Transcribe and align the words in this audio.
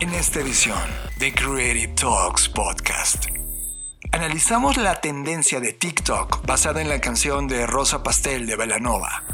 En 0.00 0.14
esta 0.14 0.38
edición 0.38 0.78
de 1.18 1.34
Creative 1.34 1.88
Talks 1.88 2.48
Podcast, 2.48 3.26
analizamos 4.12 4.76
la 4.76 5.00
tendencia 5.00 5.58
de 5.58 5.72
TikTok 5.72 6.46
basada 6.46 6.80
en 6.80 6.88
la 6.88 7.00
canción 7.00 7.48
de 7.48 7.66
Rosa 7.66 8.04
Pastel 8.04 8.46
de 8.46 8.54
Belanova. 8.54 9.24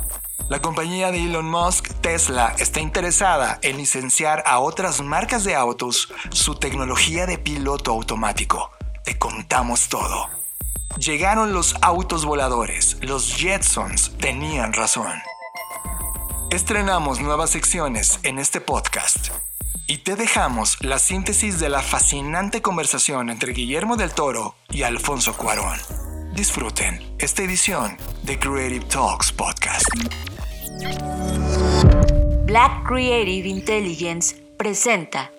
La 0.49 0.63
compañía 0.63 1.11
de 1.11 1.23
Elon 1.23 1.51
Musk, 1.51 1.93
Tesla, 2.01 2.55
está 2.59 2.81
interesada 2.81 3.59
en 3.61 3.77
licenciar 3.77 4.43
a 4.47 4.59
otras 4.59 5.03
marcas 5.03 5.45
de 5.45 5.55
autos 5.55 6.11
su 6.31 6.55
tecnología 6.55 7.27
de 7.27 7.37
piloto 7.37 7.91
automático. 7.91 8.71
Te 9.05 9.19
contamos 9.19 9.91
todo. 9.91 10.31
Llegaron 10.97 11.53
los 11.53 11.75
autos 11.83 12.25
voladores, 12.25 12.97
los 13.03 13.37
Jetsons 13.37 14.17
tenían 14.17 14.73
razón. 14.73 15.13
Estrenamos 16.51 17.21
nuevas 17.21 17.51
secciones 17.51 18.19
en 18.23 18.39
este 18.39 18.63
podcast 18.63 19.29
y 19.87 19.99
te 19.99 20.17
dejamos 20.17 20.79
la 20.83 20.99
síntesis 20.99 21.61
de 21.61 21.69
la 21.69 21.83
fascinante 21.83 22.63
conversación 22.63 23.29
entre 23.29 23.53
Guillermo 23.53 23.97
del 23.97 24.13
Toro 24.13 24.55
y 24.71 24.83
Alfonso 24.83 25.37
Cuarón. 25.37 25.79
Disfruten 26.35 27.01
esta 27.19 27.43
edición 27.43 27.97
de 28.23 28.39
Creative 28.39 28.85
Talks 28.87 29.33
Podcast. 29.33 29.87
Black 32.47 32.87
Creative 32.87 33.47
Intelligence 33.47 34.37
presenta. 34.57 35.31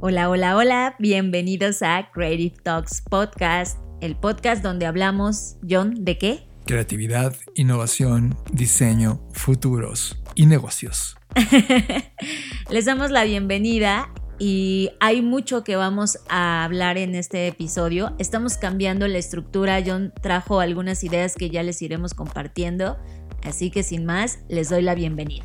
Hola, 0.00 0.30
hola, 0.30 0.56
hola, 0.56 0.96
bienvenidos 0.98 1.82
a 1.82 2.10
Creative 2.12 2.56
Talks 2.62 3.02
Podcast, 3.02 3.78
el 4.00 4.16
podcast 4.16 4.62
donde 4.62 4.86
hablamos, 4.86 5.56
John, 5.68 6.04
¿de 6.04 6.18
qué? 6.18 6.46
Creatividad, 6.66 7.36
innovación, 7.54 8.36
diseño, 8.52 9.20
futuros 9.32 10.20
y 10.40 10.46
negocios. 10.46 11.18
Les 12.70 12.86
damos 12.86 13.10
la 13.10 13.24
bienvenida 13.24 14.10
y 14.38 14.88
hay 14.98 15.20
mucho 15.20 15.64
que 15.64 15.76
vamos 15.76 16.18
a 16.30 16.64
hablar 16.64 16.96
en 16.96 17.14
este 17.14 17.46
episodio. 17.46 18.14
Estamos 18.18 18.56
cambiando 18.56 19.06
la 19.06 19.18
estructura. 19.18 19.82
John 19.84 20.14
trajo 20.22 20.60
algunas 20.60 21.04
ideas 21.04 21.34
que 21.34 21.50
ya 21.50 21.62
les 21.62 21.82
iremos 21.82 22.14
compartiendo. 22.14 22.96
Así 23.42 23.70
que 23.70 23.82
sin 23.82 24.06
más, 24.06 24.38
les 24.48 24.70
doy 24.70 24.80
la 24.80 24.94
bienvenida. 24.94 25.44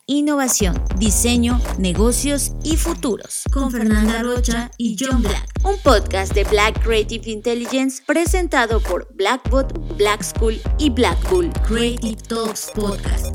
innovación, 0.11 0.83
diseño, 0.97 1.59
negocios 1.77 2.51
y 2.63 2.75
futuros. 2.75 3.43
Con 3.51 3.71
Fernanda 3.71 4.21
Rocha 4.21 4.69
y 4.77 4.97
John 4.99 5.21
Black. 5.21 5.47
Un 5.63 5.77
podcast 5.83 6.33
de 6.33 6.43
Black 6.43 6.83
Creative 6.83 7.29
Intelligence 7.29 8.03
presentado 8.05 8.81
por 8.81 9.07
Blackbot, 9.15 9.95
Black 9.97 10.21
School 10.23 10.59
y 10.77 10.89
Black 10.89 11.17
Bull. 11.29 11.49
Creative 11.65 12.21
Talks 12.27 12.71
Podcast. 12.75 13.27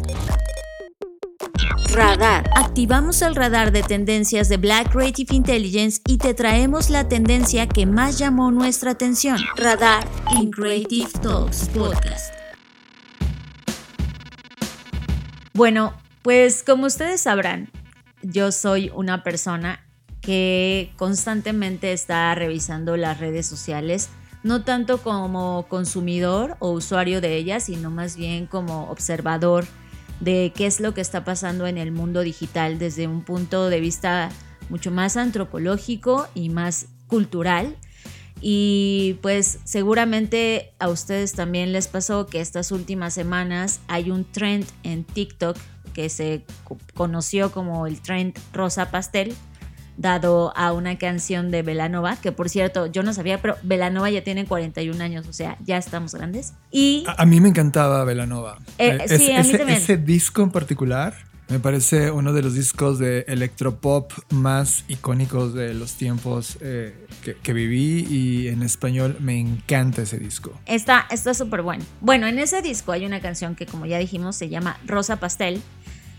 Radar. 1.92 2.44
Activamos 2.54 3.22
el 3.22 3.34
radar 3.34 3.72
de 3.72 3.82
tendencias 3.82 4.50
de 4.50 4.58
Black 4.58 4.92
Creative 4.92 5.34
Intelligence 5.34 6.02
y 6.06 6.19
te 6.19 6.34
traemos 6.34 6.91
la 6.91 7.08
tendencia 7.08 7.66
que 7.66 7.86
más 7.86 8.19
llamó 8.19 8.50
nuestra 8.50 8.91
atención. 8.91 9.38
Radar 9.56 10.06
en 10.36 10.50
Creative 10.50 11.08
Talks 11.22 11.70
Podcast. 11.70 12.34
Bueno, 15.54 15.94
pues 16.27 16.64
como 16.64 16.86
ustedes 16.86 17.20
sabrán, 17.20 17.70
yo 18.20 18.50
soy 18.50 18.91
una 18.92 19.22
persona 19.22 19.86
que 20.20 20.92
constantemente 20.96 21.92
está 21.92 22.34
revisando 22.34 22.97
las 22.97 23.20
redes 23.20 23.47
sociales, 23.47 24.09
no 24.42 24.65
tanto 24.65 24.98
como 24.98 25.66
consumidor 25.69 26.56
o 26.59 26.72
usuario 26.72 27.20
de 27.20 27.36
ellas, 27.36 27.62
sino 27.62 27.92
más 27.92 28.16
bien 28.16 28.47
como 28.47 28.91
observador 28.91 29.66
de 30.19 30.53
qué 30.53 30.66
es 30.66 30.81
lo 30.81 30.94
que 30.94 31.00
está 31.00 31.25
pasando 31.25 31.69
en 31.69 31.78
el 31.78 31.92
mundo 31.92 32.22
digital 32.22 32.81
desde 32.81 33.06
un 33.06 33.22
punto 33.22 33.70
de 33.70 33.78
vista 33.78 34.31
mucho 34.69 34.91
más 34.91 35.16
antropológico 35.16 36.26
y 36.34 36.48
más 36.48 36.86
cultural. 37.06 37.76
Y 38.41 39.16
pues 39.22 39.60
seguramente 39.62 40.75
a 40.81 40.88
ustedes 40.88 41.34
también 41.34 41.72
les 41.72 41.86
pasó 41.86 42.26
que 42.26 42.41
estas 42.41 42.72
últimas 42.72 43.15
semanas 43.15 43.78
hay 43.86 44.10
un 44.10 44.25
trend 44.25 44.66
en 44.82 45.04
TikTok 45.04 45.56
que 45.97 46.11
se 46.11 46.45
conoció 46.93 47.51
como 47.51 47.87
el 47.87 48.03
trend 48.03 48.39
rosa 48.53 48.91
pastel, 48.91 49.34
dado 49.97 50.55
a 50.55 50.75
una 50.75 50.99
canción 50.99 51.51
de 51.51 51.62
Belanova, 51.62 52.17
que 52.17 52.33
por 52.33 52.51
cierto 52.51 52.84
yo 52.84 53.03
no 53.03 53.15
sabía, 53.15 53.41
pero 53.41 53.57
Belanova 53.62 54.11
ya 54.11 54.23
tiene 54.23 54.45
41 54.45 55.03
años, 55.03 55.27
o 55.27 55.33
sea, 55.33 55.57
ya 55.65 55.79
estamos 55.79 56.15
grandes. 56.15 56.53
Y 56.71 57.07
a, 57.17 57.25
mí 57.25 57.41
me 57.41 57.49
encantaba 57.49 58.05
Belanova. 58.05 58.59
Eh, 58.77 59.07
sí, 59.09 59.33
a 59.33 59.43
mí 59.43 59.49
ese, 59.49 59.57
también. 59.57 59.79
ese 59.79 59.97
disco 59.97 60.43
en 60.43 60.51
particular 60.51 61.15
me 61.49 61.61
parece 61.61 62.11
uno 62.11 62.33
de 62.33 62.43
los 62.43 62.55
discos 62.55 62.99
de 62.99 63.25
electropop 63.29 64.12
más 64.31 64.84
icónicos 64.89 65.55
de 65.55 65.75
los 65.75 65.95
tiempos 65.95 66.59
eh, 66.61 67.07
que, 67.23 67.37
que, 67.37 67.53
viví 67.53 68.07
y 68.09 68.49
en 68.49 68.62
español 68.62 69.17
me 69.21 69.39
encanta 69.39 70.03
ese 70.03 70.19
disco. 70.19 70.53
Está 70.67 71.07
súper 71.34 71.62
bueno. 71.62 71.84
Bueno, 72.01 72.27
en 72.27 72.39
ese 72.39 72.62
disco 72.62 72.93
hay 72.93 73.07
una 73.07 73.21
canción 73.21 73.55
que 73.55 73.67
como 73.67 73.87
ya 73.87 73.99
dijimos 73.99 74.37
se 74.37 74.49
llama 74.49 74.79
Rosa 74.87 75.17
Pastel 75.17 75.62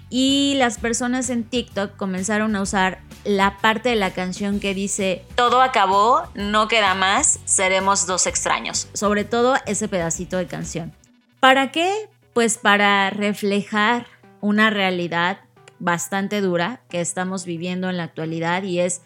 y 0.10 0.54
las 0.56 0.78
personas 0.78 1.30
en 1.30 1.44
TikTok 1.44 1.96
comenzaron 1.98 2.56
a 2.56 2.62
usar 2.62 3.00
la 3.26 3.58
parte 3.58 3.90
de 3.90 3.96
la 3.96 4.12
canción 4.12 4.60
que 4.60 4.74
dice 4.74 5.26
todo 5.36 5.62
acabó, 5.62 6.24
no 6.34 6.68
queda 6.70 6.96
más, 6.96 7.40
seremos 7.46 8.08
dos 8.08 8.26
extraños. 8.26 8.88
Sobre 8.94 9.26
todo 9.26 9.56
ese 9.66 9.88
pedacito 9.90 10.38
de 10.38 10.48
canción. 10.48 10.94
¿Para 11.40 11.72
qué? 11.72 11.94
Pues 12.34 12.58
para 12.58 13.10
reflejar 13.10 14.08
una 14.42 14.70
realidad 14.70 15.40
bastante 15.80 16.42
dura 16.42 16.82
que 16.90 17.02
estamos 17.02 17.46
viviendo 17.46 17.90
en 17.90 17.98
la 17.98 18.04
actualidad 18.04 18.64
y 18.64 18.80
es 18.80 19.02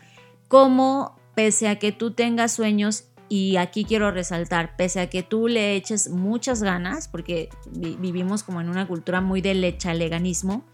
cómo 0.48 1.20
pese 1.36 1.68
a 1.68 1.80
que 1.80 1.92
tú 1.92 2.12
tengas 2.12 2.52
sueños 2.52 3.06
y 3.30 3.56
aquí 3.56 3.86
quiero 3.86 4.12
resaltar, 4.12 4.76
pese 4.76 5.00
a 5.00 5.10
que 5.10 5.24
tú 5.24 5.48
le 5.48 5.76
eches 5.76 6.10
muchas 6.10 6.62
ganas, 6.62 7.08
porque 7.08 7.48
vivimos 7.72 8.44
como 8.44 8.60
en 8.60 8.68
una 8.68 8.88
cultura 8.88 9.22
muy 9.22 9.40
de 9.40 9.54
lechaleganismo, 9.54 10.66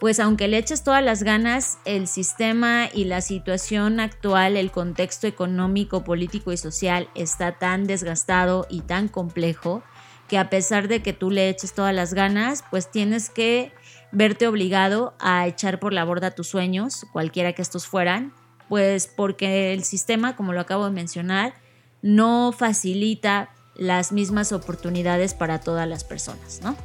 pues 0.00 0.18
aunque 0.18 0.48
le 0.48 0.56
eches 0.56 0.84
todas 0.84 1.04
las 1.04 1.22
ganas, 1.22 1.78
el 1.84 2.06
sistema 2.06 2.88
y 2.92 3.04
la 3.04 3.20
situación 3.20 4.00
actual, 4.00 4.56
el 4.56 4.70
contexto 4.70 5.26
económico, 5.26 6.02
político 6.02 6.50
y 6.50 6.56
social 6.56 7.08
está 7.14 7.52
tan 7.52 7.86
desgastado 7.86 8.66
y 8.70 8.80
tan 8.80 9.08
complejo 9.08 9.82
que 10.28 10.38
a 10.38 10.50
pesar 10.50 10.88
de 10.88 11.02
que 11.02 11.12
tú 11.12 11.30
le 11.30 11.48
eches 11.48 11.74
todas 11.74 11.94
las 11.94 12.14
ganas, 12.14 12.64
pues 12.70 12.90
tienes 12.90 13.30
que 13.30 13.72
verte 14.12 14.46
obligado 14.46 15.14
a 15.18 15.46
echar 15.46 15.78
por 15.78 15.92
la 15.92 16.04
borda 16.04 16.30
tus 16.30 16.48
sueños, 16.48 17.06
cualquiera 17.12 17.52
que 17.52 17.62
estos 17.62 17.86
fueran, 17.86 18.32
pues 18.68 19.06
porque 19.06 19.72
el 19.72 19.84
sistema, 19.84 20.36
como 20.36 20.52
lo 20.52 20.60
acabo 20.60 20.84
de 20.86 20.90
mencionar, 20.90 21.54
no 22.02 22.52
facilita 22.52 23.50
las 23.74 24.12
mismas 24.12 24.52
oportunidades 24.52 25.34
para 25.34 25.60
todas 25.60 25.86
las 25.86 26.04
personas, 26.04 26.60
¿no? 26.62 26.76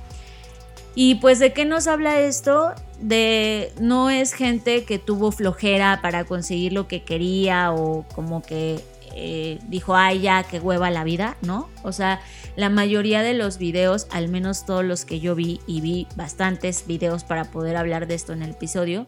Y 0.94 1.16
pues 1.16 1.40
de 1.40 1.54
qué 1.54 1.64
nos 1.64 1.88
habla 1.88 2.20
esto? 2.20 2.74
De 3.00 3.72
no 3.80 4.10
es 4.10 4.34
gente 4.34 4.84
que 4.84 5.00
tuvo 5.00 5.32
flojera 5.32 6.00
para 6.02 6.26
conseguir 6.26 6.74
lo 6.74 6.88
que 6.88 7.04
quería 7.04 7.72
o 7.72 8.06
como 8.14 8.42
que 8.42 8.84
eh, 9.16 9.60
dijo, 9.68 9.96
ay 9.96 10.22
ya, 10.22 10.44
qué 10.44 10.60
hueva 10.60 10.90
la 10.90 11.04
vida, 11.04 11.38
¿no? 11.42 11.70
O 11.84 11.92
sea, 11.92 12.22
la 12.56 12.70
mayoría 12.70 13.22
de 13.22 13.34
los 13.34 13.58
videos, 13.58 14.08
al 14.12 14.30
menos 14.30 14.66
todos 14.66 14.84
los 14.84 15.06
que 15.06 15.20
yo 15.20 15.36
vi 15.36 15.60
y 15.68 15.82
vi 15.82 16.08
bastantes 16.16 16.88
videos 16.88 17.24
para 17.24 17.46
poder 17.46 17.78
hablar 17.78 18.08
de 18.08 18.16
esto 18.16 18.34
en 18.34 18.44
el 18.44 18.52
episodio, 18.52 19.08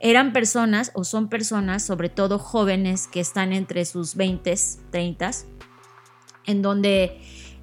eran 0.00 0.32
personas 0.32 0.92
o 0.94 1.04
son 1.04 1.28
personas, 1.28 1.82
sobre 1.82 2.08
todo 2.08 2.38
jóvenes 2.38 3.08
que 3.08 3.20
están 3.20 3.52
entre 3.52 3.84
sus 3.84 4.14
20, 4.14 4.54
30, 4.90 5.30
en 6.46 6.62
donde 6.62 7.20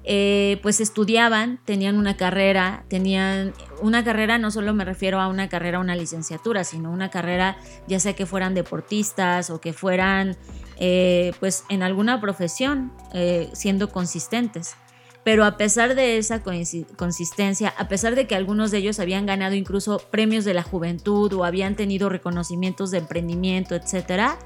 eh, 0.08 0.60
pues 0.62 0.80
estudiaban, 0.80 1.58
tenían 1.64 1.98
una 1.98 2.16
carrera, 2.16 2.84
tenían 2.88 3.52
una 3.82 4.04
carrera, 4.04 4.38
no 4.38 4.52
solo 4.52 4.72
me 4.72 4.84
refiero 4.84 5.20
a 5.20 5.26
una 5.26 5.48
carrera, 5.48 5.80
una 5.80 5.96
licenciatura, 5.96 6.62
sino 6.62 6.92
una 6.92 7.10
carrera 7.10 7.56
ya 7.88 7.98
sea 7.98 8.14
que 8.14 8.24
fueran 8.24 8.54
deportistas 8.54 9.50
o 9.50 9.60
que 9.60 9.72
fueran 9.72 10.36
eh, 10.78 11.32
pues 11.40 11.64
en 11.70 11.82
alguna 11.82 12.20
profesión, 12.20 12.92
eh, 13.14 13.50
siendo 13.52 13.90
consistentes. 13.90 14.76
Pero 15.24 15.44
a 15.44 15.56
pesar 15.56 15.96
de 15.96 16.18
esa 16.18 16.40
consistencia, 16.96 17.74
a 17.76 17.88
pesar 17.88 18.14
de 18.14 18.28
que 18.28 18.36
algunos 18.36 18.70
de 18.70 18.78
ellos 18.78 19.00
habían 19.00 19.26
ganado 19.26 19.56
incluso 19.56 19.98
premios 20.12 20.44
de 20.44 20.54
la 20.54 20.62
juventud 20.62 21.32
o 21.32 21.44
habían 21.44 21.74
tenido 21.74 22.08
reconocimientos 22.08 22.92
de 22.92 22.98
emprendimiento, 22.98 23.74
etcétera, 23.74 24.38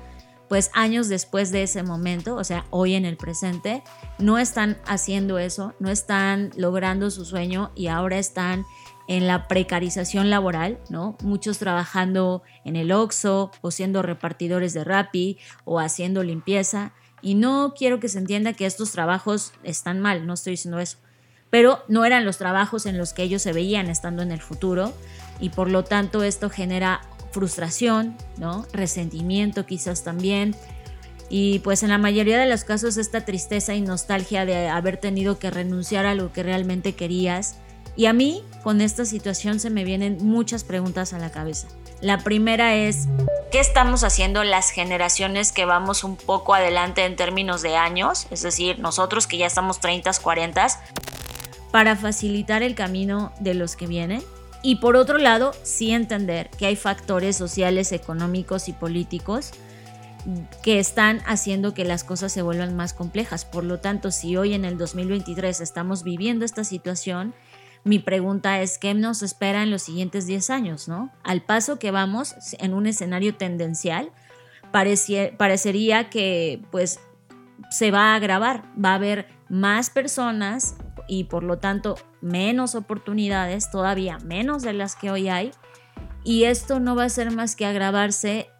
pues 0.51 0.73
años 0.75 1.09
después 1.09 1.53
de 1.53 1.63
ese 1.63 1.85
momento, 1.85 2.35
o 2.35 2.43
sea, 2.43 2.67
hoy 2.71 2.95
en 2.95 3.05
el 3.05 3.17
presente, 3.17 3.85
no 4.19 4.37
están 4.37 4.79
haciendo 4.85 5.39
eso, 5.39 5.75
no 5.79 5.91
están 5.91 6.51
logrando 6.57 7.09
su 7.13 7.25
sueño 7.25 7.71
y 7.77 7.87
ahora 7.87 8.19
están 8.19 8.65
en 9.07 9.29
la 9.29 9.47
precarización 9.47 10.29
laboral, 10.29 10.81
¿no? 10.89 11.17
Muchos 11.23 11.59
trabajando 11.59 12.43
en 12.65 12.75
el 12.75 12.91
OXXO 12.91 13.53
o 13.61 13.71
siendo 13.71 14.03
repartidores 14.03 14.75
de 14.75 14.83
Rappi 14.83 15.39
o 15.65 15.79
haciendo 15.79 16.25
limpieza. 16.25 16.95
Y 17.23 17.37
no 17.37 17.73
quiero 17.79 18.01
que 18.01 18.09
se 18.09 18.19
entienda 18.19 18.53
que 18.53 18.67
estos 18.67 18.91
trabajos 18.91 19.53
están 19.63 20.01
mal, 20.01 20.27
no 20.27 20.35
estoy 20.35 20.55
diciendo 20.55 20.81
eso. 20.81 20.99
Pero 21.51 21.85
no 21.87 22.05
eran 22.05 22.25
los 22.25 22.39
trabajos 22.39 22.87
en 22.87 22.99
los 22.99 23.13
que 23.13 23.23
ellos 23.23 23.43
se 23.43 23.53
veían 23.53 23.89
estando 23.89 24.21
en 24.23 24.33
el 24.33 24.41
futuro 24.41 24.95
y 25.39 25.51
por 25.51 25.71
lo 25.71 25.85
tanto 25.85 26.25
esto 26.25 26.51
genera 26.51 27.03
frustración, 27.33 28.17
¿no? 28.37 28.67
Resentimiento 28.73 29.67
quizás 29.67 30.05
también. 30.05 30.55
Y 31.29 31.61
pues 31.61 31.83
en 31.83 31.91
la 31.91 31.99
mayoría 31.99 32.39
de 32.39 32.47
los 32.47 32.65
casos 32.65 32.97
esta 32.97 33.25
tristeza 33.25 33.75
y 33.75 33.81
nostalgia 33.81 34.45
de 34.45 34.69
haber 34.69 34.97
tenido 34.97 35.39
que 35.39 35.51
renunciar 35.51 36.07
a 36.07 36.15
lo 36.15 36.33
que 36.33 36.43
realmente 36.43 36.95
querías 36.95 37.57
y 37.97 38.07
a 38.07 38.13
mí, 38.13 38.43
con 38.63 38.81
esta 38.81 39.05
situación, 39.05 39.61
se 39.61 39.71
me 39.71 39.85
vienen 39.85 40.19
muchas 40.23 40.65
preguntas 40.65 41.13
a 41.13 41.19
la 41.19 41.31
cabeza. 41.31 41.69
La 42.01 42.19
primera 42.19 42.75
es, 42.75 43.09
¿qué 43.53 43.61
estamos 43.61 44.05
haciendo 44.05 44.43
las 44.45 44.71
generaciones 44.71 45.53
que 45.53 45.65
vamos 45.65 46.03
un 46.03 46.17
poco 46.17 46.55
adelante 46.55 47.05
en 47.05 47.17
términos 47.17 47.63
de 47.63 47.77
años? 47.77 48.27
Es 48.31 48.43
decir, 48.43 48.79
nosotros 48.79 49.27
que 49.27 49.37
ya 49.37 49.47
estamos 49.47 49.81
30, 49.81 50.13
40, 50.23 50.67
para 51.71 51.95
facilitar 51.95 52.63
el 52.63 52.75
camino 52.75 53.33
de 53.41 53.55
los 53.55 53.77
que 53.77 53.87
vienen. 53.87 54.23
Y 54.63 54.77
por 54.77 54.97
otro 54.97 55.19
lado, 55.19 55.53
sí 55.63 55.91
entender 55.93 56.51
que 56.51 56.67
hay 56.67 56.77
factores 56.77 57.37
sociales, 57.37 57.93
económicos 57.93 58.69
y 58.69 58.73
políticos 58.73 59.53
que 60.63 60.79
están 60.79 61.21
haciendo 61.27 61.73
que 61.73 61.85
las 61.85 62.05
cosas 62.05 62.31
se 62.33 62.43
vuelvan 62.43 62.77
más 62.77 62.93
complejas. 62.93 63.47
Por 63.47 63.65
lo 63.65 63.81
tanto, 63.81 64.11
si 64.11 64.37
hoy 64.37 64.53
en 64.53 64.67
el 64.67 64.77
2023 64.77 65.61
estamos 65.61 66.03
viviendo 66.03 66.45
esta 66.45 66.65
situación, 66.65 67.35
mi 67.85 67.99
pregunta 67.99 68.61
es, 68.61 68.77
¿qué 68.77 68.93
nos 68.93 69.23
espera 69.23 69.63
en 69.63 69.71
los 69.71 69.83
siguientes 69.83 70.27
10 70.27 70.51
años? 70.51 70.89
¿no? 70.89 71.11
Al 71.23 71.43
paso 71.43 71.79
que 71.79 71.91
vamos 71.91 72.35
en 72.59 72.75
un 72.75 72.87
escenario 72.87 73.35
tendencial, 73.35 74.13
parecería 74.73 76.11
que 76.11 76.63
pues 76.71 77.01
se 77.71 77.91
va 77.91 78.13
a 78.13 78.17
agravar, 78.17 78.65
va 78.83 78.91
a 78.91 78.97
haber 78.97 79.27
más 79.49 79.89
personas 79.91 80.77
y 81.09 81.25
por 81.25 81.43
lo 81.43 81.59
tanto 81.59 81.97
menos 82.21 82.75
oportunidades, 82.75 83.71
todavía 83.71 84.19
menos 84.19 84.63
de 84.63 84.73
las 84.73 84.97
que 84.97 85.11
hoy 85.11 85.29
hay. 85.29 85.53
Y 86.25 86.45
esto 86.45 86.81
no 86.81 86.95
va 86.95 87.05
a 87.05 87.09
ser 87.09 87.31
más 87.31 87.57
que 87.57 87.67
agravarse 87.67 88.51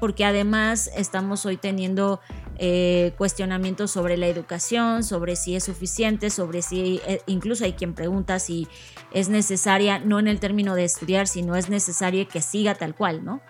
porque 0.00 0.24
además 0.24 0.90
estamos 0.96 1.44
hoy 1.44 1.58
teniendo 1.58 2.20
eh, 2.56 3.12
cuestionamientos 3.18 3.90
sobre 3.90 4.16
la 4.16 4.26
educación, 4.26 5.04
sobre 5.04 5.36
si 5.36 5.54
es 5.54 5.64
suficiente, 5.64 6.30
sobre 6.30 6.62
si 6.62 7.00
eh, 7.06 7.22
incluso 7.26 7.64
hay 7.64 7.74
quien 7.74 7.94
pregunta 7.94 8.38
si 8.38 8.66
es 9.12 9.28
necesaria, 9.28 9.98
no 9.98 10.18
en 10.18 10.26
el 10.26 10.40
término 10.40 10.74
de 10.74 10.84
estudiar, 10.84 11.28
sino 11.28 11.54
es 11.54 11.68
necesario 11.68 12.26
que 12.26 12.40
siga 12.40 12.74
tal 12.74 12.94
cual, 12.94 13.24
¿no? 13.24 13.40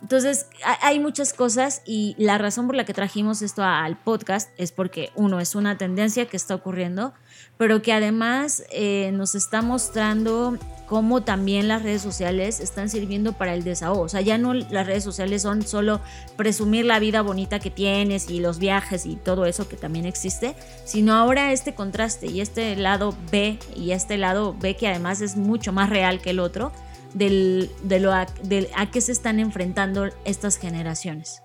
Entonces, 0.00 0.46
hay 0.80 1.00
muchas 1.00 1.32
cosas 1.32 1.82
y 1.84 2.14
la 2.18 2.38
razón 2.38 2.66
por 2.66 2.76
la 2.76 2.84
que 2.84 2.94
trajimos 2.94 3.42
esto 3.42 3.64
al 3.64 3.98
podcast 3.98 4.50
es 4.56 4.70
porque, 4.70 5.10
uno, 5.16 5.40
es 5.40 5.56
una 5.56 5.76
tendencia 5.76 6.26
que 6.26 6.36
está 6.36 6.54
ocurriendo, 6.54 7.14
pero 7.58 7.82
que 7.82 7.92
además 7.92 8.62
eh, 8.70 9.10
nos 9.12 9.34
está 9.34 9.62
mostrando 9.62 10.56
cómo 10.86 11.22
también 11.22 11.68
las 11.68 11.82
redes 11.82 12.00
sociales 12.00 12.60
están 12.60 12.88
sirviendo 12.88 13.34
para 13.34 13.52
el 13.52 13.62
desahogo. 13.62 14.02
O 14.02 14.08
sea, 14.08 14.22
ya 14.22 14.38
no 14.38 14.54
las 14.54 14.86
redes 14.86 15.04
sociales 15.04 15.42
son 15.42 15.62
solo 15.62 16.00
presumir 16.36 16.86
la 16.86 16.98
vida 16.98 17.20
bonita 17.20 17.58
que 17.58 17.70
tienes 17.70 18.30
y 18.30 18.40
los 18.40 18.58
viajes 18.58 19.04
y 19.04 19.16
todo 19.16 19.44
eso 19.44 19.68
que 19.68 19.76
también 19.76 20.06
existe, 20.06 20.54
sino 20.86 21.14
ahora 21.14 21.52
este 21.52 21.74
contraste 21.74 22.28
y 22.28 22.40
este 22.40 22.74
lado 22.76 23.14
B 23.30 23.58
y 23.76 23.90
este 23.90 24.16
lado 24.16 24.56
B 24.58 24.76
que 24.76 24.88
además 24.88 25.20
es 25.20 25.36
mucho 25.36 25.72
más 25.72 25.90
real 25.90 26.22
que 26.22 26.30
el 26.30 26.40
otro 26.40 26.72
del, 27.12 27.70
de 27.82 28.00
lo 28.00 28.12
a, 28.14 28.26
qué 28.90 29.00
se 29.00 29.12
están 29.12 29.40
enfrentando 29.40 30.08
estas 30.24 30.56
generaciones. 30.56 31.42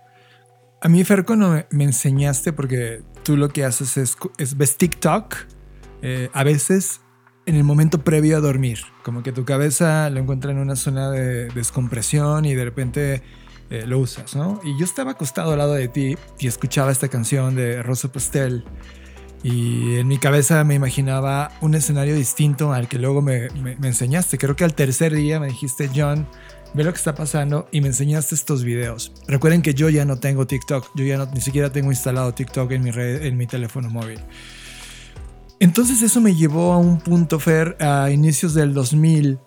A 0.79 0.89
mí, 0.89 1.03
Fer, 1.03 1.25
cuando 1.25 1.65
me 1.69 1.85
enseñaste, 1.85 2.51
porque 2.51 3.03
tú 3.23 3.37
lo 3.37 3.49
que 3.49 3.63
haces 3.63 3.97
es, 3.97 4.17
es 4.37 4.57
ves 4.57 4.77
TikTok, 4.77 5.35
eh, 6.03 6.29
a 6.33 6.43
veces 6.43 6.99
en 7.45 7.55
el 7.55 7.63
momento 7.63 8.03
previo 8.03 8.37
a 8.37 8.41
dormir, 8.41 8.79
como 9.03 9.23
que 9.23 9.31
tu 9.31 9.45
cabeza 9.45 10.09
lo 10.09 10.19
encuentra 10.19 10.51
en 10.51 10.57
una 10.57 10.75
zona 10.75 11.09
de 11.09 11.47
descompresión 11.47 12.43
y 12.43 12.53
de 12.53 12.65
repente 12.65 13.23
eh, 13.69 13.85
lo 13.87 13.99
usas, 13.99 14.35
¿no? 14.35 14.59
Y 14.65 14.77
yo 14.77 14.83
estaba 14.83 15.11
acostado 15.11 15.53
al 15.53 15.59
lado 15.59 15.73
de 15.73 15.87
ti 15.87 16.17
y 16.39 16.47
escuchaba 16.47 16.91
esta 16.91 17.07
canción 17.07 17.55
de 17.55 17.81
Rosa 17.81 18.11
Pastel 18.11 18.65
y 19.43 19.95
en 19.95 20.07
mi 20.09 20.17
cabeza 20.17 20.63
me 20.65 20.75
imaginaba 20.75 21.51
un 21.61 21.73
escenario 21.73 22.15
distinto 22.15 22.73
al 22.73 22.89
que 22.89 22.99
luego 22.99 23.21
me, 23.21 23.47
enseñaste. 23.81 24.37
Creo 24.37 24.57
que 24.57 24.65
al 24.65 24.73
tercer 24.73 25.13
día 25.13 25.39
me 25.39 25.47
dijiste, 25.47 25.89
John, 25.95 26.27
ve 26.73 26.83
lo 26.83 26.91
que 26.91 26.97
está 26.97 27.15
pasando 27.15 27.67
y 27.71 27.79
me 27.79 27.87
enseñaste 27.87 28.35
estos 28.35 28.63
videos. 28.65 29.13
Recuerden 29.27 29.61
que 29.61 29.73
yo 29.73 29.89
ya 29.89 30.03
no 30.03 30.17
tengo 30.17 30.47
TikTok, 30.47 30.91
yo 30.95 31.05
ya 31.05 31.25
ni 31.33 31.39
siquiera 31.39 31.71
tengo 31.71 31.91
instalado 31.91 32.33
TikTok 32.33 32.71
en 32.71 32.83
mi, 32.83 32.91
en 32.93 33.37
mi 33.37 33.47
teléfono 33.47 33.89
móvil. 33.89 34.19
Entonces 35.63 36.01
eso 36.01 36.19
me 36.19 36.35
llevó 36.35 36.73
a 36.73 36.77
un 36.77 36.99
punto, 36.99 37.39
Fer, 37.39 37.77
a 37.79 38.11
inicios 38.11 38.53
del 38.53 38.73
2000, 38.73 39.39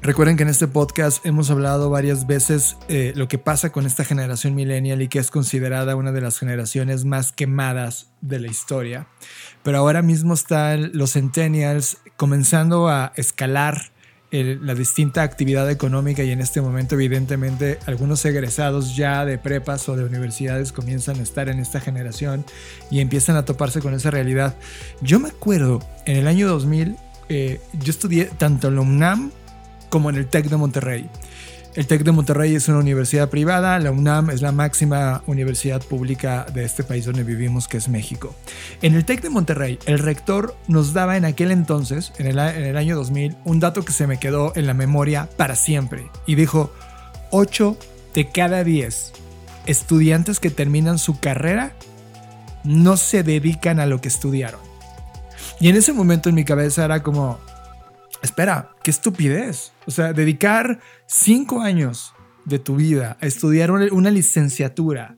Recuerden 0.00 0.36
que 0.36 0.44
en 0.44 0.48
este 0.48 0.68
podcast 0.68 1.26
hemos 1.26 1.50
hablado 1.50 1.90
varias 1.90 2.26
veces 2.26 2.76
eh, 2.88 3.12
lo 3.16 3.26
que 3.26 3.36
pasa 3.36 3.72
con 3.72 3.84
esta 3.84 4.04
generación 4.04 4.54
millennial 4.54 5.02
y 5.02 5.08
que 5.08 5.18
es 5.18 5.30
considerada 5.30 5.96
una 5.96 6.12
de 6.12 6.20
las 6.20 6.38
generaciones 6.38 7.04
más 7.04 7.32
quemadas 7.32 8.12
de 8.20 8.38
la 8.38 8.46
historia. 8.46 9.08
Pero 9.64 9.78
ahora 9.78 10.00
mismo 10.00 10.34
están 10.34 10.92
los 10.94 11.14
centennials 11.14 11.98
comenzando 12.16 12.88
a 12.88 13.12
escalar 13.16 13.90
la 14.30 14.74
distinta 14.74 15.22
actividad 15.22 15.70
económica 15.70 16.22
y 16.22 16.30
en 16.30 16.40
este 16.40 16.60
momento 16.60 16.94
evidentemente 16.96 17.78
algunos 17.86 18.22
egresados 18.26 18.94
ya 18.94 19.24
de 19.24 19.38
prepas 19.38 19.88
o 19.88 19.96
de 19.96 20.04
universidades 20.04 20.70
comienzan 20.70 21.18
a 21.20 21.22
estar 21.22 21.48
en 21.48 21.60
esta 21.60 21.80
generación 21.80 22.44
y 22.90 23.00
empiezan 23.00 23.36
a 23.36 23.46
toparse 23.46 23.80
con 23.80 23.94
esa 23.94 24.10
realidad. 24.10 24.54
Yo 25.00 25.18
me 25.18 25.28
acuerdo 25.28 25.80
en 26.04 26.16
el 26.18 26.26
año 26.26 26.46
2000, 26.48 26.96
eh, 27.30 27.60
yo 27.72 27.90
estudié 27.90 28.26
tanto 28.26 28.68
en 28.68 28.74
la 28.74 28.80
UNAM 28.82 29.32
como 29.88 30.10
en 30.10 30.16
el 30.16 30.26
TEC 30.26 30.50
de 30.50 30.56
Monterrey. 30.58 31.08
El 31.78 31.86
TEC 31.86 32.02
de 32.02 32.10
Monterrey 32.10 32.56
es 32.56 32.66
una 32.66 32.80
universidad 32.80 33.30
privada, 33.30 33.78
la 33.78 33.92
UNAM 33.92 34.30
es 34.30 34.42
la 34.42 34.50
máxima 34.50 35.22
universidad 35.28 35.80
pública 35.80 36.44
de 36.52 36.64
este 36.64 36.82
país 36.82 37.04
donde 37.04 37.22
vivimos, 37.22 37.68
que 37.68 37.76
es 37.76 37.88
México. 37.88 38.34
En 38.82 38.96
el 38.96 39.04
TEC 39.04 39.22
de 39.22 39.30
Monterrey, 39.30 39.78
el 39.86 40.00
rector 40.00 40.56
nos 40.66 40.92
daba 40.92 41.16
en 41.16 41.24
aquel 41.24 41.52
entonces, 41.52 42.12
en 42.18 42.26
el, 42.26 42.76
año 42.76 42.96
2000, 42.96 43.36
un 43.44 43.60
dato 43.60 43.84
que 43.84 43.92
se 43.92 44.08
me 44.08 44.18
quedó 44.18 44.52
en 44.56 44.66
la 44.66 44.74
memoria 44.74 45.28
para 45.36 45.54
siempre. 45.54 46.10
Y 46.26 46.34
dijo, 46.34 46.72
8 47.30 47.78
de 48.12 48.28
cada 48.28 48.64
10 48.64 49.12
estudiantes 49.66 50.40
que 50.40 50.50
terminan 50.50 50.98
su 50.98 51.20
carrera 51.20 51.74
no 52.64 52.96
se 52.96 53.22
dedican 53.22 53.78
a 53.78 53.86
lo 53.86 54.00
que 54.00 54.08
estudiaron. 54.08 54.58
Y 55.60 55.68
en 55.68 55.76
ese 55.76 55.92
momento 55.92 56.28
en 56.28 56.34
mi 56.34 56.44
cabeza 56.44 56.84
era 56.84 57.04
como, 57.04 57.38
espera, 58.22 58.70
qué 58.82 58.90
estupidez. 58.90 59.72
O 59.86 59.90
sea, 59.90 60.12
dedicar 60.12 60.80
cinco 61.06 61.60
años 61.60 62.14
de 62.44 62.58
tu 62.58 62.76
vida 62.76 63.16
a 63.20 63.26
estudiar 63.26 63.70
una, 63.70 64.10
licenciatura 64.10 65.16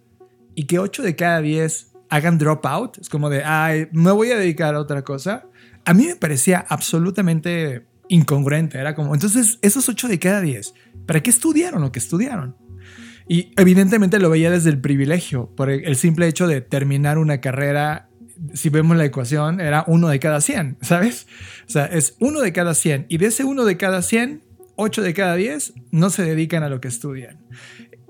y 0.55 0.65
que 0.65 0.79
ocho 0.79 1.03
de 1.03 1.17
cada 1.17 1.41
diez 1.41 1.93
hagan 2.09 2.39
dropout, 2.39 2.99
es 2.99 3.09
como 3.09 3.31
de, 3.31 3.89
me 3.93 4.11
voy 4.11 4.33
a 4.33 4.37
dedicar 4.37 4.75
a 4.75 4.81
otra 4.81 5.03
cosa. 5.03 5.47
A 5.85 5.95
mí 5.95 6.07
me 6.07 6.17
parecía 6.17 6.65
absolutamente 6.69 7.87
incongruente. 8.09 8.79
Era 8.79 8.95
como, 8.95 9.15
entonces, 9.15 9.59
esos 9.63 9.89
ocho 9.89 10.09
de 10.09 10.19
cada 10.19 10.41
diez, 10.41 10.75
¿para 11.07 11.23
qué 11.23 11.31
estudiaron 11.31 11.81
lo 11.81 11.93
que 11.93 12.01
estudiaron? 12.01 12.57
Y 13.29 13.53
evidentemente 13.57 14.19
lo 14.19 14.29
veía 14.29 14.51
desde 14.51 14.71
el 14.71 14.81
privilegio, 14.81 15.55
por 15.55 15.71
el 15.71 15.95
simple 15.95 16.27
hecho 16.27 16.49
de 16.49 16.61
terminar 16.61 17.17
una 17.17 17.41
carrera 17.41 18.10
si 18.55 18.69
vemos 18.69 18.97
la 18.97 19.05
ecuación, 19.05 19.61
era 19.61 19.85
uno 19.87 20.09
de 20.09 20.19
cada 20.19 20.41
100, 20.41 20.79
¿sabes? 20.81 21.27
O 21.69 21.71
sea, 21.71 21.87
es 21.87 22.17
uno 22.21 22.41
de 22.41 22.53
cada 22.53 22.75
100. 22.75 23.07
Y 23.09 23.19
de 23.19 23.27
ese 23.27 23.45
uno 23.45 23.65
de 23.65 23.77
cada 23.77 24.03
100, 24.03 24.43
8 24.77 25.03
de 25.03 25.15
cada 25.15 25.35
10 25.35 25.75
no 25.91 26.11
se 26.11 26.23
dedican 26.23 26.63
a 26.63 26.69
lo 26.69 26.81
que 26.81 26.89
estudian. 26.89 27.39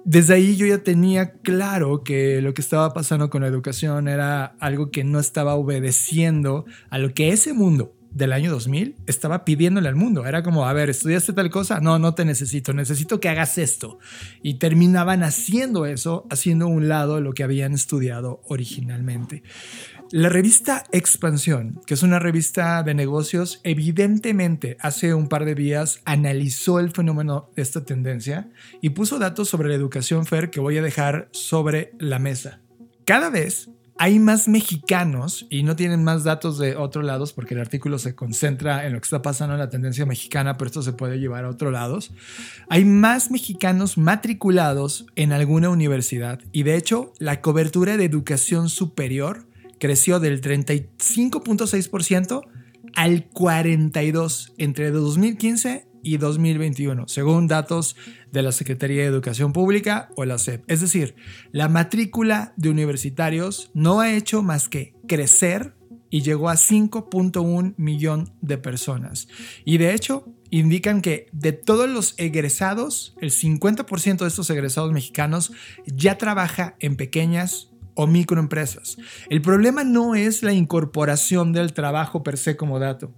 Desde 0.04 0.34
ahí 0.34 0.56
yo 0.56 0.66
ya 0.66 0.78
tenía 0.78 1.32
claro 1.32 2.02
que 2.02 2.40
lo 2.40 2.54
que 2.54 2.62
estaba 2.62 2.94
pasando 2.94 3.28
con 3.28 3.42
la 3.42 3.48
educación 3.48 4.08
era 4.08 4.44
algo 4.60 4.90
que 4.90 5.04
no 5.04 5.18
estaba 5.20 5.54
obedeciendo 5.54 6.64
a 6.88 6.98
lo 6.98 7.12
que 7.12 7.30
ese 7.30 7.52
mundo 7.52 7.94
del 8.10 8.32
año 8.32 8.50
2000 8.50 8.96
estaba 9.06 9.44
pidiéndole 9.44 9.88
al 9.88 9.94
mundo. 9.94 10.26
Era 10.26 10.42
como, 10.42 10.66
a 10.66 10.72
ver, 10.72 10.90
¿estudiaste 10.90 11.32
tal 11.32 11.50
cosa? 11.50 11.80
No, 11.80 11.98
no 11.98 12.14
te 12.14 12.24
necesito, 12.24 12.72
necesito 12.72 13.20
que 13.20 13.28
hagas 13.28 13.58
esto. 13.58 13.98
Y 14.42 14.54
terminaban 14.54 15.22
haciendo 15.22 15.86
eso, 15.86 16.26
haciendo 16.30 16.66
un 16.66 16.88
lado 16.88 17.20
lo 17.20 17.32
que 17.32 17.44
habían 17.44 17.72
estudiado 17.72 18.40
originalmente. 18.46 19.42
La 20.12 20.28
revista 20.28 20.82
Expansión, 20.90 21.80
que 21.86 21.94
es 21.94 22.02
una 22.02 22.18
revista 22.18 22.82
de 22.82 22.94
negocios, 22.94 23.60
evidentemente 23.62 24.76
hace 24.80 25.14
un 25.14 25.28
par 25.28 25.44
de 25.44 25.54
días 25.54 26.00
analizó 26.04 26.80
el 26.80 26.90
fenómeno 26.90 27.48
de 27.54 27.62
esta 27.62 27.84
tendencia 27.84 28.50
y 28.80 28.90
puso 28.90 29.20
datos 29.20 29.48
sobre 29.48 29.68
la 29.68 29.76
educación 29.76 30.26
FAIR 30.26 30.50
que 30.50 30.58
voy 30.58 30.78
a 30.78 30.82
dejar 30.82 31.28
sobre 31.30 31.92
la 32.00 32.18
mesa. 32.18 32.60
Cada 33.04 33.30
vez 33.30 33.70
hay 33.98 34.18
más 34.18 34.48
mexicanos 34.48 35.46
y 35.48 35.62
no 35.62 35.76
tienen 35.76 36.02
más 36.02 36.24
datos 36.24 36.58
de 36.58 36.74
otros 36.74 37.04
lados 37.04 37.32
porque 37.32 37.54
el 37.54 37.60
artículo 37.60 37.98
se 38.00 38.16
concentra 38.16 38.86
en 38.86 38.94
lo 38.94 39.00
que 39.00 39.04
está 39.04 39.22
pasando 39.22 39.54
en 39.54 39.60
la 39.60 39.68
tendencia 39.68 40.06
mexicana, 40.06 40.56
pero 40.56 40.68
esto 40.68 40.82
se 40.82 40.92
puede 40.92 41.20
llevar 41.20 41.44
a 41.44 41.50
otros 41.50 41.72
lados. 41.72 42.10
Hay 42.68 42.84
más 42.84 43.30
mexicanos 43.30 43.96
matriculados 43.96 45.06
en 45.14 45.32
alguna 45.32 45.68
universidad 45.68 46.40
y 46.50 46.64
de 46.64 46.74
hecho 46.74 47.12
la 47.18 47.42
cobertura 47.42 47.96
de 47.96 48.06
educación 48.06 48.70
superior 48.70 49.49
creció 49.80 50.20
del 50.20 50.40
35.6% 50.40 52.42
al 52.94 53.30
42% 53.30 54.52
entre 54.58 54.90
2015 54.90 55.86
y 56.02 56.16
2021, 56.16 57.08
según 57.08 57.46
datos 57.46 57.96
de 58.30 58.42
la 58.42 58.52
Secretaría 58.52 59.02
de 59.02 59.08
Educación 59.08 59.52
Pública 59.52 60.10
o 60.16 60.24
la 60.24 60.38
SEP. 60.38 60.64
Es 60.66 60.80
decir, 60.80 61.14
la 61.52 61.68
matrícula 61.68 62.54
de 62.56 62.70
universitarios 62.70 63.70
no 63.74 64.00
ha 64.00 64.12
hecho 64.12 64.42
más 64.42 64.68
que 64.68 64.94
crecer 65.06 65.74
y 66.10 66.22
llegó 66.22 66.48
a 66.48 66.54
5.1 66.54 67.74
millón 67.76 68.32
de 68.40 68.58
personas. 68.58 69.28
Y 69.64 69.78
de 69.78 69.94
hecho, 69.94 70.26
indican 70.50 71.02
que 71.02 71.28
de 71.32 71.52
todos 71.52 71.88
los 71.88 72.14
egresados, 72.16 73.14
el 73.20 73.30
50% 73.30 74.18
de 74.18 74.28
estos 74.28 74.50
egresados 74.50 74.92
mexicanos 74.92 75.52
ya 75.86 76.18
trabaja 76.18 76.74
en 76.80 76.96
pequeñas 76.96 77.69
o 78.00 78.06
microempresas. 78.06 78.96
El 79.28 79.42
problema 79.42 79.84
no 79.84 80.14
es 80.14 80.42
la 80.42 80.54
incorporación 80.54 81.52
del 81.52 81.74
trabajo 81.74 82.22
per 82.22 82.38
se 82.38 82.56
como 82.56 82.78
dato, 82.78 83.12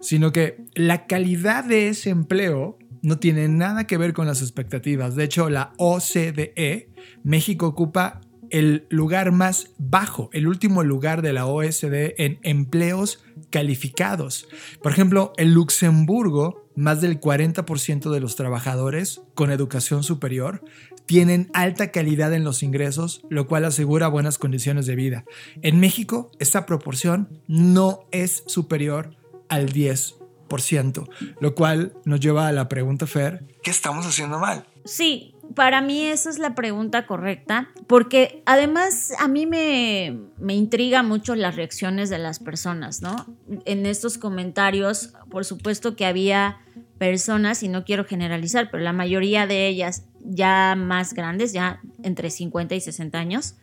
sino 0.00 0.30
que 0.30 0.64
la 0.74 1.08
calidad 1.08 1.64
de 1.64 1.88
ese 1.88 2.10
empleo 2.10 2.78
no 3.02 3.18
tiene 3.18 3.48
nada 3.48 3.88
que 3.88 3.98
ver 3.98 4.12
con 4.12 4.28
las 4.28 4.40
expectativas. 4.40 5.16
De 5.16 5.24
hecho, 5.24 5.50
la 5.50 5.72
OCDE, 5.76 6.88
México 7.24 7.66
ocupa 7.66 8.20
el 8.50 8.86
lugar 8.90 9.32
más 9.32 9.72
bajo, 9.76 10.30
el 10.32 10.46
último 10.46 10.84
lugar 10.84 11.20
de 11.20 11.32
la 11.32 11.46
OSD 11.46 12.14
en 12.16 12.38
empleos 12.42 13.24
calificados. 13.50 14.48
Por 14.82 14.92
ejemplo, 14.92 15.32
en 15.36 15.52
Luxemburgo, 15.52 16.68
más 16.76 17.00
del 17.00 17.20
40% 17.20 18.10
de 18.10 18.20
los 18.20 18.36
trabajadores 18.36 19.20
con 19.34 19.50
educación 19.50 20.04
superior 20.04 20.62
tienen 21.08 21.50
alta 21.54 21.90
calidad 21.90 22.34
en 22.34 22.44
los 22.44 22.62
ingresos, 22.62 23.22
lo 23.30 23.48
cual 23.48 23.64
asegura 23.64 24.08
buenas 24.08 24.36
condiciones 24.36 24.84
de 24.84 24.94
vida. 24.94 25.24
En 25.62 25.80
México, 25.80 26.30
esta 26.38 26.66
proporción 26.66 27.40
no 27.46 28.00
es 28.12 28.44
superior 28.46 29.16
al 29.48 29.72
10%, 29.72 31.08
lo 31.40 31.54
cual 31.54 31.94
nos 32.04 32.20
lleva 32.20 32.46
a 32.46 32.52
la 32.52 32.68
pregunta, 32.68 33.06
Fer, 33.06 33.42
¿qué 33.62 33.70
estamos 33.70 34.04
haciendo 34.04 34.38
mal? 34.38 34.66
Sí, 34.84 35.34
para 35.54 35.80
mí 35.80 36.04
esa 36.04 36.28
es 36.28 36.38
la 36.38 36.54
pregunta 36.54 37.06
correcta, 37.06 37.70
porque 37.86 38.42
además 38.44 39.14
a 39.18 39.28
mí 39.28 39.46
me, 39.46 40.14
me, 40.36 40.54
intriga 40.54 41.02
mucho 41.02 41.34
las 41.34 41.56
reacciones 41.56 42.10
de 42.10 42.18
las 42.18 42.38
personas, 42.38 43.00
¿no? 43.00 43.34
En 43.64 43.86
estos 43.86 44.18
comentarios, 44.18 45.14
por 45.30 45.46
supuesto 45.46 45.96
que 45.96 46.04
había 46.04 46.58
personas, 46.98 47.62
y 47.62 47.68
no 47.68 47.84
quiero 47.84 48.04
generalizar, 48.04 48.70
pero 48.70 48.82
la 48.82 48.92
mayoría 48.92 49.46
de 49.46 49.68
ellas 49.68 50.04
ya 50.20 50.74
más 50.76 51.14
grandes, 51.14 51.52
ya 51.52 51.80
entre 52.02 52.30
50 52.30 52.74
y 52.74 52.80
60 52.80 53.18
años. 53.18 53.54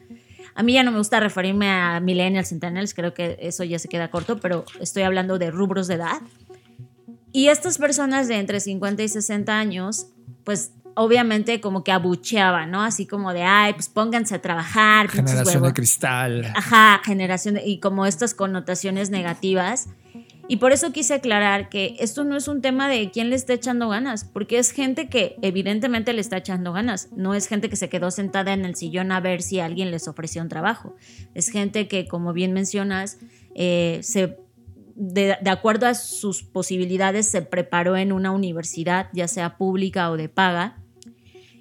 A 0.56 0.64
mí 0.64 0.74
ya 0.74 0.84
no 0.84 0.92
me 0.92 0.98
gusta 0.98 1.20
referirme 1.20 1.70
a 1.70 2.00
millennials, 2.00 2.50
centennials, 2.50 2.94
creo 2.94 3.14
que 3.14 3.38
eso 3.42 3.64
ya 3.64 3.78
se 3.78 3.90
queda 3.90 4.10
corto, 4.10 4.40
pero 4.40 4.64
estoy 4.80 5.04
hablando 5.04 5.38
de 5.38 5.52
rubros 5.52 5.88
de 5.88 5.96
edad. 5.96 6.22
Y 7.34 7.50
estas 7.50 7.78
personas 7.78 8.30
de 8.30 8.40
entre 8.40 8.62
50 8.62 9.04
y 9.04 9.10
60 9.10 9.60
años, 9.60 10.08
pues 10.46 10.72
obviamente 10.96 11.60
como 11.60 11.84
que 11.84 11.92
abucheaban, 11.92 12.72
¿no? 12.72 12.82
Así 12.82 13.06
como 13.06 13.34
de, 13.34 13.44
ay, 13.44 13.74
pues 13.74 13.90
pónganse 13.90 14.36
a 14.36 14.42
trabajar. 14.42 15.10
Generación 15.10 15.64
de 15.64 15.74
cristal. 15.74 16.46
Ajá, 16.56 17.02
generación 17.04 17.56
de, 17.56 17.68
y 17.68 17.80
como 17.80 18.06
estas 18.06 18.34
connotaciones 18.34 19.10
negativas. 19.10 19.90
Y 20.48 20.58
por 20.58 20.72
eso 20.72 20.92
quise 20.92 21.16
aclarar 21.16 21.70
que 21.70 21.96
esto 22.00 22.24
no 22.24 22.38
es 22.38 22.48
un 22.48 22.62
tema 22.62 22.88
de 22.88 23.10
quién 23.10 23.30
le 23.30 23.36
está 23.36 23.54
echando 23.54 23.90
ganas, 23.90 24.26
porque 24.26 24.60
es 24.60 24.72
gente 24.72 25.10
que 25.10 25.38
evidentemente 25.42 26.14
le 26.14 26.22
está 26.22 26.38
echando 26.38 26.72
ganas, 26.72 27.10
no 27.16 27.34
es 27.34 27.48
gente 27.48 27.68
que 27.70 27.76
se 27.76 27.90
quedó 27.90 28.12
sentada 28.12 28.54
en 28.54 28.64
el 28.64 28.76
sillón 28.76 29.12
a 29.12 29.20
ver 29.20 29.42
si 29.42 29.60
alguien 29.60 29.90
les 29.90 30.08
ofreció 30.08 30.44
un 30.44 30.50
trabajo, 30.50 30.96
es 31.34 31.50
gente 31.50 31.88
que, 31.88 32.08
como 32.08 32.32
bien 32.32 32.54
mencionas, 32.54 33.18
eh, 33.56 34.00
se, 34.04 34.38
de 34.96 35.50
acuerdo 35.50 35.88
a 35.88 35.96
sus 35.96 36.44
posibilidades 36.44 37.28
se 37.28 37.42
preparó 37.42 37.98
en 37.98 38.12
una 38.12 38.32
universidad, 38.32 39.10
ya 39.14 39.28
sea 39.28 39.58
pública 39.58 40.12
o 40.12 40.18
de 40.18 40.30
paga, 40.30 40.85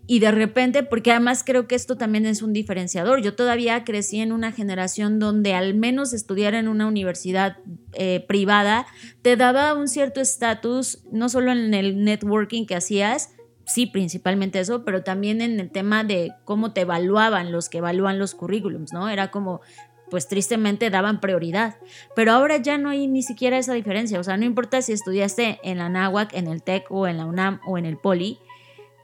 y 0.06 0.18
de 0.18 0.30
repente, 0.30 0.82
porque 0.82 1.12
además 1.12 1.42
creo 1.44 1.66
que 1.66 1.74
esto 1.74 1.96
también 1.96 2.26
es 2.26 2.42
un 2.42 2.52
diferenciador, 2.52 3.22
yo 3.22 3.34
todavía 3.34 3.84
crecí 3.84 4.20
en 4.20 4.32
una 4.32 4.52
generación 4.52 5.18
donde 5.18 5.54
al 5.54 5.74
menos 5.74 6.12
estudiar 6.12 6.54
en 6.54 6.68
una 6.68 6.86
universidad 6.86 7.56
eh, 7.94 8.24
privada 8.28 8.86
te 9.22 9.36
daba 9.36 9.74
un 9.74 9.88
cierto 9.88 10.20
estatus, 10.20 11.02
no 11.10 11.28
solo 11.28 11.52
en 11.52 11.72
el 11.72 12.04
networking 12.04 12.66
que 12.66 12.74
hacías, 12.74 13.30
sí, 13.66 13.86
principalmente 13.86 14.60
eso, 14.60 14.84
pero 14.84 15.02
también 15.02 15.40
en 15.40 15.58
el 15.58 15.70
tema 15.70 16.04
de 16.04 16.32
cómo 16.44 16.72
te 16.72 16.82
evaluaban 16.82 17.52
los 17.52 17.68
que 17.68 17.78
evalúan 17.78 18.18
los 18.18 18.34
currículums, 18.34 18.92
¿no? 18.92 19.08
Era 19.08 19.30
como, 19.30 19.62
pues 20.10 20.28
tristemente 20.28 20.90
daban 20.90 21.20
prioridad. 21.20 21.76
Pero 22.14 22.32
ahora 22.32 22.58
ya 22.58 22.78
no 22.78 22.90
hay 22.90 23.06
ni 23.06 23.22
siquiera 23.22 23.58
esa 23.58 23.72
diferencia. 23.72 24.20
O 24.20 24.24
sea, 24.24 24.36
no 24.36 24.44
importa 24.44 24.82
si 24.82 24.92
estudiaste 24.92 25.60
en 25.62 25.78
la 25.78 25.88
NAWAC, 25.88 26.34
en 26.34 26.46
el 26.46 26.62
TEC 26.62 26.90
o 26.90 27.06
en 27.06 27.16
la 27.16 27.26
UNAM 27.26 27.60
o 27.66 27.78
en 27.78 27.86
el 27.86 27.96
POLI, 27.96 28.38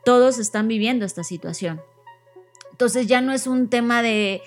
todos 0.05 0.39
están 0.39 0.69
viviendo 0.69 1.05
esta 1.05 1.25
situación. 1.25 1.81
Entonces 2.71 3.07
ya 3.07 3.21
no 3.21 3.33
es 3.33 3.47
un 3.47 3.69
tema 3.69 4.03
de, 4.03 4.43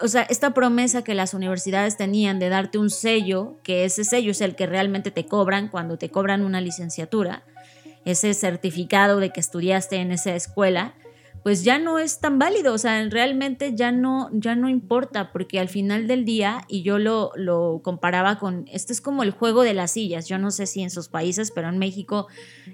o 0.00 0.08
sea, 0.08 0.22
esta 0.22 0.54
promesa 0.54 1.04
que 1.04 1.14
las 1.14 1.34
universidades 1.34 1.96
tenían 1.96 2.38
de 2.38 2.48
darte 2.48 2.78
un 2.78 2.90
sello, 2.90 3.56
que 3.62 3.84
ese 3.84 4.04
sello 4.04 4.30
es 4.30 4.40
el 4.40 4.56
que 4.56 4.66
realmente 4.66 5.10
te 5.10 5.26
cobran 5.26 5.68
cuando 5.68 5.98
te 5.98 6.10
cobran 6.10 6.42
una 6.42 6.60
licenciatura, 6.60 7.44
ese 8.04 8.32
certificado 8.34 9.20
de 9.20 9.30
que 9.30 9.40
estudiaste 9.40 9.96
en 9.96 10.12
esa 10.12 10.34
escuela, 10.34 10.94
pues 11.44 11.62
ya 11.62 11.78
no 11.78 11.98
es 11.98 12.20
tan 12.20 12.38
válido, 12.38 12.72
o 12.72 12.78
sea, 12.78 13.06
realmente 13.10 13.74
ya 13.76 13.92
no, 13.92 14.30
ya 14.32 14.56
no 14.56 14.70
importa, 14.70 15.30
porque 15.30 15.60
al 15.60 15.68
final 15.68 16.06
del 16.06 16.24
día, 16.24 16.62
y 16.68 16.82
yo 16.82 16.98
lo, 16.98 17.32
lo 17.36 17.82
comparaba 17.84 18.38
con, 18.38 18.64
este 18.72 18.94
es 18.94 19.02
como 19.02 19.22
el 19.22 19.30
juego 19.30 19.62
de 19.62 19.74
las 19.74 19.90
sillas, 19.90 20.26
yo 20.26 20.38
no 20.38 20.50
sé 20.50 20.64
si 20.64 20.82
en 20.82 20.88
sus 20.88 21.08
países, 21.08 21.50
pero 21.50 21.68
en 21.68 21.76
México, 21.76 22.28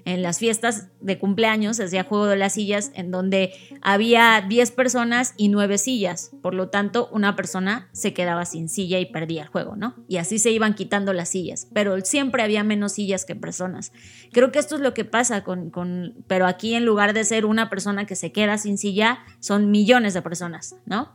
en 0.05 0.21
las 0.21 0.39
fiestas 0.39 0.87
de 1.01 1.19
cumpleaños, 1.19 1.81
hacía 1.81 2.05
juego 2.05 2.27
de 2.27 2.37
las 2.37 2.53
sillas, 2.53 2.91
en 2.95 3.11
donde 3.11 3.51
había 3.81 4.45
10 4.47 4.71
personas 4.71 5.33
y 5.35 5.49
9 5.49 5.77
sillas, 5.77 6.31
por 6.41 6.53
lo 6.53 6.69
tanto, 6.69 7.09
una 7.11 7.35
persona 7.35 7.89
se 7.91 8.13
quedaba 8.13 8.45
sin 8.45 8.69
silla 8.69 8.99
y 8.99 9.05
perdía 9.05 9.41
el 9.41 9.49
juego, 9.49 9.75
¿no? 9.75 9.95
Y 10.07 10.15
así 10.15 10.39
se 10.39 10.49
iban 10.49 10.75
quitando 10.75 11.11
las 11.11 11.27
sillas, 11.27 11.67
pero 11.73 11.99
siempre 12.05 12.41
había 12.41 12.63
menos 12.63 12.93
sillas 12.93 13.25
que 13.25 13.35
personas. 13.35 13.91
Creo 14.31 14.53
que 14.53 14.59
esto 14.59 14.75
es 14.75 14.81
lo 14.81 14.93
que 14.93 15.03
pasa 15.03 15.43
con, 15.43 15.71
con 15.71 16.23
pero 16.27 16.47
aquí 16.47 16.73
en 16.73 16.85
lugar 16.85 17.13
de 17.13 17.25
ser 17.25 17.45
una 17.45 17.69
persona 17.69 18.05
que 18.05 18.15
se 18.15 18.31
queda 18.31 18.60
sin 18.63 18.77
silla 18.77 19.19
son 19.39 19.71
millones 19.71 20.13
de 20.13 20.21
personas, 20.21 20.75
¿no? 20.85 21.11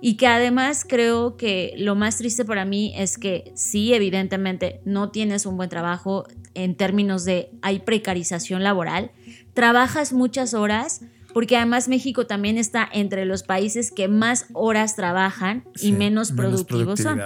Y 0.00 0.16
que 0.16 0.26
además 0.26 0.86
creo 0.88 1.36
que 1.36 1.74
lo 1.76 1.94
más 1.94 2.18
triste 2.18 2.44
para 2.44 2.64
mí 2.64 2.92
es 2.96 3.18
que 3.18 3.52
sí, 3.54 3.92
evidentemente, 3.92 4.80
no 4.84 5.10
tienes 5.10 5.46
un 5.46 5.56
buen 5.56 5.68
trabajo 5.68 6.26
en 6.54 6.74
términos 6.74 7.24
de 7.24 7.50
hay 7.62 7.80
precarización 7.80 8.62
laboral, 8.62 9.10
trabajas 9.54 10.12
muchas 10.12 10.54
horas, 10.54 11.02
porque 11.32 11.56
además 11.56 11.88
México 11.88 12.26
también 12.26 12.58
está 12.58 12.88
entre 12.92 13.24
los 13.24 13.42
países 13.42 13.92
que 13.92 14.08
más 14.08 14.46
horas 14.52 14.96
trabajan 14.96 15.64
y 15.80 15.92
menos, 15.92 16.32
productivos 16.32 17.00
son. 17.00 17.20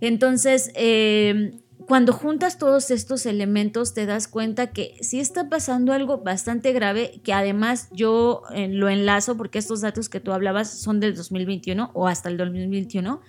Entonces, 0.00 0.70
eh, 0.74 1.52
cuando 1.90 2.12
juntas 2.12 2.56
todos 2.56 2.92
estos 2.92 3.26
elementos 3.26 3.94
te 3.94 4.06
das 4.06 4.28
cuenta 4.28 4.68
que 4.68 4.94
sí 5.00 5.18
está 5.18 5.48
pasando 5.48 5.92
algo 5.92 6.18
bastante 6.18 6.72
grave, 6.72 7.20
que 7.24 7.32
además 7.32 7.88
yo 7.90 8.44
eh, 8.54 8.68
lo 8.68 8.88
enlazo 8.88 9.36
porque 9.36 9.58
estos 9.58 9.80
datos 9.80 10.08
que 10.08 10.20
tú 10.20 10.32
hablabas 10.32 10.70
son 10.70 11.00
del 11.00 11.16
2021 11.16 11.90
o 11.92 12.06
hasta 12.06 12.28
el 12.28 12.36
2021. 12.36 13.20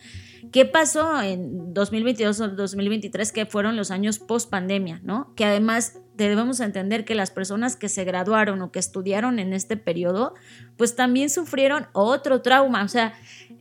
¿Qué 0.51 0.65
pasó 0.65 1.23
en 1.23 1.73
2022 1.73 2.39
o 2.39 2.49
2023 2.49 3.31
que 3.31 3.47
fueron 3.47 3.77
los 3.77 3.89
años 3.89 4.19
post 4.19 4.51
pandemia, 4.51 5.01
¿no? 5.03 5.33
Que 5.33 5.45
además 5.45 5.99
debemos 6.15 6.59
entender 6.59 7.03
que 7.03 7.15
las 7.15 7.31
personas 7.31 7.75
que 7.75 7.89
se 7.89 8.03
graduaron 8.03 8.61
o 8.61 8.71
que 8.71 8.77
estudiaron 8.77 9.39
en 9.39 9.53
este 9.53 9.75
periodo, 9.75 10.35
pues 10.77 10.95
también 10.95 11.31
sufrieron 11.31 11.87
otro 11.93 12.43
trauma. 12.43 12.83
O 12.83 12.87
sea, 12.87 13.15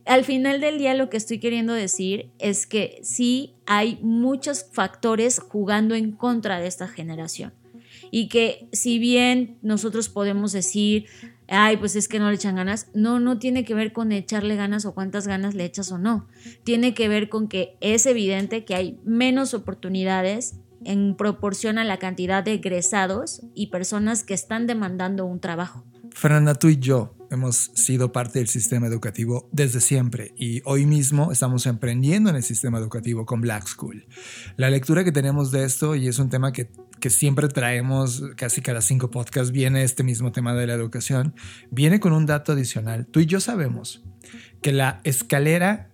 al 0.05 0.23
final 0.23 0.61
del 0.61 0.77
día 0.77 0.93
lo 0.93 1.09
que 1.09 1.17
estoy 1.17 1.39
queriendo 1.39 1.73
decir 1.73 2.29
es 2.39 2.67
que 2.67 2.99
sí 3.03 3.53
hay 3.65 3.99
muchos 4.01 4.65
factores 4.71 5.39
jugando 5.39 5.95
en 5.95 6.11
contra 6.11 6.59
de 6.59 6.67
esta 6.67 6.87
generación. 6.87 7.53
Y 8.09 8.27
que 8.27 8.67
si 8.73 8.99
bien 8.99 9.57
nosotros 9.61 10.09
podemos 10.09 10.51
decir, 10.51 11.05
ay, 11.47 11.77
pues 11.77 11.95
es 11.95 12.07
que 12.07 12.19
no 12.19 12.29
le 12.29 12.35
echan 12.35 12.55
ganas. 12.55 12.87
No, 12.93 13.19
no 13.19 13.37
tiene 13.37 13.63
que 13.63 13.73
ver 13.73 13.93
con 13.93 14.11
echarle 14.11 14.55
ganas 14.55 14.85
o 14.85 14.93
cuántas 14.93 15.27
ganas 15.27 15.53
le 15.53 15.65
echas 15.65 15.91
o 15.91 15.97
no. 15.97 16.27
Tiene 16.63 16.93
que 16.93 17.07
ver 17.07 17.29
con 17.29 17.47
que 17.47 17.77
es 17.81 18.05
evidente 18.05 18.65
que 18.65 18.75
hay 18.75 18.99
menos 19.03 19.53
oportunidades 19.53 20.55
en 20.83 21.15
proporción 21.15 21.77
a 21.77 21.83
la 21.83 21.97
cantidad 21.97 22.43
de 22.43 22.53
egresados 22.53 23.41
y 23.53 23.67
personas 23.67 24.23
que 24.23 24.33
están 24.33 24.65
demandando 24.65 25.25
un 25.25 25.39
trabajo. 25.39 25.85
Fernanda, 26.13 26.55
tú 26.55 26.67
y 26.67 26.77
yo 26.77 27.15
hemos 27.29 27.71
sido 27.75 28.11
parte 28.11 28.39
del 28.39 28.47
sistema 28.47 28.87
educativo 28.87 29.49
desde 29.51 29.79
siempre 29.79 30.33
y 30.37 30.61
hoy 30.65 30.85
mismo 30.85 31.31
estamos 31.31 31.65
emprendiendo 31.65 32.29
en 32.29 32.35
el 32.35 32.43
sistema 32.43 32.77
educativo 32.77 33.25
con 33.25 33.41
Black 33.41 33.67
School. 33.67 34.05
La 34.57 34.69
lectura 34.69 35.03
que 35.03 35.11
tenemos 35.11 35.51
de 35.51 35.63
esto, 35.63 35.95
y 35.95 36.07
es 36.07 36.19
un 36.19 36.29
tema 36.29 36.51
que, 36.51 36.69
que 36.99 37.09
siempre 37.09 37.47
traemos 37.47 38.23
casi 38.35 38.61
cada 38.61 38.81
cinco 38.81 39.09
podcasts, 39.09 39.51
viene 39.51 39.83
este 39.83 40.03
mismo 40.03 40.31
tema 40.31 40.53
de 40.53 40.67
la 40.67 40.73
educación, 40.73 41.33
viene 41.71 41.99
con 41.99 42.13
un 42.13 42.25
dato 42.25 42.51
adicional. 42.51 43.07
Tú 43.07 43.21
y 43.21 43.25
yo 43.25 43.39
sabemos 43.39 44.03
que 44.61 44.73
la 44.73 44.99
escalera 45.03 45.89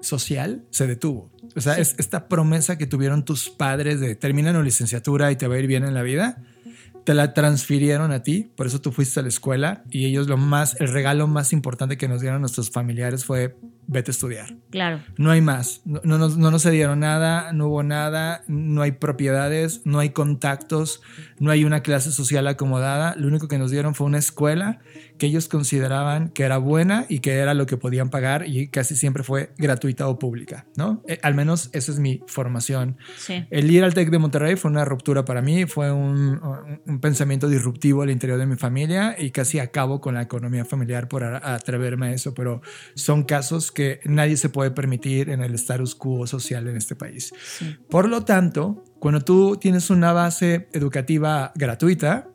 social 0.00 0.64
se 0.70 0.86
detuvo. 0.86 1.32
O 1.56 1.60
sea, 1.60 1.78
es 1.78 1.94
esta 1.98 2.28
promesa 2.28 2.76
que 2.76 2.86
tuvieron 2.86 3.24
tus 3.24 3.48
padres 3.48 4.00
de 4.00 4.14
terminar 4.14 4.54
una 4.54 4.64
licenciatura 4.64 5.32
y 5.32 5.36
te 5.36 5.48
va 5.48 5.54
a 5.54 5.58
ir 5.58 5.66
bien 5.66 5.84
en 5.84 5.94
la 5.94 6.02
vida 6.02 6.42
te 7.04 7.14
la 7.14 7.34
transfirieron 7.34 8.12
a 8.12 8.22
ti, 8.22 8.50
por 8.56 8.66
eso 8.66 8.80
tú 8.80 8.92
fuiste 8.92 9.20
a 9.20 9.22
la 9.22 9.28
escuela 9.28 9.84
y 9.90 10.06
ellos 10.06 10.28
lo 10.28 10.36
más, 10.36 10.80
el 10.80 10.88
regalo 10.88 11.26
más 11.26 11.52
importante 11.52 11.96
que 11.96 12.08
nos 12.08 12.20
dieron 12.20 12.40
nuestros 12.40 12.70
familiares 12.70 13.24
fue 13.24 13.56
vete 13.86 14.10
a 14.10 14.12
estudiar. 14.12 14.54
Claro. 14.70 15.00
No 15.16 15.30
hay 15.30 15.40
más. 15.40 15.82
No, 15.84 16.00
no, 16.04 16.28
no, 16.28 16.50
nos 16.50 16.70
dieron 16.70 17.00
nada, 17.00 17.52
no 17.52 17.68
hubo 17.68 17.82
nada, 17.82 18.42
no 18.46 18.82
hay 18.82 18.92
propiedades, 18.92 19.82
no 19.84 19.98
hay 19.98 20.10
contactos, 20.10 21.02
no 21.38 21.50
hay 21.50 21.64
una 21.64 21.82
clase 21.82 22.12
social 22.12 22.46
acomodada. 22.46 23.14
Lo 23.16 23.28
único 23.28 23.48
que 23.48 23.58
nos 23.58 23.70
dieron 23.70 23.94
fue 23.94 24.06
una 24.06 24.18
escuela 24.18 24.80
que 25.18 25.26
ellos 25.26 25.48
consideraban 25.48 26.30
que 26.30 26.44
era 26.44 26.58
buena 26.58 27.06
y 27.08 27.20
que 27.20 27.34
era 27.34 27.54
lo 27.54 27.66
que 27.66 27.76
podían 27.76 28.10
pagar 28.10 28.46
y 28.46 28.68
casi 28.68 28.96
siempre 28.96 29.22
fue 29.22 29.52
gratuita 29.58 30.08
o 30.08 30.18
pública, 30.18 30.66
¿no? 30.76 31.02
Eh, 31.08 31.18
al 31.22 31.34
menos 31.34 31.70
esa 31.72 31.92
es 31.92 31.98
mi 31.98 32.22
formación. 32.26 32.96
Sí. 33.16 33.44
El 33.50 33.70
ir 33.70 33.84
al 33.84 33.94
TEC 33.94 34.10
de 34.10 34.18
Monterrey 34.18 34.56
fue 34.56 34.70
una 34.70 34.84
ruptura 34.84 35.24
para 35.24 35.42
mí, 35.42 35.66
fue 35.66 35.92
un, 35.92 36.40
un, 36.86 37.00
pensamiento 37.00 37.48
disruptivo 37.48 38.02
al 38.02 38.10
interior 38.10 38.38
de 38.38 38.46
mi 38.46 38.56
familia 38.56 39.16
y 39.18 39.30
casi 39.30 39.58
acabo 39.58 40.00
con 40.00 40.14
la 40.14 40.22
economía 40.22 40.64
familiar 40.64 41.08
por 41.08 41.24
atreverme 41.24 42.08
a 42.08 42.12
eso, 42.12 42.34
pero 42.34 42.62
son 42.94 43.24
casos 43.24 43.71
que 43.72 44.00
nadie 44.04 44.36
se 44.36 44.48
puede 44.48 44.70
permitir 44.70 45.30
en 45.30 45.42
el 45.42 45.54
status 45.54 45.94
quo 45.94 46.26
social 46.26 46.68
en 46.68 46.76
este 46.76 46.94
país. 46.94 47.32
Por 47.88 48.08
lo 48.08 48.24
tanto, 48.24 48.84
cuando 48.98 49.20
tú 49.20 49.56
tienes 49.56 49.90
una 49.90 50.12
base 50.12 50.68
educativa 50.72 51.52
gratuita, 51.54 52.28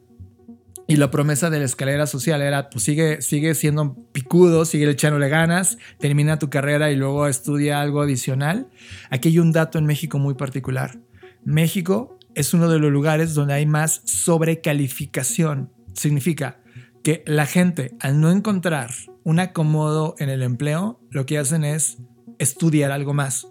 y 0.89 0.95
la 0.95 1.11
promesa 1.11 1.49
de 1.49 1.59
la 1.59 1.65
escalera 1.65 2.07
social 2.07 2.41
era, 2.41 2.69
pues 2.69 2.85
sigue, 2.85 3.21
sigue 3.21 3.53
siendo 3.55 3.95
picudo, 4.13 4.63
sigue 4.63 4.89
echándole 4.89 5.27
ganas, 5.27 5.77
termina 5.99 6.39
tu 6.39 6.49
carrera 6.49 6.89
y 6.91 6.95
luego 6.95 7.27
estudia 7.27 7.81
algo 7.81 8.01
adicional. 8.01 8.69
Aquí 9.09 9.27
hay 9.29 9.39
un 9.39 9.51
dato 9.51 9.77
en 9.77 9.85
México 9.85 10.17
muy 10.17 10.35
particular. 10.35 10.97
México 11.43 12.17
es 12.35 12.53
uno 12.53 12.69
de 12.69 12.79
los 12.79 12.89
lugares 12.89 13.33
donde 13.33 13.55
hay 13.55 13.65
más 13.65 14.01
sobrecalificación. 14.05 15.73
Significa 15.93 16.61
que 17.03 17.23
la 17.25 17.45
gente, 17.45 17.95
al 17.99 18.19
no 18.19 18.31
encontrar 18.31 18.91
un 19.23 19.39
acomodo 19.39 20.15
en 20.19 20.29
el 20.29 20.41
empleo, 20.43 20.99
lo 21.09 21.25
que 21.25 21.37
hacen 21.37 21.63
es 21.63 21.97
estudiar 22.39 22.91
algo 22.91 23.13
más. 23.13 23.47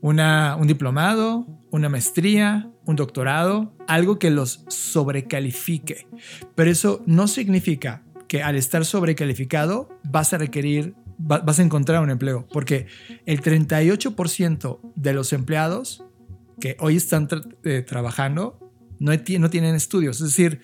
Una, 0.00 0.56
un 0.56 0.66
diplomado, 0.66 1.46
una 1.70 1.88
maestría, 1.88 2.70
un 2.84 2.96
doctorado, 2.96 3.74
algo 3.86 4.18
que 4.18 4.30
los 4.30 4.64
sobrecalifique. 4.68 6.06
Pero 6.54 6.70
eso 6.70 7.02
no 7.06 7.28
significa 7.28 8.04
que 8.28 8.42
al 8.42 8.56
estar 8.56 8.84
sobrecalificado 8.84 9.88
vas 10.04 10.32
a 10.32 10.38
requerir, 10.38 10.94
vas 11.18 11.58
a 11.58 11.62
encontrar 11.62 12.02
un 12.02 12.10
empleo, 12.10 12.46
porque 12.52 12.86
el 13.26 13.42
38% 13.42 14.80
de 14.94 15.12
los 15.12 15.32
empleados 15.32 16.04
que 16.60 16.76
hoy 16.78 16.96
están 16.96 17.28
eh, 17.64 17.82
trabajando 17.82 18.58
no, 18.98 19.12
no 19.12 19.50
tienen 19.50 19.74
estudios, 19.74 20.20
es 20.20 20.28
decir... 20.28 20.60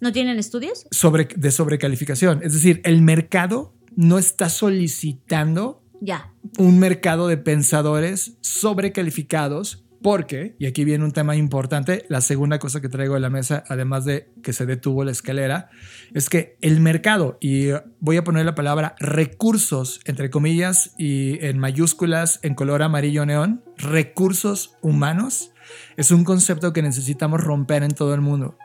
¿No 0.00 0.12
tienen 0.12 0.38
estudios? 0.38 0.86
Sobre, 0.90 1.28
de 1.36 1.50
sobrecalificación, 1.50 2.40
es 2.42 2.52
decir, 2.52 2.80
el 2.84 3.02
mercado 3.02 3.74
no 3.96 4.18
está 4.18 4.48
solicitando 4.48 5.82
ya. 6.00 6.32
un 6.58 6.78
mercado 6.78 7.28
de 7.28 7.36
pensadores 7.36 8.36
sobrecalificados 8.40 9.84
porque, 10.02 10.56
y 10.58 10.66
aquí 10.66 10.84
viene 10.84 11.04
un 11.04 11.12
tema 11.12 11.36
importante, 11.36 12.06
la 12.08 12.22
segunda 12.22 12.58
cosa 12.58 12.80
que 12.80 12.88
traigo 12.88 13.14
de 13.14 13.20
la 13.20 13.28
mesa, 13.28 13.64
además 13.68 14.04
de 14.06 14.32
que 14.42 14.52
se 14.52 14.64
detuvo 14.64 15.04
la 15.04 15.10
escalera, 15.10 15.68
es 16.14 16.30
que 16.30 16.56
el 16.62 16.80
mercado, 16.80 17.36
y 17.40 17.68
voy 17.98 18.16
a 18.16 18.24
poner 18.24 18.46
la 18.46 18.54
palabra 18.54 18.94
recursos, 18.98 20.00
entre 20.06 20.30
comillas, 20.30 20.94
y 20.96 21.44
en 21.44 21.58
mayúsculas, 21.58 22.40
en 22.42 22.54
color 22.54 22.82
amarillo 22.82 23.26
neón, 23.26 23.62
recursos 23.76 24.76
humanos, 24.80 25.52
es 25.96 26.10
un 26.10 26.24
concepto 26.24 26.72
que 26.72 26.82
necesitamos 26.82 27.40
romper 27.40 27.82
en 27.82 27.90
todo 27.90 28.14
el 28.14 28.22
mundo. 28.22 28.56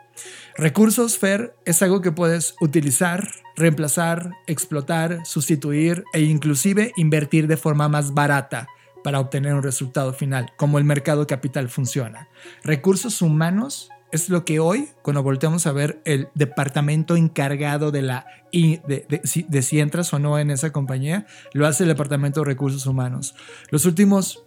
Recursos, 0.58 1.18
Fer, 1.18 1.54
es 1.66 1.82
algo 1.82 2.00
que 2.00 2.12
puedes 2.12 2.54
utilizar, 2.60 3.28
reemplazar, 3.56 4.30
explotar, 4.46 5.20
sustituir 5.26 6.04
e 6.14 6.22
inclusive 6.22 6.92
invertir 6.96 7.46
de 7.46 7.58
forma 7.58 7.88
más 7.90 8.14
barata 8.14 8.66
para 9.04 9.20
obtener 9.20 9.54
un 9.54 9.62
resultado 9.62 10.14
final, 10.14 10.52
como 10.56 10.78
el 10.78 10.84
mercado 10.84 11.26
capital 11.26 11.68
funciona. 11.68 12.28
Recursos 12.64 13.20
humanos 13.20 13.90
es 14.12 14.30
lo 14.30 14.46
que 14.46 14.58
hoy, 14.58 14.88
cuando 15.02 15.22
volteamos 15.22 15.66
a 15.66 15.72
ver 15.72 16.00
el 16.06 16.28
departamento 16.34 17.16
encargado 17.16 17.90
de 17.90 18.02
la 18.02 18.26
de, 18.50 19.06
de, 19.06 19.62
si 19.62 19.80
entras 19.80 20.14
o 20.14 20.18
no 20.18 20.38
en 20.38 20.50
esa 20.50 20.72
compañía, 20.72 21.26
lo 21.52 21.66
hace 21.66 21.82
el 21.82 21.90
departamento 21.90 22.40
de 22.40 22.46
recursos 22.46 22.86
humanos. 22.86 23.34
Los 23.70 23.84
últimos 23.84 24.45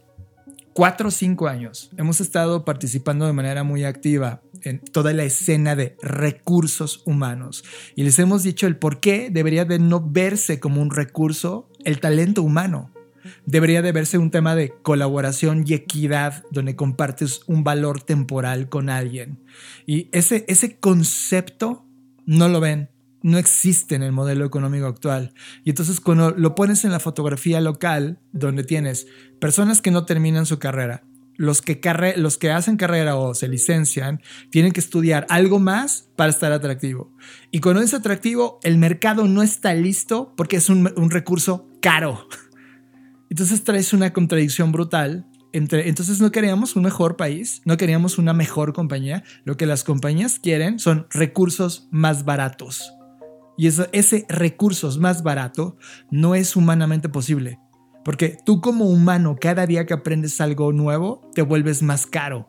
cuatro 0.79 1.09
o 1.09 1.11
cinco 1.11 1.49
años 1.49 1.91
hemos 1.97 2.21
estado 2.21 2.63
participando 2.63 3.25
de 3.25 3.33
manera 3.33 3.65
muy 3.65 3.83
activa 3.83 4.41
en 4.61 4.79
toda 4.79 5.11
la 5.11 5.25
escena 5.25 5.75
de 5.75 5.97
recursos 6.01 7.03
humanos 7.05 7.65
y 7.97 8.03
les 8.03 8.17
hemos 8.17 8.43
dicho 8.43 8.65
el 8.65 8.77
por 8.77 9.01
qué 9.01 9.29
debería 9.29 9.65
de 9.65 9.77
no 9.77 9.99
verse 9.99 10.61
como 10.61 10.81
un 10.81 10.89
recurso 10.89 11.67
el 11.83 11.99
talento 11.99 12.43
humano. 12.43 12.91
Debería 13.45 13.81
de 13.81 13.91
verse 13.91 14.17
un 14.17 14.31
tema 14.31 14.55
de 14.55 14.69
colaboración 14.69 15.65
y 15.67 15.73
equidad 15.73 16.45
donde 16.49 16.77
compartes 16.77 17.41
un 17.45 17.65
valor 17.65 18.01
temporal 18.01 18.69
con 18.69 18.89
alguien. 18.89 19.43
Y 19.85 20.07
ese, 20.13 20.45
ese 20.47 20.77
concepto 20.77 21.85
no 22.25 22.47
lo 22.47 22.61
ven 22.61 22.89
no 23.21 23.37
existe 23.37 23.95
en 23.95 24.03
el 24.03 24.11
modelo 24.11 24.45
económico 24.45 24.87
actual. 24.87 25.33
Y 25.63 25.71
entonces 25.71 25.99
cuando 25.99 26.31
lo 26.31 26.55
pones 26.55 26.85
en 26.85 26.91
la 26.91 26.99
fotografía 26.99 27.61
local, 27.61 28.19
donde 28.31 28.63
tienes 28.63 29.07
personas 29.39 29.81
que 29.81 29.91
no 29.91 30.05
terminan 30.05 30.45
su 30.45 30.59
carrera, 30.59 31.03
los 31.35 31.61
que, 31.61 31.79
los 32.17 32.37
que 32.37 32.51
hacen 32.51 32.75
carrera 32.75 33.15
o 33.15 33.33
se 33.33 33.47
licencian, 33.47 34.21
tienen 34.49 34.73
que 34.73 34.81
estudiar 34.81 35.25
algo 35.29 35.59
más 35.59 36.09
para 36.17 36.31
estar 36.31 36.51
atractivo. 36.51 37.13
Y 37.49 37.61
cuando 37.61 37.81
es 37.81 37.93
atractivo, 37.93 38.59
el 38.63 38.77
mercado 38.77 39.25
no 39.25 39.41
está 39.41 39.73
listo 39.73 40.33
porque 40.35 40.57
es 40.57 40.69
un, 40.69 40.91
un 40.97 41.09
recurso 41.09 41.69
caro. 41.81 42.27
Entonces 43.29 43.63
traes 43.63 43.93
una 43.93 44.11
contradicción 44.11 44.71
brutal 44.71 45.25
entre, 45.51 45.89
entonces 45.89 46.21
no 46.21 46.31
queríamos 46.31 46.75
un 46.75 46.83
mejor 46.83 47.15
país, 47.15 47.61
no 47.65 47.77
queríamos 47.77 48.17
una 48.17 48.33
mejor 48.33 48.73
compañía. 48.73 49.23
Lo 49.45 49.57
que 49.57 49.65
las 49.65 49.83
compañías 49.83 50.39
quieren 50.39 50.79
son 50.79 51.07
recursos 51.09 51.87
más 51.91 52.23
baratos. 52.25 52.93
Y 53.59 53.67
ese 53.67 54.25
recurso 54.29 54.89
más 55.01 55.21
barato 55.21 55.75
no 56.09 56.33
es 56.33 56.55
humanamente 56.55 57.09
posible. 57.09 57.59
Porque 58.05 58.37
tú 58.45 58.61
como 58.61 58.85
humano, 58.85 59.35
cada 59.37 59.65
día 59.65 59.85
que 59.85 59.93
aprendes 59.93 60.39
algo 60.39 60.71
nuevo, 60.71 61.29
te 61.35 61.41
vuelves 61.41 61.83
más 61.83 62.07
caro. 62.07 62.47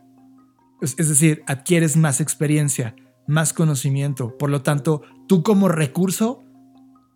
Es, 0.80 0.96
decir, 0.96 1.42
adquieres 1.48 1.96
más 1.96 2.20
experiencia, 2.20 2.94
más 3.26 3.52
conocimiento. 3.52 4.38
Por 4.38 4.50
lo 4.50 4.62
tanto, 4.62 5.02
tú 5.26 5.42
como 5.42 5.66
recurso, 5.66 6.44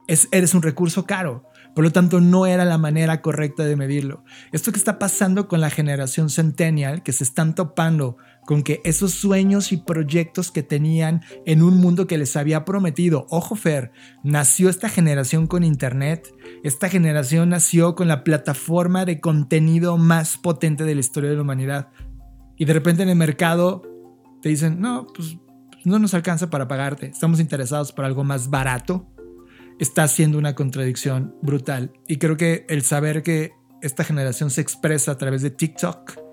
eres 0.09 0.55
un 0.55 0.63
recurso 0.63 1.07
caro. 1.07 1.45
Por 1.73 1.85
lo 1.85 1.93
tanto, 1.93 2.21
no 2.21 2.47
era 2.47 2.65
la 2.65 2.79
manera 2.79 3.23
correcta 3.23 3.65
de 3.65 3.77
medirlo. 3.77 4.25
Esto 4.51 4.73
que 4.73 4.79
está 4.79 4.99
pasando 4.99 5.47
con 5.47 5.61
la 5.61 5.71
generación 5.71 6.31
centennial, 6.31 7.05
que 7.05 7.13
se 7.13 7.23
están 7.23 7.55
topando 7.55 8.17
con 8.47 8.63
que 8.63 8.81
esos 8.85 9.13
sueños 9.13 9.73
y 9.73 9.79
proyectos 9.79 10.51
que 10.51 10.63
tenían 10.63 11.23
en 11.47 11.63
un 11.63 11.79
mundo 11.79 12.07
que 12.07 12.19
les 12.19 12.37
había 12.37 12.65
prometido, 12.65 13.27
ojo 13.31 13.57
Fer, 13.57 13.93
nació 14.23 14.69
esta 14.69 14.89
generación 14.89 15.47
con 15.47 15.65
Internet, 15.65 16.35
esta 16.63 16.89
generación 16.89 17.51
nació 17.51 17.95
con 17.95 18.09
la 18.09 18.25
plataforma 18.25 19.05
de 19.05 19.21
contenido 19.21 19.97
más 19.97 20.37
potente 20.37 20.85
de 20.85 20.95
la 20.95 21.01
historia 21.01 21.31
de 21.31 21.37
la 21.37 21.43
humanidad. 21.43 21.89
Y 22.57 22.65
de 22.65 22.73
repente 22.73 23.03
en 23.03 23.09
el 23.09 23.17
mercado 23.17 23.83
te 24.43 24.49
dicen, 24.49 24.81
no, 24.81 25.07
pues 25.15 25.37
no 25.85 25.99
nos 25.99 26.15
alcanza 26.15 26.51
para 26.51 26.69
pagarte, 26.69 27.07
estamos 27.07 27.41
interesados 27.41 27.93
por 27.93 28.05
algo 28.05 28.25
más 28.25 28.51
barato 28.51 29.11
está 29.79 30.07
siendo 30.09 30.39
una 30.39 30.55
contradicción 30.55 31.35
brutal. 31.43 31.93
Y 32.07 32.19
creo 32.19 32.37
que 32.37 32.65
el 32.69 32.83
saber 32.83 33.23
que 33.23 33.53
esta 33.83 34.05
generación 34.05 34.51
se 34.51 34.61
expresa 34.61 35.13
a 35.13 35.19
través 35.19 35.43
de 35.43 35.51
TikTok 35.51 36.24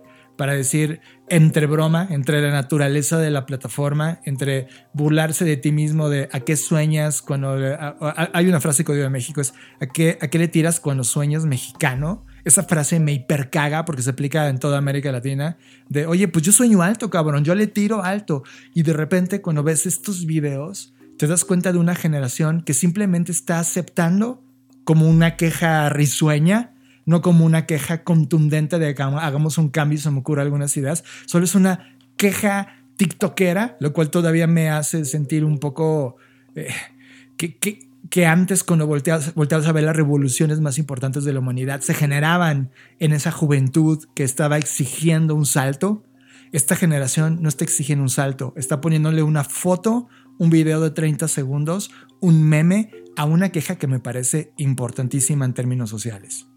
para 0.41 0.55
decir 0.55 1.01
entre 1.29 1.67
broma, 1.67 2.07
entre 2.09 2.41
la 2.41 2.49
naturaleza 2.49 3.19
de 3.19 3.29
la 3.29 3.45
plataforma, 3.45 4.21
entre 4.25 4.65
burlarse 4.91 5.45
de 5.45 5.55
ti 5.55 5.71
mismo, 5.71 6.09
de 6.09 6.29
a 6.31 6.39
qué 6.39 6.55
sueñas 6.55 7.21
cuando... 7.21 7.55
hay 8.33 8.47
una 8.47 8.59
frase 8.59 8.83
que 8.83 8.91
odio 8.91 9.03
de 9.03 9.11
México, 9.11 9.39
es 9.39 9.53
¿a 9.79 9.85
qué, 9.85 10.17
a 10.19 10.29
qué 10.29 10.39
le 10.39 10.47
tiras 10.47 10.79
cuando 10.79 11.03
sueñas 11.03 11.45
mexicano? 11.45 12.25
Esa 12.43 12.63
frase 12.63 12.99
me 12.99 13.13
hipercaga 13.13 13.85
porque 13.85 14.01
se 14.01 14.09
aplica 14.09 14.49
en 14.49 14.57
toda 14.57 14.79
América 14.79 15.11
Latina, 15.11 15.59
de, 15.89 16.07
oye, 16.07 16.27
pues 16.27 16.43
yo 16.43 16.51
sueño 16.51 16.81
alto, 16.81 17.11
cabrón, 17.11 17.43
yo 17.43 17.53
le 17.53 17.67
tiro 17.67 18.03
alto. 18.03 18.41
Y 18.73 18.81
de 18.81 18.93
repente 18.93 19.43
cuando 19.43 19.61
ves 19.61 19.85
estos 19.85 20.25
videos, 20.25 20.95
te 21.19 21.27
das 21.27 21.45
cuenta 21.45 21.71
de 21.71 21.77
una 21.77 21.93
generación 21.93 22.63
que 22.63 22.73
simplemente 22.73 23.31
está 23.31 23.59
aceptando 23.59 24.43
como 24.85 25.07
una 25.07 25.35
queja 25.35 25.87
risueña, 25.89 26.73
no 27.05 27.21
como 27.21 27.45
una 27.45 27.65
queja 27.65 28.03
contundente 28.03 28.79
de 28.79 28.89
hagamos 28.89 29.57
un 29.57 29.69
cambio 29.69 29.97
y 29.97 30.01
se 30.01 30.11
me 30.11 30.19
ocurren 30.19 30.45
algunas 30.45 30.75
ideas, 30.77 31.03
solo 31.25 31.45
es 31.45 31.55
una 31.55 31.95
queja 32.17 32.81
tiktokera, 32.97 33.77
lo 33.79 33.93
cual 33.93 34.09
todavía 34.09 34.47
me 34.47 34.69
hace 34.69 35.05
sentir 35.05 35.43
un 35.43 35.59
poco 35.59 36.17
eh, 36.55 36.69
que, 37.37 38.25
antes 38.25 38.63
cuando 38.63 38.85
volteas 38.85 39.33
a 39.67 39.71
ver 39.71 39.83
las 39.83 39.95
revoluciones 39.95 40.59
más 40.59 40.77
importantes 40.77 41.23
de 41.23 41.33
la 41.33 41.39
humanidad 41.39 41.81
se 41.81 41.93
generaban 41.93 42.71
en 42.99 43.13
esa 43.13 43.31
juventud 43.31 44.03
que 44.13 44.23
estaba 44.23 44.57
exigiendo 44.57 45.33
un 45.33 45.45
salto. 45.45 46.03
Esta 46.51 46.75
generación 46.75 47.41
no 47.41 47.47
está 47.47 47.63
exigiendo 47.63 48.03
un 48.03 48.09
salto, 48.09 48.53
está 48.57 48.81
poniéndole 48.81 49.23
una 49.23 49.45
foto 49.45 50.09
un 50.37 50.49
video 50.49 50.81
de 50.81 50.89
30 50.89 51.27
segundos, 51.27 51.91
un 52.19 52.43
meme, 52.43 52.91
a 53.15 53.25
una 53.25 53.49
queja 53.49 53.75
que 53.77 53.87
me 53.87 53.99
parece 53.99 54.53
importantísima 54.57 55.45
en 55.45 55.53
términos 55.53 55.89
sociales. 55.89 56.50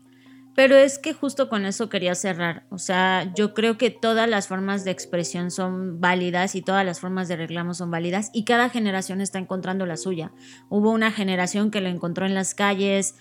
Pero 0.54 0.76
es 0.76 0.98
que 0.98 1.12
justo 1.12 1.48
con 1.48 1.66
eso 1.66 1.88
quería 1.88 2.14
cerrar. 2.14 2.64
O 2.70 2.78
sea, 2.78 3.32
yo 3.34 3.54
creo 3.54 3.76
que 3.76 3.90
todas 3.90 4.28
las 4.28 4.46
formas 4.46 4.84
de 4.84 4.92
expresión 4.92 5.50
son 5.50 6.00
válidas 6.00 6.54
y 6.54 6.62
todas 6.62 6.84
las 6.84 7.00
formas 7.00 7.28
de 7.28 7.36
reclamo 7.36 7.74
son 7.74 7.90
válidas 7.90 8.30
y 8.32 8.44
cada 8.44 8.68
generación 8.68 9.20
está 9.20 9.38
encontrando 9.38 9.84
la 9.84 9.96
suya. 9.96 10.32
Hubo 10.68 10.92
una 10.92 11.10
generación 11.10 11.70
que 11.70 11.80
lo 11.80 11.88
encontró 11.88 12.24
en 12.24 12.34
las 12.34 12.54
calles, 12.54 13.16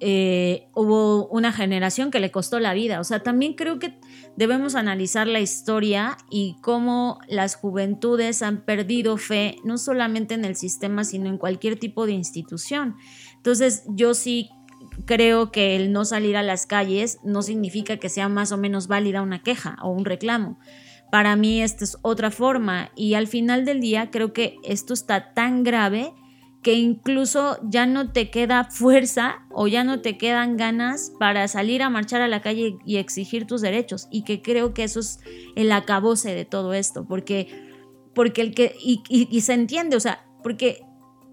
eh, 0.00 0.68
hubo 0.74 1.28
una 1.28 1.52
generación 1.52 2.10
que 2.10 2.20
le 2.20 2.30
costó 2.30 2.60
la 2.60 2.74
vida. 2.74 3.00
O 3.00 3.04
sea, 3.04 3.22
también 3.22 3.54
creo 3.54 3.78
que 3.78 3.98
debemos 4.36 4.74
analizar 4.74 5.26
la 5.26 5.40
historia 5.40 6.18
y 6.30 6.56
cómo 6.60 7.18
las 7.28 7.56
juventudes 7.56 8.42
han 8.42 8.64
perdido 8.64 9.16
fe, 9.16 9.56
no 9.64 9.78
solamente 9.78 10.34
en 10.34 10.44
el 10.44 10.56
sistema, 10.56 11.04
sino 11.04 11.30
en 11.30 11.38
cualquier 11.38 11.78
tipo 11.78 12.06
de 12.06 12.12
institución. 12.12 12.96
Entonces, 13.36 13.84
yo 13.88 14.14
sí 14.14 14.50
creo 15.06 15.52
que 15.52 15.76
el 15.76 15.92
no 15.92 16.04
salir 16.04 16.36
a 16.36 16.42
las 16.42 16.66
calles 16.66 17.18
no 17.24 17.42
significa 17.42 17.96
que 17.98 18.08
sea 18.08 18.28
más 18.28 18.52
o 18.52 18.56
menos 18.56 18.88
válida 18.88 19.22
una 19.22 19.42
queja 19.42 19.76
o 19.82 19.90
un 19.90 20.04
reclamo. 20.04 20.58
Para 21.10 21.36
mí 21.36 21.62
esta 21.62 21.84
es 21.84 21.96
otra 22.02 22.30
forma 22.30 22.90
y 22.96 23.14
al 23.14 23.28
final 23.28 23.64
del 23.64 23.80
día 23.80 24.10
creo 24.10 24.32
que 24.32 24.56
esto 24.64 24.94
está 24.94 25.32
tan 25.34 25.62
grave 25.62 26.12
que 26.64 26.72
incluso 26.72 27.58
ya 27.62 27.84
no 27.84 28.10
te 28.10 28.30
queda 28.30 28.64
fuerza 28.64 29.46
o 29.52 29.68
ya 29.68 29.84
no 29.84 30.00
te 30.00 30.16
quedan 30.16 30.56
ganas 30.56 31.12
para 31.20 31.46
salir 31.46 31.82
a 31.82 31.90
marchar 31.90 32.22
a 32.22 32.26
la 32.26 32.40
calle 32.40 32.78
y 32.86 32.96
exigir 32.96 33.46
tus 33.46 33.60
derechos. 33.60 34.08
Y 34.10 34.24
que 34.24 34.40
creo 34.40 34.72
que 34.72 34.82
eso 34.82 35.00
es 35.00 35.20
el 35.56 35.70
acabose 35.70 36.34
de 36.34 36.46
todo 36.46 36.72
esto, 36.72 37.06
porque, 37.06 37.48
porque 38.14 38.40
el 38.40 38.54
que, 38.54 38.74
y, 38.80 39.40
se 39.42 39.52
entiende, 39.52 39.94
o 39.94 40.00
sea, 40.00 40.24
porque 40.42 40.80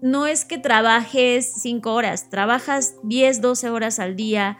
no 0.02 0.26
es 0.26 0.44
que 0.44 0.58
trabajes 0.58 1.50
cinco 1.62 1.94
horas, 1.94 2.28
trabajas 2.28 2.96
10, 3.04 3.40
12 3.40 3.70
horas 3.70 3.98
al 4.00 4.16
día. 4.16 4.58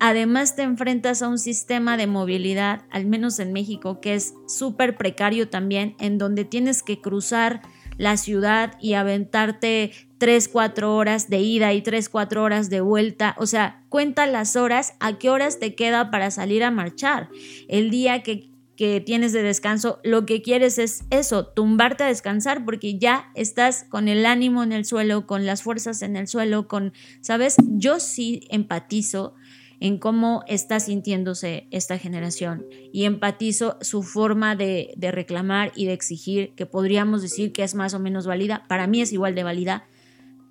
Además 0.00 0.56
te 0.56 0.62
enfrentas 0.62 1.22
a 1.22 1.28
un 1.28 1.38
sistema 1.38 1.96
de 1.96 2.08
movilidad, 2.08 2.82
al 2.90 3.06
menos 3.06 3.38
en 3.38 3.52
México, 3.52 4.00
que 4.00 4.14
es 4.14 4.34
súper 4.48 4.96
precario 4.96 5.48
también, 5.48 5.94
en 6.00 6.18
donde 6.18 6.44
tienes 6.44 6.82
que 6.82 7.00
cruzar 7.00 7.62
la 7.96 8.16
ciudad 8.16 8.76
y 8.80 8.94
aventarte 8.94 9.92
3, 10.18 10.48
4 10.48 10.96
horas 10.96 11.30
de 11.30 11.38
ida 11.38 11.72
y 11.72 11.82
3, 11.82 12.08
4 12.08 12.42
horas 12.42 12.68
de 12.68 12.80
vuelta. 12.80 13.36
O 13.38 13.46
sea, 13.46 13.84
cuenta 13.88 14.26
las 14.26 14.56
horas, 14.56 14.94
a 14.98 15.18
qué 15.18 15.30
horas 15.30 15.60
te 15.60 15.76
queda 15.76 16.10
para 16.10 16.32
salir 16.32 16.64
a 16.64 16.72
marchar. 16.72 17.28
El 17.68 17.90
día 17.90 18.24
que, 18.24 18.51
tienes 19.04 19.32
de 19.32 19.42
descanso, 19.42 20.00
lo 20.02 20.26
que 20.26 20.42
quieres 20.42 20.78
es 20.78 21.04
eso, 21.10 21.46
tumbarte 21.46 22.04
a 22.04 22.08
descansar 22.08 22.64
porque 22.64 22.98
ya 22.98 23.30
estás 23.34 23.84
con 23.88 24.08
el 24.08 24.26
ánimo 24.26 24.62
en 24.62 24.72
el 24.72 24.84
suelo, 24.84 25.26
con 25.26 25.46
las 25.46 25.62
fuerzas 25.62 26.02
en 26.02 26.16
el 26.16 26.26
suelo, 26.26 26.68
con, 26.68 26.92
¿sabes? 27.20 27.56
Yo 27.68 28.00
sí 28.00 28.46
empatizo 28.50 29.34
en 29.82 29.98
cómo 29.98 30.44
está 30.46 30.78
sintiéndose 30.78 31.66
esta 31.72 31.98
generación 31.98 32.64
y 32.92 33.04
empatizo 33.04 33.78
su 33.80 34.04
forma 34.04 34.54
de, 34.54 34.94
reclamar 34.96 35.72
y 35.74 35.86
de 35.86 35.92
exigir, 35.92 36.54
que 36.54 36.66
podríamos 36.66 37.20
decir 37.20 37.52
que 37.52 37.64
es 37.64 37.74
más 37.74 37.92
o 37.92 37.98
menos 37.98 38.24
válida, 38.24 38.64
para 38.68 38.86
mí 38.86 39.00
es 39.00 39.12
igual 39.12 39.34
de 39.34 39.42
válida, 39.42 39.88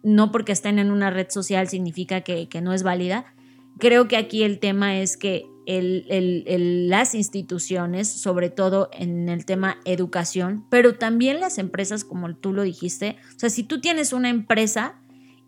no 0.03 0.33
porque 0.33 0.51
estén 0.51 0.79
en 0.79 0.91
una 0.91 1.11
red 1.11 1.29
social 1.29 1.69
significa 1.69 2.19
que, 2.21 2.49
no 2.61 2.73
es 2.73 2.83
válida. 2.83 3.33
Creo 3.79 4.09
que 4.09 4.17
aquí 4.17 4.43
el 4.43 4.59
tema 4.59 4.99
es 4.99 5.15
que 5.15 5.45
las 5.79 7.15
instituciones, 7.15 8.07
sobre 8.07 8.49
todo 8.49 8.89
en 8.93 9.29
el 9.29 9.45
tema 9.45 9.77
educación, 9.85 10.65
pero 10.69 10.95
también 10.95 11.39
las 11.39 11.57
empresas, 11.57 12.03
como 12.03 12.35
tú 12.35 12.53
lo 12.53 12.63
dijiste, 12.63 13.17
o 13.35 13.39
sea, 13.39 13.49
si 13.49 13.63
tú 13.63 13.79
tienes 13.79 14.13
una 14.13 14.29
empresa 14.29 14.95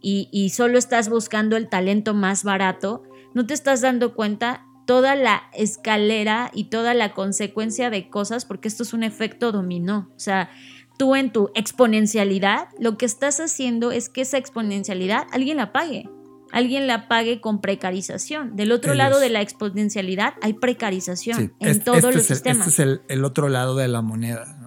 y, 0.02 0.30
y 0.32 0.50
solo 0.50 0.78
estás 0.78 1.10
buscando 1.10 1.58
el 1.58 1.70
talento 1.70 2.14
más 2.14 2.44
barato, 2.44 3.04
no 3.34 3.46
te 3.46 3.54
estás 3.54 3.82
dando 3.82 4.14
cuenta 4.14 4.66
toda 4.86 5.16
la 5.16 5.44
escalera 5.54 6.52
y 6.54 6.66
toda 6.66 6.94
la 6.94 7.14
consecuencia 7.14 7.90
de 7.90 8.10
cosas, 8.10 8.46
porque 8.46 8.68
esto 8.68 8.84
es 8.84 8.94
un 8.94 9.04
efecto 9.04 9.52
dominó. 9.52 10.10
O 10.16 10.20
sea, 10.20 10.50
tú 10.98 11.16
en 11.16 11.32
tu 11.32 11.50
exponencialidad, 11.56 12.68
lo 12.80 12.98
que 12.98 13.06
estás 13.06 13.40
haciendo 13.40 13.92
es 13.92 14.10
que 14.10 14.22
esa 14.22 14.38
exponencialidad 14.38 15.28
alguien 15.32 15.58
la 15.58 15.72
pague. 15.72 16.10
Alguien 16.54 16.86
la 16.86 17.08
pague 17.08 17.42
con 17.42 17.62
precarización. 17.62 18.56
Del 18.56 18.72
otro 18.72 18.94
lado 18.94 19.20
de 19.20 19.32
la 19.32 19.42
exponencialidad 19.42 20.36
hay 20.44 20.54
precarización 20.54 21.56
en 21.60 21.84
todos 21.84 22.14
los 22.14 22.24
sistemas. 22.24 22.68
Este 22.68 22.84
es 22.84 23.00
el, 23.08 23.26
otro 23.26 23.50
lado 23.50 23.76
de 23.76 23.88
la 23.88 24.04
moneda. 24.04 24.60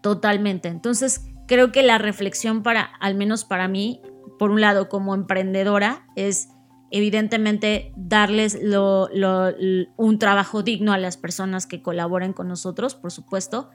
Totalmente. 0.00 0.68
Entonces, 0.68 1.26
creo 1.46 1.72
que 1.72 1.82
la 1.82 1.98
reflexión 1.98 2.62
para, 2.62 2.84
al 3.00 3.16
menos 3.16 3.44
para 3.44 3.68
mí, 3.68 4.00
por 4.38 4.50
un 4.50 4.62
lado 4.62 4.88
como 4.88 5.14
emprendedora, 5.14 6.06
es 6.16 6.48
evidentemente 6.90 7.92
darles 7.96 8.58
un 9.96 10.18
trabajo 10.18 10.62
digno 10.62 10.94
a 10.94 10.98
las 10.98 11.18
personas 11.18 11.66
que 11.66 11.82
colaboren 11.82 12.32
con 12.32 12.48
nosotros, 12.48 12.94
por 12.94 13.12
supuesto, 13.12 13.68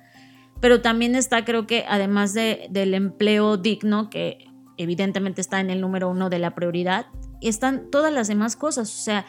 pero 0.62 0.82
también 0.82 1.14
está, 1.14 1.46
creo 1.46 1.68
que 1.68 1.86
además 1.88 2.34
del 2.34 2.94
empleo 2.96 3.58
digno, 3.58 4.10
que 4.10 4.48
evidentemente 4.78 5.42
está 5.42 5.60
en 5.60 5.70
el 5.70 5.80
número 5.80 6.10
uno 6.10 6.32
de 6.32 6.40
la 6.40 6.56
prioridad, 6.56 7.06
están 7.50 7.90
todas 7.92 8.14
las 8.14 8.28
demás 8.28 8.56
cosas, 8.56 8.90
o 8.90 9.02
sea, 9.02 9.26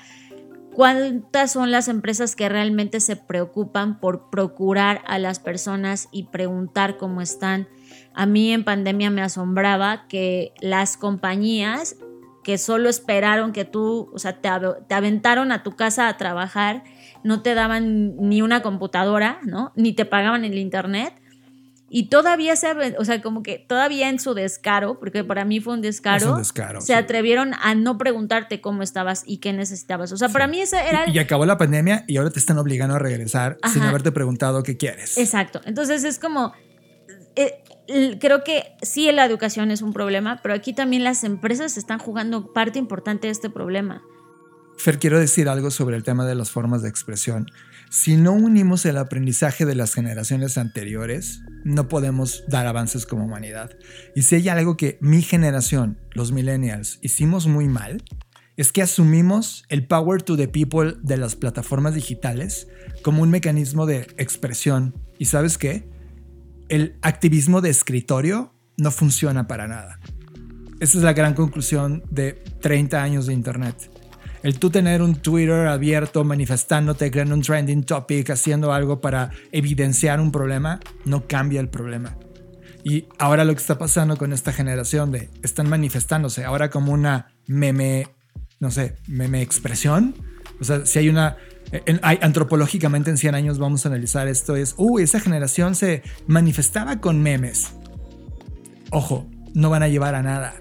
cuántas 0.74 1.52
son 1.52 1.70
las 1.70 1.88
empresas 1.88 2.36
que 2.36 2.48
realmente 2.48 3.00
se 3.00 3.16
preocupan 3.16 4.00
por 4.00 4.30
procurar 4.30 5.02
a 5.06 5.18
las 5.18 5.38
personas 5.38 6.08
y 6.12 6.24
preguntar 6.24 6.96
cómo 6.96 7.20
están. 7.20 7.68
A 8.14 8.26
mí 8.26 8.52
en 8.52 8.64
pandemia 8.64 9.10
me 9.10 9.22
asombraba 9.22 10.06
que 10.08 10.52
las 10.60 10.96
compañías 10.96 11.96
que 12.42 12.58
solo 12.58 12.88
esperaron 12.88 13.52
que 13.52 13.64
tú, 13.64 14.10
o 14.12 14.18
sea, 14.18 14.40
te, 14.40 14.48
aventaron 14.94 15.52
a 15.52 15.62
tu 15.62 15.72
casa 15.72 16.08
a 16.08 16.16
trabajar, 16.16 16.82
no 17.22 17.42
te 17.42 17.54
daban 17.54 18.16
ni 18.16 18.42
una 18.42 18.62
computadora, 18.62 19.38
¿no? 19.44 19.72
Ni 19.76 19.92
te 19.92 20.04
pagaban 20.04 20.44
el 20.44 20.58
internet. 20.58 21.14
Y 21.94 22.04
todavía 22.04 22.56
se, 22.56 22.96
o 22.96 23.04
sea, 23.04 23.20
como 23.20 23.42
que 23.42 23.58
todavía 23.58 24.08
en 24.08 24.18
su 24.18 24.32
descaro, 24.32 24.98
porque 24.98 25.24
para 25.24 25.44
mí 25.44 25.60
fue 25.60 25.74
un 25.74 25.82
descaro, 25.82 26.42
se 26.80 26.94
atrevieron 26.94 27.52
a 27.60 27.74
no 27.74 27.98
preguntarte 27.98 28.62
cómo 28.62 28.82
estabas 28.82 29.24
y 29.26 29.40
qué 29.40 29.52
necesitabas. 29.52 30.10
O 30.10 30.16
sea, 30.16 30.30
para 30.30 30.46
mí 30.46 30.58
ese 30.58 30.78
era... 30.88 31.06
Y, 31.10 31.18
acabó 31.18 31.44
la 31.44 31.58
pandemia 31.58 32.04
y 32.08 32.16
ahora 32.16 32.30
te 32.30 32.38
están 32.38 32.56
obligando 32.56 32.94
a 32.94 32.98
regresar 32.98 33.58
sin 33.70 33.82
haberte 33.82 34.10
preguntado 34.10 34.62
qué 34.62 34.78
quieres. 34.78 35.18
Exacto. 35.18 35.60
Entonces 35.66 36.04
es 36.04 36.18
como... 36.18 36.54
Eh, 37.36 37.62
creo 38.18 38.42
que 38.42 38.72
sí 38.80 39.12
la 39.12 39.26
educación 39.26 39.70
es 39.70 39.82
un 39.82 39.92
problema, 39.92 40.40
pero 40.42 40.54
aquí 40.54 40.72
también 40.72 41.04
las 41.04 41.24
empresas 41.24 41.76
están 41.76 41.98
jugando 41.98 42.54
parte 42.54 42.78
importante 42.78 43.26
de 43.26 43.32
este 43.32 43.50
problema. 43.50 44.02
Fer, 44.78 44.98
quiero 44.98 45.20
decir 45.20 45.46
algo 45.46 45.70
sobre 45.70 45.96
el 45.96 46.04
tema 46.04 46.24
de 46.24 46.36
las 46.36 46.50
formas 46.50 46.80
de 46.80 46.88
expresión. 46.88 47.50
Si 47.92 48.16
no 48.16 48.32
unimos 48.32 48.86
el 48.86 48.96
aprendizaje 48.96 49.66
de 49.66 49.74
las 49.74 49.92
generaciones 49.92 50.56
anteriores, 50.56 51.42
no 51.62 51.88
podemos 51.88 52.42
dar 52.48 52.66
avances 52.66 53.04
como 53.04 53.26
humanidad. 53.26 53.70
Y 54.16 54.22
si 54.22 54.36
hay 54.36 54.48
algo 54.48 54.78
que 54.78 54.96
mi 55.02 55.20
generación, 55.20 55.98
los 56.12 56.32
millennials, 56.32 56.98
hicimos 57.02 57.46
muy 57.46 57.68
mal, 57.68 58.02
es 58.56 58.72
que 58.72 58.80
asumimos 58.80 59.64
el 59.68 59.86
power 59.86 60.22
to 60.22 60.38
the 60.38 60.48
people 60.48 60.94
de 61.02 61.18
las 61.18 61.36
plataformas 61.36 61.94
digitales 61.94 62.66
como 63.02 63.22
un 63.22 63.30
mecanismo 63.30 63.84
de 63.84 64.08
expresión. 64.16 64.94
¿Y 65.18 65.26
sabes 65.26 65.58
qué? 65.58 65.92
el 66.72 66.96
activismo 67.02 67.60
de 67.60 67.68
escritorio 67.68 68.54
no 68.78 68.90
funciona 68.90 69.46
para 69.46 69.68
nada. 69.68 70.00
Esa 70.80 70.96
es 70.96 71.04
la 71.04 71.12
gran 71.12 71.34
conclusión 71.34 72.02
de 72.10 72.32
30 72.62 73.02
años 73.02 73.26
de 73.26 73.34
Internet. 73.34 73.91
El 74.42 74.58
tú 74.58 74.70
tener 74.70 75.02
un 75.02 75.16
Twitter 75.16 75.66
abierto, 75.66 76.24
manifestándote, 76.24 77.10
creando 77.10 77.34
un 77.34 77.42
trending 77.42 77.84
topic, 77.84 78.30
haciendo 78.30 78.72
algo 78.72 79.00
para 79.00 79.30
evidenciar 79.52 80.20
un 80.20 80.32
problema, 80.32 80.80
no 81.04 81.26
cambia 81.26 81.60
el 81.60 81.68
problema. 81.68 82.16
Y 82.84 83.06
ahora 83.18 83.44
lo 83.44 83.54
que 83.54 83.60
está 83.60 83.78
pasando 83.78 84.16
con 84.16 84.32
esta 84.32 84.52
generación 84.52 85.12
de 85.12 85.30
están 85.42 85.68
manifestándose 85.68 86.44
ahora 86.44 86.70
como 86.70 86.92
una 86.92 87.32
meme, 87.46 88.08
no 88.58 88.70
sé, 88.70 88.96
meme 89.06 89.42
expresión. 89.42 90.14
O 90.60 90.64
sea, 90.64 90.84
si 90.84 90.98
hay 90.98 91.08
una, 91.08 91.36
hay, 92.02 92.18
antropológicamente 92.22 93.10
en 93.10 93.18
100 93.18 93.34
años 93.36 93.58
vamos 93.58 93.86
a 93.86 93.88
analizar 93.88 94.26
esto, 94.26 94.56
es, 94.56 94.74
uy, 94.76 95.04
esa 95.04 95.20
generación 95.20 95.76
se 95.76 96.02
manifestaba 96.26 97.00
con 97.00 97.22
memes. 97.22 97.72
Ojo, 98.90 99.28
no 99.54 99.70
van 99.70 99.84
a 99.84 99.88
llevar 99.88 100.16
a 100.16 100.22
nada. 100.22 100.54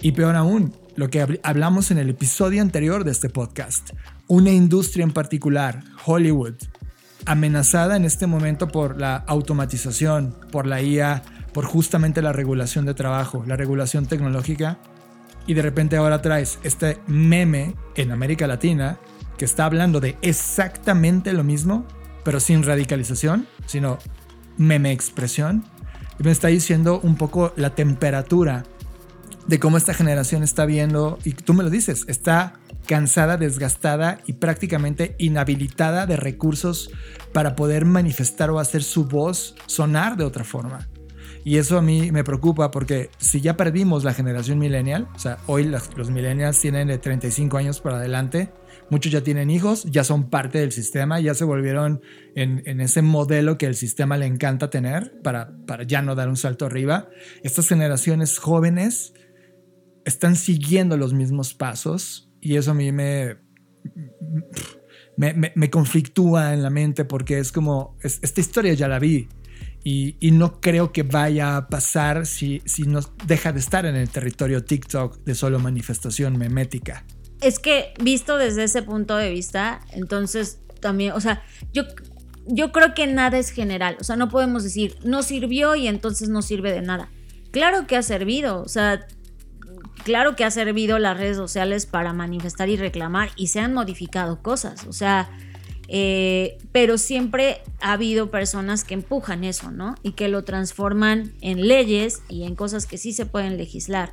Y 0.00 0.12
peor 0.12 0.36
aún, 0.36 0.74
lo 0.96 1.10
que 1.10 1.40
hablamos 1.42 1.90
en 1.90 1.98
el 1.98 2.08
episodio 2.08 2.62
anterior 2.62 3.04
de 3.04 3.10
este 3.10 3.28
podcast, 3.28 3.90
una 4.28 4.50
industria 4.50 5.04
en 5.04 5.12
particular, 5.12 5.84
Hollywood, 6.06 6.54
amenazada 7.26 7.96
en 7.96 8.06
este 8.06 8.26
momento 8.26 8.68
por 8.68 8.98
la 8.98 9.16
automatización, 9.16 10.34
por 10.50 10.66
la 10.66 10.80
IA, 10.80 11.22
por 11.52 11.66
justamente 11.66 12.22
la 12.22 12.32
regulación 12.32 12.86
de 12.86 12.94
trabajo, 12.94 13.44
la 13.46 13.56
regulación 13.56 14.06
tecnológica, 14.06 14.78
y 15.46 15.52
de 15.52 15.62
repente 15.62 15.96
ahora 15.96 16.22
traes 16.22 16.58
este 16.62 16.98
meme 17.06 17.74
en 17.94 18.10
América 18.10 18.46
Latina 18.46 18.98
que 19.36 19.44
está 19.44 19.66
hablando 19.66 20.00
de 20.00 20.16
exactamente 20.22 21.34
lo 21.34 21.44
mismo, 21.44 21.86
pero 22.24 22.40
sin 22.40 22.62
radicalización, 22.62 23.46
sino 23.66 23.98
meme 24.56 24.92
expresión, 24.92 25.62
y 26.18 26.22
me 26.22 26.30
está 26.30 26.48
diciendo 26.48 27.00
un 27.02 27.16
poco 27.16 27.52
la 27.56 27.74
temperatura 27.74 28.64
de 29.46 29.60
cómo 29.60 29.76
esta 29.76 29.94
generación 29.94 30.42
está 30.42 30.66
viendo, 30.66 31.18
y 31.24 31.32
tú 31.32 31.54
me 31.54 31.62
lo 31.62 31.70
dices, 31.70 32.04
está 32.08 32.54
cansada, 32.86 33.36
desgastada 33.36 34.18
y 34.26 34.34
prácticamente 34.34 35.14
inhabilitada 35.18 36.06
de 36.06 36.16
recursos 36.16 36.90
para 37.32 37.56
poder 37.56 37.84
manifestar 37.84 38.50
o 38.50 38.58
hacer 38.58 38.82
su 38.82 39.04
voz 39.06 39.54
sonar 39.66 40.16
de 40.16 40.24
otra 40.24 40.44
forma. 40.44 40.88
Y 41.44 41.58
eso 41.58 41.78
a 41.78 41.82
mí 41.82 42.10
me 42.10 42.24
preocupa 42.24 42.72
porque 42.72 43.10
si 43.18 43.40
ya 43.40 43.56
perdimos 43.56 44.02
la 44.02 44.14
generación 44.14 44.58
millennial, 44.58 45.06
o 45.14 45.18
sea, 45.18 45.38
hoy 45.46 45.64
los, 45.64 46.10
millennials 46.10 46.60
tienen 46.60 46.88
de 46.88 46.98
35 46.98 47.56
años 47.56 47.80
para 47.80 47.98
adelante, 47.98 48.50
muchos 48.90 49.12
ya 49.12 49.20
tienen 49.20 49.50
hijos, 49.50 49.84
ya 49.84 50.02
son 50.02 50.28
parte 50.28 50.58
del 50.58 50.72
sistema, 50.72 51.20
ya 51.20 51.34
se 51.34 51.44
volvieron 51.44 52.00
en, 52.34 52.80
ese 52.80 53.00
modelo 53.00 53.58
que 53.58 53.66
el 53.66 53.76
sistema 53.76 54.16
le 54.16 54.26
encanta 54.26 54.70
tener 54.70 55.20
para, 55.22 55.52
para 55.68 55.84
ya 55.84 56.02
no 56.02 56.16
dar 56.16 56.28
un 56.28 56.36
salto 56.36 56.66
arriba. 56.66 57.08
Estas 57.44 57.68
generaciones 57.68 58.38
jóvenes 58.38 59.14
están 60.06 60.36
siguiendo 60.36 60.96
los 60.96 61.12
mismos 61.12 61.52
pasos 61.52 62.30
y 62.40 62.56
eso 62.56 62.70
a 62.70 62.74
mí 62.74 62.92
me, 62.92 63.36
me, 65.16 65.70
conflictúa 65.70 66.54
en 66.54 66.62
la 66.62 66.70
mente 66.70 67.04
porque 67.04 67.38
es 67.40 67.50
como, 67.50 67.98
esta 68.02 68.40
historia 68.40 68.72
ya 68.74 68.86
la 68.86 69.00
vi 69.00 69.28
y, 69.82 70.16
no 70.30 70.60
creo 70.60 70.92
que 70.92 71.02
vaya 71.02 71.56
a 71.56 71.68
pasar 71.68 72.24
si, 72.26 72.62
si 72.64 72.84
nos 72.84 73.10
deja 73.26 73.52
de 73.52 73.58
estar 73.58 73.84
en 73.84 73.96
el 73.96 74.08
territorio 74.08 74.64
TikTok 74.64 75.24
de 75.24 75.34
solo 75.34 75.58
manifestación 75.58 76.38
memética. 76.38 77.04
Es 77.40 77.58
que 77.58 77.92
visto 78.00 78.36
desde 78.36 78.64
ese 78.64 78.82
punto 78.82 79.16
de 79.16 79.30
vista, 79.30 79.80
entonces 79.92 80.60
también, 80.80 81.12
o 81.12 81.20
sea, 81.20 81.42
yo, 81.72 81.82
yo 82.46 82.70
creo 82.72 82.94
que 82.94 83.06
nada 83.06 83.38
es 83.38 83.50
general. 83.50 83.96
O 84.00 84.04
sea, 84.04 84.16
no 84.16 84.28
podemos 84.28 84.62
decir, 84.62 84.96
no 85.04 85.22
sirvió 85.22 85.74
y 85.74 85.88
entonces 85.88 86.28
no 86.28 86.42
sirve 86.42 86.72
de 86.72 86.82
nada. 86.82 87.10
Claro 87.50 87.86
que 87.86 87.96
ha 87.96 88.02
servido, 88.02 88.62
o 88.62 88.68
sea, 88.68 89.06
claro 90.06 90.36
que 90.36 90.44
ha 90.44 90.52
servido 90.52 91.00
las 91.00 91.18
redes 91.18 91.36
sociales 91.36 91.84
para 91.84 92.12
manifestar 92.12 92.68
y 92.68 92.76
reclamar 92.76 93.30
y 93.34 93.48
se 93.48 93.58
han 93.58 93.74
modificado 93.74 94.40
cosas. 94.40 94.86
O 94.86 94.92
sea, 94.92 95.28
eh, 95.88 96.58
pero 96.70 96.96
siempre 96.96 97.60
ha 97.80 97.94
habido 97.94 98.30
personas 98.30 98.84
que 98.84 98.94
empujan 98.94 99.42
eso, 99.42 99.72
¿no? 99.72 99.96
Y 100.04 100.12
que 100.12 100.28
lo 100.28 100.44
transforman 100.44 101.32
en 101.40 101.66
leyes 101.66 102.22
y 102.28 102.44
en 102.44 102.54
cosas 102.54 102.86
que 102.86 102.98
sí 102.98 103.12
se 103.12 103.26
pueden 103.26 103.56
legislar. 103.56 104.12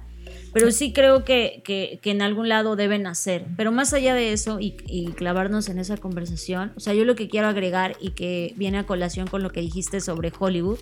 Pero 0.52 0.72
sí 0.72 0.94
creo 0.94 1.24
que, 1.24 1.62
que, 1.64 2.00
en 2.10 2.24
algún 2.24 2.50
lado 2.50 2.76
deben 2.76 3.06
hacer. 3.06 3.46
Pero 3.56 3.72
más 3.72 3.94
allá 3.94 4.16
de 4.16 4.34
eso 4.34 4.60
y, 4.60 4.76
y, 4.88 5.12
clavarnos 5.12 5.70
en 5.70 5.78
esa 5.78 5.98
conversación, 5.98 6.74
o 6.76 6.80
sea, 6.80 6.96
yo 6.96 7.06
lo 7.06 7.14
que 7.14 7.30
quiero 7.30 7.48
agregar 7.48 7.98
y 8.02 8.12
que 8.12 8.56
viene 8.58 8.80
a 8.80 8.88
colación 8.88 9.28
con 9.28 9.44
lo 9.44 9.52
que 9.52 9.62
dijiste 9.62 10.00
sobre 10.00 10.34
Hollywood, 10.38 10.80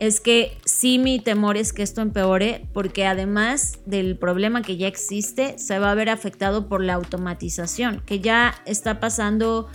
es 0.00 0.22
que 0.22 0.56
sí 0.64 0.98
mi 0.98 1.20
temor 1.20 1.58
es 1.58 1.74
que 1.74 1.82
esto 1.82 2.00
empeore 2.00 2.66
porque 2.72 3.06
además 3.06 3.78
del 3.84 4.16
problema 4.16 4.62
que 4.62 4.78
ya 4.78 4.88
existe, 4.88 5.58
se 5.58 5.78
va 5.78 5.90
a 5.90 5.94
ver 5.94 6.08
afectado 6.08 6.68
por 6.68 6.82
la 6.82 6.94
automatización, 6.94 8.02
que 8.06 8.18
ya 8.18 8.54
está 8.64 8.98
pasando, 8.98 9.68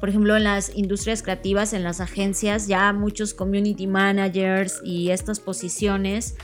por 0.00 0.08
ejemplo, 0.08 0.34
en 0.34 0.44
las 0.44 0.74
industrias 0.74 1.22
creativas, 1.22 1.74
en 1.74 1.84
las 1.84 2.00
agencias, 2.00 2.66
ya 2.66 2.90
muchos 2.94 3.34
community 3.34 3.86
managers 3.86 4.80
y 4.82 5.10
estas 5.10 5.40
posiciones 5.40 6.36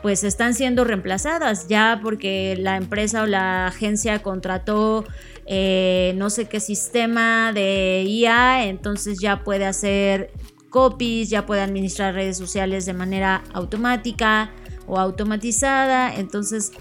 pues 0.00 0.24
están 0.24 0.54
siendo 0.54 0.82
reemplazadas 0.82 1.68
ya 1.68 2.00
porque 2.02 2.56
la 2.58 2.76
empresa 2.76 3.22
o 3.22 3.26
la 3.26 3.68
agencia 3.68 4.20
contrató 4.20 5.04
eh, 5.46 6.12
no 6.16 6.30
sé 6.30 6.46
qué 6.46 6.58
sistema 6.58 7.52
de 7.52 8.04
IA, 8.06 8.66
entonces 8.66 9.18
ya 9.20 9.44
puede 9.44 9.66
hacer 9.66 10.30
copies, 10.72 11.30
ya 11.30 11.46
puede 11.46 11.60
administrar 11.60 12.14
redes 12.14 12.36
sociales 12.36 12.84
de 12.86 12.94
manera 12.94 13.44
automática 13.52 14.50
o 14.88 14.98
automatizada. 14.98 16.12
Entonces, 16.12 16.72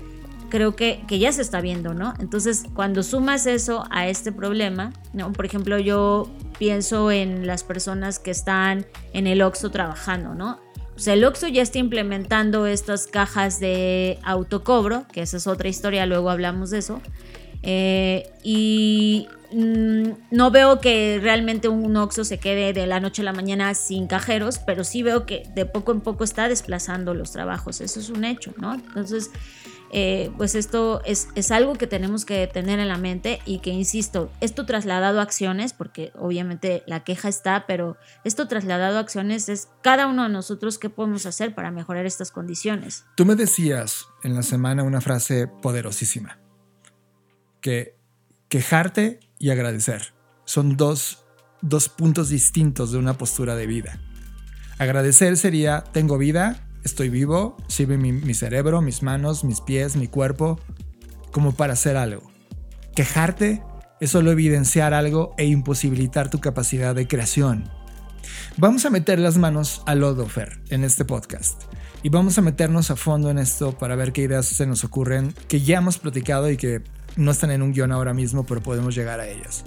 creo 0.50 0.76
que, 0.76 1.04
que, 1.08 1.20
ya 1.20 1.32
se 1.32 1.44
está 1.44 1.62
viendo, 1.62 1.94
¿no? 1.94 2.16
Entonces, 2.20 2.64
cuando 2.74 3.04
sumas 3.04 3.46
eso 3.46 3.86
a 3.92 4.08
este 4.08 4.32
problema, 4.32 4.94
¿no? 5.14 5.32
Por 5.32 5.46
ejemplo, 5.46 5.78
yo 5.78 6.32
pienso 6.58 7.12
en 7.12 7.46
las 7.46 7.64
personas 7.64 8.18
que 8.18 8.32
están 8.32 8.88
en 9.14 9.28
el 9.28 9.44
OXO 9.44 9.70
trabajando, 9.70 10.34
¿no? 10.34 10.60
O 10.96 11.00
sea, 11.00 11.14
el 11.14 11.24
OXO 11.24 11.48
ya 11.48 11.62
está 11.62 11.80
implementando 11.80 12.68
estas 12.68 13.08
cajas 13.08 13.60
de 13.60 14.20
autocobro, 14.24 15.06
que 15.12 15.22
esa 15.22 15.38
es 15.38 15.48
otra 15.48 15.68
historia, 15.68 16.06
luego 16.06 16.30
hablamos 16.30 16.70
de 16.70 16.80
eso. 16.80 17.02
Eh, 17.64 18.30
y 18.44 19.28
Mm, 19.54 20.14
no 20.32 20.50
veo 20.50 20.80
que 20.80 21.20
realmente 21.22 21.68
un 21.68 21.98
Oxxo 21.98 22.24
se 22.24 22.40
quede 22.40 22.72
de 22.72 22.88
la 22.88 23.02
noche 23.02 23.22
a 23.22 23.26
la 23.26 23.34
mañana 23.34 23.74
sin 23.74 24.08
cajeros, 24.08 24.60
pero 24.60 24.84
sí 24.84 25.04
veo 25.04 25.26
que 25.26 25.44
de 25.54 25.66
poco 25.66 25.92
en 25.92 26.00
poco 26.02 26.24
está 26.24 26.48
desplazando 26.48 27.14
los 27.14 27.32
trabajos. 27.32 27.82
Eso 27.82 28.00
es 28.00 28.10
un 28.10 28.24
hecho, 28.24 28.54
¿no? 28.58 28.74
Entonces, 28.74 29.30
eh, 29.92 30.32
pues 30.38 30.56
esto 30.56 31.02
es, 31.04 31.28
es, 31.36 31.52
algo 31.52 31.74
que 31.74 31.86
tenemos 31.86 32.24
que 32.24 32.48
tener 32.48 32.80
en 32.80 32.88
la 32.88 32.98
mente 32.98 33.42
y 33.46 33.60
que, 33.60 33.72
insisto, 33.72 34.32
esto 34.40 34.66
trasladado 34.66 35.20
a 35.20 35.24
acciones, 35.24 35.74
porque 35.74 36.14
obviamente 36.18 36.84
la 36.88 37.04
queja 37.04 37.28
está, 37.28 37.66
pero 37.68 37.98
esto 38.24 38.48
trasladado 38.48 38.98
a 38.98 39.02
acciones 39.02 39.50
es 39.50 39.68
cada 39.82 40.08
uno 40.08 40.24
de 40.24 40.30
nosotros 40.30 40.78
qué 40.78 40.90
podemos 40.90 41.26
hacer 41.26 41.54
para 41.54 41.72
mejorar 41.72 42.06
estas 42.06 42.32
condiciones. 42.32 43.04
Tú 43.18 43.26
me 43.26 43.36
decías 43.36 44.06
en 44.24 44.34
la 44.34 44.44
semana 44.44 44.84
una 44.84 45.02
frase 45.02 45.48
poderosísima, 45.62 46.40
que 47.62 47.96
quejarte 48.50 49.20
y 49.40 49.50
agradecer. 49.50 50.14
Son 50.46 50.76
dos, 50.76 51.24
puntos 51.96 52.30
distintos 52.30 52.92
de 52.92 52.98
una 52.98 53.18
postura 53.18 53.56
de 53.56 53.68
vida. 53.68 54.00
Agradecer 54.78 55.38
sería, 55.38 55.84
tengo 55.94 56.18
vida, 56.18 56.68
estoy 56.84 57.10
vivo, 57.10 57.56
sirve 57.68 57.98
mi, 57.98 58.12
mi, 58.12 58.34
cerebro, 58.34 58.82
mis 58.82 59.04
manos, 59.04 59.44
mis 59.44 59.62
pies, 59.62 59.96
mi 59.96 60.08
cuerpo, 60.08 60.60
como 61.32 61.54
para 61.54 61.74
hacer 61.74 61.96
algo. 61.96 62.30
Quejarte 62.96 63.64
es 64.00 64.10
solo 64.10 64.32
evidenciar 64.32 64.94
algo 64.94 65.34
e 65.38 65.46
imposibilitar 65.46 66.30
tu 66.30 66.42
capacidad 66.42 66.96
de 66.96 67.08
creación. 67.08 67.70
Vamos 68.58 68.86
a 68.86 68.90
meter 68.90 69.20
las 69.20 69.38
manos 69.38 69.82
al 69.86 70.00
lodo, 70.00 70.28
en 70.70 70.84
este 70.84 71.06
podcast. 71.06 71.64
Y 72.04 72.10
vamos 72.10 72.38
a 72.38 72.42
meternos 72.42 72.90
a 72.90 72.96
fondo 72.96 73.30
en 73.30 73.38
esto 73.38 73.78
para 73.78 73.96
ver 73.96 74.12
qué 74.12 74.24
ideas 74.24 74.48
se 74.48 74.66
nos 74.66 74.84
ocurren 74.84 75.34
que 75.48 75.62
ya 75.62 75.78
hemos 75.78 76.00
platicado 76.00 76.50
y 76.50 76.58
que 76.58 76.82
no 77.16 77.32
están 77.32 77.52
en 77.52 77.62
un 77.62 77.74
guion 77.74 77.92
ahora 77.92 78.14
mismo, 78.14 78.46
pero 78.46 78.62
podemos 78.62 78.96
llegar 78.96 79.20
a 79.20 79.28
ellas. 79.28 79.64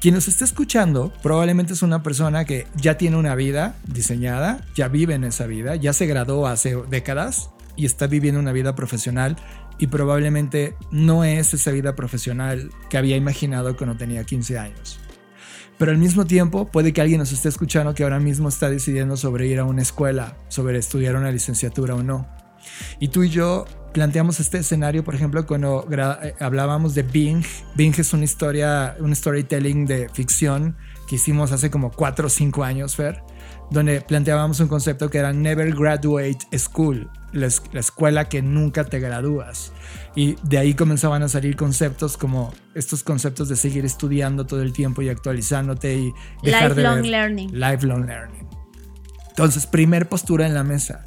Quien 0.00 0.14
nos 0.14 0.28
está 0.28 0.44
escuchando 0.44 1.12
probablemente 1.22 1.72
es 1.72 1.82
una 1.82 2.02
persona 2.02 2.44
que 2.44 2.66
ya 2.76 2.98
tiene 2.98 3.16
una 3.16 3.34
vida 3.34 3.76
diseñada, 3.86 4.64
ya 4.74 4.88
vive 4.88 5.14
en 5.14 5.24
esa 5.24 5.46
vida, 5.46 5.74
ya 5.76 5.92
se 5.92 6.06
graduó 6.06 6.46
hace 6.46 6.76
décadas 6.88 7.50
y 7.76 7.86
está 7.86 8.06
viviendo 8.06 8.38
una 8.38 8.52
vida 8.52 8.74
profesional 8.74 9.36
y 9.78 9.88
probablemente 9.88 10.76
no 10.90 11.24
es 11.24 11.54
esa 11.54 11.70
vida 11.70 11.94
profesional 11.94 12.70
que 12.88 12.98
había 12.98 13.16
imaginado 13.16 13.76
cuando 13.76 13.96
tenía 13.96 14.24
15 14.24 14.58
años. 14.58 15.00
Pero 15.78 15.90
al 15.90 15.98
mismo 15.98 16.24
tiempo 16.24 16.70
puede 16.70 16.92
que 16.92 17.00
alguien 17.00 17.18
nos 17.18 17.32
esté 17.32 17.48
escuchando 17.48 17.94
que 17.94 18.02
ahora 18.02 18.18
mismo 18.18 18.48
está 18.48 18.70
decidiendo 18.70 19.16
sobre 19.16 19.46
ir 19.46 19.58
a 19.58 19.64
una 19.64 19.82
escuela, 19.82 20.36
sobre 20.48 20.78
estudiar 20.78 21.16
una 21.16 21.30
licenciatura 21.30 21.94
o 21.94 22.02
no. 22.02 22.26
Y 22.98 23.08
tú 23.08 23.24
y 23.24 23.30
yo 23.30 23.66
planteamos 23.96 24.40
este 24.40 24.58
escenario, 24.58 25.02
por 25.04 25.14
ejemplo, 25.14 25.46
cuando 25.46 25.88
eh, 25.90 26.34
hablábamos 26.38 26.94
de 26.94 27.02
Bing. 27.02 27.42
Bing 27.76 27.94
es 27.96 28.12
una 28.12 28.24
historia, 28.24 28.94
un 29.00 29.16
storytelling 29.16 29.86
de 29.86 30.10
ficción 30.10 30.76
que 31.08 31.14
hicimos 31.14 31.50
hace 31.50 31.70
como 31.70 31.90
4 31.90 32.26
o 32.26 32.28
5 32.28 32.62
años, 32.62 32.94
Fer, 32.94 33.22
donde 33.70 34.02
planteábamos 34.02 34.60
un 34.60 34.68
concepto 34.68 35.08
que 35.08 35.16
era 35.16 35.32
Never 35.32 35.74
Graduate 35.74 36.40
School, 36.58 37.08
la, 37.32 37.46
escuela 37.46 38.28
que 38.28 38.42
nunca 38.42 38.84
te 38.84 39.00
gradúas. 39.00 39.72
Y 40.14 40.36
de 40.42 40.58
ahí 40.58 40.74
comenzaban 40.74 41.22
a 41.22 41.30
salir 41.30 41.56
conceptos 41.56 42.18
como 42.18 42.52
estos 42.74 43.02
conceptos 43.02 43.48
de 43.48 43.56
seguir 43.56 43.86
estudiando 43.86 44.44
todo 44.44 44.60
el 44.60 44.74
tiempo 44.74 45.00
y 45.00 45.08
actualizándote 45.08 45.96
y 45.96 46.12
dejar 46.42 46.76
lifelong 46.76 47.06
learning. 47.06 47.58
Lifelong 47.58 48.04
learning. 48.04 48.46
Entonces, 49.30 49.66
primer 49.66 50.06
postura 50.06 50.44
en 50.44 50.52
la 50.52 50.64
mesa. 50.64 51.06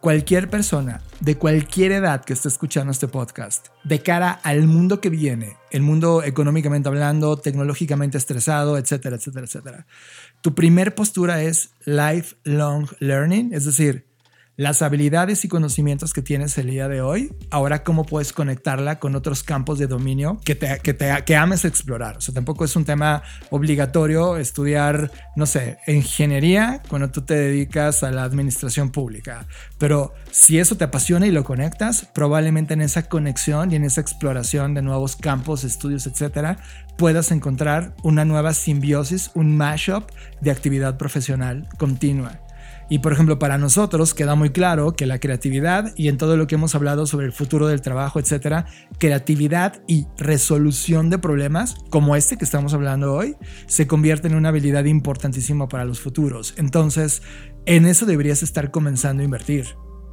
Cualquier 0.00 0.48
persona 0.48 1.02
de 1.20 1.36
cualquier 1.36 1.90
edad 1.90 2.24
que 2.24 2.32
esté 2.32 2.46
escuchando 2.46 2.92
este 2.92 3.08
podcast, 3.08 3.66
de 3.82 4.00
cara 4.00 4.30
al 4.30 4.66
mundo 4.68 5.00
que 5.00 5.10
viene, 5.10 5.56
el 5.72 5.82
mundo 5.82 6.22
económicamente 6.22 6.88
hablando, 6.88 7.36
tecnológicamente 7.36 8.16
estresado, 8.16 8.78
etcétera, 8.78 9.16
etcétera, 9.16 9.46
etcétera, 9.46 9.86
tu 10.40 10.54
primer 10.54 10.94
postura 10.94 11.42
es 11.42 11.70
lifelong 11.84 12.88
learning, 13.00 13.52
es 13.52 13.64
decir, 13.64 14.07
las 14.58 14.82
habilidades 14.82 15.44
y 15.44 15.48
conocimientos 15.48 16.12
que 16.12 16.20
tienes 16.20 16.58
el 16.58 16.68
día 16.68 16.88
de 16.88 17.00
hoy, 17.00 17.32
ahora 17.48 17.84
cómo 17.84 18.04
puedes 18.04 18.32
conectarla 18.32 18.98
con 18.98 19.14
otros 19.14 19.44
campos 19.44 19.78
de 19.78 19.86
dominio 19.86 20.40
que, 20.44 20.56
te, 20.56 20.80
que, 20.80 20.94
te, 20.94 21.14
que 21.24 21.36
ames 21.36 21.64
explorar. 21.64 22.16
O 22.16 22.20
sea, 22.20 22.34
tampoco 22.34 22.64
es 22.64 22.74
un 22.74 22.84
tema 22.84 23.22
obligatorio 23.50 24.36
estudiar, 24.36 25.12
no 25.36 25.46
sé, 25.46 25.78
ingeniería 25.86 26.82
cuando 26.88 27.08
tú 27.08 27.22
te 27.22 27.34
dedicas 27.34 28.02
a 28.02 28.10
la 28.10 28.24
administración 28.24 28.90
pública. 28.90 29.46
Pero 29.78 30.12
si 30.32 30.58
eso 30.58 30.76
te 30.76 30.82
apasiona 30.82 31.28
y 31.28 31.30
lo 31.30 31.44
conectas, 31.44 32.08
probablemente 32.12 32.74
en 32.74 32.80
esa 32.80 33.04
conexión 33.04 33.70
y 33.70 33.76
en 33.76 33.84
esa 33.84 34.00
exploración 34.00 34.74
de 34.74 34.82
nuevos 34.82 35.14
campos, 35.14 35.62
estudios, 35.62 36.08
etcétera, 36.08 36.58
puedas 36.96 37.30
encontrar 37.30 37.94
una 38.02 38.24
nueva 38.24 38.52
simbiosis, 38.54 39.30
un 39.34 39.56
mashup 39.56 40.10
de 40.40 40.50
actividad 40.50 40.98
profesional 40.98 41.68
continua. 41.78 42.40
Y 42.90 43.00
por 43.00 43.12
ejemplo, 43.12 43.38
para 43.38 43.58
nosotros 43.58 44.14
queda 44.14 44.34
muy 44.34 44.50
claro 44.50 44.92
que 44.92 45.06
la 45.06 45.18
creatividad 45.18 45.92
y 45.96 46.08
en 46.08 46.16
todo 46.16 46.36
lo 46.36 46.46
que 46.46 46.54
hemos 46.54 46.74
hablado 46.74 47.06
sobre 47.06 47.26
el 47.26 47.32
futuro 47.32 47.66
del 47.66 47.82
trabajo, 47.82 48.18
etcétera, 48.18 48.66
creatividad 48.98 49.82
y 49.86 50.06
resolución 50.16 51.10
de 51.10 51.18
problemas 51.18 51.76
como 51.90 52.16
este 52.16 52.38
que 52.38 52.44
estamos 52.44 52.72
hablando 52.72 53.14
hoy 53.14 53.36
se 53.66 53.86
convierte 53.86 54.28
en 54.28 54.34
una 54.34 54.48
habilidad 54.48 54.84
importantísima 54.84 55.68
para 55.68 55.84
los 55.84 56.00
futuros. 56.00 56.54
Entonces, 56.56 57.22
en 57.66 57.84
eso 57.84 58.06
deberías 58.06 58.42
estar 58.42 58.70
comenzando 58.70 59.22
a 59.22 59.24
invertir 59.24 59.66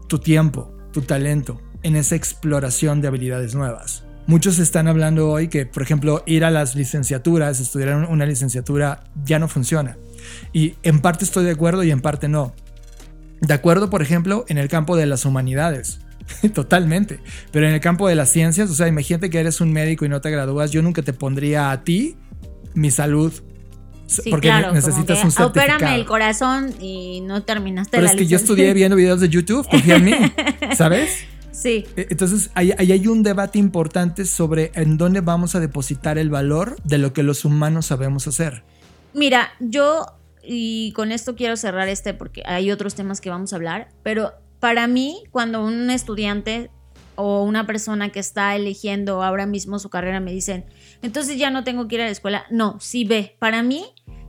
tu 0.07 0.19
tiempo, 0.19 0.75
tu 0.91 1.01
talento 1.01 1.61
en 1.83 1.95
esa 1.95 2.15
exploración 2.15 2.99
de 2.99 3.07
habilidades 3.07 3.55
nuevas. 3.55 4.05
Muchos 4.27 4.57
están 4.57 4.87
hablando 4.87 5.29
hoy 5.29 5.49
que, 5.49 5.67
por 5.67 5.83
ejemplo, 5.83 6.23
ir 6.25 6.43
a 6.45 6.49
las 6.49 6.75
licenciaturas, 6.75 7.59
estudiar 7.59 8.07
una 8.09 8.25
licenciatura, 8.25 9.03
ya 9.23 9.37
no 9.37 9.47
funciona. 9.47 9.97
Y 10.51 10.75
en 10.81 10.99
parte 10.99 11.25
estoy 11.25 11.45
de 11.45 11.51
acuerdo 11.51 11.83
y 11.83 11.91
en 11.91 12.01
parte 12.01 12.27
no. 12.27 12.55
De 13.41 13.53
acuerdo, 13.53 13.89
por 13.89 14.01
ejemplo, 14.01 14.45
en 14.47 14.57
el 14.57 14.67
campo 14.67 14.95
de 14.95 15.05
las 15.05 15.25
humanidades. 15.25 15.99
Totalmente. 16.53 17.19
Pero 17.51 17.67
en 17.67 17.73
el 17.73 17.79
campo 17.79 18.07
de 18.07 18.15
las 18.15 18.29
ciencias, 18.29 18.69
o 18.69 18.73
sea, 18.73 18.87
imagínate 18.87 19.29
que 19.29 19.39
eres 19.39 19.61
un 19.61 19.71
médico 19.71 20.05
y 20.05 20.09
no 20.09 20.21
te 20.21 20.31
gradúas, 20.31 20.71
yo 20.71 20.81
nunca 20.81 21.01
te 21.01 21.13
pondría 21.13 21.71
a 21.71 21.83
ti 21.83 22.17
mi 22.73 22.91
salud. 22.91 23.33
porque 24.29 24.51
necesitas 24.73 25.23
un 25.23 25.31
certificado. 25.31 25.49
Opérame 25.49 25.95
el 25.95 26.05
corazón 26.05 26.73
y 26.79 27.21
no 27.21 27.43
terminaste 27.43 27.97
Pero 27.97 28.07
es 28.07 28.15
que 28.15 28.27
yo 28.27 28.37
estudié 28.37 28.73
viendo 28.73 28.95
videos 28.95 29.19
de 29.19 29.29
YouTube, 29.29 29.67
confía 29.67 29.95
en 29.95 30.05
mí, 30.05 30.13
¿sabes? 30.75 31.25
Sí. 31.51 31.85
E, 31.95 32.07
entonces, 32.09 32.51
ahí, 32.53 32.73
ahí, 32.77 32.91
hay 32.91 33.07
un 33.07 33.23
debate 33.23 33.57
importante 33.59 34.25
sobre 34.25 34.71
en 34.75 34.97
dónde 34.97 35.21
vamos 35.21 35.55
a 35.55 35.59
depositar 35.59 36.17
el 36.17 36.29
valor 36.29 36.75
de 36.83 36.97
lo 36.97 37.13
que 37.13 37.23
los 37.23 37.45
humanos 37.45 37.87
sabemos 37.87 38.27
hacer. 38.27 38.63
Mira, 39.13 39.51
yo 39.61 40.05
y 40.47 40.91
con 40.93 41.11
esto 41.11 41.35
quiero 41.35 41.57
cerrar 41.57 41.87
este 41.87 42.13
porque 42.13 42.43
hay 42.45 42.71
otros 42.71 42.95
temas 42.95 43.21
que 43.21 43.29
vamos 43.29 43.53
a 43.53 43.55
hablar, 43.55 43.89
pero 44.03 44.33
para 44.59 44.87
mí 44.87 45.23
cuando 45.31 45.63
un 45.63 45.89
estudiante 45.89 46.71
o 47.15 47.43
una 47.43 47.65
persona 47.65 48.09
que 48.09 48.19
está 48.19 48.55
eligiendo 48.55 49.23
ahora 49.23 49.45
mismo 49.45 49.79
su 49.79 49.89
carrera 49.89 50.19
me 50.19 50.31
dicen, 50.31 50.65
entonces 51.01 51.37
ya 51.37 51.49
no 51.49 51.63
tengo 51.63 51.87
que 51.87 51.95
ir 51.95 52.01
a 52.01 52.05
la 52.05 52.11
escuela, 52.11 52.45
no, 52.49 52.79
sí 52.79 53.05
ve, 53.05 53.35
para 53.39 53.63
mí 53.63 53.85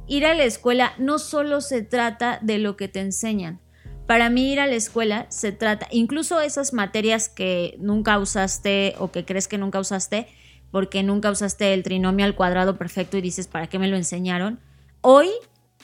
ir 0.07 0.25
a 0.25 0.35
la 0.35 0.45
escuela 0.45 0.93
no 0.99 1.19
solo 1.19 1.61
se 1.61 1.83
trata 1.83 2.39
de 2.43 2.59
lo 2.59 2.77
que 2.77 2.89
te 2.89 3.01
enseñan, 3.01 3.61
para 4.07 4.31
mí 4.31 4.53
ir 4.53 4.61
a 4.61 4.67
la 4.67 4.77
escuela 4.77 5.27
se 5.31 5.51
trata, 5.51 5.89
incluso 5.91 6.41
esas 6.41 6.73
materias 6.73 7.29
que 7.29 7.77
nunca 7.81 8.19
usaste 8.19 8.95
o 8.99 9.11
que 9.11 9.25
crees 9.25 9.49
que 9.49 9.59
nunca 9.59 9.81
usaste, 9.81 10.29
porque 10.71 11.03
nunca 11.03 11.31
usaste 11.31 11.75
el 11.75 11.83
trinomio 11.83 12.25
al 12.25 12.37
cuadrado 12.37 12.77
perfecto 12.77 13.17
y 13.17 13.21
dices, 13.21 13.49
¿para 13.49 13.67
qué 13.67 13.79
me 13.79 13.89
lo 13.89 13.97
enseñaron? 13.97 14.61
Hoy 15.01 15.29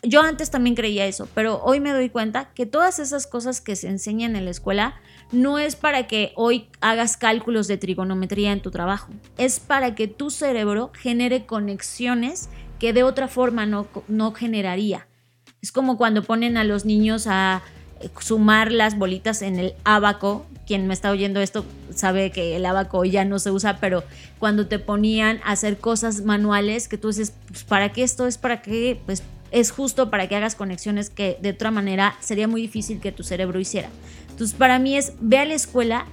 yo 0.02 0.22
antes 0.22 0.50
también 0.50 0.74
creía 0.74 1.06
eso, 1.06 1.28
pero 1.34 1.62
hoy 1.62 1.78
me 1.78 1.92
doy 1.92 2.10
cuenta 2.10 2.50
que 2.54 2.66
todas 2.66 2.98
esas 2.98 3.26
cosas 3.26 3.60
que 3.60 3.76
se 3.76 3.88
enseñan 3.88 4.34
en 4.34 4.44
la 4.44 4.50
escuela 4.50 4.94
no 5.30 5.58
es 5.58 5.76
para 5.76 6.06
que 6.06 6.32
hoy 6.34 6.68
hagas 6.80 7.16
cálculos 7.16 7.68
de 7.68 7.78
trigonometría 7.78 8.52
en 8.52 8.60
tu 8.60 8.70
trabajo, 8.70 9.12
es 9.38 9.60
para 9.60 9.94
que 9.94 10.08
tu 10.08 10.30
cerebro 10.30 10.90
genere 10.94 11.46
conexiones 11.46 12.48
que 12.80 12.92
de 12.92 13.04
otra 13.04 13.28
forma 13.28 13.64
no, 13.64 13.86
no 14.08 14.32
generaría. 14.32 15.06
Es 15.62 15.70
como 15.70 15.96
cuando 15.96 16.24
ponen 16.24 16.56
a 16.56 16.64
los 16.64 16.84
niños 16.84 17.28
a 17.28 17.62
sumar 18.20 18.72
las 18.72 18.98
bolitas 18.98 19.42
en 19.42 19.60
el 19.60 19.74
abaco. 19.84 20.44
Quien 20.66 20.88
me 20.88 20.94
está 20.94 21.12
oyendo 21.12 21.40
esto 21.40 21.64
sabe 21.94 22.32
que 22.32 22.56
el 22.56 22.66
abaco 22.66 23.04
ya 23.04 23.24
no 23.24 23.38
se 23.38 23.52
usa, 23.52 23.78
pero 23.78 24.02
cuando 24.40 24.66
te 24.66 24.80
ponían 24.80 25.40
a 25.44 25.52
hacer 25.52 25.78
cosas 25.78 26.22
manuales 26.22 26.88
que 26.88 26.98
tú 26.98 27.08
dices, 27.08 27.32
pues, 27.46 27.62
¿para 27.62 27.92
qué 27.92 28.02
esto 28.02 28.26
es? 28.26 28.38
¿Para 28.38 28.62
qué? 28.62 29.00
Pues 29.06 29.22
es 29.52 29.70
justo 29.70 30.10
para 30.10 30.28
que 30.28 30.36
hagas 30.36 30.54
conexiones 30.54 31.10
que 31.10 31.38
de 31.40 31.50
otra 31.50 31.70
manera 31.70 32.16
sería 32.20 32.48
muy 32.48 32.62
difícil 32.62 33.00
que 33.00 33.12
tu 33.12 33.22
cerebro 33.22 33.60
hiciera. 33.60 33.88
Entonces, 34.30 34.56
para 34.56 34.78
mí 34.78 34.96
es, 34.96 35.12
ve 35.20 35.38
a 35.38 35.44
la 35.44 35.54
escuela 35.54 36.06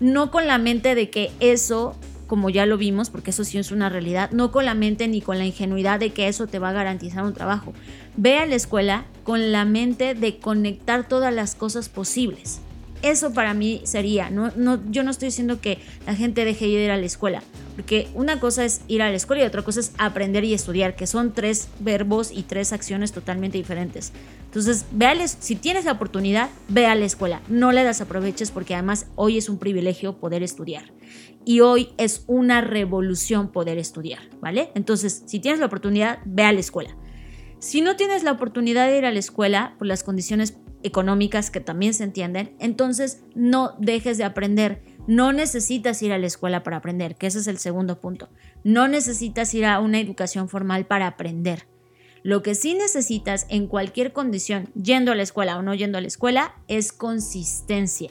no 0.00 0.30
con 0.30 0.46
la 0.46 0.58
mente 0.58 0.94
de 0.94 1.10
que 1.10 1.30
eso, 1.40 1.96
como 2.26 2.50
ya 2.50 2.66
lo 2.66 2.78
vimos, 2.78 3.10
porque 3.10 3.30
eso 3.30 3.44
sí 3.44 3.58
es 3.58 3.72
una 3.72 3.88
realidad, 3.88 4.30
no 4.30 4.52
con 4.52 4.64
la 4.64 4.74
mente 4.74 5.08
ni 5.08 5.20
con 5.20 5.38
la 5.38 5.44
ingenuidad 5.44 6.00
de 6.00 6.12
que 6.12 6.28
eso 6.28 6.46
te 6.46 6.58
va 6.58 6.70
a 6.70 6.72
garantizar 6.72 7.24
un 7.24 7.34
trabajo. 7.34 7.72
Ve 8.16 8.38
a 8.38 8.46
la 8.46 8.54
escuela 8.54 9.06
con 9.24 9.52
la 9.52 9.64
mente 9.64 10.14
de 10.14 10.38
conectar 10.38 11.08
todas 11.08 11.34
las 11.34 11.54
cosas 11.54 11.88
posibles. 11.88 12.60
Eso 13.04 13.34
para 13.34 13.52
mí 13.52 13.82
sería, 13.84 14.30
no, 14.30 14.50
no, 14.56 14.80
yo 14.90 15.02
no 15.02 15.10
estoy 15.10 15.26
diciendo 15.26 15.60
que 15.60 15.76
la 16.06 16.14
gente 16.14 16.46
deje 16.46 16.64
de 16.64 16.84
ir 16.84 16.90
a 16.90 16.96
la 16.96 17.04
escuela, 17.04 17.42
porque 17.74 18.08
una 18.14 18.40
cosa 18.40 18.64
es 18.64 18.80
ir 18.88 19.02
a 19.02 19.10
la 19.10 19.16
escuela 19.16 19.42
y 19.42 19.46
otra 19.46 19.60
cosa 19.60 19.80
es 19.80 19.92
aprender 19.98 20.42
y 20.44 20.54
estudiar, 20.54 20.96
que 20.96 21.06
son 21.06 21.34
tres 21.34 21.68
verbos 21.80 22.32
y 22.32 22.44
tres 22.44 22.72
acciones 22.72 23.12
totalmente 23.12 23.58
diferentes. 23.58 24.14
Entonces, 24.46 24.86
véales, 24.90 25.36
si 25.38 25.54
tienes 25.54 25.84
la 25.84 25.92
oportunidad, 25.92 26.48
ve 26.68 26.86
a 26.86 26.94
la 26.94 27.04
escuela, 27.04 27.42
no 27.46 27.72
le 27.72 27.84
das 27.84 28.00
aproveches 28.00 28.50
porque 28.50 28.72
además 28.72 29.04
hoy 29.16 29.36
es 29.36 29.50
un 29.50 29.58
privilegio 29.58 30.16
poder 30.16 30.42
estudiar 30.42 30.84
y 31.44 31.60
hoy 31.60 31.90
es 31.98 32.24
una 32.26 32.62
revolución 32.62 33.52
poder 33.52 33.76
estudiar, 33.76 34.20
¿vale? 34.40 34.70
Entonces, 34.74 35.24
si 35.26 35.40
tienes 35.40 35.60
la 35.60 35.66
oportunidad, 35.66 36.20
ve 36.24 36.44
a 36.44 36.52
la 36.52 36.60
escuela. 36.60 36.96
Si 37.58 37.82
no 37.82 37.96
tienes 37.96 38.22
la 38.22 38.32
oportunidad 38.32 38.88
de 38.88 38.96
ir 38.96 39.04
a 39.04 39.12
la 39.12 39.18
escuela 39.18 39.74
por 39.78 39.86
las 39.86 40.04
condiciones 40.04 40.54
económicas 40.84 41.50
que 41.50 41.60
también 41.60 41.94
se 41.94 42.04
entienden, 42.04 42.54
entonces 42.60 43.24
no 43.34 43.74
dejes 43.80 44.18
de 44.18 44.24
aprender. 44.24 44.82
No 45.08 45.32
necesitas 45.32 46.00
ir 46.02 46.12
a 46.12 46.18
la 46.18 46.26
escuela 46.26 46.62
para 46.62 46.76
aprender, 46.76 47.16
que 47.16 47.26
ese 47.26 47.40
es 47.40 47.46
el 47.46 47.58
segundo 47.58 48.00
punto. 48.00 48.28
No 48.62 48.86
necesitas 48.86 49.52
ir 49.54 49.66
a 49.66 49.80
una 49.80 49.98
educación 49.98 50.48
formal 50.48 50.86
para 50.86 51.06
aprender. 51.06 51.66
Lo 52.22 52.42
que 52.42 52.54
sí 52.54 52.74
necesitas 52.74 53.46
en 53.50 53.66
cualquier 53.66 54.12
condición, 54.12 54.70
yendo 54.80 55.12
a 55.12 55.14
la 55.14 55.22
escuela 55.22 55.58
o 55.58 55.62
no 55.62 55.74
yendo 55.74 55.98
a 55.98 56.00
la 56.00 56.06
escuela, 56.06 56.54
es 56.68 56.92
consistencia. 56.92 58.10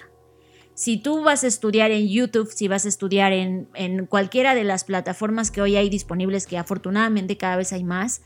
Si 0.76 0.98
tú 0.98 1.24
vas 1.24 1.44
a 1.44 1.48
estudiar 1.48 1.92
en 1.92 2.08
YouTube, 2.08 2.52
si 2.52 2.68
vas 2.68 2.86
a 2.86 2.90
estudiar 2.90 3.34
en, 3.34 3.70
en 3.76 4.08
cualquiera 4.08 4.56
de 4.56 4.64
las 4.64 4.84
plataformas 4.84 5.52
que 5.52 5.62
hoy 5.62 5.76
hay 5.76 5.90
disponibles, 5.90 6.48
que 6.48 6.58
afortunadamente 6.58 7.38
cada 7.38 7.58
vez 7.58 7.74
hay 7.74 7.84
más, 7.84 8.24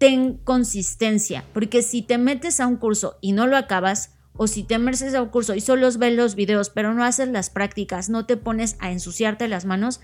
ten 0.00 0.38
consistencia, 0.38 1.44
porque 1.52 1.82
si 1.82 2.00
te 2.00 2.16
metes 2.16 2.58
a 2.58 2.66
un 2.66 2.78
curso 2.78 3.18
y 3.20 3.32
no 3.32 3.46
lo 3.46 3.58
acabas, 3.58 4.14
o 4.32 4.46
si 4.46 4.62
te 4.62 4.78
metes 4.78 5.14
a 5.14 5.20
un 5.20 5.28
curso 5.28 5.54
y 5.54 5.60
solo 5.60 5.86
ves 5.98 6.14
los 6.14 6.36
videos, 6.36 6.70
pero 6.70 6.94
no 6.94 7.04
haces 7.04 7.28
las 7.28 7.50
prácticas, 7.50 8.08
no 8.08 8.24
te 8.24 8.38
pones 8.38 8.76
a 8.80 8.92
ensuciarte 8.92 9.46
las 9.46 9.66
manos, 9.66 10.00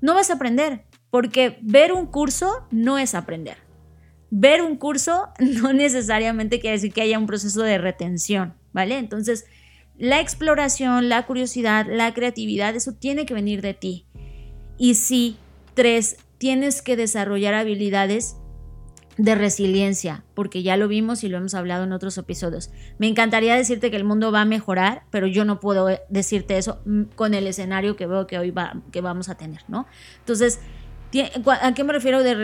no 0.00 0.14
vas 0.14 0.30
a 0.30 0.34
aprender, 0.34 0.82
porque 1.10 1.58
ver 1.62 1.92
un 1.92 2.06
curso 2.06 2.66
no 2.72 2.98
es 2.98 3.14
aprender. 3.14 3.58
Ver 4.30 4.62
un 4.62 4.76
curso 4.76 5.28
no 5.38 5.72
necesariamente 5.72 6.58
quiere 6.58 6.78
decir 6.78 6.92
que 6.92 7.02
haya 7.02 7.16
un 7.16 7.26
proceso 7.26 7.62
de 7.62 7.78
retención, 7.78 8.54
¿vale? 8.72 8.98
Entonces, 8.98 9.44
la 9.96 10.20
exploración, 10.20 11.08
la 11.08 11.24
curiosidad, 11.24 11.86
la 11.88 12.12
creatividad, 12.14 12.74
eso 12.74 12.94
tiene 12.94 13.26
que 13.26 13.34
venir 13.34 13.62
de 13.62 13.74
ti. 13.74 14.06
Y 14.76 14.96
sí, 14.96 15.36
tres, 15.74 16.16
tienes 16.38 16.82
que 16.82 16.96
desarrollar 16.96 17.54
habilidades 17.54 18.34
de 19.18 19.34
resiliencia, 19.34 20.24
porque 20.34 20.62
ya 20.62 20.76
lo 20.76 20.88
vimos 20.88 21.24
y 21.24 21.28
lo 21.28 21.38
hemos 21.38 21.54
hablado 21.54 21.84
en 21.84 21.92
otros 21.92 22.18
episodios. 22.18 22.70
Me 22.98 23.08
encantaría 23.08 23.54
decirte 23.54 23.90
que 23.90 23.96
el 23.96 24.04
mundo 24.04 24.30
va 24.32 24.42
a 24.42 24.44
mejorar, 24.44 25.04
pero 25.10 25.26
yo 25.26 25.44
no 25.44 25.60
puedo 25.60 25.88
decirte 26.08 26.58
eso 26.58 26.80
con 27.14 27.34
el 27.34 27.46
escenario 27.46 27.96
que 27.96 28.06
veo 28.06 28.26
que 28.26 28.38
hoy 28.38 28.50
va, 28.50 28.82
que 28.92 29.00
vamos 29.00 29.28
a 29.28 29.36
tener, 29.36 29.62
¿no? 29.68 29.86
Entonces, 30.18 30.60
¿A 31.62 31.72
qué 31.72 31.84
me 31.84 31.92
refiero 31.92 32.22
de 32.22 32.34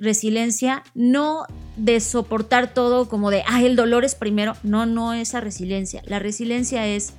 resiliencia? 0.00 0.84
No 0.94 1.44
de 1.76 2.00
soportar 2.00 2.72
todo 2.72 3.08
como 3.08 3.30
de, 3.30 3.42
ah, 3.46 3.62
el 3.62 3.76
dolor 3.76 4.04
es 4.04 4.14
primero. 4.14 4.56
No, 4.62 4.86
no 4.86 5.12
esa 5.12 5.40
resiliencia. 5.40 6.02
La 6.06 6.18
resiliencia 6.18 6.86
es 6.86 7.12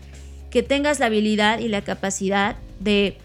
que 0.49 0.63
tengas 0.63 0.99
la 0.99 1.07
habilidad 1.07 1.59
y 1.59 1.67
la 1.67 1.84
capacidad 1.84 2.55
de 2.80 3.17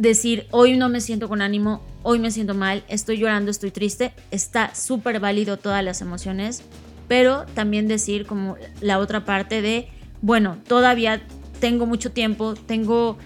decir, 0.00 0.46
hoy 0.50 0.78
no 0.78 0.88
me 0.88 1.02
siento 1.02 1.28
con 1.28 1.42
ánimo, 1.42 1.82
hoy 2.02 2.18
me 2.18 2.30
siento 2.30 2.54
mal, 2.54 2.84
estoy 2.88 3.18
llorando, 3.18 3.50
estoy 3.50 3.70
triste. 3.70 4.12
Está 4.30 4.74
súper 4.74 5.20
válido 5.20 5.58
todas 5.58 5.84
las 5.84 6.00
emociones, 6.00 6.62
pero 7.06 7.44
también 7.54 7.86
decir 7.86 8.24
como 8.24 8.56
la 8.80 8.98
otra 8.98 9.26
parte 9.26 9.60
de, 9.60 9.88
bueno, 10.22 10.56
todavía 10.66 11.20
tengo 11.60 11.84
mucho 11.84 12.12
tiempo, 12.12 12.54
tengo 12.54 13.18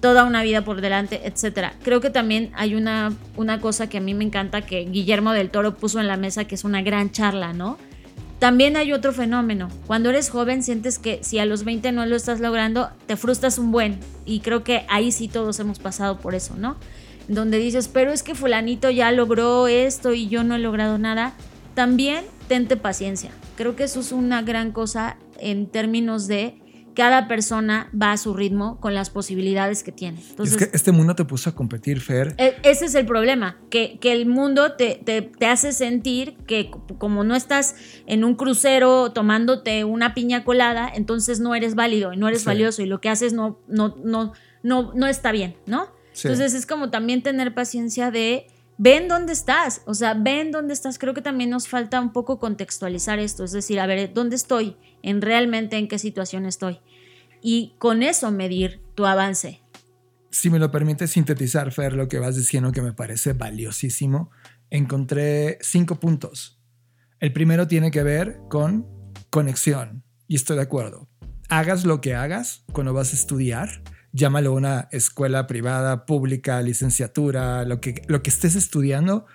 toda 0.00 0.24
una 0.24 0.42
vida 0.42 0.62
por 0.62 0.82
delante, 0.82 1.22
etcétera. 1.24 1.72
Creo 1.82 2.02
que 2.02 2.10
también 2.10 2.50
hay 2.54 2.74
una, 2.74 3.14
una 3.36 3.60
cosa 3.62 3.88
que 3.88 3.96
a 3.96 4.00
mí 4.02 4.12
me 4.12 4.24
encanta 4.24 4.60
que 4.60 4.84
Guillermo 4.84 5.32
del 5.32 5.50
Toro 5.50 5.76
puso 5.76 6.00
en 6.00 6.06
la 6.06 6.18
mesa, 6.18 6.44
que 6.44 6.54
es 6.54 6.64
una 6.64 6.82
gran 6.82 7.12
charla, 7.12 7.54
¿no? 7.54 7.78
También 8.40 8.78
hay 8.78 8.94
otro 8.94 9.12
fenómeno. 9.12 9.68
Cuando 9.86 10.08
eres 10.08 10.30
joven 10.30 10.62
sientes 10.62 10.98
que 10.98 11.22
si 11.22 11.38
a 11.38 11.44
los 11.44 11.62
20 11.64 11.92
no 11.92 12.06
lo 12.06 12.16
estás 12.16 12.40
logrando, 12.40 12.88
te 13.06 13.16
frustras 13.16 13.58
un 13.58 13.70
buen. 13.70 14.00
Y 14.24 14.40
creo 14.40 14.64
que 14.64 14.86
ahí 14.88 15.12
sí 15.12 15.28
todos 15.28 15.60
hemos 15.60 15.78
pasado 15.78 16.18
por 16.18 16.34
eso, 16.34 16.54
¿no? 16.56 16.76
Donde 17.28 17.58
dices, 17.58 17.88
pero 17.88 18.12
es 18.12 18.22
que 18.22 18.34
fulanito 18.34 18.88
ya 18.90 19.12
logró 19.12 19.68
esto 19.68 20.14
y 20.14 20.28
yo 20.28 20.42
no 20.42 20.54
he 20.54 20.58
logrado 20.58 20.96
nada. 20.96 21.34
También 21.74 22.24
tente 22.48 22.78
paciencia. 22.78 23.30
Creo 23.56 23.76
que 23.76 23.84
eso 23.84 24.00
es 24.00 24.10
una 24.10 24.40
gran 24.40 24.72
cosa 24.72 25.18
en 25.38 25.66
términos 25.66 26.26
de 26.26 26.59
cada 26.94 27.28
persona 27.28 27.90
va 28.00 28.12
a 28.12 28.16
su 28.16 28.34
ritmo 28.34 28.80
con 28.80 28.94
las 28.94 29.10
posibilidades 29.10 29.82
que 29.82 29.92
tiene. 29.92 30.20
Entonces, 30.30 30.60
es 30.60 30.68
que 30.68 30.76
este 30.76 30.92
mundo 30.92 31.14
te 31.14 31.24
puso 31.24 31.50
a 31.50 31.54
competir, 31.54 32.00
Fer. 32.00 32.34
E, 32.38 32.56
ese 32.62 32.86
es 32.86 32.94
el 32.94 33.06
problema, 33.06 33.58
que, 33.70 33.98
que 34.00 34.12
el 34.12 34.26
mundo 34.26 34.72
te, 34.72 35.00
te, 35.04 35.46
hace 35.46 35.72
sentir 35.72 36.36
que 36.46 36.70
como 36.98 37.24
no 37.24 37.34
estás 37.34 37.74
en 38.06 38.24
un 38.24 38.34
crucero 38.34 39.12
tomándote 39.12 39.84
una 39.84 40.14
piña 40.14 40.44
colada, 40.44 40.90
entonces 40.94 41.40
no 41.40 41.54
eres 41.54 41.74
válido 41.74 42.12
y 42.12 42.16
no 42.16 42.28
eres 42.28 42.44
valioso 42.44 42.82
y 42.82 42.86
lo 42.86 43.00
que 43.00 43.08
haces 43.08 43.32
no, 43.32 43.58
no, 43.68 43.96
no, 44.04 44.32
no, 44.62 44.92
no 44.94 45.06
está 45.06 45.32
bien, 45.32 45.56
¿no? 45.66 45.88
Entonces 46.14 46.54
es 46.54 46.66
como 46.66 46.90
también 46.90 47.22
tener 47.22 47.54
paciencia 47.54 48.10
de 48.10 48.46
ven 48.82 49.08
dónde 49.08 49.34
estás, 49.34 49.82
o 49.84 49.92
sea, 49.92 50.14
ven 50.14 50.52
dónde 50.52 50.72
estás. 50.72 50.98
Creo 50.98 51.12
que 51.12 51.20
también 51.20 51.50
nos 51.50 51.68
falta 51.68 52.00
un 52.00 52.14
poco 52.14 52.38
contextualizar 52.38 53.18
esto, 53.18 53.44
es 53.44 53.52
decir, 53.52 53.78
a 53.78 53.86
ver, 53.86 54.14
¿dónde 54.14 54.36
estoy? 54.36 54.78
En 55.02 55.20
realmente 55.20 55.76
en 55.76 55.86
qué 55.86 55.98
situación 55.98 56.46
estoy. 56.46 56.80
Y 57.42 57.74
con 57.76 58.02
eso 58.02 58.30
medir 58.30 58.80
tu 58.94 59.04
avance. 59.04 59.60
Si 60.30 60.48
me 60.48 60.58
lo 60.58 60.70
permite 60.70 61.08
sintetizar, 61.08 61.72
Fer, 61.72 61.92
lo 61.92 62.08
que 62.08 62.18
vas 62.18 62.36
diciendo 62.36 62.72
que 62.72 62.80
me 62.80 62.94
parece 62.94 63.34
valiosísimo, 63.34 64.30
encontré 64.70 65.58
cinco 65.60 66.00
puntos. 66.00 66.58
El 67.18 67.34
primero 67.34 67.66
tiene 67.66 67.90
que 67.90 68.02
ver 68.02 68.38
con 68.48 68.86
conexión, 69.28 70.04
y 70.26 70.36
estoy 70.36 70.56
de 70.56 70.62
acuerdo. 70.62 71.06
Hagas 71.50 71.84
lo 71.84 72.00
que 72.00 72.14
hagas 72.14 72.64
cuando 72.72 72.94
vas 72.94 73.12
a 73.12 73.16
estudiar, 73.16 73.82
llámalo 74.12 74.52
una 74.52 74.88
escuela 74.92 75.46
privada, 75.46 76.06
pública, 76.06 76.60
licenciatura, 76.62 77.64
lo 77.64 77.80
que, 77.80 78.02
lo 78.08 78.22
que 78.22 78.30
estés 78.30 78.54
estudiando, 78.54 79.26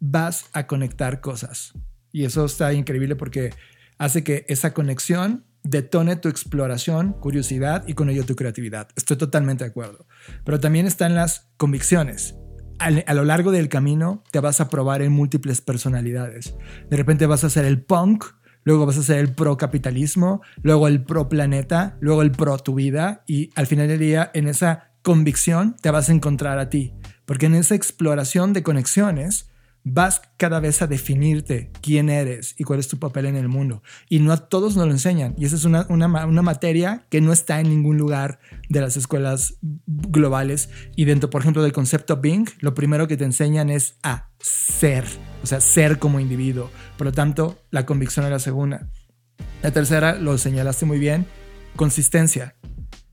vas 0.00 0.46
a 0.52 0.66
conectar 0.66 1.20
cosas. 1.20 1.72
Y 2.12 2.24
eso 2.24 2.44
está 2.44 2.72
increíble 2.72 3.16
porque 3.16 3.50
hace 3.98 4.22
que 4.22 4.44
esa 4.48 4.72
conexión 4.72 5.44
detone 5.64 6.16
tu 6.16 6.28
exploración, 6.28 7.14
curiosidad 7.14 7.84
y 7.88 7.94
con 7.94 8.10
ello 8.10 8.24
tu 8.24 8.36
creatividad. 8.36 8.88
Estoy 8.96 9.16
totalmente 9.16 9.64
de 9.64 9.70
acuerdo. 9.70 10.06
Pero 10.44 10.60
también 10.60 10.86
están 10.86 11.14
las 11.14 11.48
convicciones. 11.56 12.36
A, 12.78 13.14
lo 13.14 13.24
largo 13.24 13.50
del 13.50 13.68
camino 13.68 14.22
te 14.30 14.40
vas 14.40 14.60
a 14.60 14.68
probar 14.68 15.00
en 15.00 15.12
múltiples 15.12 15.60
personalidades. 15.60 16.54
De 16.90 16.96
repente 16.96 17.26
vas 17.26 17.44
a 17.44 17.50
ser 17.50 17.64
el 17.64 17.82
punk, 17.82 18.24
luego 18.64 18.86
vas 18.86 18.98
a 18.98 19.02
ser 19.02 19.18
el 19.18 19.32
pro 19.32 19.56
capitalismo, 19.56 20.42
luego 20.62 20.88
el 20.88 21.04
pro 21.04 21.28
planeta, 21.28 21.96
luego 22.00 22.22
el 22.22 22.32
pro 22.32 22.58
tu 22.58 22.74
vida 22.74 23.22
y 23.26 23.50
al 23.54 23.66
final 23.66 23.88
del 23.88 24.00
día 24.00 24.30
en 24.34 24.48
esa 24.48 24.90
convicción 25.02 25.76
te 25.80 25.90
vas 25.90 26.08
a 26.08 26.12
encontrar 26.12 26.58
a 26.58 26.68
ti. 26.68 26.92
Porque 27.26 27.46
en 27.46 27.54
esa 27.54 27.74
exploración 27.74 28.52
de 28.52 28.62
conexiones 28.62 29.50
vas 29.84 30.22
cada 30.38 30.60
vez 30.60 30.80
a 30.80 30.86
definirte 30.86 31.70
quién 31.82 32.08
eres 32.08 32.54
y 32.58 32.64
cuál 32.64 32.80
es 32.80 32.88
tu 32.88 32.98
papel 32.98 33.26
en 33.26 33.36
el 33.36 33.48
mundo. 33.48 33.82
Y 34.08 34.18
no 34.18 34.32
a 34.32 34.48
todos 34.48 34.76
nos 34.76 34.86
lo 34.86 34.92
enseñan. 34.92 35.34
Y 35.36 35.44
esa 35.44 35.56
es 35.56 35.64
una, 35.64 35.86
una, 35.90 36.06
una, 36.26 36.42
materia 36.42 37.06
que 37.10 37.20
no 37.20 37.32
está 37.32 37.60
en 37.60 37.68
ningún 37.68 37.98
lugar 37.98 38.40
de 38.70 38.80
las 38.80 38.96
escuelas 38.96 39.58
globales. 39.86 40.70
Y 40.96 41.04
dentro, 41.04 41.28
por 41.28 41.42
ejemplo, 41.42 41.62
del 41.62 41.72
concepto 41.72 42.16
Bing, 42.16 42.48
lo 42.60 42.74
primero 42.74 43.06
que 43.06 43.18
te 43.18 43.24
enseñan 43.24 43.68
es 43.68 43.96
a 44.02 44.30
ser, 44.40 45.04
o 45.42 45.46
sea, 45.46 45.60
ser 45.60 45.98
como 45.98 46.18
individuo. 46.18 46.70
Por 46.96 47.06
lo 47.06 47.12
tanto, 47.12 47.58
la 47.70 47.84
convicción 47.84 48.24
es 48.24 48.32
la 48.32 48.38
segunda. 48.38 48.88
La 49.62 49.70
tercera, 49.70 50.14
lo 50.14 50.38
señalaste 50.38 50.86
muy 50.86 50.98
bien, 50.98 51.26
consistencia. 51.76 52.56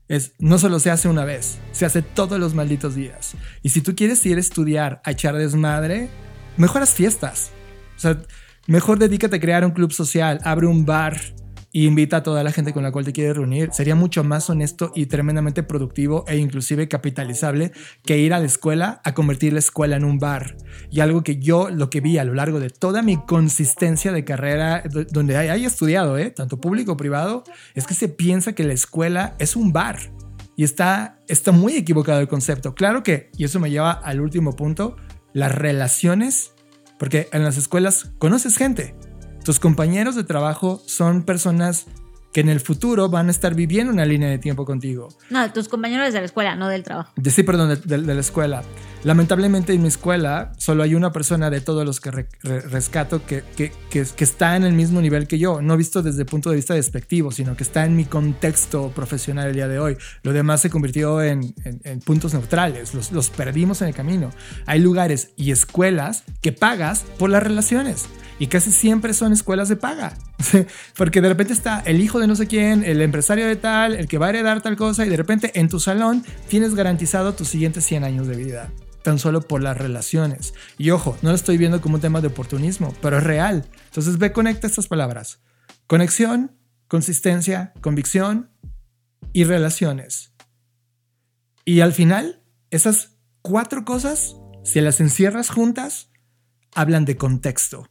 Es, 0.08 0.32
no 0.38 0.58
solo 0.58 0.78
se 0.78 0.90
hace 0.90 1.08
una 1.08 1.24
vez, 1.24 1.58
se 1.72 1.86
hace 1.86 2.02
todos 2.02 2.38
los 2.38 2.54
malditos 2.54 2.94
días. 2.94 3.34
Y 3.62 3.70
si 3.70 3.80
tú 3.80 3.94
quieres 3.94 4.24
ir 4.26 4.36
a 4.36 4.40
estudiar, 4.40 5.00
a 5.04 5.12
echar 5.12 5.36
desmadre, 5.36 6.10
mejoras 6.56 6.90
fiestas. 6.90 7.50
O 7.96 8.00
sea, 8.00 8.20
mejor 8.66 8.98
dedícate 8.98 9.36
a 9.36 9.40
crear 9.40 9.64
un 9.64 9.72
club 9.72 9.92
social, 9.92 10.40
abre 10.44 10.66
un 10.66 10.84
bar 10.84 11.20
e 11.74 11.84
invita 11.84 12.18
a 12.18 12.22
toda 12.22 12.44
la 12.44 12.52
gente 12.52 12.72
con 12.72 12.82
la 12.82 12.92
cual 12.92 13.04
te 13.04 13.12
quieres 13.12 13.36
reunir. 13.36 13.70
Sería 13.72 13.94
mucho 13.94 14.24
más 14.24 14.50
honesto 14.50 14.92
y 14.94 15.06
tremendamente 15.06 15.62
productivo 15.62 16.24
e 16.28 16.36
inclusive 16.36 16.88
capitalizable 16.88 17.72
que 18.04 18.18
ir 18.18 18.34
a 18.34 18.38
la 18.38 18.46
escuela 18.46 19.00
a 19.04 19.14
convertir 19.14 19.52
la 19.52 19.58
escuela 19.58 19.96
en 19.96 20.04
un 20.04 20.18
bar. 20.18 20.56
Y 20.90 21.00
algo 21.00 21.22
que 21.22 21.38
yo 21.38 21.70
lo 21.70 21.88
que 21.90 22.00
vi 22.00 22.18
a 22.18 22.24
lo 22.24 22.34
largo 22.34 22.60
de 22.60 22.70
toda 22.70 23.02
mi 23.02 23.16
consistencia 23.24 24.12
de 24.12 24.24
carrera, 24.24 24.82
donde 25.10 25.36
haya 25.36 25.66
estudiado, 25.66 26.18
¿eh? 26.18 26.30
tanto 26.30 26.60
público 26.60 26.92
o 26.92 26.96
privado, 26.96 27.44
es 27.74 27.86
que 27.86 27.94
se 27.94 28.08
piensa 28.08 28.54
que 28.54 28.64
la 28.64 28.74
escuela 28.74 29.34
es 29.38 29.56
un 29.56 29.72
bar. 29.72 29.98
Y 30.54 30.64
está, 30.64 31.18
está 31.28 31.50
muy 31.50 31.76
equivocado 31.76 32.20
el 32.20 32.28
concepto. 32.28 32.74
Claro 32.74 33.02
que, 33.02 33.30
y 33.38 33.44
eso 33.44 33.58
me 33.58 33.70
lleva 33.70 33.92
al 33.92 34.20
último 34.20 34.54
punto, 34.54 34.96
las 35.32 35.52
relaciones, 35.52 36.52
porque 36.98 37.28
en 37.32 37.44
las 37.44 37.56
escuelas 37.56 38.10
conoces 38.18 38.56
gente. 38.56 38.94
Tus 39.44 39.58
compañeros 39.58 40.14
de 40.14 40.24
trabajo 40.24 40.82
son 40.86 41.24
personas 41.24 41.86
que 42.32 42.40
en 42.40 42.48
el 42.48 42.60
futuro 42.60 43.08
van 43.08 43.28
a 43.28 43.30
estar 43.30 43.54
viviendo 43.54 43.92
una 43.92 44.04
línea 44.04 44.28
de 44.28 44.38
tiempo 44.38 44.64
contigo. 44.64 45.08
No, 45.30 45.52
tus 45.52 45.68
compañeros 45.68 46.12
de 46.12 46.20
la 46.20 46.24
escuela, 46.24 46.56
no 46.56 46.68
del 46.68 46.82
trabajo. 46.82 47.12
sí, 47.24 47.42
perdón, 47.42 47.80
de, 47.84 47.98
la 47.98 48.20
escuela. 48.20 48.62
Lamentablemente 49.04 49.72
en 49.72 49.82
mi 49.82 49.88
escuela 49.88 50.52
solo 50.58 50.84
hay 50.84 50.94
una 50.94 51.10
persona 51.10 51.50
de 51.50 51.60
todos 51.60 51.84
los 51.84 52.00
que 52.00 52.10
rescato 52.42 53.26
que, 53.26 53.42
que, 53.56 53.72
que, 53.90 54.24
está 54.24 54.54
en 54.54 54.62
el 54.62 54.74
mismo 54.74 55.00
nivel 55.00 55.26
que 55.26 55.38
yo, 55.38 55.60
no 55.60 55.76
visto 55.76 56.02
desde 56.02 56.20
el 56.20 56.26
punto 56.26 56.50
de 56.50 56.56
vista 56.56 56.74
despectivo, 56.74 57.32
sino 57.32 57.56
que 57.56 57.64
está 57.64 57.84
en 57.84 57.96
mi 57.96 58.04
contexto 58.04 58.92
profesional 58.94 59.48
el 59.48 59.54
día 59.54 59.66
de 59.66 59.80
hoy. 59.80 59.96
Lo 60.22 60.32
demás 60.32 60.60
se 60.60 60.70
convirtió 60.70 61.20
en, 61.20 61.54
en, 61.64 62.00
puntos 62.00 62.32
neutrales, 62.32 62.94
los, 62.94 63.10
los 63.10 63.30
perdimos 63.30 63.82
en 63.82 63.88
el 63.88 63.94
camino. 63.94 64.30
Hay 64.66 64.78
lugares 64.80 65.30
y 65.36 65.50
escuelas 65.50 66.22
que 66.40 66.52
pagas 66.52 67.04
por 67.18 67.28
las 67.28 67.42
relaciones 67.42 68.06
y 68.38 68.46
casi 68.46 68.70
siempre 68.70 69.14
son 69.14 69.32
escuelas 69.32 69.68
de 69.68 69.76
paga. 69.76 70.14
Porque 70.96 71.20
de 71.20 71.28
repente 71.28 71.52
está 71.52 71.80
el 71.86 72.00
hijo 72.00 72.20
de 72.20 72.26
no 72.26 72.36
sé 72.36 72.46
quién, 72.46 72.84
el 72.84 73.00
empresario 73.00 73.46
de 73.46 73.56
tal, 73.56 73.94
el 73.94 74.06
que 74.06 74.18
va 74.18 74.26
a 74.26 74.30
heredar 74.30 74.60
tal 74.62 74.76
cosa 74.76 75.04
y 75.04 75.08
de 75.08 75.16
repente 75.16 75.52
en 75.58 75.68
tu 75.68 75.80
salón 75.80 76.24
tienes 76.48 76.74
garantizado 76.74 77.34
tus 77.34 77.48
siguientes 77.48 77.84
100 77.84 78.04
años 78.04 78.26
de 78.26 78.36
vida. 78.36 78.70
Tan 79.02 79.18
solo 79.18 79.42
por 79.42 79.62
las 79.62 79.76
relaciones. 79.76 80.54
Y 80.78 80.90
ojo, 80.90 81.16
no 81.22 81.30
lo 81.30 81.34
estoy 81.34 81.58
viendo 81.58 81.80
como 81.80 81.96
un 81.96 82.00
tema 82.00 82.20
de 82.20 82.28
oportunismo, 82.28 82.94
pero 83.02 83.18
es 83.18 83.24
real. 83.24 83.66
Entonces 83.86 84.18
ve, 84.18 84.32
conecta 84.32 84.66
estas 84.66 84.86
palabras. 84.86 85.40
Conexión, 85.86 86.56
consistencia, 86.88 87.72
convicción 87.80 88.50
y 89.32 89.44
relaciones. 89.44 90.32
Y 91.64 91.80
al 91.80 91.92
final, 91.92 92.42
esas 92.70 93.16
cuatro 93.40 93.84
cosas, 93.84 94.36
si 94.64 94.80
las 94.80 95.00
encierras 95.00 95.50
juntas, 95.50 96.10
hablan 96.74 97.04
de 97.04 97.16
contexto. 97.16 97.88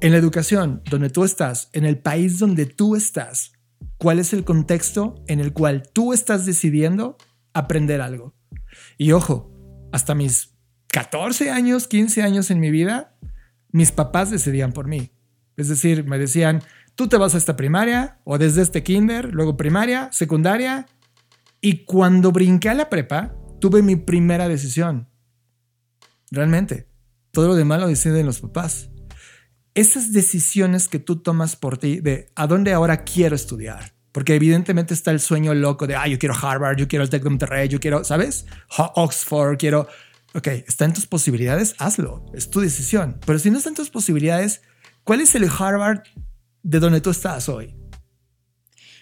En 0.00 0.12
la 0.12 0.18
educación, 0.18 0.82
donde 0.90 1.10
tú 1.10 1.24
estás, 1.24 1.70
en 1.72 1.84
el 1.84 1.98
país 1.98 2.38
donde 2.38 2.66
tú 2.66 2.96
estás, 2.96 3.52
¿cuál 3.98 4.18
es 4.18 4.32
el 4.32 4.44
contexto 4.44 5.22
en 5.26 5.40
el 5.40 5.52
cual 5.52 5.82
tú 5.92 6.12
estás 6.12 6.46
decidiendo 6.46 7.16
aprender 7.52 8.00
algo? 8.00 8.34
Y 8.96 9.12
ojo, 9.12 9.50
hasta 9.92 10.14
mis 10.14 10.54
14 10.88 11.50
años, 11.50 11.88
15 11.88 12.22
años 12.22 12.50
en 12.50 12.60
mi 12.60 12.70
vida, 12.70 13.16
mis 13.70 13.92
papás 13.92 14.30
decidían 14.30 14.72
por 14.72 14.86
mí. 14.86 15.12
Es 15.56 15.68
decir, 15.68 16.04
me 16.04 16.18
decían, 16.18 16.62
tú 16.94 17.08
te 17.08 17.16
vas 17.16 17.34
a 17.34 17.38
esta 17.38 17.56
primaria 17.56 18.20
o 18.24 18.38
desde 18.38 18.62
este 18.62 18.82
kinder, 18.82 19.32
luego 19.32 19.56
primaria, 19.56 20.08
secundaria. 20.12 20.86
Y 21.60 21.84
cuando 21.84 22.32
brinqué 22.32 22.68
a 22.68 22.74
la 22.74 22.88
prepa, 22.88 23.34
tuve 23.60 23.82
mi 23.82 23.96
primera 23.96 24.48
decisión. 24.48 25.08
Realmente. 26.30 26.88
Todo 27.30 27.48
lo 27.48 27.54
demás 27.56 27.80
lo 27.80 27.88
deciden 27.88 28.24
los 28.24 28.40
papás 28.40 28.90
esas 29.78 30.12
decisiones 30.12 30.88
que 30.88 30.98
tú 30.98 31.22
tomas 31.22 31.54
por 31.54 31.78
ti 31.78 32.00
de 32.00 32.32
a 32.34 32.48
dónde 32.48 32.72
ahora 32.72 33.04
quiero 33.04 33.36
estudiar. 33.36 33.94
Porque 34.12 34.34
evidentemente 34.34 34.94
está 34.94 35.10
el 35.10 35.20
sueño 35.20 35.54
loco 35.54 35.86
de, 35.86 35.96
ah, 35.96 36.06
yo 36.06 36.18
quiero 36.18 36.34
Harvard, 36.34 36.76
yo 36.76 36.88
quiero 36.88 37.04
el 37.04 37.10
Tec 37.10 37.22
de 37.22 37.30
Monterrey, 37.30 37.68
yo 37.68 37.78
quiero, 37.78 38.04
¿sabes? 38.04 38.46
Oxford, 38.94 39.58
quiero 39.58 39.88
ok, 40.34 40.46
está 40.66 40.84
en 40.84 40.92
tus 40.92 41.06
posibilidades, 41.06 41.74
hazlo, 41.78 42.24
es 42.32 42.50
tu 42.50 42.60
decisión. 42.60 43.18
Pero 43.26 43.38
si 43.38 43.50
no 43.50 43.58
está 43.58 43.70
en 43.70 43.76
tus 43.76 43.90
posibilidades, 43.90 44.62
¿cuál 45.04 45.20
es 45.20 45.34
el 45.34 45.48
Harvard 45.48 46.02
de 46.62 46.80
donde 46.80 47.00
tú 47.00 47.10
estás 47.10 47.48
hoy? 47.48 47.74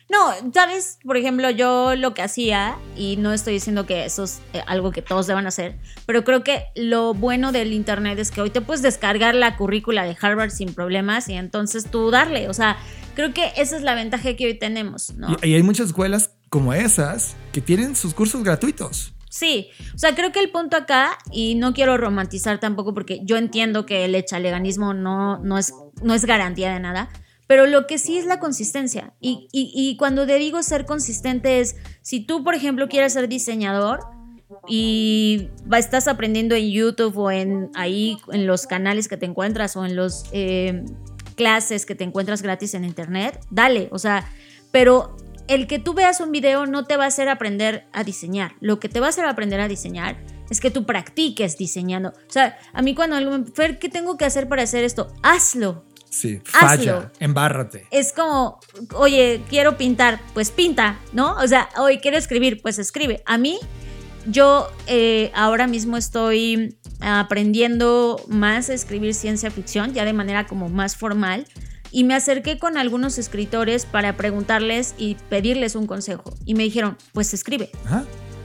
No, 0.09 0.33
sabes, 0.55 1.01
por 1.05 1.17
ejemplo, 1.17 1.51
yo 1.51 1.97
lo 1.97 2.15
que 2.15 2.23
hacía, 2.23 2.77
y 2.97 3.17
no 3.17 3.33
estoy 3.33 3.55
diciendo 3.55 3.87
que 3.87 4.05
eso 4.05 4.23
es 4.23 4.41
eh, 4.53 4.63
algo 4.69 4.93
que 4.93 5.03
todos 5.03 5.27
deban 5.27 5.49
hacer, 5.49 5.81
pero 6.07 6.23
creo 6.23 6.45
que 6.45 6.67
lo 6.77 7.13
bueno 7.13 7.51
del 7.51 7.73
Internet 7.73 8.17
es 8.21 8.31
que 8.31 8.41
hoy 8.41 8.51
te 8.51 8.61
puedes 8.61 8.83
descargar 8.83 9.35
la 9.35 9.57
currícula 9.57 10.05
de 10.05 10.17
Harvard 10.21 10.51
sin 10.51 10.75
problemas 10.75 11.29
y 11.29 11.35
entonces 11.35 11.91
tú 11.91 12.13
darle. 12.13 12.49
O 12.49 12.55
sea, 12.55 12.77
creo 13.17 13.33
que 13.35 13.51
esa 13.57 13.77
es 13.77 13.83
la 13.83 13.95
ventaja 13.95 14.35
que 14.37 14.47
hoy 14.47 14.55
tenemos, 14.55 15.15
¿no? 15.15 15.37
Y, 15.43 15.55
hay 15.55 15.63
muchas 15.63 15.89
escuelas 15.89 16.31
como 16.51 16.73
esas 16.73 17.35
que 17.51 17.61
tienen 17.61 17.97
sus 17.97 18.15
cursos 18.15 18.45
gratuitos. 18.45 19.15
Sí, 19.29 19.69
o 19.95 19.99
sea, 19.99 20.15
creo 20.15 20.31
que 20.33 20.39
el 20.39 20.51
punto 20.51 20.77
acá, 20.77 21.19
y 21.33 21.57
no 21.57 21.75
quiero 21.75 21.97
romantizar 21.97 22.61
tampoco 22.61 22.95
porque 22.95 23.21
yo 23.25 23.37
entiendo 23.37 23.85
que 23.85 24.05
el 24.05 24.15
echaleganismo 24.15 24.95
no, 24.95 25.39
no, 25.39 25.59
es, 25.59 25.75
no 26.03 26.15
es 26.15 26.25
garantía 26.25 26.73
de 26.73 26.79
nada, 26.79 27.11
pero 27.47 27.67
lo 27.67 27.87
que 27.87 27.99
sí 27.99 28.19
es 28.19 28.27
la 28.27 28.39
consistencia. 28.39 29.15
Y, 29.21 29.49
y, 29.53 29.97
cuando 29.97 30.27
te 30.27 30.39
digo 30.39 30.63
ser 30.63 30.85
consistente 30.85 31.61
es, 31.61 31.77
si 32.03 32.21
tú, 32.21 32.45
por 32.45 32.55
ejemplo, 32.55 32.89
quieres 32.89 33.13
ser 33.15 33.29
diseñador 33.29 34.01
y 34.69 35.49
estás 35.77 36.09
aprendiendo 36.09 36.55
en 36.55 36.71
YouTube 36.71 37.17
o 37.19 37.31
en 37.31 37.71
ahí, 37.75 38.19
en 38.33 38.47
los 38.47 38.67
canales 38.67 39.09
que 39.09 39.17
te 39.17 39.27
encuentras 39.27 39.77
o 39.77 39.85
en 39.85 39.97
los 39.97 40.25
eh, 40.33 40.85
clases 41.37 41.87
que 41.87 41.95
te 41.95 42.05
encuentras 42.05 42.43
gratis 42.43 42.75
en 42.75 42.85
Internet, 42.85 43.41
dale. 43.51 43.89
O 43.93 43.99
sea, 43.99 44.29
pero 44.73 45.17
el 45.49 45.67
que 45.67 45.79
tú 45.79 45.95
veas 45.95 46.21
un 46.21 46.33
video 46.33 46.67
no 46.67 46.85
te 46.85 46.97
va 46.97 47.05
a 47.05 47.09
hacer 47.09 47.29
aprender 47.29 47.87
a 47.93 48.03
diseñar. 48.03 48.55
Lo 48.61 48.81
que 48.81 48.89
te 48.89 49.01
va 49.01 49.07
a 49.07 49.09
hacer 49.11 49.25
aprender 49.27 49.61
a 49.61 49.69
diseñar 49.69 50.17
es 50.51 50.61
que 50.61 50.71
tú 50.71 50.85
practiques 50.85 51.57
diseñando. 51.57 52.11
O 52.11 52.33
sea, 52.33 52.59
a 52.73 52.83
mí 52.83 52.95
cuando 52.95 53.17
algo 53.17 53.37
me... 53.37 53.47
Fer, 53.47 53.79
¿qué 53.79 53.89
tengo 53.89 54.17
que 54.17 54.25
hacer 54.25 54.49
para 54.49 54.63
hacer 54.63 54.85
esto? 54.85 55.13
Hazlo. 55.23 55.85
Sí, 56.09 56.41
falla, 56.45 57.13
embárrate. 57.19 57.87
Es 57.91 58.13
como, 58.13 58.61
oye, 58.95 59.43
quiero 59.51 59.77
pintar, 59.77 60.21
pues 60.35 60.51
pinta, 60.51 60.99
¿no? 61.13 61.35
O 61.37 61.47
sea, 61.47 61.69
hoy 61.77 61.99
quiero 61.99 62.17
escribir, 62.17 62.63
pues 62.63 62.79
escribe. 62.79 63.23
A 63.27 63.39
mí, 63.39 63.59
yo 64.27 64.69
eh, 64.87 65.31
ahora 65.35 65.67
mismo 65.67 65.97
estoy 65.97 66.77
aprendiendo 67.01 68.21
más 68.29 68.71
a 68.71 68.75
escribir 68.75 69.15
ciencia 69.15 69.51
ficción, 69.51 69.93
ya 69.93 70.05
de 70.05 70.13
manera 70.13 70.47
como 70.47 70.69
más 70.69 70.97
formal. 70.97 71.47
Y 71.93 72.05
me 72.05 72.15
acerqué 72.15 72.59
con 72.59 72.77
algunos 72.77 73.17
escritores 73.17 73.87
para 73.87 74.17
preguntarles 74.17 74.95
y 74.99 75.17
pedirles 75.31 75.77
un 75.77 75.87
consejo. 75.87 76.35
Y 76.45 76.55
me 76.55 76.65
dijeron, 76.65 76.99
pues 77.13 77.33
escribe. 77.33 77.71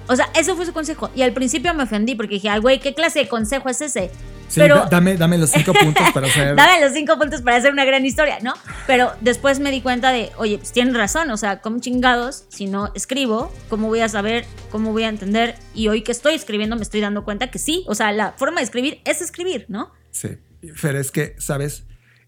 O 0.08 0.16
sea, 0.16 0.30
eso 0.36 0.56
fue 0.56 0.66
su 0.66 0.74
consejo. 0.74 1.10
Y 1.16 1.22
al 1.22 1.34
principio 1.34 1.74
me 1.74 1.84
ofendí 1.84 2.16
porque 2.16 2.36
dije, 2.36 2.50
ay, 2.50 2.60
güey, 2.60 2.80
¿qué 2.80 2.94
clase 2.94 3.20
de 3.20 3.28
consejo 3.28 3.70
es 3.70 3.82
ese? 3.82 4.12
pero, 4.56 4.86
dame, 4.90 5.16
dame 5.16 5.38
los 5.38 5.50
cinco 5.50 5.74
puntos 5.74 6.04
para 6.14 6.28
hacer. 6.30 6.56
dame 6.56 6.82
los 6.82 6.94
cinco 6.94 7.18
puntos 7.18 7.42
para 7.42 7.58
hacer 7.58 7.72
una 7.72 7.86
gran 7.86 8.06
historia, 8.06 8.40
¿no? 8.42 8.54
Pero 8.88 9.12
después 9.22 9.60
me 9.60 9.72
di 9.72 9.82
cuenta 9.82 10.12
de, 10.12 10.32
oye, 10.38 10.58
pues 10.58 10.72
tienen 10.72 10.94
razón, 10.94 11.30
o 11.32 11.38
sea, 11.38 11.62
¿cómo 11.62 11.80
chingados? 11.80 12.46
Si 12.50 12.66
no 12.66 12.92
escribo, 12.94 13.52
¿cómo 13.70 13.88
voy 13.88 14.02
a 14.02 14.10
saber? 14.10 14.46
¿Cómo 14.70 14.92
voy 14.92 15.04
a 15.04 15.10
entender? 15.10 15.56
Y 15.74 15.88
hoy 15.88 16.02
que 16.02 16.12
estoy 16.12 16.34
escribiendo 16.34 16.76
me 16.76 16.82
estoy 16.82 17.02
dando 17.02 17.24
cuenta 17.24 17.50
que 17.50 17.60
sí, 17.60 17.86
o 17.88 17.96
sea, 17.96 18.12
la 18.12 18.34
forma 18.34 18.58
de 18.60 18.66
escribir 18.66 19.02
es 19.06 19.22
escribir, 19.22 19.66
¿no? 19.70 19.92
Sí, 20.12 20.38
pero 20.82 21.00
es 21.00 21.12
que, 21.12 21.36
¿sabes? 21.38 21.86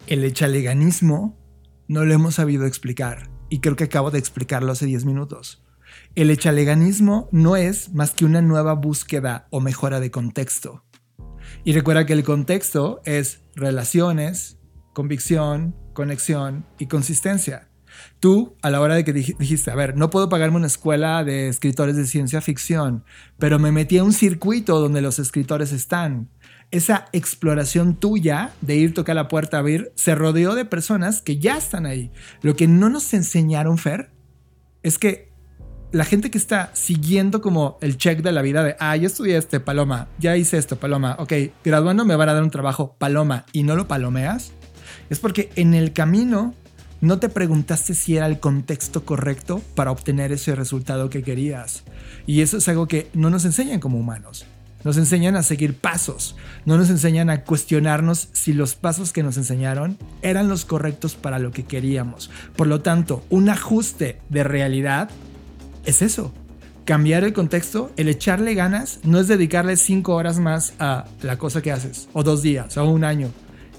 El 0.08 0.24
echaleganismo 0.24 1.38
no 1.88 2.06
lo 2.06 2.14
hemos 2.14 2.36
sabido 2.36 2.66
explicar 2.66 3.30
y 3.50 3.60
creo 3.60 3.76
que 3.76 3.86
acabo 3.86 4.12
de 4.12 4.20
explicarlo 4.20 4.72
hace 4.72 4.86
10 4.86 5.06
minutos. 5.06 5.63
El 6.16 6.30
echaleganismo 6.30 7.28
no 7.32 7.56
es 7.56 7.92
más 7.92 8.12
que 8.12 8.24
una 8.24 8.44
nueva 8.44 8.74
búsqueda 8.74 9.48
o 9.50 9.60
mejora 9.62 10.00
de 10.00 10.12
contexto. 10.12 10.86
Y 11.64 11.74
recuerda 11.74 12.06
que 12.06 12.14
el 12.14 12.24
contexto 12.24 13.02
es 13.04 13.42
relaciones, 13.56 14.60
convicción, 14.94 15.76
conexión 15.94 16.68
y 16.78 16.86
consistencia. 16.86 17.72
Tú, 18.20 18.58
a 18.62 18.70
la 18.70 18.80
hora 18.80 18.94
de 18.94 19.04
que 19.04 19.12
dijiste, 19.12 19.72
a 19.72 19.76
ver, 19.76 19.98
no 19.98 20.12
puedo 20.12 20.30
pagarme 20.30 20.58
una 20.58 20.68
escuela 20.68 21.24
de 21.24 21.48
escritores 21.48 21.96
de 21.96 22.06
ciencia 22.06 22.42
ficción, 22.42 23.04
pero 23.40 23.58
me 23.58 23.72
metí 23.72 23.98
a 23.98 24.04
un 24.04 24.14
circuito 24.14 24.80
donde 24.80 25.02
los 25.02 25.18
escritores 25.18 25.72
están. 25.72 26.30
Esa 26.70 27.08
exploración 27.12 27.96
tuya 27.96 28.52
de 28.62 28.76
ir 28.76 28.94
tocar 28.94 29.16
la 29.16 29.28
puerta 29.28 29.58
a 29.58 29.62
abrir 29.62 29.92
se 29.96 30.14
rodeó 30.14 30.54
de 30.54 30.66
personas 30.66 31.24
que 31.24 31.40
ya 31.40 31.58
están 31.58 31.88
ahí. 31.88 32.12
Lo 32.44 32.56
que 32.56 32.68
no 32.68 32.90
nos 32.90 33.16
enseñaron, 33.16 33.80
Fer, 33.80 34.12
es 34.84 35.00
que 35.00 35.33
la 35.94 36.06
gente 36.06 36.32
que 36.32 36.40
está 36.40 36.72
siguiendo 36.74 37.40
como 37.40 37.78
el 37.80 37.98
check 37.98 38.24
de 38.24 38.32
la 38.32 38.42
vida 38.42 38.64
de, 38.64 38.76
ah, 38.80 38.96
ya 38.98 39.06
estudié 39.06 39.38
este, 39.38 39.60
paloma, 39.60 40.08
ya 40.18 40.36
hice 40.36 40.58
esto, 40.58 40.76
paloma, 40.76 41.16
ok, 41.20 41.34
graduando 41.64 42.04
me 42.04 42.16
van 42.16 42.30
a 42.30 42.34
dar 42.34 42.42
un 42.42 42.50
trabajo, 42.50 42.96
paloma, 42.98 43.46
y 43.54 43.62
no 43.62 43.76
lo 43.76 43.88
palomeas, 43.88 44.54
es 45.12 45.20
porque 45.20 45.52
en 45.56 45.76
el 45.76 45.94
camino 45.94 46.56
no 47.00 47.20
te 47.20 47.30
preguntaste 47.30 47.94
si 47.94 48.18
era 48.18 48.26
el 48.26 48.40
contexto 48.40 49.06
correcto 49.06 49.62
para 49.76 49.92
obtener 49.92 50.32
ese 50.32 50.56
resultado 50.56 51.12
que 51.12 51.22
querías. 51.22 51.84
Y 52.26 52.42
eso 52.42 52.58
es 52.58 52.68
algo 52.68 52.88
que 52.88 53.10
no 53.14 53.30
nos 53.30 53.46
enseñan 53.46 53.80
como 53.80 54.00
humanos. 54.00 54.46
Nos 54.84 54.98
enseñan 54.98 55.36
a 55.36 55.44
seguir 55.44 55.76
pasos, 55.76 56.36
no 56.66 56.78
nos 56.78 56.90
enseñan 56.90 57.30
a 57.30 57.44
cuestionarnos 57.44 58.30
si 58.34 58.52
los 58.52 58.76
pasos 58.76 59.14
que 59.14 59.22
nos 59.22 59.38
enseñaron 59.38 59.98
eran 60.24 60.50
los 60.50 60.66
correctos 60.66 61.16
para 61.16 61.40
lo 61.40 61.52
que 61.52 61.66
queríamos. 61.66 62.32
Por 62.56 62.68
lo 62.68 62.82
tanto, 62.82 63.24
un 63.30 63.50
ajuste 63.50 64.20
de 64.30 64.44
realidad 64.44 65.10
es 65.86 66.02
eso. 66.02 66.34
Cambiar 66.86 67.24
el 67.24 67.34
contexto, 67.34 67.92
el 67.96 68.10
echarle 68.10 68.56
ganas, 68.56 69.00
no 69.04 69.20
es 69.20 69.28
dedicarle 69.28 69.78
cinco 69.78 70.16
horas 70.16 70.40
más 70.40 70.74
a 70.80 71.06
la 71.22 71.38
cosa 71.38 71.62
que 71.62 71.72
haces, 71.72 72.10
o 72.12 72.24
dos 72.24 72.42
días, 72.42 72.76
o 72.78 72.84
un 72.90 73.06
año. 73.06 73.30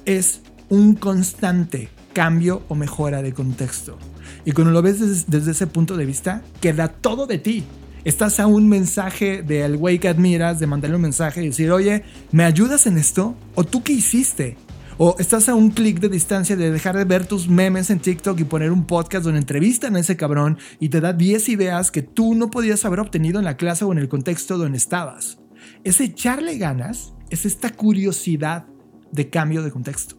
Es 0.07 0.41
un 0.71 0.95
constante 0.95 1.91
cambio 2.15 2.63
o 2.69 2.75
mejora 2.75 3.21
de 3.21 3.35
contexto. 3.35 3.99
Y 4.47 4.53
cuando 4.53 4.73
lo 4.73 4.81
ves 4.81 5.27
desde, 5.27 5.51
ese 5.51 5.67
punto 5.67 5.97
de 5.97 6.07
vista, 6.07 6.43
queda 6.61 6.89
todo 6.89 7.27
de 7.27 7.39
ti. 7.39 7.65
Estás 8.05 8.41
a 8.41 8.47
un 8.47 8.69
mensaje 8.69 9.43
del 9.43 9.77
güey 9.77 9.99
que 9.99 10.09
admiras, 10.09 10.61
de 10.61 10.67
mandarle 10.67 10.97
un 10.97 11.03
mensaje 11.03 11.43
y 11.43 11.49
decir, 11.49 11.71
oye, 11.73 12.05
¿me 12.33 12.45
ayudas 12.45 12.87
en 12.87 12.99
esto? 12.99 13.35
¿O 13.55 13.65
tú 13.65 13.83
qué 13.83 13.93
hiciste? 13.93 14.57
O 14.97 15.17
estás 15.19 15.49
a 15.49 15.57
un 15.57 15.71
clic 15.71 15.99
de 15.99 16.09
distancia 16.09 16.55
de 16.55 16.71
dejar 16.71 16.97
de 16.97 17.05
ver 17.05 17.27
tus 17.27 17.49
memes 17.49 17.91
en 17.91 17.99
TikTok 17.99 18.39
y 18.39 18.45
poner 18.45 18.71
un 18.71 18.87
podcast 18.87 19.25
donde 19.25 19.41
entrevistan 19.41 19.97
a 19.97 20.01
ese 20.01 20.17
cabrón 20.17 20.57
y 20.79 20.89
te 20.89 21.01
da 21.01 21.13
10 21.13 21.49
ideas 21.49 21.91
que 21.91 22.03
tú 22.03 22.37
no 22.37 22.49
podías 22.49 22.85
haber 22.85 23.01
obtenido 23.01 23.41
en 23.41 23.45
la 23.45 23.57
clase 23.57 23.85
o 23.85 23.91
en 23.91 23.99
el 23.99 24.09
contexto 24.09 24.57
donde 24.57 24.79
estabas. 24.79 25.39
Ese 25.83 26.05
echarle 26.05 26.59
ganas 26.59 27.13
es 27.31 27.45
esta 27.45 27.71
curiosidad 27.71 28.67
de 29.11 29.31
cambio 29.31 29.65
de 29.65 29.73
contexto. 29.73 30.17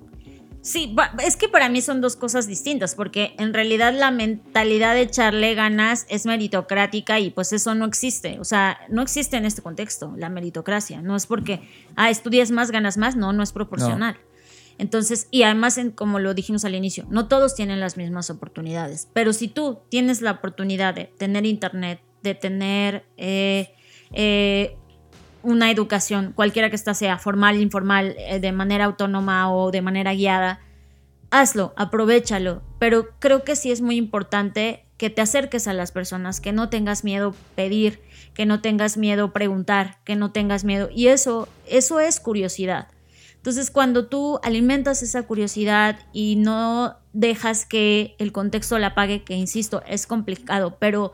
Sí, 0.61 0.93
es 1.23 1.38
que 1.38 1.47
para 1.47 1.69
mí 1.69 1.80
son 1.80 2.01
dos 2.01 2.17
cosas 2.17 2.47
distintas, 2.47 2.95
porque 2.95 3.34
en 3.38 3.53
realidad 3.53 3.93
la 3.93 4.11
mentalidad 4.11 4.95
de 4.95 5.01
echarle 5.01 5.53
ganas 5.53 6.05
es 6.09 6.26
meritocrática 6.26 7.19
y 7.19 7.30
pues 7.30 7.53
eso 7.53 7.76
no 7.76 7.86
existe. 7.86 8.39
O 8.39 8.43
sea, 8.43 8.80
no 8.89 9.03
existe 9.03 9.38
en 9.38 9.45
este 9.45 9.61
contexto 9.61 10.13
la 10.17 10.28
meritocracia. 10.30 11.01
No 11.01 11.15
es 11.15 11.28
porque, 11.28 11.61
ah, 11.95 12.09
estudias 12.09 12.49
más, 12.51 12.71
ganas 12.71 12.97
más. 12.97 13.15
No, 13.15 13.32
no 13.32 13.43
es 13.43 13.51
proporcional. 13.51 14.17
Entonces, 14.78 15.28
y 15.32 15.43
además, 15.43 15.80
como 15.95 16.19
lo 16.19 16.34
dijimos 16.34 16.65
al 16.65 16.76
inicio, 16.76 17.05
no 17.09 17.28
todos 17.28 17.55
tienen 17.55 17.80
las 17.80 17.97
mismas 17.97 18.30
oportunidades, 18.30 19.07
pero 19.13 19.32
si 19.32 19.47
tú 19.47 19.80
tienes 19.89 20.21
la 20.21 20.32
oportunidad 20.32 20.93
de 20.93 21.05
tener 21.05 21.45
internet, 21.45 22.01
de 22.21 22.36
tener 22.36 23.05
eh, 23.15 23.73
eh, 24.11 24.76
una 25.43 25.71
educación, 25.71 26.34
cualquiera 26.36 26.69
que 26.69 26.76
ésta 26.76 26.93
sea, 26.93 27.17
formal, 27.17 27.61
informal, 27.61 28.15
eh, 28.17 28.39
de 28.39 28.51
manera 28.51 28.86
autónoma 28.86 29.53
o 29.53 29.71
de 29.71 29.82
manera 29.82 30.13
guiada, 30.13 30.59
hazlo, 31.32 31.73
aprovechalo, 31.78 32.61
pero 32.80 33.09
creo 33.19 33.43
que 33.43 33.55
sí 33.55 33.71
es 33.71 33.82
muy 33.82 33.95
importante 33.95 34.86
que 34.97 35.09
te 35.09 35.21
acerques 35.21 35.67
a 35.67 35.73
las 35.73 35.91
personas, 35.91 36.39
que 36.39 36.53
no 36.53 36.69
tengas 36.69 37.03
miedo 37.03 37.36
pedir, 37.55 38.01
que 38.34 38.45
no 38.45 38.61
tengas 38.61 38.97
miedo 38.97 39.34
preguntar, 39.34 39.99
que 40.05 40.15
no 40.15 40.32
tengas 40.32 40.63
miedo. 40.63 40.89
Y 40.93 41.07
eso, 41.07 41.47
eso 41.67 41.99
es 41.99 42.19
curiosidad. 42.19 42.88
Entonces, 43.46 43.70
cuando 43.70 44.08
tú 44.08 44.39
alimentas 44.41 45.04
esa 45.04 45.22
curiosidad 45.22 46.00
y 46.12 46.36
no 46.36 46.98
dejas 47.14 47.68
que 47.68 48.16
el 48.18 48.32
contexto 48.32 48.80
la 48.80 48.96
pague, 48.96 49.24
que 49.24 49.36
insisto, 49.36 49.84
es 49.86 50.08
complicado, 50.08 50.78
pero 50.80 51.14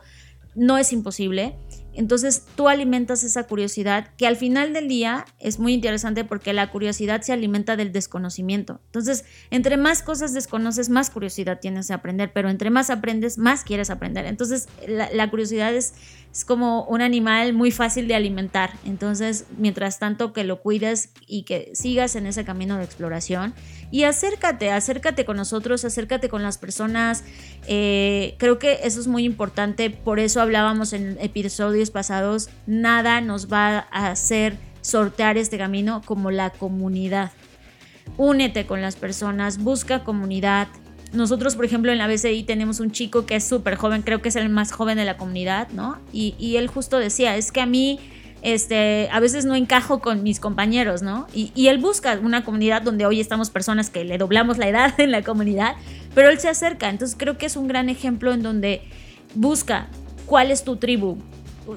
no 0.54 0.78
es 0.78 0.94
imposible, 0.94 1.58
entonces 1.94 2.46
tú 2.56 2.68
alimentas 2.68 3.22
esa 3.22 3.44
curiosidad 3.44 4.08
que 4.16 4.26
al 4.26 4.36
final 4.36 4.72
del 4.72 4.88
día 4.88 5.26
es 5.38 5.58
muy 5.58 5.74
interesante 5.74 6.24
porque 6.24 6.54
la 6.54 6.70
curiosidad 6.70 7.20
se 7.20 7.34
alimenta 7.34 7.76
del 7.76 7.92
desconocimiento. 7.92 8.80
Entonces, 8.86 9.26
entre 9.50 9.76
más 9.76 10.02
cosas 10.02 10.32
desconoces, 10.32 10.88
más 10.88 11.10
curiosidad 11.10 11.60
tienes 11.60 11.88
de 11.88 11.94
aprender, 11.94 12.32
pero 12.32 12.48
entre 12.48 12.70
más 12.70 12.88
aprendes, 12.88 13.36
más 13.36 13.62
quieres 13.62 13.90
aprender. 13.90 14.24
Entonces, 14.24 14.68
la, 14.88 15.28
curiosidad 15.28 15.74
es, 15.74 15.92
es 16.32 16.46
como 16.46 16.84
un 16.84 17.02
animal 17.02 17.52
muy 17.52 17.70
fácil 17.70 18.08
de 18.08 18.14
alimentar. 18.14 18.70
Entonces, 18.86 19.44
mientras 19.58 19.98
tanto 19.98 20.32
que 20.32 20.44
lo 20.44 20.60
cuides 20.60 21.10
y 21.26 21.42
que 21.42 21.70
sigas 21.74 22.16
en 22.16 22.26
ese 22.26 22.44
camino 22.44 22.78
de 22.78 22.84
exploración 22.84 23.52
y 23.90 24.04
acércate, 24.04 24.70
acércate 24.70 25.26
con 25.26 25.36
nosotros, 25.36 25.84
acércate 25.84 26.30
con 26.30 26.42
las 26.42 26.56
personas. 26.56 27.22
Eh, 27.66 28.34
creo 28.38 28.58
que 28.58 28.80
eso 28.84 28.98
es 28.98 29.08
muy 29.08 29.24
importante, 29.24 29.90
por 29.90 30.18
eso 30.18 30.40
hablábamos 30.40 30.94
en 30.94 31.18
episodios 31.20 31.90
pasados, 31.90 32.48
nada 32.66 33.20
nos 33.20 33.52
va 33.52 33.86
a 33.90 34.10
hacer 34.10 34.56
sortear 34.80 35.36
este 35.36 35.58
camino 35.58 36.00
como 36.06 36.30
la 36.30 36.48
comunidad. 36.48 37.30
Únete 38.16 38.66
con 38.66 38.80
las 38.80 38.96
personas, 38.96 39.58
busca 39.58 40.02
comunidad. 40.02 40.68
Nosotros, 41.12 41.56
por 41.56 41.64
ejemplo, 41.64 41.92
en 41.92 41.98
la 41.98 42.06
BCI 42.06 42.44
tenemos 42.44 42.80
un 42.80 42.90
chico 42.90 43.26
que 43.26 43.36
es 43.36 43.44
súper 43.44 43.76
joven, 43.76 44.02
creo 44.02 44.22
que 44.22 44.30
es 44.30 44.36
el 44.36 44.48
más 44.48 44.72
joven 44.72 44.96
de 44.96 45.04
la 45.04 45.16
comunidad, 45.16 45.68
¿no? 45.70 45.98
Y, 46.12 46.34
y 46.38 46.56
él 46.56 46.68
justo 46.68 46.98
decía, 46.98 47.36
es 47.36 47.52
que 47.52 47.60
a 47.60 47.66
mí 47.66 48.00
este, 48.42 49.08
a 49.12 49.20
veces 49.20 49.44
no 49.44 49.54
encajo 49.54 50.00
con 50.00 50.22
mis 50.22 50.40
compañeros, 50.40 51.02
¿no? 51.02 51.26
Y, 51.32 51.52
y, 51.54 51.68
él 51.68 51.78
busca 51.78 52.18
una 52.20 52.44
comunidad 52.44 52.82
donde 52.82 53.06
hoy 53.06 53.20
estamos 53.20 53.50
personas 53.50 53.88
que 53.88 54.04
le 54.04 54.18
doblamos 54.18 54.58
la 54.58 54.68
edad 54.68 54.98
en 55.00 55.12
la 55.12 55.22
comunidad, 55.22 55.76
pero 56.14 56.28
él 56.28 56.38
se 56.40 56.48
acerca. 56.48 56.90
Entonces 56.90 57.16
creo 57.18 57.38
que 57.38 57.46
es 57.46 57.56
un 57.56 57.68
gran 57.68 57.88
ejemplo 57.88 58.32
en 58.32 58.42
donde 58.42 58.82
busca 59.34 59.88
cuál 60.26 60.50
es 60.50 60.64
tu 60.64 60.76
tribu. 60.76 61.18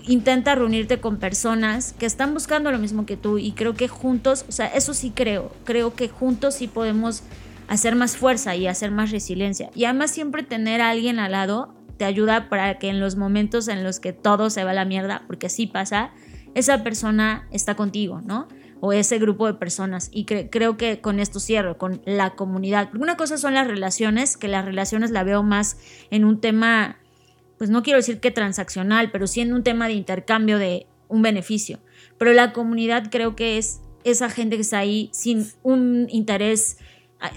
Intenta 0.07 0.55
reunirte 0.55 0.99
con 0.99 1.17
personas 1.17 1.93
que 1.99 2.07
están 2.07 2.33
buscando 2.33 2.71
lo 2.71 2.79
mismo 2.79 3.05
que 3.05 3.17
tú 3.17 3.37
y 3.37 3.51
creo 3.51 3.75
que 3.75 3.87
juntos, 3.87 4.45
o 4.49 4.51
sea, 4.51 4.65
eso 4.65 4.95
sí 4.95 5.11
creo, 5.13 5.51
creo 5.63 5.93
que 5.93 6.09
juntos 6.09 6.55
sí 6.55 6.67
podemos 6.67 7.21
hacer 7.67 7.95
más 7.95 8.17
fuerza 8.17 8.55
y 8.55 8.67
hacer 8.67 8.91
más 8.91 9.11
resiliencia. 9.11 9.69
Y 9.75 9.85
además 9.85 10.11
siempre 10.11 10.43
tener 10.43 10.81
a 10.81 10.89
alguien 10.89 11.19
al 11.19 11.31
lado 11.31 11.73
te 11.97 12.05
ayuda 12.05 12.49
para 12.49 12.77
que 12.77 12.89
en 12.89 12.99
los 12.99 13.15
momentos 13.15 13.67
en 13.67 13.83
los 13.83 13.99
que 13.99 14.13
todo 14.13 14.49
se 14.49 14.63
va 14.63 14.71
a 14.71 14.73
la 14.73 14.85
mierda, 14.85 15.23
porque 15.27 15.47
así 15.47 15.65
pasa, 15.67 16.11
esa 16.53 16.83
persona 16.83 17.47
está 17.51 17.75
contigo, 17.75 18.21
¿no? 18.21 18.47
O 18.81 18.93
ese 18.93 19.17
grupo 19.17 19.47
de 19.47 19.53
personas. 19.53 20.09
Y 20.11 20.25
creo 20.25 20.77
que 20.77 20.99
con 20.99 21.19
esto 21.19 21.39
cierro, 21.39 21.77
con 21.77 22.01
la 22.05 22.31
comunidad. 22.31 22.93
Una 22.95 23.17
cosa 23.17 23.37
son 23.37 23.53
las 23.53 23.67
relaciones, 23.67 24.37
que 24.37 24.47
las 24.47 24.65
relaciones 24.65 25.11
la 25.11 25.23
veo 25.23 25.43
más 25.43 25.77
en 26.11 26.25
un 26.25 26.41
tema, 26.41 26.97
pues 27.57 27.69
no 27.69 27.83
quiero 27.83 27.97
decir 27.97 28.19
que 28.19 28.31
transaccional, 28.31 29.11
pero 29.11 29.27
sí 29.27 29.41
en 29.41 29.53
un 29.53 29.63
tema 29.63 29.87
de 29.87 29.93
intercambio 29.93 30.57
de 30.57 30.87
un 31.07 31.21
beneficio. 31.21 31.79
Pero 32.17 32.33
la 32.33 32.53
comunidad 32.53 33.09
creo 33.09 33.35
que 33.35 33.57
es 33.57 33.81
esa 34.03 34.29
gente 34.29 34.55
que 34.57 34.61
está 34.61 34.79
ahí 34.79 35.09
sin 35.13 35.47
un 35.63 36.07
interés 36.09 36.77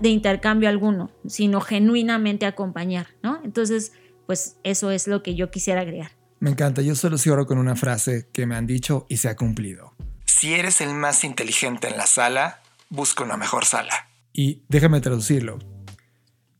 de 0.00 0.08
intercambio 0.08 0.68
alguno, 0.68 1.10
sino 1.26 1.60
genuinamente 1.60 2.46
acompañar, 2.46 3.08
¿no? 3.22 3.40
Entonces, 3.44 3.92
pues 4.26 4.58
eso 4.62 4.90
es 4.90 5.06
lo 5.06 5.22
que 5.22 5.34
yo 5.34 5.50
quisiera 5.50 5.80
agregar. 5.80 6.12
Me 6.40 6.50
encanta, 6.50 6.82
yo 6.82 6.94
solo 6.94 7.18
cierro 7.18 7.46
con 7.46 7.58
una 7.58 7.74
frase 7.74 8.28
que 8.32 8.46
me 8.46 8.54
han 8.54 8.66
dicho 8.66 9.06
y 9.08 9.16
se 9.16 9.28
ha 9.28 9.36
cumplido. 9.36 9.94
Si 10.24 10.54
eres 10.54 10.80
el 10.80 10.94
más 10.94 11.24
inteligente 11.24 11.88
en 11.88 11.96
la 11.96 12.06
sala, 12.06 12.60
busca 12.90 13.24
una 13.24 13.36
mejor 13.36 13.64
sala. 13.64 13.92
Y 14.32 14.64
déjame 14.68 15.00
traducirlo. 15.00 15.58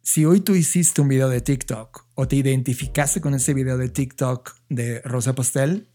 Si 0.03 0.25
hoy 0.25 0.41
tú 0.41 0.55
hiciste 0.55 1.01
un 1.01 1.09
video 1.09 1.29
de 1.29 1.43
TikTok 1.43 2.07
o 2.15 2.27
te 2.27 2.37
identificaste 2.37 3.21
con 3.21 3.35
ese 3.35 3.55
video 3.55 3.77
de 3.77 3.89
TikTok 3.89 4.57
de 4.69 5.01
Rosa 5.03 5.35
Pastel, 5.35 5.91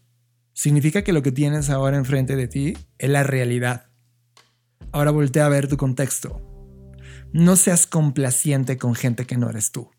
significa 0.52 1.02
que 1.02 1.12
lo 1.12 1.22
que 1.22 1.32
tienes 1.32 1.68
ahora 1.68 1.96
enfrente 1.96 2.36
de 2.36 2.48
ti 2.48 2.78
es 2.98 3.10
la 3.10 3.24
realidad. 3.24 3.88
Ahora 4.92 5.10
voltea 5.10 5.46
a 5.46 5.48
ver 5.50 5.66
tu 5.68 5.76
contexto. 5.76 6.53
No 7.34 7.56
seas 7.56 7.88
complaciente 7.88 8.78
con 8.78 8.94
gente 8.94 9.26
que 9.26 9.36
no 9.36 9.50
eres 9.50 9.72
tú. 9.72 9.90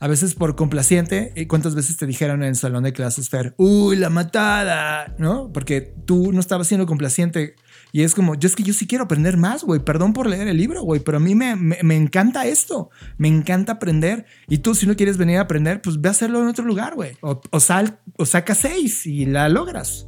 A 0.00 0.08
veces 0.08 0.34
por 0.34 0.56
complaciente, 0.56 1.34
¿cuántas 1.46 1.74
veces 1.74 1.98
te 1.98 2.06
dijeron 2.06 2.42
en 2.42 2.48
el 2.48 2.56
salón 2.56 2.84
de 2.84 2.94
clases, 2.94 3.28
Fer, 3.28 3.54
uy, 3.58 3.96
la 3.96 4.08
matada, 4.08 5.14
¿no? 5.18 5.52
Porque 5.52 5.94
tú 6.06 6.32
no 6.32 6.40
estabas 6.40 6.68
siendo 6.68 6.86
complaciente. 6.86 7.56
Y 7.92 8.04
es 8.04 8.14
como, 8.14 8.36
yo 8.36 8.46
es 8.46 8.56
que 8.56 8.62
yo 8.62 8.72
sí 8.72 8.86
quiero 8.86 9.04
aprender 9.04 9.36
más, 9.36 9.64
güey. 9.64 9.84
Perdón 9.84 10.14
por 10.14 10.26
leer 10.26 10.48
el 10.48 10.56
libro, 10.56 10.80
güey, 10.80 11.00
pero 11.00 11.18
a 11.18 11.20
mí 11.20 11.34
me, 11.34 11.56
me, 11.56 11.94
encanta 11.94 12.46
esto. 12.46 12.88
Me 13.18 13.28
encanta 13.28 13.72
aprender. 13.72 14.24
Y 14.48 14.58
tú, 14.58 14.74
si 14.74 14.86
no 14.86 14.96
quieres 14.96 15.18
venir 15.18 15.36
a 15.36 15.42
aprender, 15.42 15.82
pues 15.82 16.00
ve 16.00 16.08
a 16.08 16.12
hacerlo 16.12 16.40
en 16.40 16.48
otro 16.48 16.64
lugar, 16.64 16.94
güey. 16.94 17.18
O, 17.20 17.42
o, 17.50 17.60
sal, 17.60 18.00
o 18.16 18.24
saca 18.24 18.54
seis 18.54 19.04
y 19.04 19.26
la 19.26 19.50
logras. 19.50 20.06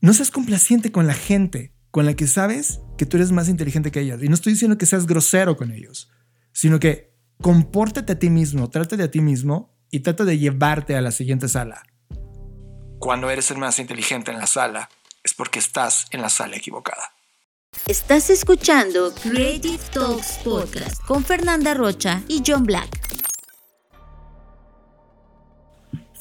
No 0.00 0.14
seas 0.14 0.30
complaciente 0.30 0.90
con 0.90 1.06
la 1.06 1.14
gente 1.14 1.74
con 1.92 2.06
la 2.06 2.14
que 2.14 2.26
sabes 2.26 2.80
que 2.98 3.06
tú 3.06 3.18
eres 3.18 3.30
más 3.30 3.48
inteligente 3.48 3.92
que 3.92 4.00
ellas. 4.00 4.20
Y 4.22 4.28
no 4.28 4.34
estoy 4.34 4.54
diciendo 4.54 4.78
que 4.78 4.86
seas 4.86 5.06
grosero 5.06 5.56
con 5.56 5.70
ellos, 5.70 6.10
sino 6.52 6.80
que 6.80 7.14
compórtate 7.40 8.14
a 8.14 8.18
ti 8.18 8.30
mismo, 8.30 8.70
trate 8.70 9.00
a 9.00 9.10
ti 9.10 9.20
mismo 9.20 9.76
y 9.90 10.00
trata 10.00 10.24
de 10.24 10.38
llevarte 10.38 10.96
a 10.96 11.02
la 11.02 11.12
siguiente 11.12 11.48
sala. 11.48 11.82
Cuando 12.98 13.30
eres 13.30 13.50
el 13.50 13.58
más 13.58 13.78
inteligente 13.78 14.30
en 14.30 14.38
la 14.38 14.46
sala, 14.46 14.88
es 15.22 15.34
porque 15.34 15.58
estás 15.58 16.06
en 16.10 16.22
la 16.22 16.30
sala 16.30 16.56
equivocada. 16.56 17.12
Estás 17.86 18.30
escuchando 18.30 19.14
Creative 19.22 19.82
Talks 19.92 20.38
Podcast 20.44 21.02
con 21.06 21.24
Fernanda 21.24 21.74
Rocha 21.74 22.22
y 22.26 22.42
John 22.46 22.64
Black. 22.64 23.21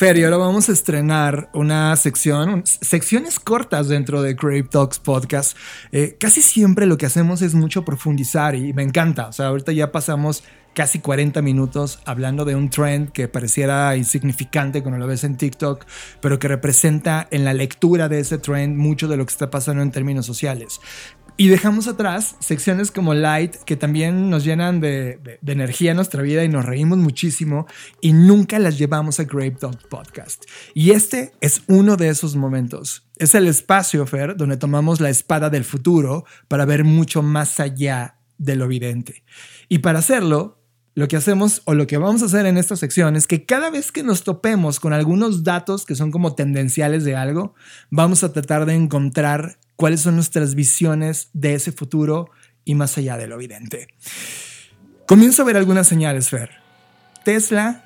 Fer, 0.02 0.18
y 0.18 0.24
ahora 0.24 0.38
vamos 0.38 0.68
a 0.68 0.72
estrenar 0.72 1.52
una 1.54 1.96
sección, 1.96 2.64
secciones 2.66 3.40
cortas 3.40 3.88
dentro 3.88 4.24
de 4.24 4.36
Creative 4.36 4.68
Talks 4.68 4.98
Podcast. 4.98 5.56
Eh, 5.92 6.18
casi 6.20 6.42
siempre 6.42 6.88
lo 6.88 6.98
que 6.98 7.06
hacemos 7.06 7.44
es 7.44 7.54
mucho 7.54 7.86
profundizar 7.86 8.56
y 8.56 8.74
me 8.74 8.82
encanta. 8.82 9.28
O 9.28 9.32
sea, 9.32 9.50
ahorita 9.50 9.74
ya 9.74 9.92
pasamos 9.92 10.44
casi 10.74 11.00
40 11.00 11.44
minutos 11.44 12.00
hablando 12.06 12.46
de 12.46 12.56
un 12.56 12.72
trend 12.72 13.12
que 13.12 13.28
pareciera 13.28 13.96
insignificante 13.96 14.82
cuando 14.82 15.00
lo 15.00 15.06
ves 15.06 15.24
en 15.24 15.38
TikTok, 15.38 15.86
pero 16.20 16.40
que 16.40 16.48
representa 16.48 17.28
en 17.30 17.44
la 17.44 17.54
lectura 17.54 18.10
de 18.10 18.22
ese 18.22 18.40
trend 18.40 18.78
mucho 18.78 19.08
de 19.08 19.18
lo 19.18 19.26
que 19.28 19.32
está 19.32 19.52
pasando 19.52 19.84
en 19.84 19.92
términos 19.92 20.26
sociales. 20.26 20.80
Y 21.42 21.48
dejamos 21.48 21.88
atrás 21.88 22.36
secciones 22.40 22.92
como 22.92 23.16
Light, 23.16 23.56
que 23.66 23.76
también 23.76 24.30
nos 24.30 24.44
llenan 24.44 24.80
de, 24.80 25.40
energía 25.44 25.90
en 25.90 25.96
nuestra 25.96 26.22
vida 26.22 26.44
y 26.44 26.50
nos 26.50 26.66
reímos 26.66 27.00
muchísimo 27.00 27.66
y 28.00 28.14
nunca 28.14 28.60
las 28.60 28.78
llevamos 28.78 29.20
a 29.20 29.24
Grape 29.24 29.58
Dog 29.60 29.76
Podcast. 29.90 30.46
Y 30.76 30.92
este 30.92 31.32
es 31.42 31.64
uno 31.66 31.98
de 31.98 32.10
esos 32.10 32.36
momentos. 32.36 33.08
Es 33.18 33.34
el 33.34 33.48
espacio, 33.48 34.06
Fer, 34.06 34.38
donde 34.38 34.56
tomamos 34.56 35.02
la 35.02 35.10
espada 35.10 35.50
del 35.50 35.64
futuro 35.64 36.26
para 36.48 36.66
ver 36.66 36.84
mucho 36.84 37.24
más 37.24 37.60
allá 37.60 38.20
de 38.38 38.56
lo 38.56 38.66
evidente. 38.66 39.24
Y 39.68 39.80
para 39.80 39.98
hacerlo, 39.98 40.62
lo 40.94 41.08
que 41.08 41.18
hacemos 41.18 41.64
o 41.66 41.74
lo 41.74 41.88
que 41.88 41.98
vamos 41.98 42.22
a 42.22 42.26
hacer 42.26 42.46
en 42.46 42.60
esta 42.60 42.76
sección 42.76 43.16
es 43.16 43.26
que 43.26 43.48
cada 43.48 43.72
vez 43.72 43.92
que 43.92 44.04
nos 44.04 44.24
topemos 44.24 44.80
con 44.80 44.94
algunos 44.94 45.44
datos 45.44 45.88
que 45.88 45.96
son 45.96 46.12
como 46.12 46.36
tendenciales 46.36 47.04
de 47.04 47.16
algo, 47.16 47.56
vamos 47.90 48.24
a 48.24 48.32
tratar 48.32 48.68
de 48.68 48.76
encontrar 48.76 49.58
cuáles 49.82 50.02
son 50.02 50.14
nuestras 50.14 50.54
visiones 50.54 51.32
de 51.34 51.56
ese 51.56 51.72
futuro 51.72 52.30
y 52.64 52.76
más 52.76 53.00
allá 53.00 53.18
de 53.18 53.26
lo 53.26 53.34
evidente. 53.34 53.88
Comienzo 55.08 55.42
a 55.42 55.46
ver 55.46 55.58
algunas 55.58 55.88
señales, 55.88 56.30
Fer. 56.30 56.52
Tesla 57.26 57.84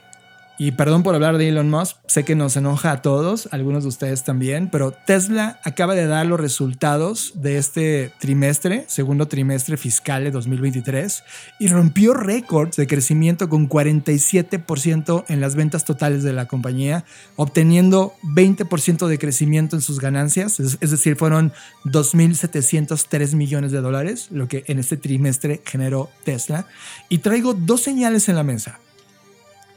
y 0.57 0.71
perdón 0.71 1.03
por 1.03 1.15
hablar 1.15 1.37
de 1.37 1.49
Elon 1.49 1.69
Musk, 1.69 1.97
sé 2.07 2.23
que 2.23 2.35
nos 2.35 2.55
enoja 2.55 2.91
a 2.91 3.01
todos, 3.01 3.49
algunos 3.51 3.83
de 3.83 3.89
ustedes 3.89 4.23
también, 4.23 4.69
pero 4.71 4.91
Tesla 4.91 5.59
acaba 5.63 5.95
de 5.95 6.07
dar 6.07 6.25
los 6.25 6.39
resultados 6.39 7.33
de 7.35 7.57
este 7.57 8.11
trimestre, 8.19 8.85
segundo 8.87 9.27
trimestre 9.27 9.77
fiscal 9.77 10.23
de 10.23 10.31
2023, 10.31 11.23
y 11.59 11.67
rompió 11.67 12.13
récords 12.13 12.77
de 12.77 12.87
crecimiento 12.87 13.49
con 13.49 13.67
47% 13.67 15.25
en 15.27 15.41
las 15.41 15.55
ventas 15.55 15.83
totales 15.83 16.23
de 16.23 16.33
la 16.33 16.47
compañía, 16.47 17.05
obteniendo 17.35 18.13
20% 18.23 19.07
de 19.07 19.19
crecimiento 19.19 19.75
en 19.75 19.81
sus 19.81 19.99
ganancias, 19.99 20.59
es, 20.59 20.77
es 20.79 20.91
decir, 20.91 21.15
fueron 21.15 21.51
2.703 21.85 23.35
millones 23.35 23.71
de 23.71 23.81
dólares, 23.81 24.29
lo 24.31 24.47
que 24.47 24.63
en 24.67 24.79
este 24.79 24.97
trimestre 24.97 25.61
generó 25.65 26.09
Tesla. 26.23 26.67
Y 27.09 27.19
traigo 27.19 27.53
dos 27.53 27.81
señales 27.81 28.29
en 28.29 28.35
la 28.35 28.43
mesa. 28.43 28.79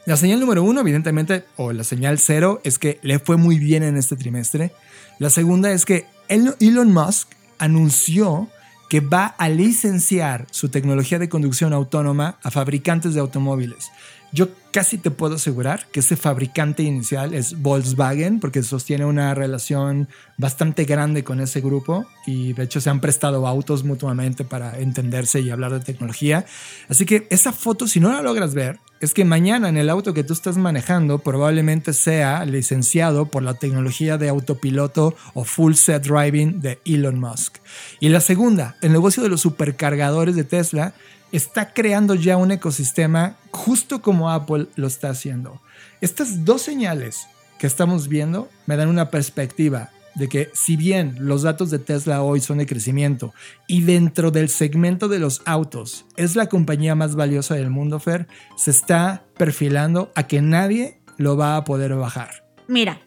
La 0.08 0.16
señal 0.16 0.40
número 0.40 0.62
uno, 0.62 0.80
evidentemente, 0.80 1.44
o 1.56 1.70
la 1.70 1.84
señal 1.84 2.18
cero, 2.18 2.62
es 2.64 2.78
que 2.78 2.98
le 3.02 3.18
fue 3.18 3.36
muy 3.36 3.58
bien 3.58 3.82
en 3.82 3.98
este 3.98 4.16
trimestre. 4.16 4.72
La 5.18 5.28
segunda 5.28 5.70
es 5.70 5.84
que 5.84 6.06
Elon 6.30 6.94
Musk 6.94 7.28
anunció 7.58 8.48
que 8.88 9.00
va 9.00 9.26
a 9.26 9.50
licenciar 9.50 10.46
su 10.50 10.70
tecnología 10.70 11.18
de 11.18 11.28
conducción 11.28 11.74
autónoma 11.74 12.38
a 12.42 12.50
fabricantes 12.50 13.12
de 13.12 13.20
automóviles. 13.20 13.90
Yo 14.32 14.48
casi 14.72 14.98
te 14.98 15.10
puedo 15.10 15.36
asegurar 15.36 15.86
que 15.90 16.00
ese 16.00 16.16
fabricante 16.16 16.82
inicial 16.82 17.32
es 17.32 17.60
Volkswagen, 17.60 18.40
porque 18.40 18.62
sostiene 18.62 19.04
una 19.06 19.34
relación 19.34 20.08
bastante 20.36 20.84
grande 20.84 21.24
con 21.24 21.40
ese 21.40 21.60
grupo 21.60 22.06
y 22.26 22.52
de 22.52 22.64
hecho 22.64 22.80
se 22.80 22.90
han 22.90 23.00
prestado 23.00 23.46
autos 23.46 23.84
mutuamente 23.84 24.44
para 24.44 24.78
entenderse 24.78 25.40
y 25.40 25.50
hablar 25.50 25.72
de 25.72 25.80
tecnología. 25.80 26.44
Así 26.88 27.06
que 27.06 27.26
esa 27.30 27.52
foto, 27.52 27.86
si 27.86 28.00
no 28.00 28.12
la 28.12 28.22
logras 28.22 28.54
ver, 28.54 28.78
es 29.00 29.14
que 29.14 29.24
mañana 29.24 29.68
en 29.68 29.76
el 29.76 29.90
auto 29.90 30.12
que 30.12 30.24
tú 30.24 30.32
estás 30.32 30.56
manejando 30.56 31.20
probablemente 31.20 31.92
sea 31.92 32.44
licenciado 32.44 33.26
por 33.26 33.42
la 33.42 33.54
tecnología 33.54 34.18
de 34.18 34.28
autopiloto 34.28 35.14
o 35.34 35.44
full 35.44 35.74
set 35.74 36.04
driving 36.04 36.60
de 36.60 36.80
Elon 36.84 37.18
Musk. 37.18 37.58
Y 38.00 38.08
la 38.08 38.20
segunda, 38.20 38.76
el 38.82 38.92
negocio 38.92 39.22
de 39.22 39.28
los 39.28 39.40
supercargadores 39.40 40.34
de 40.34 40.44
Tesla 40.44 40.94
está 41.32 41.72
creando 41.72 42.14
ya 42.14 42.36
un 42.36 42.50
ecosistema 42.50 43.36
justo 43.50 44.02
como 44.02 44.30
Apple 44.30 44.66
lo 44.76 44.86
está 44.86 45.10
haciendo. 45.10 45.60
Estas 46.00 46.44
dos 46.44 46.62
señales 46.62 47.26
que 47.58 47.66
estamos 47.66 48.08
viendo 48.08 48.48
me 48.66 48.76
dan 48.76 48.88
una 48.88 49.10
perspectiva 49.10 49.90
de 50.14 50.28
que 50.28 50.50
si 50.52 50.76
bien 50.76 51.16
los 51.20 51.42
datos 51.42 51.70
de 51.70 51.78
Tesla 51.78 52.22
hoy 52.22 52.40
son 52.40 52.58
de 52.58 52.66
crecimiento 52.66 53.32
y 53.66 53.82
dentro 53.82 54.30
del 54.30 54.48
segmento 54.48 55.08
de 55.08 55.20
los 55.20 55.42
autos 55.44 56.06
es 56.16 56.34
la 56.34 56.48
compañía 56.48 56.94
más 56.94 57.14
valiosa 57.14 57.54
del 57.54 57.70
mundo, 57.70 58.00
Fer, 58.00 58.26
se 58.56 58.70
está 58.70 59.24
perfilando 59.36 60.10
a 60.16 60.26
que 60.26 60.42
nadie 60.42 61.00
lo 61.18 61.36
va 61.36 61.56
a 61.56 61.64
poder 61.64 61.94
bajar. 61.94 62.44
Mira, 62.66 63.00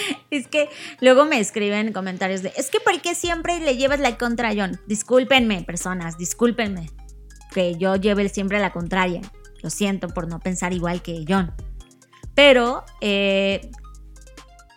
es 0.30 0.46
que 0.48 0.68
luego 1.00 1.24
me 1.24 1.40
escriben 1.40 1.92
comentarios 1.92 2.42
de, 2.42 2.52
es 2.56 2.70
que 2.70 2.80
¿por 2.80 3.00
qué 3.00 3.14
siempre 3.14 3.58
le 3.60 3.76
llevas 3.76 4.00
la 4.00 4.16
contra 4.18 4.50
a 4.50 4.54
John? 4.54 4.80
Discúlpenme, 4.86 5.62
personas, 5.62 6.18
discúlpenme 6.18 6.90
que 7.52 7.76
yo 7.76 7.96
lleve 7.96 8.28
siempre 8.28 8.58
la 8.58 8.72
contraria. 8.72 9.22
Lo 9.62 9.70
siento 9.70 10.08
por 10.08 10.28
no 10.28 10.38
pensar 10.38 10.72
igual 10.72 11.02
que 11.02 11.24
John. 11.28 11.52
Pero, 12.34 12.84
eh, 13.00 13.70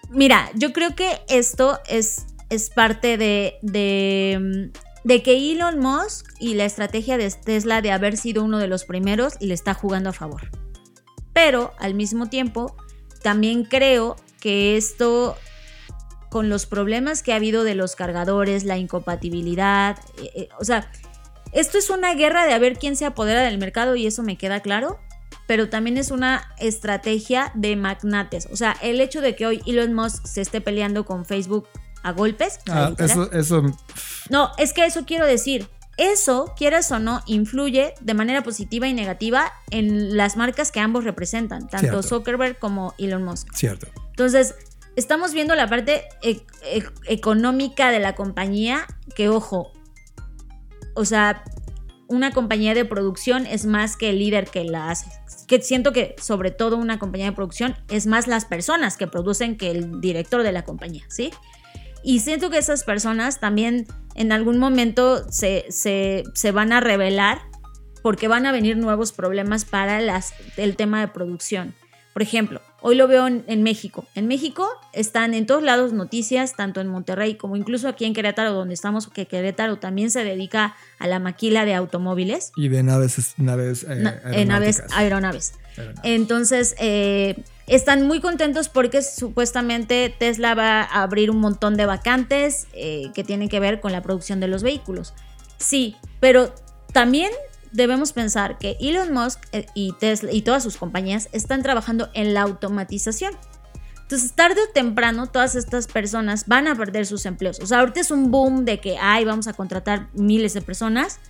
mira, 0.10 0.50
yo 0.56 0.74
creo 0.74 0.96
que 0.96 1.22
esto 1.28 1.80
es, 1.88 2.26
es 2.50 2.70
parte 2.70 3.18
de, 3.18 3.60
de, 3.62 4.72
de 5.04 5.24
que 5.24 5.52
Elon 5.52 5.80
Musk 5.80 6.28
y 6.40 6.56
la 6.56 6.66
estrategia 6.66 7.18
de 7.18 7.30
Tesla 7.30 7.82
de 7.82 7.92
haber 7.92 8.18
sido 8.18 8.44
uno 8.44 8.58
de 8.58 8.68
los 8.68 8.86
primeros 8.86 9.36
le 9.40 9.54
está 9.54 9.74
jugando 9.74 10.10
a 10.10 10.14
favor. 10.14 10.50
Pero 11.34 11.72
al 11.78 11.94
mismo 11.94 12.28
tiempo, 12.28 12.76
también 13.22 13.64
creo 13.64 14.16
que 14.42 14.76
esto, 14.76 15.38
con 16.30 16.50
los 16.50 16.66
problemas 16.66 17.24
que 17.24 17.32
ha 17.32 17.38
habido 17.38 17.64
de 17.64 17.76
los 17.76 17.96
cargadores, 17.96 18.66
la 18.66 18.78
incompatibilidad, 18.78 19.98
eh, 20.18 20.32
eh, 20.36 20.50
o 20.60 20.66
sea, 20.66 20.92
esto 21.54 21.78
es 21.78 21.90
una 21.90 22.14
guerra 22.14 22.46
de 22.46 22.54
a 22.54 22.60
ver 22.60 22.78
quién 22.78 22.98
se 22.98 23.06
apodera 23.06 23.42
del 23.42 23.58
mercado 23.58 23.96
y 23.96 24.08
eso 24.08 24.24
me 24.24 24.38
queda 24.38 24.60
claro, 24.60 25.00
pero 25.48 25.70
también 25.70 25.98
es 25.98 26.12
una 26.12 26.54
estrategia 26.60 27.52
de 27.56 27.76
magnates. 27.76 28.48
O 28.52 28.56
sea, 28.56 28.76
el 28.82 29.00
hecho 29.00 29.22
de 29.22 29.36
que 29.36 29.46
hoy 29.46 29.62
Elon 29.66 29.94
Musk 29.94 30.26
se 30.26 30.42
esté 30.42 30.60
peleando 30.60 31.06
con 31.06 31.26
Facebook 31.26 31.68
a 32.04 32.12
golpes. 32.12 32.60
Ah, 32.70 32.94
eso, 32.98 33.32
eso. 33.32 33.64
No, 34.30 34.52
es 34.58 34.74
que 34.74 34.86
eso 34.86 35.06
quiero 35.06 35.26
decir. 35.26 35.70
Eso, 35.98 36.54
quieras 36.58 36.92
o 36.92 37.00
no, 37.00 37.22
influye 37.26 37.94
de 38.02 38.14
manera 38.14 38.44
positiva 38.44 38.88
y 38.88 38.94
negativa 38.94 39.52
en 39.70 40.18
las 40.18 40.38
marcas 40.38 40.72
que 40.72 40.80
ambos 40.80 41.04
representan, 41.04 41.68
tanto 41.68 42.02
Zuckerberg 42.02 42.58
como 42.60 42.94
Elon 42.98 43.24
Musk. 43.24 43.54
Cierto. 43.54 43.88
Entonces, 44.10 44.56
estamos 44.96 45.34
viendo 45.34 45.56
la 45.56 45.68
parte 45.68 46.04
e-, 46.22 46.42
e-, 46.64 46.84
económica 47.08 47.92
de 47.92 48.00
la 48.00 48.16
compañía, 48.16 48.88
que 49.16 49.30
ojo, 49.30 49.72
o 50.96 51.06
sea, 51.06 51.44
una 52.08 52.32
compañía 52.32 52.74
de 52.74 52.86
producción 52.86 53.46
es 53.46 53.66
más 53.66 53.96
que 53.96 54.10
el 54.10 54.20
líder 54.20 54.50
que 54.50 54.64
la 54.64 54.90
hace. 54.90 55.10
Que 55.48 55.62
siento 55.62 55.92
que 55.94 56.16
sobre 56.22 56.52
todo 56.52 56.78
una 56.78 57.00
compañía 57.00 57.28
de 57.28 57.32
producción 57.32 57.76
es 57.90 58.06
más 58.06 58.28
las 58.28 58.46
personas 58.46 58.98
que 58.98 59.08
producen 59.08 59.58
que 59.58 59.72
el 59.72 60.02
director 60.02 60.44
de 60.44 60.52
la 60.52 60.64
compañía, 60.64 61.06
¿sí? 61.10 61.32
Y 62.04 62.20
siento 62.20 62.50
que 62.50 62.58
esas 62.58 62.84
personas 62.84 63.40
también 63.40 63.88
en 64.16 64.32
algún 64.32 64.58
momento 64.58 65.30
se, 65.32 65.66
se 65.70 66.52
van 66.52 66.72
a 66.74 66.80
revelar 66.80 67.40
porque 68.02 68.28
van 68.28 68.46
a 68.46 68.52
venir 68.52 68.78
nuevos 68.78 69.12
problemas 69.12 69.66
para 69.66 70.02
las, 70.02 70.34
el 70.58 70.76
tema 70.76 71.02
de 71.02 71.08
producción. 71.08 71.74
Por 72.14 72.22
ejemplo, 72.22 72.62
hoy 72.82 72.96
lo 72.96 73.08
veo 73.08 73.26
en, 73.28 73.64
México. 73.64 74.06
En 74.16 74.28
México 74.28 74.68
están 74.92 75.34
en 75.34 75.46
todos 75.46 75.64
lados 75.64 75.94
noticias, 75.94 76.58
tanto 76.58 76.82
en 76.82 76.88
Monterrey 76.88 77.36
como 77.36 77.56
incluso 77.56 77.88
aquí 77.88 78.04
en 78.04 78.14
Querétaro, 78.14 78.52
donde 78.52 78.74
estamos, 78.74 79.08
que 79.08 79.28
Querétaro 79.28 79.78
también 79.78 80.12
se 80.12 80.26
dedica 80.26 80.76
a 81.00 81.08
la 81.08 81.20
maquila 81.20 81.64
de 81.64 81.74
automóviles. 81.74 82.52
Y 82.58 82.68
de 82.68 82.84
naves, 82.84 83.36
naves, 83.38 83.86
eh, 83.88 84.46
naves 84.46 84.84
aeronaves. 84.94 85.54
Entonces, 86.04 86.76
eh, 86.80 87.42
están 87.76 88.06
muy 88.06 88.20
contentos 88.20 88.68
porque 88.68 89.02
supuestamente 89.02 90.14
Tesla 90.18 90.56
va 90.56 90.82
a 90.82 91.04
abrir 91.04 91.32
un 91.32 91.38
montón 91.38 91.78
de 91.78 91.86
vacantes 91.86 92.68
eh, 92.74 93.12
que 93.14 93.24
tienen 93.24 93.48
que 93.48 93.62
ver 93.62 93.80
con 93.80 93.94
la 93.94 94.02
producción 94.02 94.42
de 94.42 94.48
los 94.48 94.62
vehículos. 94.62 95.14
Sí, 95.58 95.96
pero 96.20 96.54
también 96.92 97.32
debemos 97.72 98.12
pensar 98.12 98.58
que 98.58 98.76
Elon 98.82 99.14
Musk 99.14 99.40
eh, 99.54 99.68
y 99.74 99.94
Tesla 99.94 100.34
y 100.34 100.42
todas 100.42 100.64
sus 100.64 100.76
compañías 100.76 101.30
están 101.32 101.64
trabajando 101.64 102.10
en 102.14 102.34
la 102.34 102.42
automatización. 102.42 103.34
Entonces, 104.02 104.34
tarde 104.34 104.60
o 104.70 104.74
temprano, 104.74 105.28
todas 105.28 105.56
estas 105.56 105.88
personas 105.88 106.46
van 106.48 106.68
a 106.68 106.76
perder 106.76 107.06
sus 107.06 107.26
empleos. 107.26 107.62
O 107.62 107.66
sea, 107.66 107.80
ahorita 107.80 108.02
es 108.02 108.12
un 108.12 108.30
boom 108.30 108.66
de 108.66 108.82
que, 108.82 108.98
ay, 108.98 109.24
vamos 109.24 109.48
a 109.48 109.54
contratar 109.54 110.10
miles 110.12 110.54
de 110.54 110.62
personas, 110.62 111.22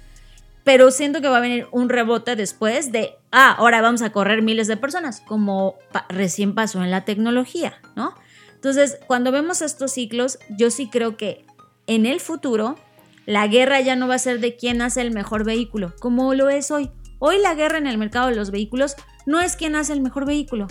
pero 0.63 0.91
siento 0.91 1.21
que 1.21 1.27
va 1.27 1.37
a 1.37 1.41
venir 1.41 1.67
un 1.71 1.89
rebote 1.89 2.35
después 2.35 2.91
de, 2.91 3.15
ah, 3.31 3.55
ahora 3.57 3.81
vamos 3.81 4.01
a 4.01 4.11
correr 4.11 4.41
miles 4.41 4.67
de 4.67 4.77
personas, 4.77 5.21
como 5.21 5.75
recién 6.09 6.53
pasó 6.53 6.83
en 6.83 6.91
la 6.91 7.05
tecnología, 7.05 7.81
¿no? 7.95 8.13
Entonces, 8.53 8.99
cuando 9.07 9.31
vemos 9.31 9.61
estos 9.61 9.91
ciclos, 9.91 10.37
yo 10.49 10.69
sí 10.69 10.87
creo 10.89 11.17
que 11.17 11.45
en 11.87 12.05
el 12.05 12.19
futuro 12.19 12.77
la 13.25 13.47
guerra 13.47 13.81
ya 13.81 13.95
no 13.95 14.07
va 14.07 14.15
a 14.15 14.19
ser 14.19 14.39
de 14.39 14.55
quién 14.55 14.81
hace 14.81 15.01
el 15.01 15.11
mejor 15.11 15.43
vehículo, 15.45 15.93
como 15.99 16.33
lo 16.35 16.49
es 16.49 16.69
hoy. 16.69 16.91
Hoy 17.19 17.39
la 17.39 17.55
guerra 17.55 17.77
en 17.77 17.87
el 17.87 17.97
mercado 17.97 18.27
de 18.27 18.35
los 18.35 18.51
vehículos 18.51 18.95
no 19.25 19.39
es 19.39 19.55
quién 19.55 19.75
hace 19.75 19.93
el 19.93 20.01
mejor 20.01 20.25
vehículo, 20.25 20.67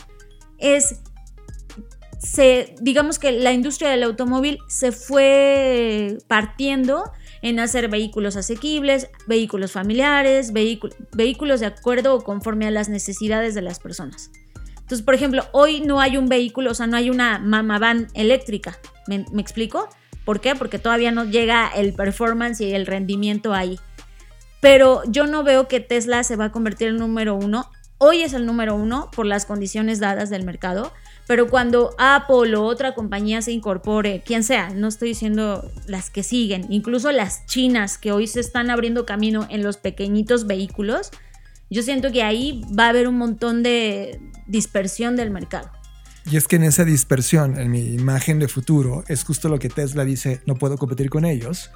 es 0.59 1.01
se, 2.19 2.75
digamos 2.81 3.19
que 3.19 3.33
la 3.33 3.53
industria 3.53 3.91
del 3.91 4.03
automóvil 4.03 4.59
se 4.69 4.93
fue 4.93 6.19
partiendo 6.29 7.11
en 7.43 7.61
hacer 7.61 7.89
vehículos 7.89 8.37
asequibles, 8.37 9.09
vehículos 9.27 9.73
familiares, 9.73 10.53
vehículos 10.53 11.61
de 11.61 11.67
acuerdo 11.67 12.15
o 12.15 12.25
conforme 12.25 12.67
a 12.67 12.71
las 12.71 12.89
necesidades 12.89 13.55
de 13.55 13.63
las 13.63 13.79
personas. 13.79 14.31
Entonces, 14.77 15.03
por 15.03 15.15
ejemplo, 15.15 15.45
hoy 15.53 15.81
no 15.81 16.01
hay 16.01 16.17
un 16.17 16.29
vehículo, 16.29 16.73
o 16.73 16.75
sea, 16.75 16.87
no 16.87 16.97
hay 16.97 17.11
una 17.11 17.39
mama 17.39 17.79
van 17.79 18.09
eléctrica. 18.15 18.79
¿Me, 19.07 19.25
me 19.33 19.41
explico? 19.41 19.89
¿Por 20.25 20.41
qué? 20.41 20.55
Porque 20.55 20.79
todavía 20.79 21.13
no 21.13 21.25
llega 21.25 21.69
el 21.69 21.95
performance 21.95 22.61
y 22.61 22.73
el 22.73 22.87
rendimiento 22.87 23.55
ahí. 23.55 23.79
Pero 24.61 25.03
yo 25.07 25.27
no 25.27 25.43
veo 25.43 25.69
que 25.69 25.81
Tesla 25.81 26.23
se 26.25 26.37
va 26.37 26.47
a 26.47 26.53
convertir 26.53 26.89
en 26.89 26.97
número 26.97 27.35
uno. 27.35 27.71
Hoy 27.99 28.23
es 28.23 28.33
el 28.33 28.47
número 28.47 28.75
uno 28.75 29.11
por 29.15 29.27
las 29.27 29.47
condiciones 29.47 30.01
dadas 30.01 30.29
del 30.29 30.45
mercado, 30.45 30.93
pero 31.31 31.49
cuando 31.49 31.95
Apple 31.97 32.57
o 32.57 32.65
otra 32.65 32.93
compañía 32.93 33.41
se 33.41 33.53
incorpore, 33.53 34.21
quien 34.27 34.43
sea, 34.43 34.71
no 34.71 34.89
estoy 34.89 35.11
diciendo 35.11 35.71
las 35.87 36.11
que 36.11 36.25
siguen, 36.25 36.67
incluso 36.71 37.13
las 37.13 37.47
chinas 37.47 37.99
que 37.99 38.11
hoy 38.11 38.27
se 38.27 38.41
están 38.41 38.69
abriendo 38.69 39.07
camino 39.07 39.47
en 39.49 39.63
los 39.63 39.77
pequeñitos 39.77 40.49
vehículos, 40.49 41.13
yo 41.71 41.85
siento 41.85 42.11
que 42.11 42.25
ahí 42.25 42.65
va 42.77 42.87
a 42.87 42.89
haber 42.89 43.07
un 43.07 43.17
montón 43.17 43.63
de 43.63 44.21
dispersión 44.49 45.15
del 45.15 45.31
mercado. 45.31 45.71
Y 46.29 46.37
es 46.37 46.49
que 46.49 46.57
en 46.57 46.65
esa 46.65 46.85
dispersión, 46.85 47.61
en 47.61 47.71
mi 47.71 47.95
imagen 47.95 48.41
de 48.41 48.49
futuro, 48.49 49.05
es 49.07 49.23
justo 49.23 49.49
lo 49.49 49.61
que 49.61 49.69
Tesla 49.69 50.05
dice, 50.05 50.41
no 50.47 50.57
puedo 50.57 50.79
competir 50.79 51.11
con 51.11 51.25
ellos. 51.25 51.71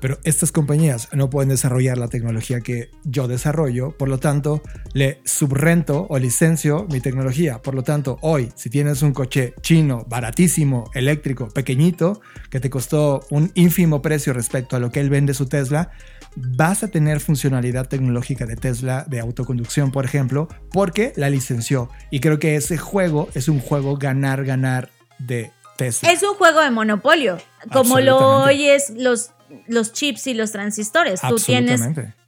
Pero 0.00 0.18
estas 0.24 0.52
compañías 0.52 1.08
no 1.12 1.30
pueden 1.30 1.48
desarrollar 1.48 1.98
la 1.98 2.08
tecnología 2.08 2.60
que 2.60 2.90
yo 3.04 3.28
desarrollo, 3.28 3.96
por 3.96 4.08
lo 4.08 4.18
tanto, 4.18 4.62
le 4.92 5.20
subrento 5.24 6.06
o 6.08 6.18
licencio 6.18 6.86
mi 6.90 7.00
tecnología. 7.00 7.60
Por 7.62 7.74
lo 7.74 7.82
tanto, 7.82 8.18
hoy, 8.22 8.52
si 8.54 8.70
tienes 8.70 9.02
un 9.02 9.12
coche 9.12 9.54
chino, 9.62 10.04
baratísimo, 10.08 10.90
eléctrico, 10.94 11.48
pequeñito, 11.48 12.20
que 12.50 12.60
te 12.60 12.70
costó 12.70 13.24
un 13.30 13.50
ínfimo 13.54 14.02
precio 14.02 14.32
respecto 14.32 14.76
a 14.76 14.80
lo 14.80 14.90
que 14.90 15.00
él 15.00 15.10
vende 15.10 15.34
su 15.34 15.46
Tesla, 15.46 15.90
vas 16.36 16.82
a 16.82 16.88
tener 16.88 17.20
funcionalidad 17.20 17.88
tecnológica 17.88 18.46
de 18.46 18.56
Tesla 18.56 19.04
de 19.08 19.20
autoconducción, 19.20 19.90
por 19.90 20.04
ejemplo, 20.04 20.48
porque 20.72 21.12
la 21.16 21.30
licenció. 21.30 21.88
Y 22.10 22.20
creo 22.20 22.38
que 22.38 22.56
ese 22.56 22.76
juego 22.76 23.28
es 23.34 23.48
un 23.48 23.60
juego 23.60 23.96
ganar-ganar 23.96 24.90
de 25.18 25.50
Tesla. 25.76 26.10
Es 26.10 26.22
un 26.22 26.34
juego 26.34 26.60
de 26.60 26.70
monopolio, 26.70 27.38
como 27.72 28.00
lo 28.00 28.42
oyes 28.44 28.92
los 28.96 29.30
los 29.66 29.92
chips 29.92 30.26
y 30.26 30.34
los 30.34 30.52
transistores. 30.52 31.20
Tú 31.28 31.36
tienes, 31.36 31.82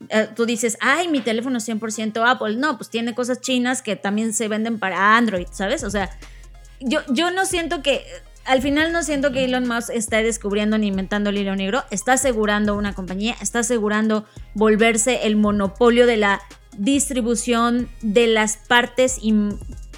eh, 0.08 0.28
tú 0.34 0.46
dices, 0.46 0.76
ay, 0.80 1.08
mi 1.08 1.20
teléfono 1.20 1.58
es 1.58 1.68
100% 1.68 2.22
Apple. 2.28 2.56
No, 2.56 2.76
pues 2.76 2.90
tiene 2.90 3.14
cosas 3.14 3.40
chinas 3.40 3.82
que 3.82 3.96
también 3.96 4.32
se 4.32 4.48
venden 4.48 4.78
para 4.78 5.16
Android, 5.16 5.46
¿sabes? 5.50 5.84
O 5.84 5.90
sea, 5.90 6.10
yo, 6.80 7.00
yo 7.08 7.30
no 7.30 7.46
siento 7.46 7.82
que, 7.82 8.04
al 8.44 8.62
final 8.62 8.92
no 8.92 9.02
siento 9.02 9.30
que 9.30 9.44
Elon 9.44 9.68
Musk 9.68 9.90
esté 9.90 10.22
descubriendo 10.22 10.78
ni 10.78 10.86
inventando 10.86 11.30
el 11.30 11.36
hilo 11.36 11.54
negro. 11.54 11.84
Está 11.90 12.14
asegurando 12.14 12.74
una 12.76 12.94
compañía, 12.94 13.36
está 13.42 13.58
asegurando 13.58 14.24
volverse 14.54 15.26
el 15.26 15.36
monopolio 15.36 16.06
de 16.06 16.16
la 16.16 16.40
distribución 16.78 17.90
de 18.00 18.26
las 18.26 18.56
partes 18.56 19.18
y 19.20 19.34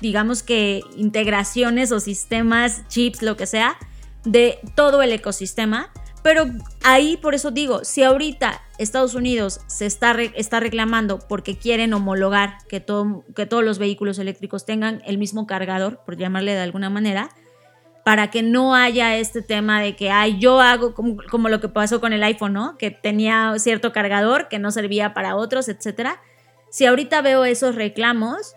digamos 0.01 0.43
que 0.43 0.83
integraciones 0.97 1.93
o 1.93 2.01
sistemas, 2.01 2.89
chips, 2.89 3.23
lo 3.23 3.37
que 3.37 3.47
sea, 3.47 3.77
de 4.25 4.59
todo 4.75 5.03
el 5.03 5.13
ecosistema 5.13 5.93
pero 6.23 6.47
ahí 6.83 7.17
por 7.17 7.35
eso 7.35 7.51
digo, 7.51 7.85
si 7.85 8.03
ahorita 8.03 8.61
Estados 8.79 9.15
Unidos 9.15 9.61
se 9.67 9.87
está, 9.87 10.13
está 10.21 10.61
reclamando 10.61 11.19
porque 11.19 11.57
quieren 11.57 11.93
homologar 11.93 12.59
que, 12.69 12.81
todo, 12.81 13.25
que 13.35 13.47
todos 13.47 13.65
los 13.65 13.79
vehículos 13.79 14.19
eléctricos 14.19 14.65
tengan 14.65 15.03
el 15.07 15.19
mismo 15.19 15.47
cargador, 15.47 16.01
por 16.05 16.17
llamarle 16.17 16.53
de 16.53 16.61
alguna 16.61 16.91
manera, 16.91 17.31
para 18.05 18.31
que 18.31 18.43
no 18.43 18.75
haya 18.75 19.17
este 19.17 19.43
tema 19.43 19.81
de 19.81 19.95
que, 19.95 20.11
ay, 20.11 20.39
yo 20.39 20.61
hago 20.61 20.95
como, 20.95 21.17
como 21.31 21.49
lo 21.49 21.61
que 21.61 21.69
pasó 21.69 22.01
con 22.01 22.13
el 22.13 22.23
iPhone. 22.23 22.77
Que 22.79 22.91
tenía 22.91 23.55
cierto 23.59 23.93
cargador 23.93 24.49
que 24.49 24.59
no 24.59 24.71
servía 24.71 25.15
para 25.15 25.37
otros, 25.37 25.69
etcétera. 25.69 26.21
Si 26.71 26.87
ahorita 26.87 27.21
veo 27.21 27.45
esos 27.45 27.75
reclamos, 27.75 28.55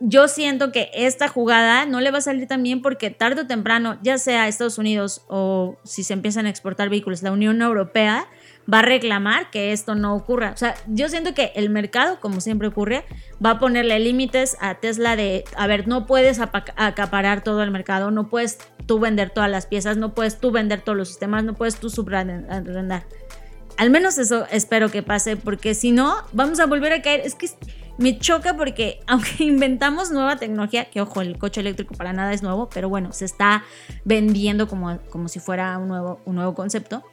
yo 0.00 0.28
siento 0.28 0.72
que 0.72 0.90
esta 0.92 1.28
jugada 1.28 1.86
no 1.86 2.00
le 2.00 2.10
va 2.10 2.18
a 2.18 2.22
salir 2.22 2.46
tan 2.46 2.62
bien 2.62 2.82
porque 2.82 3.10
tarde 3.10 3.42
o 3.42 3.46
temprano, 3.46 3.98
ya 4.02 4.18
sea 4.18 4.46
Estados 4.46 4.78
Unidos 4.78 5.24
o 5.28 5.78
si 5.84 6.04
se 6.04 6.12
empiezan 6.12 6.46
a 6.46 6.50
exportar 6.50 6.90
vehículos, 6.90 7.22
la 7.22 7.32
Unión 7.32 7.62
Europea 7.62 8.26
va 8.72 8.80
a 8.80 8.82
reclamar 8.82 9.50
que 9.50 9.72
esto 9.72 9.94
no 9.94 10.14
ocurra. 10.14 10.50
O 10.52 10.56
sea, 10.56 10.74
yo 10.86 11.08
siento 11.08 11.34
que 11.34 11.52
el 11.54 11.70
mercado, 11.70 12.20
como 12.20 12.40
siempre 12.40 12.68
ocurre, 12.68 13.04
va 13.44 13.52
a 13.52 13.58
ponerle 13.58 13.98
límites 13.98 14.56
a 14.60 14.74
Tesla 14.74 15.16
de, 15.16 15.44
a 15.56 15.66
ver, 15.66 15.88
no 15.88 16.06
puedes 16.06 16.40
acaparar 16.40 17.42
todo 17.42 17.62
el 17.62 17.70
mercado, 17.70 18.10
no 18.10 18.28
puedes 18.28 18.58
tú 18.86 18.98
vender 18.98 19.30
todas 19.30 19.50
las 19.50 19.66
piezas, 19.66 19.96
no 19.96 20.14
puedes 20.14 20.40
tú 20.40 20.50
vender 20.50 20.82
todos 20.82 20.98
los 20.98 21.08
sistemas, 21.08 21.44
no 21.44 21.54
puedes 21.54 21.76
tú 21.76 21.88
subrendar. 21.90 23.04
Al 23.78 23.90
menos 23.90 24.18
eso 24.18 24.46
espero 24.50 24.90
que 24.90 25.02
pase, 25.02 25.36
porque 25.36 25.74
si 25.74 25.92
no, 25.92 26.16
vamos 26.32 26.60
a 26.60 26.66
volver 26.66 26.92
a 26.92 27.02
caer. 27.02 27.20
Es 27.20 27.34
que 27.34 27.48
me 27.98 28.18
choca 28.18 28.56
porque 28.56 29.00
aunque 29.06 29.44
inventamos 29.44 30.10
nueva 30.10 30.36
tecnología, 30.36 30.86
que 30.90 31.00
ojo, 31.00 31.20
el 31.20 31.38
coche 31.38 31.60
eléctrico 31.60 31.94
para 31.94 32.12
nada 32.12 32.32
es 32.32 32.42
nuevo, 32.42 32.68
pero 32.68 32.88
bueno, 32.88 33.12
se 33.12 33.24
está 33.24 33.64
vendiendo 34.04 34.68
como, 34.68 34.98
como 35.10 35.28
si 35.28 35.40
fuera 35.40 35.78
un 35.78 35.88
nuevo, 35.88 36.20
un 36.24 36.36
nuevo 36.36 36.54
concepto 36.54 37.04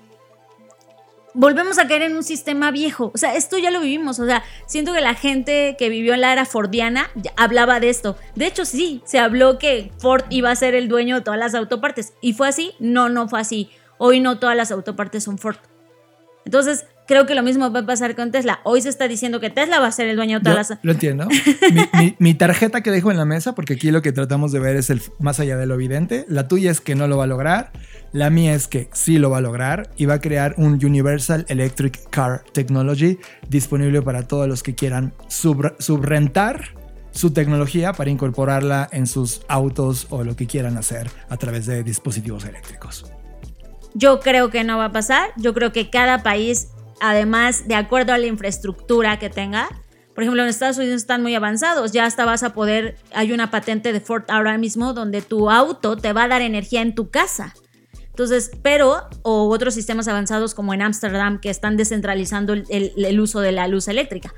volvemos 1.33 1.79
a 1.79 1.87
caer 1.87 2.03
en 2.03 2.15
un 2.15 2.23
sistema 2.23 2.71
viejo. 2.71 3.11
O 3.13 3.17
sea, 3.17 3.35
esto 3.35 3.57
ya 3.57 3.71
lo 3.71 3.81
vivimos. 3.81 4.19
O 4.19 4.25
sea, 4.25 4.43
siento 4.65 4.93
que 4.93 5.01
la 5.01 5.15
gente 5.15 5.75
que 5.77 5.89
vivió 5.89 6.13
en 6.13 6.21
la 6.21 6.31
era 6.31 6.45
fordiana 6.45 7.09
hablaba 7.35 7.79
de 7.79 7.89
esto. 7.89 8.15
De 8.35 8.45
hecho, 8.45 8.65
sí, 8.65 9.01
se 9.05 9.19
habló 9.19 9.57
que 9.57 9.91
Ford 9.97 10.23
iba 10.29 10.51
a 10.51 10.55
ser 10.55 10.75
el 10.75 10.87
dueño 10.87 11.17
de 11.17 11.21
todas 11.21 11.39
las 11.39 11.55
autopartes. 11.55 12.13
¿Y 12.21 12.33
fue 12.33 12.47
así? 12.47 12.73
No, 12.79 13.09
no 13.09 13.27
fue 13.27 13.39
así. 13.39 13.69
Hoy 13.97 14.19
no 14.19 14.39
todas 14.39 14.55
las 14.55 14.71
autopartes 14.71 15.23
son 15.23 15.37
Ford. 15.37 15.57
Entonces, 16.45 16.85
creo 17.07 17.25
que 17.25 17.35
lo 17.35 17.43
mismo 17.43 17.71
va 17.71 17.81
a 17.81 17.85
pasar 17.85 18.15
con 18.15 18.31
Tesla. 18.31 18.59
Hoy 18.63 18.81
se 18.81 18.89
está 18.89 19.07
diciendo 19.07 19.39
que 19.39 19.49
Tesla 19.49 19.79
va 19.79 19.87
a 19.87 19.91
ser 19.91 20.07
el 20.07 20.15
dueño 20.15 20.39
de 20.39 20.43
todas 20.43 20.69
las... 20.69 20.79
Lo 20.83 20.91
entiendo. 20.91 21.27
mi, 22.19 22.33
tarjeta 22.33 22.81
que 22.81 22.91
dejo 22.91 23.11
en 23.11 23.17
la 23.17 23.25
mesa, 23.25 23.55
porque 23.55 23.73
aquí 23.73 23.91
lo 23.91 24.01
que 24.01 24.11
tratamos 24.11 24.51
de 24.51 24.59
ver 24.59 24.75
es 24.75 24.89
el 24.89 25.01
más 25.19 25.39
allá 25.39 25.57
de 25.57 25.65
lo 25.65 25.75
evidente. 25.75 26.25
La 26.27 26.47
tuya 26.47 26.71
es 26.71 26.81
que 26.81 26.95
no 26.95 27.07
lo 27.07 27.17
va 27.17 27.25
a 27.25 27.27
lograr. 27.27 27.71
La 28.11 28.29
mía 28.29 28.53
es 28.53 28.67
que 28.67 28.89
sí 28.93 29.17
lo 29.17 29.29
va 29.29 29.39
a 29.39 29.41
lograr 29.41 29.89
y 29.97 30.05
va 30.05 30.15
a 30.15 30.19
crear 30.19 30.55
un 30.57 30.73
Universal 30.73 31.45
Electric 31.47 32.09
Car 32.09 32.43
Technology 32.53 33.17
disponible 33.49 34.01
para 34.01 34.27
todos 34.27 34.47
los 34.47 34.63
que 34.63 34.75
quieran 34.75 35.13
subrentar 35.27 36.75
su 37.11 37.31
tecnología 37.31 37.93
para 37.93 38.09
incorporarla 38.09 38.89
en 38.91 39.07
sus 39.07 39.41
autos 39.47 40.07
o 40.09 40.23
lo 40.23 40.35
que 40.35 40.47
quieran 40.47 40.77
hacer 40.77 41.09
a 41.29 41.37
través 41.37 41.65
de 41.65 41.83
dispositivos 41.83 42.45
eléctricos. 42.45 43.05
Yo 43.93 44.19
creo 44.19 44.49
que 44.49 44.63
no 44.63 44.77
va 44.77 44.85
a 44.85 44.91
pasar. 44.91 45.29
Yo 45.37 45.53
creo 45.53 45.71
que 45.71 45.89
cada 45.89 46.23
país, 46.23 46.69
además, 47.03 47.67
de 47.67 47.75
acuerdo 47.75 48.13
a 48.13 48.17
la 48.17 48.27
infraestructura 48.27 49.19
que 49.19 49.29
tenga, 49.29 49.69
por 50.15 50.23
ejemplo, 50.23 50.43
en 50.43 50.49
Estados 50.49 50.77
Unidos 50.77 50.97
están 50.97 51.21
muy 51.21 51.35
avanzados. 51.35 51.91
Ya 51.91 52.05
hasta 52.05 52.23
vas 52.23 52.43
a 52.43 52.53
poder, 52.53 52.95
hay 53.13 53.31
una 53.33 53.51
patente 53.51 53.91
de 53.91 53.99
Ford 53.99 54.23
ahora 54.29 54.57
mismo 54.57 54.93
donde 54.93 55.21
tu 55.21 55.49
auto 55.49 55.97
te 55.97 56.13
va 56.13 56.23
a 56.23 56.27
dar 56.27 56.41
energía 56.41 56.81
en 56.81 56.95
tu 56.95 57.09
casa. 57.09 57.53
Entonces, 58.07 58.51
pero, 58.61 59.09
o 59.23 59.49
otros 59.49 59.73
sistemas 59.73 60.07
avanzados 60.07 60.53
como 60.53 60.73
en 60.73 60.83
Ámsterdam 60.83 61.39
que 61.39 61.49
están 61.49 61.77
descentralizando 61.77 62.53
el, 62.53 63.19
uso 63.19 63.39
de 63.39 63.51
la 63.51 63.67
luz 63.67 63.87
eléctrica 63.87 64.33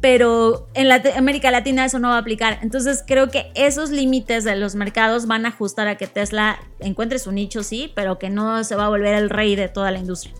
pero 0.00 0.68
en 0.74 0.92
América 1.16 1.50
Latina 1.50 1.84
eso 1.84 1.98
no 1.98 2.10
va 2.10 2.14
a 2.14 2.18
aplicar. 2.18 2.60
Entonces 2.62 3.02
creo 3.04 3.30
que 3.30 3.50
esos 3.56 3.90
límites 3.90 4.44
de 4.44 4.54
los 4.54 4.76
mercados 4.76 5.26
van 5.26 5.44
a 5.44 5.48
ajustar 5.48 5.88
a 5.88 5.96
que 5.96 6.06
Tesla 6.06 6.60
encuentre 6.78 7.18
su 7.18 7.32
nicho, 7.32 7.64
sí, 7.64 7.90
pero 7.96 8.16
que 8.16 8.30
no 8.30 8.62
se 8.62 8.76
va 8.76 8.86
a 8.86 8.88
volver 8.90 9.16
el 9.16 9.28
rey 9.28 9.56
de 9.56 9.66
toda 9.66 9.90
la 9.90 9.98
industria. 9.98 10.32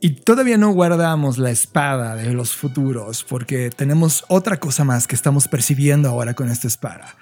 Y 0.00 0.10
todavía 0.10 0.58
no 0.58 0.70
guardamos 0.70 1.38
la 1.38 1.50
espada 1.50 2.16
de 2.16 2.32
los 2.32 2.54
futuros 2.54 3.24
porque 3.24 3.70
tenemos 3.70 4.24
otra 4.28 4.58
cosa 4.58 4.84
más 4.84 5.06
que 5.06 5.14
estamos 5.14 5.48
percibiendo 5.48 6.08
ahora 6.08 6.34
con 6.34 6.50
esta 6.50 6.68
espada. 6.68 7.14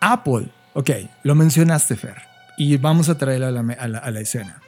Apple, 0.00 0.48
ok, 0.72 0.90
lo 1.24 1.34
mencionaste 1.34 1.96
Fer, 1.96 2.16
y 2.56 2.76
vamos 2.78 3.10
a 3.10 3.18
traerlo 3.18 3.46
a 3.48 4.10
la, 4.10 4.20
escena. 4.20 4.62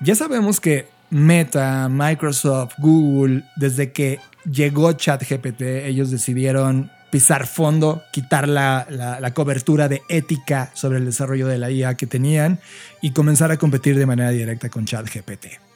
Ya 0.00 0.14
sabemos 0.14 0.60
que 0.60 0.88
Meta, 1.10 1.88
Microsoft, 1.90 2.74
Google, 2.78 3.44
desde 3.56 3.92
que 3.92 4.18
llegó 4.50 4.92
ChatGPT, 4.92 5.60
ellos 5.84 6.10
decidieron 6.10 6.90
pisar 7.10 7.46
fondo, 7.46 8.02
quitar 8.12 8.48
la, 8.48 8.86
la, 8.90 9.34
cobertura 9.34 9.88
de 9.88 10.02
ética 10.08 10.70
sobre 10.74 10.98
el 10.98 11.04
desarrollo 11.04 11.46
de 11.46 11.58
la 11.58 11.70
IA 11.70 11.94
que 11.94 12.06
tenían 12.06 12.60
y 13.00 13.12
comenzar 13.12 13.50
a 13.50 13.56
competir 13.56 13.98
de 13.98 14.06
manera 14.06 14.30
directa 14.30 14.68
con 14.68 14.84
ChatGPT. 14.84 15.67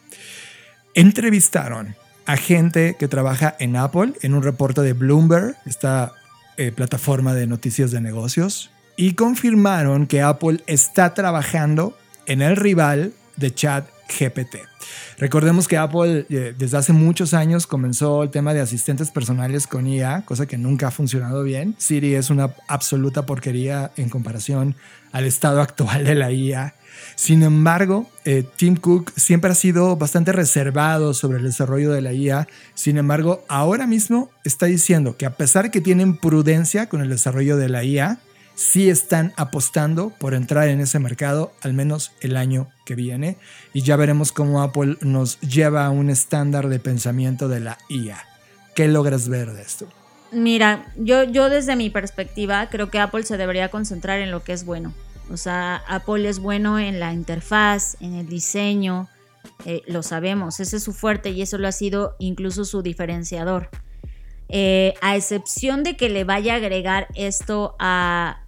Entrevistaron 0.94 1.96
a 2.26 2.36
gente 2.36 2.96
que 2.98 3.08
trabaja 3.08 3.56
en 3.58 3.76
Apple 3.76 4.12
en 4.22 4.34
un 4.34 4.42
reporte 4.42 4.82
de 4.82 4.92
Bloomberg, 4.92 5.56
esta 5.64 6.12
eh, 6.56 6.70
plataforma 6.70 7.34
de 7.34 7.46
noticias 7.46 7.90
de 7.90 8.00
negocios, 8.00 8.70
y 8.96 9.14
confirmaron 9.14 10.06
que 10.06 10.20
Apple 10.20 10.60
está 10.66 11.14
trabajando 11.14 11.96
en 12.26 12.42
el 12.42 12.56
rival 12.56 13.14
de 13.36 13.54
ChatGPT. 14.12 14.56
Recordemos 15.18 15.68
que 15.68 15.76
Apple 15.76 16.26
eh, 16.28 16.54
desde 16.56 16.76
hace 16.76 16.92
muchos 16.92 17.34
años 17.34 17.66
comenzó 17.66 18.22
el 18.22 18.30
tema 18.30 18.54
de 18.54 18.60
asistentes 18.60 19.10
personales 19.10 19.66
con 19.66 19.86
IA, 19.86 20.24
cosa 20.24 20.46
que 20.46 20.58
nunca 20.58 20.88
ha 20.88 20.90
funcionado 20.90 21.42
bien. 21.42 21.74
Siri 21.78 22.14
es 22.14 22.30
una 22.30 22.54
absoluta 22.68 23.26
porquería 23.26 23.92
en 23.96 24.08
comparación 24.08 24.74
al 25.12 25.26
estado 25.26 25.60
actual 25.60 26.04
de 26.04 26.14
la 26.14 26.32
IA. 26.32 26.74
Sin 27.14 27.42
embargo, 27.42 28.10
eh, 28.24 28.44
Tim 28.56 28.76
Cook 28.76 29.12
siempre 29.16 29.50
ha 29.50 29.54
sido 29.54 29.96
bastante 29.96 30.32
reservado 30.32 31.14
sobre 31.14 31.38
el 31.38 31.44
desarrollo 31.44 31.92
de 31.92 32.02
la 32.02 32.12
IA. 32.12 32.48
Sin 32.74 32.98
embargo, 32.98 33.44
ahora 33.48 33.86
mismo 33.86 34.30
está 34.44 34.66
diciendo 34.66 35.16
que 35.16 35.26
a 35.26 35.36
pesar 35.36 35.70
que 35.70 35.80
tienen 35.80 36.16
prudencia 36.16 36.88
con 36.88 37.00
el 37.00 37.08
desarrollo 37.08 37.56
de 37.56 37.68
la 37.68 37.84
IA, 37.84 38.18
sí 38.54 38.90
están 38.90 39.32
apostando 39.36 40.10
por 40.10 40.34
entrar 40.34 40.68
en 40.68 40.80
ese 40.80 40.98
mercado 40.98 41.52
al 41.62 41.72
menos 41.72 42.12
el 42.20 42.36
año 42.36 42.68
que 42.84 42.94
viene 42.94 43.36
y 43.72 43.82
ya 43.82 43.96
veremos 43.96 44.32
cómo 44.32 44.62
Apple 44.62 44.96
nos 45.00 45.40
lleva 45.40 45.86
a 45.86 45.90
un 45.90 46.10
estándar 46.10 46.68
de 46.68 46.78
pensamiento 46.78 47.48
de 47.48 47.60
la 47.60 47.78
IA. 47.88 48.24
¿Qué 48.74 48.88
logras 48.88 49.28
ver 49.28 49.52
de 49.52 49.62
esto? 49.62 49.86
Mira, 50.32 50.86
yo, 50.96 51.24
yo 51.24 51.50
desde 51.50 51.76
mi 51.76 51.90
perspectiva 51.90 52.68
creo 52.70 52.90
que 52.90 52.98
Apple 52.98 53.22
se 53.24 53.36
debería 53.36 53.70
concentrar 53.70 54.20
en 54.20 54.30
lo 54.30 54.42
que 54.42 54.52
es 54.52 54.64
bueno. 54.64 54.94
O 55.30 55.36
sea, 55.36 55.82
Apple 55.86 56.28
es 56.28 56.38
bueno 56.38 56.78
en 56.78 57.00
la 57.00 57.12
interfaz, 57.12 57.96
en 58.00 58.14
el 58.14 58.28
diseño, 58.28 59.08
eh, 59.64 59.82
lo 59.86 60.02
sabemos, 60.02 60.60
ese 60.60 60.76
es 60.76 60.82
su 60.82 60.92
fuerte 60.92 61.30
y 61.30 61.42
eso 61.42 61.58
lo 61.58 61.68
ha 61.68 61.72
sido 61.72 62.16
incluso 62.18 62.64
su 62.64 62.82
diferenciador. 62.82 63.68
Eh, 64.48 64.94
a 65.00 65.16
excepción 65.16 65.82
de 65.82 65.96
que 65.96 66.10
le 66.10 66.24
vaya 66.24 66.54
a 66.54 66.56
agregar 66.56 67.08
esto 67.14 67.74
a 67.78 68.41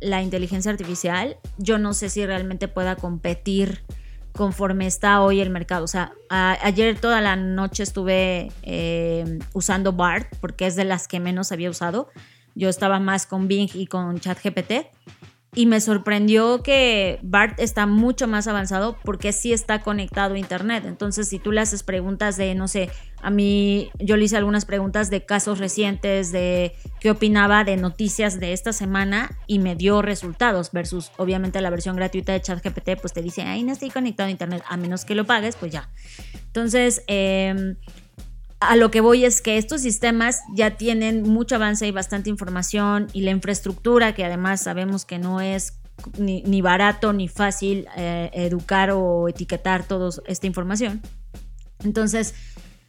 la 0.00 0.22
inteligencia 0.22 0.70
artificial, 0.70 1.36
yo 1.58 1.78
no 1.78 1.94
sé 1.94 2.08
si 2.08 2.24
realmente 2.24 2.68
pueda 2.68 2.96
competir 2.96 3.82
conforme 4.32 4.86
está 4.86 5.20
hoy 5.20 5.40
el 5.40 5.50
mercado. 5.50 5.84
O 5.84 5.88
sea, 5.88 6.12
ayer 6.28 6.98
toda 6.98 7.20
la 7.20 7.36
noche 7.36 7.82
estuve 7.82 8.50
eh, 8.62 9.38
usando 9.52 9.92
BART 9.92 10.34
porque 10.40 10.66
es 10.66 10.76
de 10.76 10.84
las 10.84 11.08
que 11.08 11.20
menos 11.20 11.52
había 11.52 11.70
usado. 11.70 12.08
Yo 12.54 12.68
estaba 12.68 13.00
más 13.00 13.26
con 13.26 13.48
Bing 13.48 13.70
y 13.74 13.86
con 13.86 14.18
ChatGPT 14.18 14.72
y 15.54 15.66
me 15.66 15.80
sorprendió 15.80 16.62
que 16.62 17.18
BART 17.22 17.58
está 17.58 17.86
mucho 17.86 18.28
más 18.28 18.46
avanzado 18.46 18.96
porque 19.04 19.32
sí 19.32 19.52
está 19.52 19.80
conectado 19.80 20.34
a 20.34 20.38
Internet. 20.38 20.84
Entonces, 20.86 21.28
si 21.28 21.40
tú 21.40 21.50
le 21.50 21.60
haces 21.60 21.82
preguntas 21.82 22.36
de, 22.36 22.54
no 22.54 22.68
sé, 22.68 22.88
a 23.20 23.30
mí 23.30 23.90
yo 23.98 24.16
le 24.16 24.26
hice 24.26 24.36
algunas 24.36 24.64
preguntas 24.64 25.10
de 25.10 25.26
casos 25.26 25.58
recientes, 25.58 26.30
de 26.30 26.76
qué 27.00 27.10
opinaba 27.10 27.64
de 27.64 27.76
noticias 27.76 28.38
de 28.38 28.52
esta 28.52 28.72
semana 28.72 29.38
y 29.48 29.58
me 29.58 29.74
dio 29.74 30.02
resultados 30.02 30.70
versus 30.70 31.10
obviamente 31.16 31.60
la 31.60 31.70
versión 31.70 31.96
gratuita 31.96 32.32
de 32.32 32.40
ChatGPT, 32.40 33.00
pues 33.00 33.12
te 33.12 33.20
dice, 33.20 33.42
ahí 33.42 33.64
no 33.64 33.72
estoy 33.72 33.90
conectado 33.90 34.28
a 34.28 34.30
Internet, 34.30 34.62
a 34.68 34.76
menos 34.76 35.04
que 35.04 35.16
lo 35.16 35.26
pagues, 35.26 35.56
pues 35.56 35.72
ya. 35.72 35.90
Entonces, 36.46 37.02
eh, 37.08 37.74
a 38.60 38.76
lo 38.76 38.90
que 38.90 39.00
voy 39.00 39.24
es 39.24 39.40
que 39.40 39.56
estos 39.56 39.80
sistemas 39.80 40.42
ya 40.52 40.76
tienen 40.76 41.22
mucho 41.22 41.56
avance 41.56 41.86
y 41.86 41.92
bastante 41.92 42.28
información 42.28 43.08
y 43.14 43.22
la 43.22 43.30
infraestructura, 43.30 44.14
que 44.14 44.24
además 44.24 44.62
sabemos 44.62 45.06
que 45.06 45.18
no 45.18 45.40
es 45.40 45.80
ni, 46.18 46.62
barato 46.62 47.12
ni 47.14 47.26
fácil 47.28 47.86
eh, 47.96 48.30
educar 48.34 48.90
o 48.90 49.28
etiquetar 49.28 49.84
toda 49.84 50.10
esta 50.26 50.46
información. 50.46 51.00
Entonces, 51.82 52.34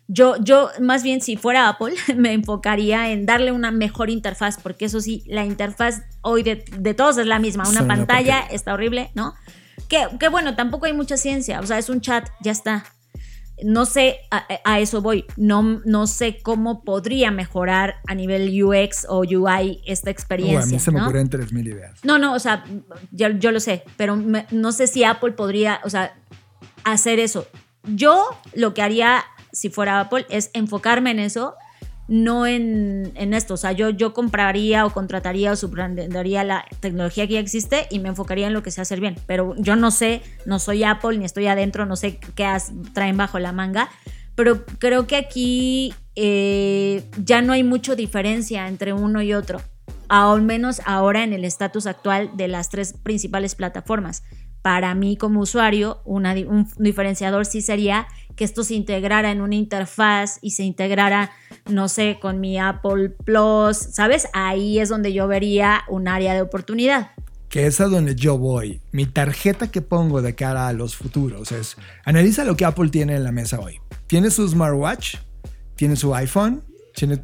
yo, 0.09 0.36
yo 0.43 0.69
más 0.82 1.03
bien 1.03 1.22
si 1.22 1.38
fuera 1.38 1.69
Apple 1.69 1.95
me 2.17 2.34
enfocaría 2.34 3.09
en 3.11 3.26
darle 3.26 3.53
una 3.53 3.72
mejor 3.72 4.09
interfaz, 4.09 4.57
porque 4.61 4.86
eso 4.86 4.99
sí, 4.99 5.24
la 5.26 5.45
interfaz 5.45 6.01
hoy 6.22 6.43
de, 6.43 6.93
todos 6.93 7.17
es 7.17 7.28
la 7.28 7.39
misma, 7.39 7.67
una 7.69 7.88
pantalla 7.88 8.41
está 8.41 8.74
horrible, 8.74 9.09
¿no? 9.15 9.36
Que, 9.88 10.07
que 10.19 10.28
bueno, 10.28 10.55
tampoco 10.55 10.86
hay 10.86 10.93
mucha 10.93 11.15
ciencia, 11.15 11.61
o 11.61 11.65
sea, 11.65 11.78
es 11.78 11.89
un 11.89 12.01
chat, 12.01 12.28
ya 12.41 12.51
está 12.51 12.84
no 13.64 13.86
sé, 13.86 14.20
a, 14.32 14.80
eso 14.80 15.01
voy, 15.01 15.26
no, 15.38 15.82
no 15.86 16.07
sé 16.07 16.39
cómo 16.41 16.84
podría 16.84 17.32
mejorar 17.32 17.95
a 18.07 18.16
nivel 18.16 18.51
UX 18.64 19.05
o 19.07 19.20
UI 19.20 19.82
esta 19.86 20.09
experiencia. 20.09 20.64
a 20.64 20.66
mí 20.66 20.80
se 20.80 20.91
me 20.91 21.01
ocurren 21.01 21.30
3.000 21.30 21.68
ideas. 21.68 21.99
No, 22.03 22.18
no, 22.18 22.34
o 22.34 22.39
sea, 22.39 22.64
yo, 23.12 23.51
lo 23.51 23.59
sé, 23.59 23.84
pero 23.97 24.16
no 24.16 24.72
sé 24.72 24.88
si 24.88 25.03
Apple 25.03 25.34
podría, 25.34 25.80
o 25.84 25.89
sea, 25.89 26.16
hacer 26.84 27.20
eso. 27.20 27.47
Yo 27.84 28.26
lo 28.53 28.74
que 28.74 28.82
haría 28.82 29.24
si 29.51 29.70
fuera 29.70 29.99
Apple 29.99 30.26
es 30.30 30.49
enfocarme 30.53 31.12
en 31.12 31.20
eso 31.20 31.55
no 32.12 32.45
en, 32.45 33.14
esto. 33.16 33.53
O 33.53 33.57
sea, 33.57 33.72
yo, 33.72 33.89
yo 33.89 34.14
compraría 34.14 34.86
o 34.86 34.89
contrataría 34.89 35.53
o 35.53 35.55
subrendaría 35.55 36.43
la 36.43 36.66
tecnología 36.82 37.26
que 37.26 37.36
ya 37.36 37.39
existe 37.39 37.88
y 37.89 37.99
me 37.99 38.09
enfocaría 38.09 38.47
en 38.47 38.53
lo 38.53 38.62
que 38.62 38.70
sé 38.70 38.82
hacer 38.82 38.99
bien. 38.99 39.16
Pero 39.28 39.55
yo 39.57 39.78
no 39.78 39.91
sé, 39.91 40.22
no 40.45 40.59
soy 40.59 40.84
Apple 40.84 41.18
ni 41.18 41.24
estoy 41.24 41.47
adentro, 41.47 41.86
no 41.86 41.95
sé 41.95 42.20
qué 42.36 42.45
traen 42.93 43.16
bajo 43.16 43.39
la 43.39 43.53
manga. 43.53 43.89
pero 44.36 44.66
creo 44.66 45.07
que 45.07 45.16
aquí 45.16 45.93
eh, 46.16 47.05
ya 47.24 47.41
no 47.41 47.53
hay 47.53 47.64
mucha 47.64 47.95
diferencia 47.95 48.68
entre 48.68 48.91
uno 48.91 49.22
y 49.22 49.34
otro, 49.34 49.62
al 50.09 50.41
menos 50.41 50.82
ahora 50.86 51.24
en 51.24 51.32
el 51.32 51.45
estatus 51.45 51.86
actual 51.86 52.32
de 52.36 52.49
las 52.49 52.70
tres 52.70 52.91
principales 52.91 53.55
plataformas. 53.55 54.24
Para 54.62 54.93
mí 54.95 55.16
como 55.16 55.39
usuario, 55.39 56.01
un 56.03 56.68
diferenciador 56.78 57.45
sí 57.45 57.62
sería 57.62 58.07
que 58.36 58.43
esto 58.43 58.64
se 58.64 58.76
integrara 58.76 59.32
en 59.32 59.41
una 59.41 59.55
interfaz 59.55 60.39
y 60.41 60.51
se 60.51 60.64
integrara, 60.64 61.32
no 61.72 61.88
sé, 61.88 62.17
con 62.22 62.39
mi 62.39 62.59
Apple 62.59 63.09
Plus, 63.09 63.78
¿sabes? 63.78 64.28
Ahí 64.34 64.80
es 64.80 64.89
donde 64.89 65.13
yo 65.13 65.28
vería 65.28 65.82
un 65.88 66.07
área 66.07 66.34
de 66.34 66.41
oportunidad 66.41 67.11
que 67.51 67.67
es 67.67 67.82
a 67.82 67.88
donde 67.88 68.15
yo 68.15 68.38
voy. 68.38 68.80
Mi 68.93 69.05
tarjeta 69.05 69.69
que 69.69 69.82
pongo 69.82 70.22
de 70.22 70.36
cara 70.36 70.69
a 70.69 70.74
los 70.74 70.95
futuros 70.95 71.51
es, 71.51 71.76
analiza 72.05 72.45
lo 72.45 72.55
que 72.55 72.63
Apple 72.63 72.89
tiene 72.89 73.13
en 73.13 73.26
la 73.26 73.34
mesa 73.34 73.59
hoy. 73.59 73.82
Tiene 74.07 74.32
su 74.32 74.47
smartwatch, 74.47 75.17
tiene 75.76 75.97
su 75.97 76.15
iPhone, 76.15 76.63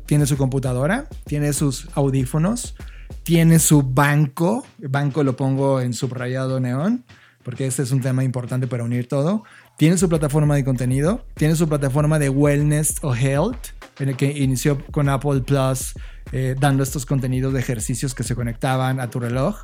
tiene, 0.06 0.26
su 0.26 0.38
computadora, 0.38 1.08
tiene 1.26 1.54
sus 1.54 1.88
audífonos, 1.94 2.76
tiene 3.24 3.60
su 3.60 3.84
banco. 3.84 4.66
El 4.82 4.90
banco 4.90 5.24
lo 5.24 5.36
pongo 5.36 5.80
en 5.80 5.94
subrayado 5.94 6.60
neón, 6.60 7.06
porque 7.44 7.66
este 7.66 7.84
es 7.84 7.92
un 7.92 8.02
tema 8.02 8.24
importante 8.24 8.68
para 8.68 8.84
unir 8.84 9.08
todo. 9.08 9.44
Tiene 9.78 9.98
su 9.98 10.10
plataforma 10.10 10.56
de 10.56 10.66
contenido, 10.66 11.24
tiene 11.36 11.56
su 11.56 11.70
plataforma 11.70 12.20
de 12.20 12.30
wellness 12.30 12.96
o 13.02 13.16
health, 13.16 13.68
en 14.00 14.10
el 14.10 14.16
que 14.16 14.32
inició 14.32 14.84
con 14.92 15.10
Apple 15.10 15.42
Plus, 15.42 15.94
eh, 16.32 16.56
dando 16.60 16.84
estos 16.84 17.06
contenidos 17.06 17.54
de 17.54 17.60
ejercicios 17.60 18.14
que 18.14 18.24
se 18.24 18.36
conectaban 18.36 19.00
a 19.00 19.10
tu 19.10 19.20
reloj. 19.20 19.62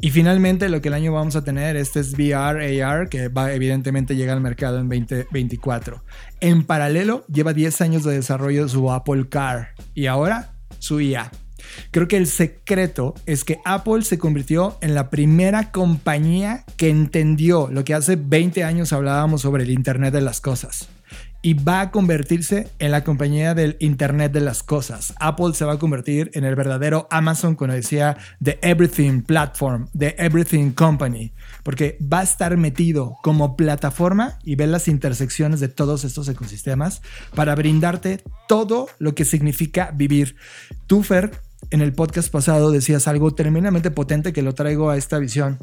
Y 0.00 0.10
finalmente 0.10 0.68
lo 0.68 0.80
que 0.80 0.88
el 0.88 0.94
año 0.94 1.12
vamos 1.12 1.36
a 1.36 1.44
tener, 1.44 1.76
este 1.76 2.00
es 2.00 2.14
VR, 2.14 2.82
AR, 2.82 3.08
que 3.08 3.28
va, 3.28 3.52
evidentemente 3.52 4.16
llega 4.16 4.32
al 4.32 4.40
mercado 4.40 4.80
en 4.80 4.88
2024. 4.88 6.02
En 6.40 6.64
paralelo, 6.64 7.24
lleva 7.28 7.52
10 7.52 7.80
años 7.82 8.04
de 8.04 8.14
desarrollo 8.14 8.64
de 8.64 8.68
su 8.68 8.90
Apple 8.90 9.28
Car 9.28 9.74
y 9.94 10.06
ahora 10.06 10.54
su 10.80 11.00
IA. 11.00 11.30
Creo 11.92 12.08
que 12.08 12.16
el 12.16 12.26
secreto 12.26 13.14
es 13.26 13.44
que 13.44 13.60
Apple 13.64 14.02
se 14.02 14.18
convirtió 14.18 14.76
en 14.80 14.96
la 14.96 15.08
primera 15.08 15.70
compañía 15.70 16.64
que 16.76 16.90
entendió 16.90 17.68
lo 17.70 17.84
que 17.84 17.94
hace 17.94 18.16
20 18.16 18.64
años 18.64 18.92
hablábamos 18.92 19.42
sobre 19.42 19.62
el 19.62 19.70
Internet 19.70 20.12
de 20.12 20.20
las 20.20 20.40
Cosas 20.40 20.88
y 21.42 21.54
va 21.54 21.80
a 21.80 21.90
convertirse 21.90 22.68
en 22.78 22.92
la 22.92 23.02
compañía 23.02 23.54
del 23.54 23.76
Internet 23.80 24.32
de 24.32 24.40
las 24.40 24.62
Cosas. 24.62 25.12
Apple 25.18 25.54
se 25.54 25.64
va 25.64 25.72
a 25.72 25.78
convertir 25.78 26.30
en 26.34 26.44
el 26.44 26.54
verdadero 26.54 27.08
Amazon, 27.10 27.56
como 27.56 27.72
decía, 27.72 28.16
de 28.38 28.60
Everything 28.62 29.22
Platform, 29.22 29.88
de 29.92 30.14
Everything 30.18 30.70
Company, 30.70 31.32
porque 31.64 31.98
va 32.00 32.20
a 32.20 32.22
estar 32.22 32.56
metido 32.56 33.16
como 33.24 33.56
plataforma 33.56 34.38
y 34.44 34.54
ver 34.54 34.68
las 34.68 34.86
intersecciones 34.86 35.58
de 35.58 35.68
todos 35.68 36.04
estos 36.04 36.28
ecosistemas 36.28 37.02
para 37.34 37.56
brindarte 37.56 38.22
todo 38.46 38.88
lo 38.98 39.16
que 39.16 39.24
significa 39.24 39.90
vivir. 39.92 40.36
Tú, 40.86 41.02
Fer, 41.02 41.32
en 41.70 41.80
el 41.80 41.92
podcast 41.92 42.30
pasado 42.30 42.70
decías 42.70 43.08
algo 43.08 43.34
tremendamente 43.34 43.90
potente 43.90 44.32
que 44.32 44.42
lo 44.42 44.54
traigo 44.54 44.90
a 44.90 44.96
esta 44.96 45.18
visión. 45.18 45.58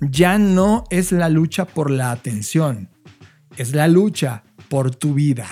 Ya 0.00 0.38
no 0.38 0.84
es 0.88 1.12
la 1.12 1.28
lucha 1.28 1.66
por 1.66 1.90
la 1.90 2.10
atención, 2.10 2.88
es 3.56 3.74
la 3.74 3.86
lucha 3.86 4.44
por 4.74 4.92
tu 4.92 5.14
vida. 5.14 5.46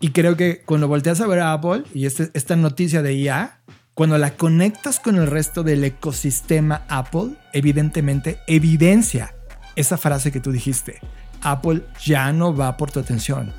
Y 0.00 0.12
creo 0.12 0.34
que 0.34 0.62
cuando 0.64 0.88
volteas 0.88 1.20
a 1.20 1.26
ver 1.26 1.40
a 1.40 1.52
Apple 1.52 1.82
y 1.92 2.06
este, 2.06 2.30
esta 2.32 2.56
noticia 2.56 3.02
de 3.02 3.12
IA, 3.12 3.60
cuando 3.92 4.16
la 4.16 4.36
conectas 4.38 5.00
con 5.00 5.16
el 5.16 5.26
resto 5.26 5.62
del 5.62 5.84
ecosistema 5.84 6.86
Apple, 6.88 7.32
evidentemente 7.52 8.38
evidencia 8.46 9.34
esa 9.76 9.98
frase 9.98 10.32
que 10.32 10.40
tú 10.40 10.50
dijiste. 10.50 10.98
Apple 11.42 11.82
ya 12.02 12.32
no 12.32 12.56
va 12.56 12.78
por 12.78 12.90
tu 12.90 13.00
atención, 13.00 13.52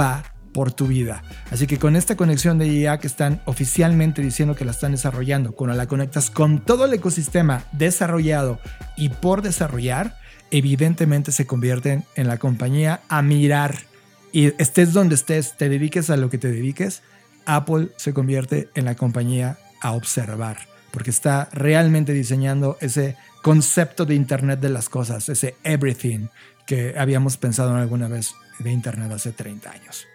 va 0.00 0.22
por 0.54 0.72
tu 0.72 0.86
vida. 0.86 1.22
Así 1.50 1.66
que 1.66 1.78
con 1.78 1.94
esta 1.94 2.16
conexión 2.16 2.56
de 2.56 2.68
IA 2.68 3.00
que 3.00 3.08
están 3.08 3.42
oficialmente 3.44 4.22
diciendo 4.22 4.54
que 4.54 4.64
la 4.64 4.70
están 4.70 4.92
desarrollando, 4.92 5.52
cuando 5.52 5.76
la 5.76 5.88
conectas 5.88 6.30
con 6.30 6.64
todo 6.64 6.86
el 6.86 6.94
ecosistema 6.94 7.64
desarrollado 7.72 8.60
y 8.96 9.10
por 9.10 9.42
desarrollar, 9.42 10.16
evidentemente 10.50 11.32
se 11.32 11.46
convierten 11.46 12.06
en 12.14 12.28
la 12.28 12.38
compañía 12.38 13.02
a 13.10 13.20
mirar 13.20 13.91
y 14.32 14.60
estés 14.60 14.92
donde 14.92 15.14
estés, 15.14 15.56
te 15.56 15.68
dediques 15.68 16.10
a 16.10 16.16
lo 16.16 16.30
que 16.30 16.38
te 16.38 16.50
dediques, 16.50 17.02
Apple 17.44 17.88
se 17.96 18.14
convierte 18.14 18.68
en 18.74 18.84
la 18.84 18.94
compañía 18.94 19.58
a 19.80 19.92
observar, 19.92 20.58
porque 20.90 21.10
está 21.10 21.48
realmente 21.52 22.12
diseñando 22.12 22.78
ese 22.80 23.16
concepto 23.42 24.06
de 24.06 24.14
Internet 24.14 24.60
de 24.60 24.70
las 24.70 24.88
cosas, 24.88 25.28
ese 25.28 25.56
everything 25.64 26.28
que 26.66 26.94
habíamos 26.96 27.36
pensado 27.36 27.74
alguna 27.74 28.08
vez 28.08 28.34
de 28.58 28.70
Internet 28.70 29.10
hace 29.12 29.32
30 29.32 29.70
años. 29.70 30.06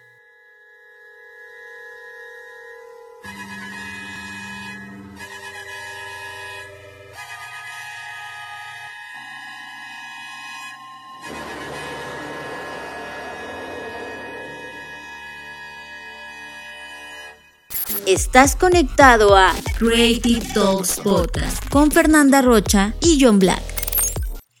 Estás 18.06 18.56
conectado 18.56 19.36
a 19.36 19.52
Creative 19.78 20.44
Talks 20.54 21.00
Podcast 21.00 21.68
con 21.68 21.90
Fernanda 21.90 22.42
Rocha 22.42 22.94
y 23.00 23.18
John 23.20 23.38
Black. 23.38 23.62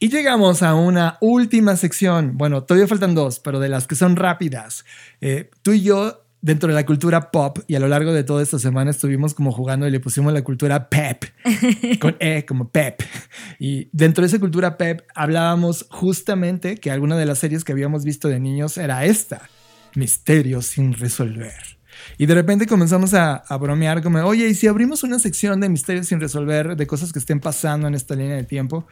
Y 0.00 0.10
llegamos 0.10 0.62
a 0.62 0.74
una 0.74 1.18
última 1.20 1.76
sección. 1.76 2.38
Bueno, 2.38 2.62
todavía 2.62 2.86
faltan 2.86 3.14
dos, 3.14 3.40
pero 3.40 3.58
de 3.58 3.68
las 3.68 3.86
que 3.86 3.96
son 3.96 4.16
rápidas. 4.16 4.84
Eh, 5.20 5.50
tú 5.62 5.72
y 5.72 5.82
yo, 5.82 6.24
dentro 6.40 6.68
de 6.68 6.74
la 6.74 6.86
cultura 6.86 7.30
pop, 7.30 7.58
y 7.66 7.74
a 7.74 7.80
lo 7.80 7.88
largo 7.88 8.12
de 8.12 8.24
toda 8.24 8.42
esta 8.42 8.58
semana 8.58 8.90
estuvimos 8.90 9.34
como 9.34 9.50
jugando 9.50 9.86
y 9.86 9.90
le 9.90 10.00
pusimos 10.00 10.32
la 10.32 10.42
cultura 10.42 10.88
pep, 10.88 11.24
con 12.00 12.16
E 12.20 12.44
como 12.46 12.68
pep. 12.68 13.02
Y 13.58 13.88
dentro 13.92 14.22
de 14.22 14.28
esa 14.28 14.38
cultura 14.38 14.76
pep 14.76 15.02
hablábamos 15.14 15.86
justamente 15.90 16.76
que 16.76 16.90
alguna 16.90 17.16
de 17.16 17.26
las 17.26 17.38
series 17.38 17.64
que 17.64 17.72
habíamos 17.72 18.04
visto 18.04 18.28
de 18.28 18.40
niños 18.40 18.78
era 18.78 19.04
esta, 19.04 19.48
Misterios 19.94 20.66
sin 20.66 20.92
resolver. 20.92 21.77
Y 22.16 22.26
de 22.26 22.34
repente 22.34 22.66
comenzamos 22.66 23.14
a, 23.14 23.42
bromear 23.60 24.02
como, 24.02 24.18
oye, 24.20 24.48
¿y 24.48 24.54
si 24.54 24.66
abrimos 24.66 25.02
una 25.02 25.18
sección 25.18 25.60
de 25.60 25.68
misterios 25.68 26.06
sin 26.06 26.20
resolver, 26.20 26.76
de 26.76 26.86
cosas 26.86 27.12
que 27.12 27.18
estén 27.18 27.40
pasando 27.40 27.88
en 27.88 27.94
esta 27.94 28.14
línea 28.14 28.36
de 28.36 28.44
tiempo? 28.44 28.86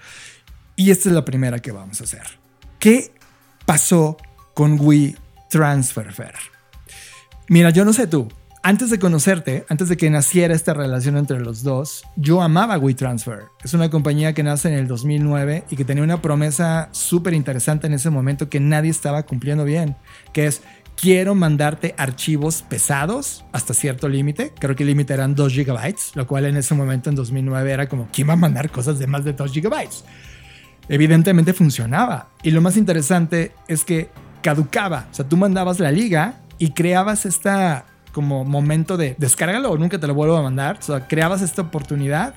Y 0.76 0.90
esta 0.90 1.08
es 1.08 1.14
la 1.14 1.24
primera 1.24 1.58
que 1.58 1.72
vamos 1.72 2.00
a 2.00 2.04
hacer. 2.04 2.26
¿Qué 2.78 3.12
pasó 3.64 4.16
con 4.54 4.78
We 4.80 5.16
Transfer 5.50 6.08
Mira, 7.48 7.70
yo 7.70 7.84
no 7.84 7.92
sé 7.92 8.06
tú, 8.06 8.28
antes 8.66 8.90
de 8.90 8.98
conocerte, 8.98 9.64
antes 9.68 9.88
de 9.88 9.96
que 9.96 10.10
naciera 10.10 10.52
esta 10.52 10.74
relación 10.74 11.16
entre 11.16 11.38
los 11.38 11.62
dos, 11.62 12.02
yo 12.16 12.42
amaba 12.42 12.76
WeTransfer. 12.76 13.44
Es 13.62 13.74
una 13.74 13.90
compañía 13.90 14.32
que 14.32 14.42
nace 14.42 14.66
en 14.66 14.74
el 14.74 14.88
2009 14.88 15.66
y 15.70 15.76
que 15.76 15.84
tenía 15.84 16.02
una 16.02 16.20
promesa 16.20 16.88
súper 16.90 17.34
interesante 17.34 17.86
en 17.86 17.92
ese 17.92 18.10
momento 18.10 18.48
que 18.48 18.58
nadie 18.58 18.90
estaba 18.90 19.22
cumpliendo 19.22 19.64
bien, 19.64 19.94
que 20.32 20.48
es 20.48 20.62
quiero 20.96 21.34
mandarte 21.34 21.94
archivos 21.98 22.62
pesados 22.62 23.44
hasta 23.52 23.74
cierto 23.74 24.08
límite. 24.08 24.52
Creo 24.58 24.74
que 24.74 24.82
el 24.82 24.88
límite 24.88 25.14
eran 25.14 25.34
2 25.34 25.52
gigabytes, 25.52 26.12
lo 26.14 26.26
cual 26.26 26.46
en 26.46 26.56
ese 26.56 26.74
momento, 26.74 27.10
en 27.10 27.16
2009, 27.16 27.70
era 27.70 27.88
como, 27.88 28.08
¿quién 28.12 28.28
va 28.28 28.32
a 28.32 28.36
mandar 28.36 28.70
cosas 28.70 28.98
de 28.98 29.06
más 29.06 29.24
de 29.24 29.34
2 29.34 29.52
gigabytes? 29.52 30.04
Evidentemente 30.88 31.52
funcionaba. 31.52 32.30
Y 32.42 32.50
lo 32.50 32.60
más 32.60 32.76
interesante 32.76 33.52
es 33.68 33.84
que 33.84 34.08
caducaba. 34.42 35.08
O 35.10 35.14
sea, 35.14 35.28
tú 35.28 35.36
mandabas 35.36 35.78
la 35.80 35.90
liga 35.92 36.40
y 36.58 36.70
creabas 36.70 37.26
esta 37.26 37.86
como 38.12 38.44
momento 38.44 38.96
de 38.96 39.14
descárgalo 39.18 39.70
o 39.70 39.76
nunca 39.76 40.00
te 40.00 40.06
lo 40.06 40.14
vuelvo 40.14 40.36
a 40.36 40.42
mandar. 40.42 40.78
O 40.78 40.82
sea, 40.82 41.06
creabas 41.06 41.42
esta 41.42 41.62
oportunidad 41.62 42.34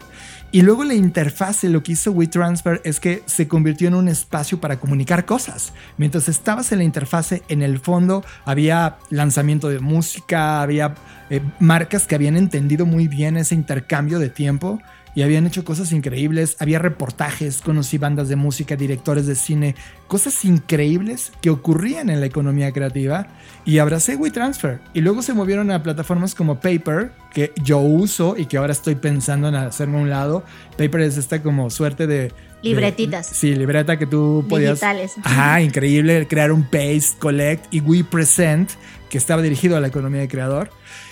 y 0.52 0.64
luego 0.64 0.84
la 0.84 0.96
interfase, 0.96 1.70
lo 1.70 1.84
que 1.84 1.92
hizo 1.92 2.12
WeTransfer 2.12 2.82
es 2.84 3.00
que 3.00 3.22
se 3.28 3.48
convirtió 3.48 3.88
en 3.88 3.94
un 3.94 4.08
espacio 4.08 4.60
para 4.60 4.80
comunicar 4.80 5.26
cosas. 5.26 5.74
Mientras 5.98 6.28
estabas 6.28 6.72
en 6.72 6.80
la 6.80 6.84
interfase, 6.86 7.44
en 7.50 7.62
el 7.62 7.78
fondo 7.78 8.24
había 8.46 8.98
lanzamiento 9.12 9.70
de 9.70 9.80
música, 9.80 10.62
había 10.62 10.96
eh, 11.30 11.42
marcas 11.60 12.08
que 12.08 12.16
habían 12.16 12.36
entendido 12.36 12.88
muy 12.88 13.08
bien 13.08 13.38
ese 13.38 13.54
intercambio 13.54 14.18
de 14.18 14.30
tiempo 14.30 14.80
y 15.16 15.22
habían 15.24 15.46
hecho 15.48 15.64
cosas 15.64 15.92
increíbles. 15.92 16.56
Había 16.60 16.80
reportajes, 16.80 17.62
conocí 17.62 17.98
bandas 17.98 18.30
de 18.30 18.36
música, 18.36 18.76
directores 18.76 19.26
de 19.28 19.36
cine, 19.36 19.76
cosas 20.08 20.46
increíbles 20.46 21.32
que 21.42 21.50
ocurrían 21.50 22.10
en 22.10 22.20
la 22.20 22.26
economía 22.26 22.72
creativa 22.72 23.28
y 23.66 23.80
abracé 23.80 24.16
WeTransfer. 24.16 24.80
Y 24.94 25.02
luego 25.02 25.22
se 25.22 25.34
movieron 25.34 25.72
a 25.72 25.84
plataformas 25.84 26.36
como 26.36 26.60
Paper, 26.60 27.12
que 27.34 27.52
yo 27.64 27.80
uso 27.80 28.36
y 28.38 28.46
que 28.46 28.58
ahora 28.58 28.72
estoy 28.72 28.96
pensando 28.96 29.48
en 29.48 29.56
hacerme 29.56 29.98
a 29.98 30.02
un 30.02 30.10
lado. 30.10 30.44
Paper 30.78 31.02
es 31.02 31.18
esta 31.18 31.42
como 31.42 31.70
suerte 31.70 32.08
de... 32.08 32.32
Libretitas. 32.62 33.26
sí, 33.26 33.56
libreta 33.56 33.98
que 33.98 34.06
tú 34.06 34.46
podías... 34.50 34.82
Digitales. 34.82 35.14
Ajá, 35.24 35.62
increíble, 35.62 36.28
crear 36.28 36.52
un 36.52 36.64
Paste, 36.64 37.18
Collect 37.18 37.74
y 37.74 37.80
WePresent, 37.80 38.72
que 39.10 39.18
estaba 39.18 39.42
dirigido 39.42 39.78
a 39.78 39.80
la 39.80 39.88
economía 39.88 40.22
de 40.22 40.28
creador. 40.28 40.70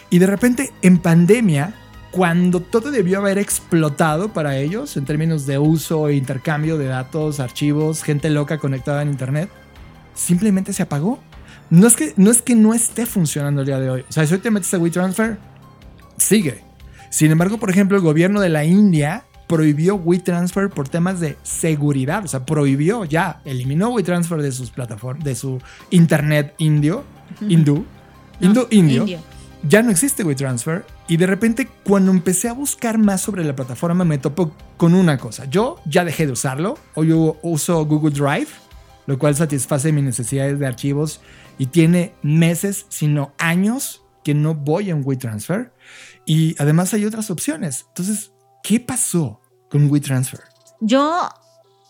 Y 0.09 0.19
de 0.19 0.27
repente, 0.27 0.71
en 0.81 0.97
pandemia, 0.97 1.73
cuando 2.17 2.61
todo 2.61 2.89
debió 2.89 3.19
haber 3.19 3.37
explotado 3.37 4.33
para 4.33 4.57
ellos 4.57 4.97
en 4.97 5.05
términos 5.05 5.45
de 5.45 5.59
uso 5.59 6.07
e 6.07 6.15
intercambio 6.15 6.79
de 6.79 6.87
datos, 6.87 7.39
archivos, 7.39 8.01
gente 8.01 8.31
loca 8.31 8.57
conectada 8.57 9.03
en 9.03 9.09
Internet, 9.09 9.51
simplemente 10.15 10.73
se 10.73 10.81
apagó. 10.81 11.19
no 11.69 11.85
es 11.85 11.95
que 11.95 12.13
no, 12.17 12.31
es 12.31 12.41
que 12.41 12.55
no 12.55 12.73
esté 12.73 13.05
funcionando 13.05 13.61
el 13.61 13.67
día 13.67 13.79
de 13.79 13.91
hoy. 13.91 14.05
O 14.09 14.11
sea, 14.11 14.25
si 14.25 14.33
hoy 14.33 14.39
te 14.39 14.49
metes 14.49 14.73
a 14.73 14.79
WeTransfer, 14.79 15.37
sigue. 16.17 16.63
Sin 17.11 17.29
embargo, 17.29 17.59
por 17.59 17.69
ejemplo, 17.69 17.95
el 17.97 18.03
gobierno 18.03 18.41
de 18.41 18.49
la 18.49 18.65
India 18.65 19.25
prohibió 19.45 19.93
WeTransfer 19.93 20.71
por 20.71 20.89
temas 20.89 21.19
de 21.19 21.37
seguridad. 21.43 22.25
O 22.25 22.27
sea, 22.27 22.47
prohibió 22.47 23.05
ya, 23.05 23.41
eliminó 23.45 23.89
WeTransfer 23.89 24.41
de 24.41 24.51
sus 24.51 24.71
plataformas, 24.71 25.23
de 25.23 25.35
su 25.35 25.61
internet 25.91 26.55
indio, 26.57 27.03
hindú, 27.41 27.85
hindú, 28.41 28.65
indio. 28.71 29.05
Ya 29.63 29.81
no 29.81 29.91
existe 29.91 30.23
WeTransfer. 30.23 30.85
Y 31.07 31.17
de 31.17 31.27
repente, 31.27 31.67
cuando 31.83 32.11
empecé 32.11 32.47
a 32.47 32.53
buscar 32.53 32.97
más 32.97 33.21
sobre 33.21 33.43
la 33.43 33.55
plataforma, 33.55 34.05
me 34.05 34.17
topo 34.17 34.55
con 34.77 34.93
una 34.93 35.17
cosa. 35.17 35.45
Yo 35.45 35.79
ya 35.85 36.05
dejé 36.05 36.25
de 36.25 36.33
usarlo. 36.33 36.77
Hoy 36.93 37.11
uso 37.41 37.85
Google 37.85 38.11
Drive, 38.11 38.49
lo 39.07 39.17
cual 39.17 39.35
satisface 39.35 39.91
mis 39.91 40.03
necesidades 40.03 40.59
de 40.59 40.67
archivos 40.67 41.21
y 41.57 41.67
tiene 41.67 42.13
meses, 42.21 42.85
sino 42.89 43.33
años 43.39 44.03
que 44.23 44.33
no 44.33 44.53
voy 44.53 44.89
en 44.89 45.01
WeTransfer. 45.03 45.73
Y 46.25 46.55
además 46.59 46.93
hay 46.93 47.05
otras 47.05 47.31
opciones. 47.31 47.85
Entonces, 47.89 48.33
¿qué 48.63 48.79
pasó 48.79 49.41
con 49.69 49.89
WeTransfer? 49.89 50.41
Yo 50.81 51.29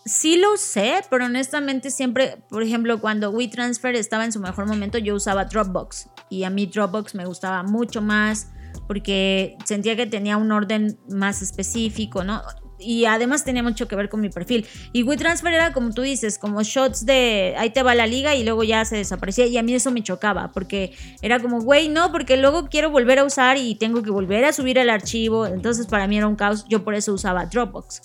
sí 0.06 0.36
lo 0.36 0.56
sé, 0.56 1.02
pero 1.10 1.26
honestamente 1.26 1.90
siempre, 1.90 2.42
por 2.48 2.62
ejemplo, 2.62 3.00
cuando 3.00 3.30
WeTransfer 3.30 3.94
estaba 3.94 4.24
en 4.24 4.32
su 4.32 4.40
mejor 4.40 4.66
momento, 4.66 4.98
yo 4.98 5.14
usaba 5.14 5.44
Dropbox. 5.44 6.08
Y 6.30 6.44
a 6.44 6.50
mí 6.50 6.66
Dropbox 6.66 7.14
me 7.14 7.26
gustaba 7.26 7.62
mucho 7.62 8.02
más 8.02 8.48
porque 8.86 9.56
sentía 9.64 9.96
que 9.96 10.06
tenía 10.06 10.36
un 10.36 10.50
orden 10.52 10.98
más 11.08 11.42
específico, 11.42 12.24
¿no? 12.24 12.42
y 12.78 13.04
además 13.04 13.44
tenía 13.44 13.62
mucho 13.62 13.88
que 13.88 13.96
ver 13.96 14.08
con 14.08 14.20
mi 14.20 14.28
perfil. 14.28 14.66
Y 14.92 15.02
WeTransfer 15.02 15.52
era 15.52 15.72
como 15.72 15.92
tú 15.92 16.02
dices, 16.02 16.38
como 16.38 16.62
shots 16.62 17.04
de 17.04 17.54
ahí 17.58 17.70
te 17.70 17.82
va 17.82 17.94
la 17.94 18.06
liga 18.06 18.34
y 18.34 18.44
luego 18.44 18.64
ya 18.64 18.84
se 18.84 18.96
desaparecía. 18.96 19.46
Y 19.46 19.58
a 19.58 19.62
mí 19.62 19.74
eso 19.74 19.90
me 19.90 20.02
chocaba, 20.02 20.50
porque 20.52 20.92
era 21.22 21.40
como, 21.40 21.60
güey, 21.60 21.88
no, 21.88 22.12
porque 22.12 22.36
luego 22.36 22.68
quiero 22.68 22.90
volver 22.90 23.18
a 23.18 23.24
usar 23.24 23.56
y 23.56 23.74
tengo 23.74 24.02
que 24.02 24.10
volver 24.10 24.44
a 24.44 24.52
subir 24.52 24.78
el 24.78 24.90
archivo. 24.90 25.46
Entonces 25.46 25.86
para 25.86 26.06
mí 26.06 26.16
era 26.16 26.26
un 26.26 26.36
caos. 26.36 26.66
Yo 26.68 26.84
por 26.84 26.94
eso 26.94 27.12
usaba 27.12 27.46
Dropbox. 27.46 28.02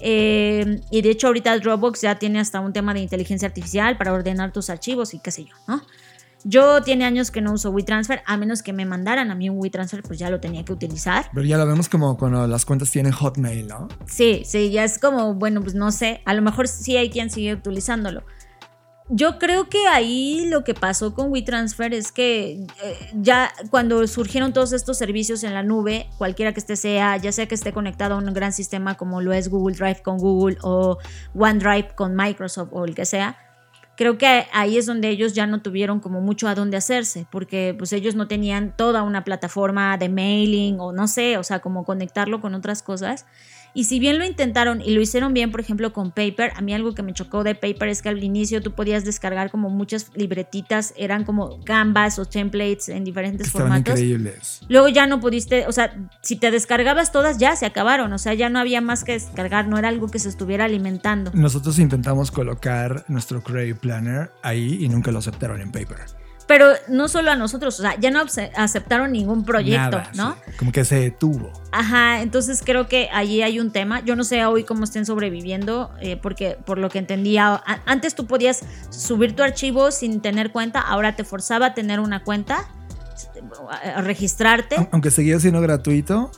Eh, 0.00 0.80
y 0.90 1.02
de 1.02 1.10
hecho 1.10 1.26
ahorita 1.26 1.58
Dropbox 1.58 2.02
ya 2.02 2.18
tiene 2.18 2.38
hasta 2.38 2.60
un 2.60 2.72
tema 2.72 2.94
de 2.94 3.00
inteligencia 3.00 3.48
artificial 3.48 3.96
para 3.98 4.12
ordenar 4.12 4.52
tus 4.52 4.70
archivos 4.70 5.12
y 5.12 5.18
qué 5.18 5.30
sé 5.30 5.44
yo, 5.44 5.54
¿no? 5.66 5.82
Yo 6.44 6.82
tiene 6.82 7.04
años 7.04 7.30
que 7.30 7.40
no 7.40 7.52
uso 7.52 7.70
WeTransfer, 7.70 8.22
a 8.24 8.36
menos 8.36 8.62
que 8.62 8.72
me 8.72 8.84
mandaran 8.86 9.30
a 9.30 9.34
mí 9.34 9.50
un 9.50 9.58
WeTransfer, 9.58 10.02
pues 10.02 10.18
ya 10.18 10.30
lo 10.30 10.40
tenía 10.40 10.64
que 10.64 10.72
utilizar. 10.72 11.30
Pero 11.34 11.46
ya 11.46 11.58
lo 11.58 11.66
vemos 11.66 11.88
como 11.88 12.16
cuando 12.16 12.46
las 12.46 12.64
cuentas 12.64 12.90
tienen 12.90 13.12
Hotmail, 13.12 13.66
¿no? 13.66 13.88
Sí, 14.06 14.42
sí, 14.44 14.70
ya 14.70 14.84
es 14.84 14.98
como, 14.98 15.34
bueno, 15.34 15.60
pues 15.60 15.74
no 15.74 15.90
sé, 15.90 16.22
a 16.24 16.34
lo 16.34 16.42
mejor 16.42 16.68
sí 16.68 16.96
hay 16.96 17.10
quien 17.10 17.30
sigue 17.30 17.54
utilizándolo. 17.54 18.22
Yo 19.10 19.38
creo 19.38 19.70
que 19.70 19.86
ahí 19.88 20.46
lo 20.50 20.64
que 20.64 20.74
pasó 20.74 21.14
con 21.14 21.32
WeTransfer 21.32 21.94
es 21.94 22.12
que 22.12 22.66
eh, 22.82 23.10
ya 23.14 23.50
cuando 23.70 24.06
surgieron 24.06 24.52
todos 24.52 24.74
estos 24.74 24.98
servicios 24.98 25.44
en 25.44 25.54
la 25.54 25.62
nube, 25.62 26.10
cualquiera 26.18 26.52
que 26.52 26.60
esté 26.60 26.76
sea, 26.76 27.16
ya 27.16 27.32
sea 27.32 27.48
que 27.48 27.54
esté 27.54 27.72
conectado 27.72 28.14
a 28.14 28.18
un 28.18 28.34
gran 28.34 28.52
sistema 28.52 28.96
como 28.96 29.22
lo 29.22 29.32
es 29.32 29.48
Google 29.48 29.76
Drive 29.76 30.02
con 30.02 30.18
Google 30.18 30.58
o 30.62 30.98
OneDrive 31.34 31.94
con 31.94 32.14
Microsoft 32.14 32.68
o 32.72 32.84
el 32.84 32.94
que 32.94 33.06
sea, 33.06 33.38
creo 33.98 34.16
que 34.16 34.46
ahí 34.52 34.78
es 34.78 34.86
donde 34.86 35.08
ellos 35.08 35.32
ya 35.32 35.48
no 35.48 35.60
tuvieron 35.60 35.98
como 35.98 36.20
mucho 36.20 36.46
a 36.46 36.54
dónde 36.54 36.76
hacerse, 36.76 37.26
porque 37.32 37.74
pues 37.76 37.92
ellos 37.92 38.14
no 38.14 38.28
tenían 38.28 38.72
toda 38.76 39.02
una 39.02 39.24
plataforma 39.24 39.98
de 39.98 40.08
mailing 40.08 40.78
o 40.78 40.92
no 40.92 41.08
sé, 41.08 41.36
o 41.36 41.42
sea, 41.42 41.58
como 41.58 41.84
conectarlo 41.84 42.40
con 42.40 42.54
otras 42.54 42.84
cosas. 42.84 43.26
Y 43.74 43.84
si 43.84 43.98
bien 43.98 44.18
lo 44.18 44.24
intentaron 44.24 44.80
y 44.80 44.90
lo 44.90 45.00
hicieron 45.00 45.34
bien, 45.34 45.50
por 45.50 45.60
ejemplo, 45.60 45.92
con 45.92 46.10
Paper, 46.10 46.52
a 46.56 46.60
mí 46.60 46.74
algo 46.74 46.94
que 46.94 47.02
me 47.02 47.12
chocó 47.12 47.44
de 47.44 47.54
Paper 47.54 47.88
es 47.88 48.02
que 48.02 48.08
al 48.08 48.22
inicio 48.22 48.62
tú 48.62 48.72
podías 48.72 49.04
descargar 49.04 49.50
como 49.50 49.70
muchas 49.70 50.10
libretitas, 50.14 50.94
eran 50.96 51.24
como 51.24 51.62
canvas 51.64 52.18
o 52.18 52.24
templates 52.24 52.88
en 52.88 53.04
diferentes 53.04 53.48
Estaban 53.48 53.68
formatos. 53.68 53.94
increíbles. 53.94 54.60
Luego 54.68 54.88
ya 54.88 55.06
no 55.06 55.20
pudiste, 55.20 55.66
o 55.66 55.72
sea, 55.72 55.94
si 56.22 56.36
te 56.36 56.50
descargabas 56.50 57.12
todas 57.12 57.38
ya 57.38 57.56
se 57.56 57.66
acabaron, 57.66 58.12
o 58.12 58.18
sea, 58.18 58.34
ya 58.34 58.48
no 58.48 58.58
había 58.58 58.80
más 58.80 59.04
que 59.04 59.12
descargar, 59.12 59.68
no 59.68 59.78
era 59.78 59.88
algo 59.88 60.08
que 60.08 60.18
se 60.18 60.28
estuviera 60.28 60.64
alimentando. 60.64 61.30
Nosotros 61.34 61.78
intentamos 61.78 62.30
colocar 62.30 63.04
nuestro 63.08 63.42
Creative 63.42 63.78
Planner 63.78 64.30
ahí 64.42 64.78
y 64.80 64.88
nunca 64.88 65.12
lo 65.12 65.18
aceptaron 65.18 65.60
en 65.60 65.70
Paper. 65.70 65.98
Pero 66.48 66.72
no 66.88 67.08
solo 67.08 67.30
a 67.30 67.36
nosotros, 67.36 67.78
o 67.78 67.82
sea, 67.82 67.94
ya 68.00 68.10
no 68.10 68.22
aceptaron 68.56 69.12
ningún 69.12 69.44
proyecto, 69.44 69.98
Nada, 69.98 70.10
¿no? 70.14 70.34
sí. 70.46 70.52
Como 70.58 70.72
que 70.72 70.84
se 70.84 70.96
detuvo. 70.98 71.52
Ajá, 71.72 72.22
entonces 72.22 72.62
creo 72.64 72.88
que 72.88 73.10
allí 73.12 73.42
hay 73.42 73.60
un 73.60 73.70
tema. 73.70 74.00
Yo 74.00 74.16
no 74.16 74.24
sé 74.24 74.44
hoy 74.46 74.64
cómo 74.64 74.84
estén 74.84 75.04
sobreviviendo, 75.04 75.92
eh, 76.00 76.16
porque 76.16 76.56
por 76.64 76.78
lo 76.78 76.88
que 76.88 76.98
entendía, 76.98 77.62
antes 77.84 78.14
tú 78.14 78.26
podías 78.26 78.62
subir 78.90 79.36
tu 79.36 79.42
archivo 79.42 79.90
sin 79.90 80.20
tener 80.22 80.50
cuenta, 80.50 80.80
ahora 80.80 81.14
te 81.14 81.22
forzaba 81.22 81.66
a 81.66 81.74
tener 81.74 82.00
una 82.00 82.24
cuenta, 82.24 82.66
a- 83.70 84.00
registrarte. 84.00 84.76
Aun- 84.76 84.88
Aunque 84.92 85.10
seguía 85.10 85.38
siendo 85.40 85.60
gratuito. 85.60 86.30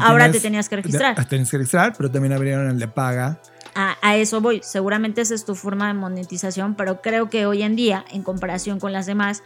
Ahora 0.00 0.26
tienes- 0.26 0.32
te 0.32 0.40
tenías 0.40 0.68
que 0.68 0.76
registrar. 0.76 1.14
te 1.16 1.24
tenías 1.24 1.50
que 1.50 1.58
registrar, 1.58 1.92
pero 1.96 2.10
también 2.10 2.32
abrieron 2.32 2.68
el 2.70 2.78
de 2.78 2.86
paga. 2.88 3.38
A, 3.74 3.96
a 4.02 4.16
eso 4.16 4.40
voy. 4.40 4.60
Seguramente 4.62 5.20
esa 5.20 5.34
es 5.34 5.44
tu 5.44 5.54
forma 5.54 5.88
de 5.88 5.94
monetización, 5.94 6.74
pero 6.74 7.00
creo 7.00 7.30
que 7.30 7.46
hoy 7.46 7.62
en 7.62 7.76
día, 7.76 8.04
en 8.10 8.22
comparación 8.22 8.78
con 8.78 8.92
las 8.92 9.06
demás, 9.06 9.42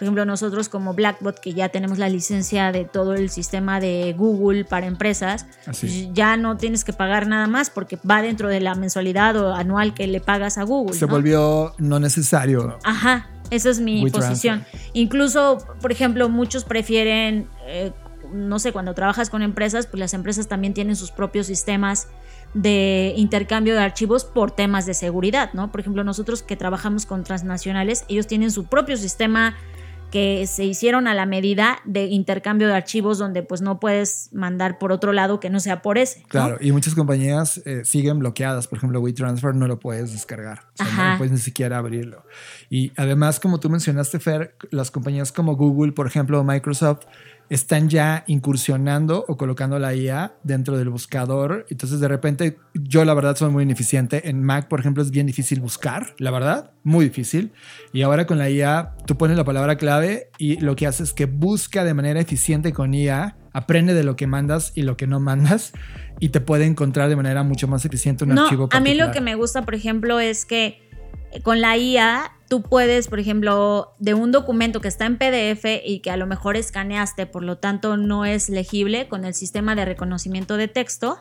por 0.00 0.06
ejemplo, 0.06 0.24
nosotros 0.24 0.70
como 0.70 0.94
Blackbot, 0.94 1.38
que 1.40 1.52
ya 1.52 1.68
tenemos 1.68 1.98
la 1.98 2.08
licencia 2.08 2.72
de 2.72 2.86
todo 2.86 3.12
el 3.12 3.28
sistema 3.28 3.80
de 3.80 4.14
Google 4.16 4.64
para 4.64 4.86
empresas, 4.86 5.44
Así. 5.66 6.08
ya 6.14 6.38
no 6.38 6.56
tienes 6.56 6.84
que 6.84 6.94
pagar 6.94 7.26
nada 7.26 7.46
más 7.48 7.68
porque 7.68 7.98
va 8.10 8.22
dentro 8.22 8.48
de 8.48 8.60
la 8.60 8.74
mensualidad 8.74 9.36
o 9.36 9.54
anual 9.54 9.92
que 9.92 10.06
le 10.06 10.22
pagas 10.22 10.56
a 10.56 10.62
Google. 10.62 10.96
Se 10.96 11.04
¿no? 11.04 11.12
volvió 11.12 11.74
no 11.76 12.00
necesario. 12.00 12.78
Ajá, 12.82 13.28
esa 13.50 13.68
es 13.68 13.78
mi 13.78 14.10
posición. 14.10 14.64
Incluso, 14.94 15.58
por 15.82 15.92
ejemplo, 15.92 16.30
muchos 16.30 16.64
prefieren, 16.64 17.46
eh, 17.66 17.92
no 18.32 18.58
sé, 18.58 18.72
cuando 18.72 18.94
trabajas 18.94 19.28
con 19.28 19.42
empresas, 19.42 19.86
pues 19.86 20.00
las 20.00 20.14
empresas 20.14 20.48
también 20.48 20.72
tienen 20.72 20.96
sus 20.96 21.10
propios 21.10 21.46
sistemas 21.46 22.08
de 22.54 23.14
intercambio 23.16 23.74
de 23.74 23.80
archivos 23.80 24.24
por 24.24 24.50
temas 24.50 24.86
de 24.86 24.94
seguridad, 24.94 25.52
¿no? 25.52 25.70
Por 25.70 25.80
ejemplo, 25.80 26.04
nosotros 26.04 26.42
que 26.42 26.56
trabajamos 26.56 27.06
con 27.06 27.22
transnacionales, 27.24 28.04
ellos 28.08 28.26
tienen 28.26 28.50
su 28.50 28.64
propio 28.64 28.96
sistema 28.96 29.56
que 30.10 30.46
se 30.46 30.64
hicieron 30.64 31.06
a 31.06 31.14
la 31.14 31.24
medida 31.24 31.78
de 31.84 32.06
intercambio 32.06 32.66
de 32.66 32.74
archivos 32.74 33.18
donde 33.18 33.42
pues 33.42 33.60
no 33.60 33.78
puedes 33.78 34.28
mandar 34.32 34.78
por 34.78 34.92
otro 34.92 35.12
lado 35.12 35.40
que 35.40 35.50
no 35.50 35.60
sea 35.60 35.82
por 35.82 35.98
ese. 35.98 36.20
¿no? 36.20 36.28
Claro, 36.28 36.58
y 36.60 36.72
muchas 36.72 36.94
compañías 36.94 37.62
eh, 37.64 37.82
siguen 37.84 38.18
bloqueadas. 38.18 38.66
Por 38.66 38.78
ejemplo, 38.78 39.00
WeTransfer 39.00 39.54
no 39.54 39.68
lo 39.68 39.78
puedes 39.78 40.12
descargar. 40.12 40.62
O 40.74 40.76
sea, 40.78 40.86
Ajá. 40.86 41.12
no 41.12 41.18
puedes 41.18 41.32
ni 41.32 41.38
siquiera 41.38 41.78
abrirlo. 41.78 42.24
Y 42.72 42.92
además, 42.96 43.40
como 43.40 43.58
tú 43.58 43.68
mencionaste, 43.68 44.20
Fer, 44.20 44.54
las 44.70 44.92
compañías 44.92 45.32
como 45.32 45.56
Google, 45.56 45.90
por 45.90 46.06
ejemplo, 46.06 46.40
o 46.40 46.44
Microsoft, 46.44 47.00
están 47.48 47.88
ya 47.88 48.22
incursionando 48.28 49.24
o 49.26 49.36
colocando 49.36 49.76
la 49.80 49.92
IA 49.92 50.34
dentro 50.44 50.78
del 50.78 50.88
buscador. 50.88 51.66
Entonces, 51.68 51.98
de 51.98 52.06
repente, 52.06 52.58
yo 52.74 53.04
la 53.04 53.12
verdad 53.12 53.36
soy 53.36 53.50
muy 53.50 53.64
ineficiente. 53.64 54.28
En 54.28 54.44
Mac, 54.44 54.68
por 54.68 54.78
ejemplo, 54.78 55.02
es 55.02 55.10
bien 55.10 55.26
difícil 55.26 55.60
buscar, 55.60 56.14
la 56.18 56.30
verdad, 56.30 56.70
muy 56.84 57.06
difícil. 57.06 57.50
Y 57.92 58.02
ahora 58.02 58.24
con 58.28 58.38
la 58.38 58.48
IA, 58.48 58.94
tú 59.04 59.18
pones 59.18 59.36
la 59.36 59.44
palabra 59.44 59.76
clave 59.76 60.30
y 60.38 60.60
lo 60.60 60.76
que 60.76 60.86
hace 60.86 61.02
es 61.02 61.12
que 61.12 61.26
busca 61.26 61.82
de 61.82 61.92
manera 61.92 62.20
eficiente 62.20 62.72
con 62.72 62.94
IA, 62.94 63.36
aprende 63.52 63.94
de 63.94 64.04
lo 64.04 64.14
que 64.14 64.28
mandas 64.28 64.70
y 64.76 64.82
lo 64.82 64.96
que 64.96 65.08
no 65.08 65.18
mandas 65.18 65.72
y 66.20 66.28
te 66.28 66.40
puede 66.40 66.66
encontrar 66.66 67.08
de 67.08 67.16
manera 67.16 67.42
mucho 67.42 67.66
más 67.66 67.84
eficiente 67.84 68.22
un 68.22 68.34
no, 68.34 68.42
archivo 68.42 68.68
a 68.70 68.78
mí 68.78 68.94
lo 68.94 69.06
particular. 69.06 69.12
que 69.12 69.20
me 69.22 69.34
gusta, 69.34 69.64
por 69.64 69.74
ejemplo, 69.74 70.20
es 70.20 70.44
que 70.44 70.89
con 71.42 71.60
la 71.60 71.76
IA 71.76 72.32
tú 72.48 72.62
puedes, 72.62 73.06
por 73.08 73.20
ejemplo, 73.20 73.94
de 74.00 74.14
un 74.14 74.32
documento 74.32 74.80
que 74.80 74.88
está 74.88 75.06
en 75.06 75.16
PDF 75.18 75.64
y 75.84 76.00
que 76.00 76.10
a 76.10 76.16
lo 76.16 76.26
mejor 76.26 76.56
escaneaste, 76.56 77.26
por 77.26 77.44
lo 77.44 77.58
tanto 77.58 77.96
no 77.96 78.24
es 78.24 78.48
legible 78.48 79.06
con 79.08 79.24
el 79.24 79.34
sistema 79.34 79.76
de 79.76 79.84
reconocimiento 79.84 80.56
de 80.56 80.66
texto, 80.66 81.18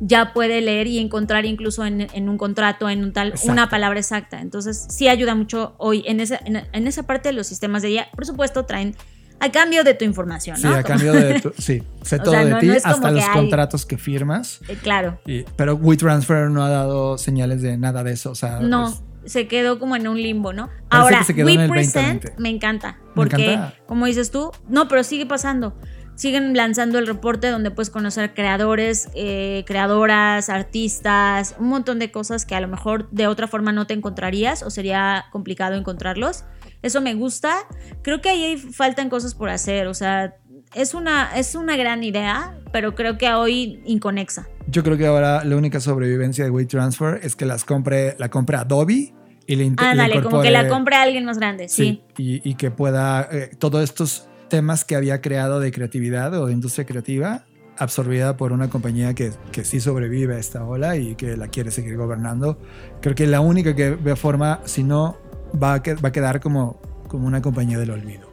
ya 0.00 0.32
puede 0.32 0.62
leer 0.62 0.86
y 0.86 0.98
encontrar 0.98 1.44
incluso 1.44 1.84
en, 1.84 2.08
en 2.12 2.28
un 2.30 2.38
contrato, 2.38 2.88
en 2.88 3.04
un 3.04 3.12
tal, 3.12 3.28
Exacto. 3.28 3.52
una 3.52 3.68
palabra 3.68 3.98
exacta. 4.00 4.40
Entonces 4.40 4.86
sí 4.88 5.08
ayuda 5.08 5.34
mucho 5.34 5.74
hoy 5.78 6.02
en 6.06 6.20
esa, 6.20 6.40
en, 6.44 6.62
en 6.72 6.86
esa 6.86 7.02
parte 7.04 7.28
de 7.28 7.34
los 7.34 7.46
sistemas 7.46 7.82
de 7.82 7.90
IA. 7.90 8.08
Por 8.12 8.24
supuesto, 8.24 8.64
traen 8.64 8.96
a 9.40 9.52
cambio 9.52 9.84
de 9.84 9.92
tu 9.94 10.04
información, 10.06 10.56
Sí, 10.56 10.62
¿no? 10.64 10.70
a 10.70 10.82
Como- 10.82 10.88
cambio 10.88 11.12
de 11.12 11.40
tu- 11.40 11.52
sí, 11.58 11.82
sé 12.02 12.18
todo 12.18 12.30
sea, 12.30 12.44
de 12.46 12.50
no- 12.50 12.58
ti, 12.60 12.66
no 12.68 12.74
hasta 12.82 13.10
los 13.10 13.22
hay- 13.24 13.30
contratos 13.34 13.84
que 13.84 13.98
firmas. 13.98 14.60
Eh, 14.68 14.78
claro. 14.82 15.20
Y- 15.26 15.42
pero 15.56 15.74
WeTransfer 15.74 16.48
no 16.50 16.64
ha 16.64 16.70
dado 16.70 17.18
señales 17.18 17.60
de 17.60 17.76
nada 17.76 18.02
de 18.02 18.12
eso. 18.12 18.30
O 18.30 18.34
sea, 18.34 18.58
No, 18.60 18.88
es- 18.88 19.02
se 19.24 19.48
quedó 19.48 19.78
como 19.78 19.96
en 19.96 20.08
un 20.08 20.20
limbo, 20.20 20.52
¿no? 20.52 20.66
Parece 20.88 20.88
Ahora, 20.90 21.24
en 21.28 21.38
el 21.38 21.44
WePresent 21.68 22.22
2020. 22.24 22.34
me 22.42 22.48
encanta, 22.48 22.98
Me 23.00 23.12
porque 23.14 23.52
encanta. 23.54 23.74
como 23.86 24.06
dices 24.06 24.30
tú, 24.30 24.50
no, 24.68 24.88
pero 24.88 25.04
sigue 25.04 25.26
pasando. 25.26 25.76
Siguen 26.14 26.54
lanzando 26.54 26.98
el 26.98 27.06
reporte 27.06 27.48
donde 27.48 27.70
puedes 27.70 27.88
conocer 27.88 28.34
creadores, 28.34 29.08
eh, 29.14 29.64
creadoras, 29.66 30.50
artistas, 30.50 31.54
un 31.58 31.68
montón 31.68 31.98
de 31.98 32.10
cosas 32.10 32.44
que 32.44 32.54
a 32.54 32.60
lo 32.60 32.68
mejor 32.68 33.08
de 33.10 33.26
otra 33.26 33.48
forma 33.48 33.72
no 33.72 33.86
te 33.86 33.94
encontrarías 33.94 34.62
o 34.62 34.70
sería 34.70 35.24
complicado 35.32 35.74
encontrarlos. 35.74 36.44
Eso 36.82 37.00
me 37.00 37.14
gusta. 37.14 37.54
Creo 38.02 38.20
que 38.20 38.28
ahí 38.28 38.56
faltan 38.58 39.08
cosas 39.08 39.34
por 39.34 39.48
hacer, 39.48 39.86
o 39.86 39.94
sea, 39.94 40.36
es 40.74 40.94
una, 40.94 41.36
es 41.36 41.54
una 41.54 41.76
gran 41.76 42.02
idea, 42.04 42.58
pero 42.72 42.94
creo 42.94 43.18
que 43.18 43.32
hoy 43.32 43.80
inconexa. 43.84 44.48
Yo 44.66 44.82
creo 44.82 44.96
que 44.96 45.06
ahora 45.06 45.44
la 45.44 45.56
única 45.56 45.80
sobrevivencia 45.80 46.44
de 46.44 46.50
WeTransfer 46.50 47.20
es 47.22 47.36
que 47.36 47.44
las 47.44 47.64
compre, 47.64 48.16
la 48.18 48.28
compre 48.28 48.56
Adobe 48.56 49.12
y 49.46 49.56
le 49.56 49.72
Ah, 49.78 49.94
dale, 49.94 50.22
como 50.22 50.40
que 50.40 50.50
la 50.50 50.68
compre 50.68 50.96
a 50.96 51.02
alguien 51.02 51.24
más 51.24 51.38
grande, 51.38 51.68
sí. 51.68 52.02
Y, 52.16 52.48
y, 52.48 52.54
que 52.54 52.70
pueda, 52.70 53.28
eh, 53.30 53.50
todos 53.58 53.82
estos 53.82 54.28
temas 54.48 54.84
que 54.84 54.96
había 54.96 55.20
creado 55.20 55.60
de 55.60 55.72
creatividad 55.72 56.32
o 56.34 56.46
de 56.46 56.52
industria 56.52 56.86
creativa, 56.86 57.44
absorbida 57.78 58.36
por 58.36 58.52
una 58.52 58.68
compañía 58.68 59.14
que, 59.14 59.32
que, 59.50 59.64
sí 59.64 59.80
sobrevive 59.80 60.36
a 60.36 60.38
esta 60.38 60.64
ola 60.64 60.96
y 60.96 61.14
que 61.16 61.36
la 61.36 61.48
quiere 61.48 61.70
seguir 61.70 61.96
gobernando. 61.96 62.58
Creo 63.00 63.14
que 63.14 63.26
la 63.26 63.40
única 63.40 63.74
que 63.74 63.90
ve 63.90 64.14
forma, 64.14 64.60
si 64.64 64.84
no, 64.84 65.18
va 65.60 65.74
a, 65.74 65.78
va 65.80 66.08
a 66.08 66.12
quedar 66.12 66.40
como, 66.40 66.80
como 67.08 67.26
una 67.26 67.42
compañía 67.42 67.78
del 67.78 67.90
olvido. 67.90 68.30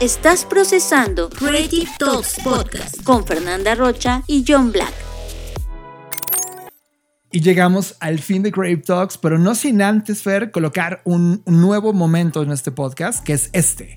Estás 0.00 0.44
procesando 0.44 1.30
Creative 1.30 1.90
Talks 1.98 2.38
Podcast 2.44 3.02
con 3.02 3.26
Fernanda 3.26 3.74
Rocha 3.74 4.22
y 4.26 4.44
John 4.46 4.70
Black. 4.70 4.92
Y 7.32 7.40
llegamos 7.40 7.96
al 8.00 8.18
fin 8.18 8.42
de 8.42 8.52
Creative 8.52 8.82
Talks, 8.82 9.16
pero 9.16 9.38
no 9.38 9.54
sin 9.54 9.80
antes, 9.80 10.22
Fer, 10.22 10.50
colocar 10.50 11.00
un, 11.06 11.42
nuevo 11.46 11.94
momento 11.94 12.42
en 12.42 12.52
este 12.52 12.72
podcast, 12.72 13.24
que 13.24 13.32
es 13.32 13.48
este. 13.54 13.96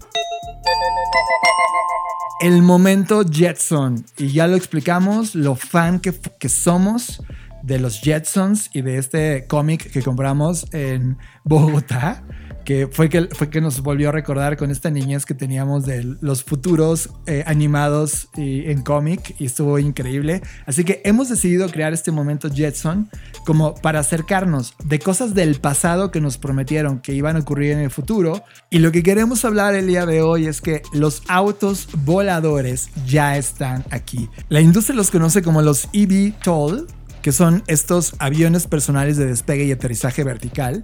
El 2.39 2.61
momento 2.61 3.23
Jetson. 3.29 4.05
Y 4.17 4.31
ya 4.31 4.47
lo 4.47 4.55
explicamos, 4.55 5.35
lo 5.35 5.57
fan 5.57 5.99
que, 5.99 6.13
que 6.13 6.47
somos 6.47 7.21
de 7.61 7.77
los 7.77 7.99
Jetsons 7.99 8.69
y 8.73 8.83
de 8.83 8.99
este 8.99 9.47
cómic 9.47 9.91
que 9.91 10.01
compramos 10.01 10.65
en 10.71 11.17
Bogotá 11.43 12.23
que 12.69 12.87
fue 12.87 13.09
que, 13.09 13.27
fue 13.31 13.49
que 13.49 13.61
nos 13.61 13.81
volvió 13.81 14.09
a 14.09 14.11
recordar 14.11 14.55
con 14.55 14.69
esta 14.69 14.91
niñez 14.91 15.25
que 15.25 15.33
teníamos 15.33 15.87
de 15.87 16.03
los 16.21 16.43
futuros 16.43 17.09
eh, 17.25 17.43
animados 17.47 18.29
en 18.35 18.83
cómic 18.83 19.33
y 19.39 19.45
estuvo 19.45 19.79
increíble. 19.79 20.43
Así 20.67 20.83
que 20.83 21.01
hemos 21.03 21.29
decidido 21.29 21.67
crear 21.69 21.93
este 21.93 22.11
momento 22.11 22.47
Jetson 22.47 23.09
como 23.43 23.73
para 23.73 24.01
acercarnos 24.01 24.75
de 24.83 24.99
cosas 24.99 25.33
del 25.33 25.59
pasado 25.59 26.11
que 26.11 26.21
nos 26.21 26.37
prometieron 26.37 26.99
que 26.99 27.15
iban 27.15 27.37
a 27.37 27.39
ocurrir 27.39 27.71
en 27.71 27.79
el 27.79 27.89
futuro. 27.89 28.43
Y 28.69 28.77
lo 28.77 28.91
que 28.91 29.01
queremos 29.01 29.43
hablar 29.45 29.73
el 29.73 29.87
día 29.87 30.05
de 30.05 30.21
hoy 30.21 30.45
es 30.45 30.61
que 30.61 30.83
los 30.93 31.23
autos 31.27 31.87
voladores 32.05 32.91
ya 33.07 33.35
están 33.35 33.83
aquí. 33.89 34.29
La 34.47 34.61
industria 34.61 34.95
los 34.95 35.09
conoce 35.09 35.41
como 35.41 35.63
los 35.63 35.89
eVTOL 35.91 36.85
que 37.21 37.31
son 37.31 37.63
estos 37.67 38.13
aviones 38.19 38.67
personales 38.67 39.17
de 39.17 39.25
despegue 39.25 39.65
y 39.65 39.71
aterrizaje 39.71 40.23
vertical. 40.23 40.83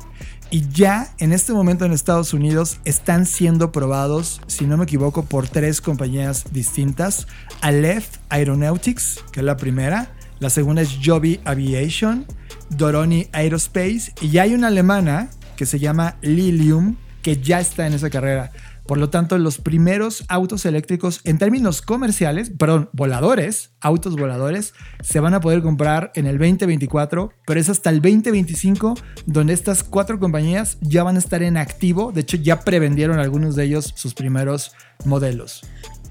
Y 0.51 0.69
ya 0.69 1.13
en 1.17 1.33
este 1.33 1.53
momento 1.53 1.85
en 1.85 1.91
Estados 1.91 2.33
Unidos 2.33 2.79
están 2.85 3.25
siendo 3.25 3.71
probados, 3.71 4.41
si 4.47 4.65
no 4.65 4.77
me 4.77 4.83
equivoco, 4.83 5.25
por 5.25 5.47
tres 5.47 5.81
compañías 5.81 6.45
distintas. 6.51 7.27
Aleph 7.61 8.07
Aeronautics, 8.29 9.23
que 9.31 9.41
es 9.41 9.45
la 9.45 9.57
primera. 9.57 10.13
La 10.39 10.49
segunda 10.49 10.81
es 10.81 10.97
Joby 11.03 11.39
Aviation, 11.45 12.25
Doroni 12.69 13.27
Aerospace. 13.31 14.13
Y 14.21 14.29
ya 14.29 14.43
hay 14.43 14.53
una 14.53 14.67
alemana 14.67 15.29
que 15.55 15.65
se 15.65 15.79
llama 15.79 16.15
Lilium, 16.21 16.95
que 17.21 17.41
ya 17.41 17.59
está 17.59 17.87
en 17.87 17.93
esa 17.93 18.09
carrera. 18.09 18.51
Por 18.85 18.99
lo 18.99 19.09
tanto, 19.09 19.37
los 19.39 19.57
primeros 19.57 20.23
autos 20.27 20.65
eléctricos 20.65 21.21
en 21.23 21.39
términos 21.39 21.81
comerciales, 21.81 22.51
perdón, 22.51 22.89
voladores, 22.93 23.71
autos 23.81 24.15
voladores, 24.15 24.73
se 25.01 25.19
van 25.19 25.33
a 25.33 25.41
poder 25.41 25.63
comprar 25.63 26.11
en 26.13 26.27
el 26.27 26.37
2024, 26.37 27.31
pero 27.47 27.59
es 27.59 27.69
hasta 27.69 27.89
el 27.89 28.01
2025 28.01 28.93
donde 29.25 29.53
estas 29.53 29.83
cuatro 29.83 30.19
compañías 30.19 30.77
ya 30.81 31.03
van 31.03 31.15
a 31.15 31.19
estar 31.19 31.41
en 31.41 31.57
activo. 31.57 32.11
De 32.11 32.21
hecho, 32.21 32.37
ya 32.37 32.61
prevendieron 32.61 33.17
algunos 33.17 33.55
de 33.55 33.63
ellos 33.63 33.91
sus 33.95 34.13
primeros 34.13 34.73
modelos. 35.03 35.63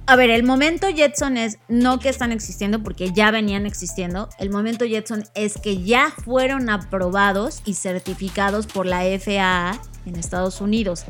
A 0.07 0.17
ver, 0.17 0.31
el 0.31 0.43
momento 0.43 0.89
Jetson 0.89 1.39
es 1.39 1.59
no 1.69 1.99
que 1.99 2.11
están 2.11 2.31
existiendo 2.31 2.83
porque 2.83 3.13
ya 3.13 3.31
venían 3.31 3.67
existiendo. 3.67 4.29
El 4.39 4.51
momento 4.51 4.85
Jetson 4.85 5.25
es 5.35 5.57
que 5.59 5.83
ya 5.83 6.11
fueron 6.11 6.69
aprobados 6.69 7.63
y 7.65 7.75
certificados 7.75 8.67
por 8.67 8.85
la 8.85 9.03
FAA 9.19 9.81
en 10.05 10.17
Estados 10.17 10.61
Unidos 10.61 11.07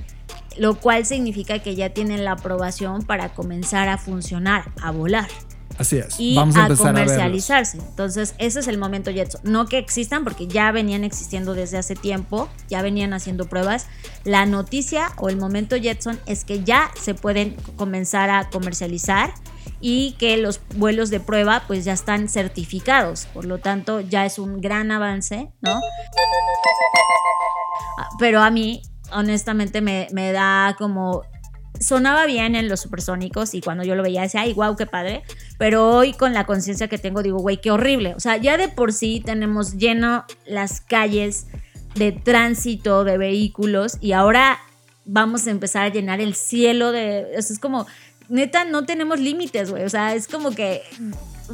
lo 0.59 0.75
cual 0.77 1.05
significa 1.07 1.59
que 1.61 1.75
ya 1.75 1.91
tienen 1.91 2.25
la 2.25 2.33
aprobación 2.33 3.03
para 3.03 3.31
comenzar 3.31 3.89
a 3.89 3.99
funcionar, 3.99 4.73
a 4.81 4.91
volar. 4.91 5.29
Así 5.79 5.99
es. 5.99 6.15
Y 6.19 6.37
Vamos 6.37 6.57
a, 6.57 6.69
comercializarse. 6.69 7.79
Entonces, 7.79 8.35
ese 8.39 8.61
es 8.61 8.69
el 8.69 8.79
momento 8.79 9.11
Jetson. 9.11 9.41
No 9.45 9.67
que 9.67 9.79
existan, 9.79 10.25
porque 10.25 10.47
ya 10.47 10.71
venían 10.71 11.05
existiendo 11.05 11.55
desde 11.55 11.79
hace 11.79 11.97
tiempo, 11.97 12.49
ya 12.69 12.83
venían 12.83 13.13
haciendo 13.13 13.47
pruebas. 13.47 13.89
La 14.25 14.47
noticia 14.47 15.11
o 15.17 15.29
el 15.29 15.37
momento 15.37 15.77
Jetson 15.77 16.21
es 16.27 16.45
que 16.45 16.63
ya 16.63 16.91
se 17.01 17.15
pueden 17.15 17.57
comenzar 17.77 18.31
a 18.31 18.51
comercializar 18.51 19.35
y 19.81 20.13
que 20.13 20.37
los 20.37 20.61
vuelos 20.77 21.11
de 21.11 21.21
prueba 21.21 21.65
pues 21.67 21.85
ya 21.85 21.93
están 21.93 22.29
certificados. 22.29 23.27
Por 23.27 23.45
lo 23.45 23.59
tanto, 23.59 24.01
ya 24.01 24.25
es 24.25 24.39
un 24.39 24.61
gran 24.61 24.93
avance, 24.93 25.51
¿no? 25.61 25.81
Ah, 27.99 28.09
pero 28.19 28.41
a 28.43 28.51
mí 28.51 28.83
honestamente 29.15 29.81
me, 29.81 30.33
da 30.33 30.77
como 30.79 31.23
sonaba 31.81 32.27
bien 32.27 32.55
en 32.55 32.69
los 32.69 32.81
supersónicos 32.81 33.55
y 33.55 33.61
cuando 33.61 33.85
yo 33.85 33.95
lo 33.95 34.03
veía 34.03 34.23
decía, 34.23 34.43
ay, 34.43 34.53
wow, 34.53 34.77
qué 34.77 34.87
padre. 34.87 35.23
Pero 35.59 35.91
hoy 35.91 36.13
con 36.13 36.33
la 36.35 36.47
conciencia 36.47 36.89
que 36.89 36.99
tengo 36.99 37.23
digo, 37.23 37.39
güey, 37.39 37.61
qué 37.61 37.71
horrible. 37.71 38.15
O 38.15 38.21
sea, 38.21 38.37
ya 38.37 38.57
de 38.57 38.69
por 38.69 38.93
sí 38.93 39.23
tenemos 39.25 39.75
lleno 39.75 40.25
las 40.47 40.81
calles 40.81 41.47
de 41.95 42.13
tránsito 42.13 43.05
de 43.05 43.19
vehículos 43.19 43.99
y 44.01 44.13
ahora 44.13 44.59
vamos 45.05 45.47
a 45.47 45.51
empezar 45.51 45.85
a 45.85 45.89
llenar 45.89 46.21
el 46.21 46.35
cielo 46.35 46.93
de... 46.93 47.35
Eso 47.35 47.53
es 47.53 47.59
como, 47.59 47.87
neta, 48.29 48.65
no 48.65 48.85
tenemos 48.85 49.21
límites, 49.21 49.71
güey. 49.71 49.85
O 49.85 49.91
sea, 49.91 50.15
es 50.15 50.29
como 50.29 50.53
que 50.53 50.83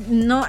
no 0.08 0.46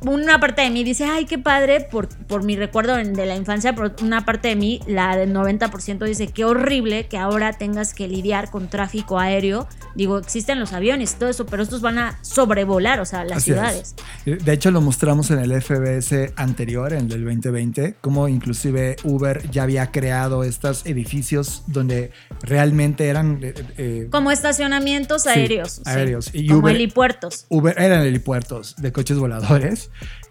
una 0.00 0.38
parte 0.38 0.62
de 0.62 0.70
mí 0.70 0.84
dice, 0.84 1.04
ay, 1.04 1.24
qué 1.24 1.38
padre 1.38 1.80
por, 1.80 2.08
por 2.08 2.44
mi 2.44 2.56
recuerdo 2.56 2.96
de 2.96 3.26
la 3.26 3.34
infancia, 3.34 3.74
pero 3.74 3.92
una 4.02 4.24
parte 4.24 4.48
de 4.48 4.56
mí, 4.56 4.80
la 4.86 5.16
del 5.16 5.34
90%, 5.34 6.04
dice, 6.04 6.28
qué 6.28 6.44
horrible 6.44 7.06
que 7.08 7.18
ahora 7.18 7.52
tengas 7.52 7.92
que 7.92 8.06
lidiar 8.06 8.50
con 8.50 8.68
tráfico 8.68 9.18
aéreo. 9.18 9.66
Digo, 9.94 10.18
existen 10.18 10.60
los 10.60 10.72
aviones 10.72 11.14
y 11.14 11.16
todo 11.16 11.28
eso, 11.30 11.46
pero 11.46 11.62
estos 11.62 11.80
van 11.80 11.98
a 11.98 12.18
sobrevolar, 12.22 13.00
o 13.00 13.04
sea, 13.04 13.24
las 13.24 13.42
ciudades. 13.42 13.94
De 14.24 14.52
hecho, 14.52 14.70
lo 14.70 14.80
mostramos 14.80 15.30
en 15.30 15.40
el 15.40 15.60
FBS 15.60 16.32
anterior, 16.36 16.92
en 16.92 17.10
el 17.10 17.24
2020, 17.24 17.96
como 18.00 18.28
inclusive 18.28 18.96
Uber 19.02 19.50
ya 19.50 19.64
había 19.64 19.90
creado 19.90 20.44
estos 20.44 20.86
edificios 20.86 21.64
donde 21.66 22.10
realmente 22.42 23.08
eran... 23.08 23.40
Eh, 23.42 23.54
eh, 23.78 24.08
como 24.10 24.30
estacionamientos 24.30 25.26
aéreos. 25.26 25.80
aéreos. 25.86 26.30
Y 26.32 26.46
como 26.46 26.68
helipuertos. 26.68 27.46
Uber 27.48 27.74
eran 27.80 28.02
helipuertos 28.02 28.76
de 28.76 28.92
coches 28.92 29.18
voladores. 29.18 29.55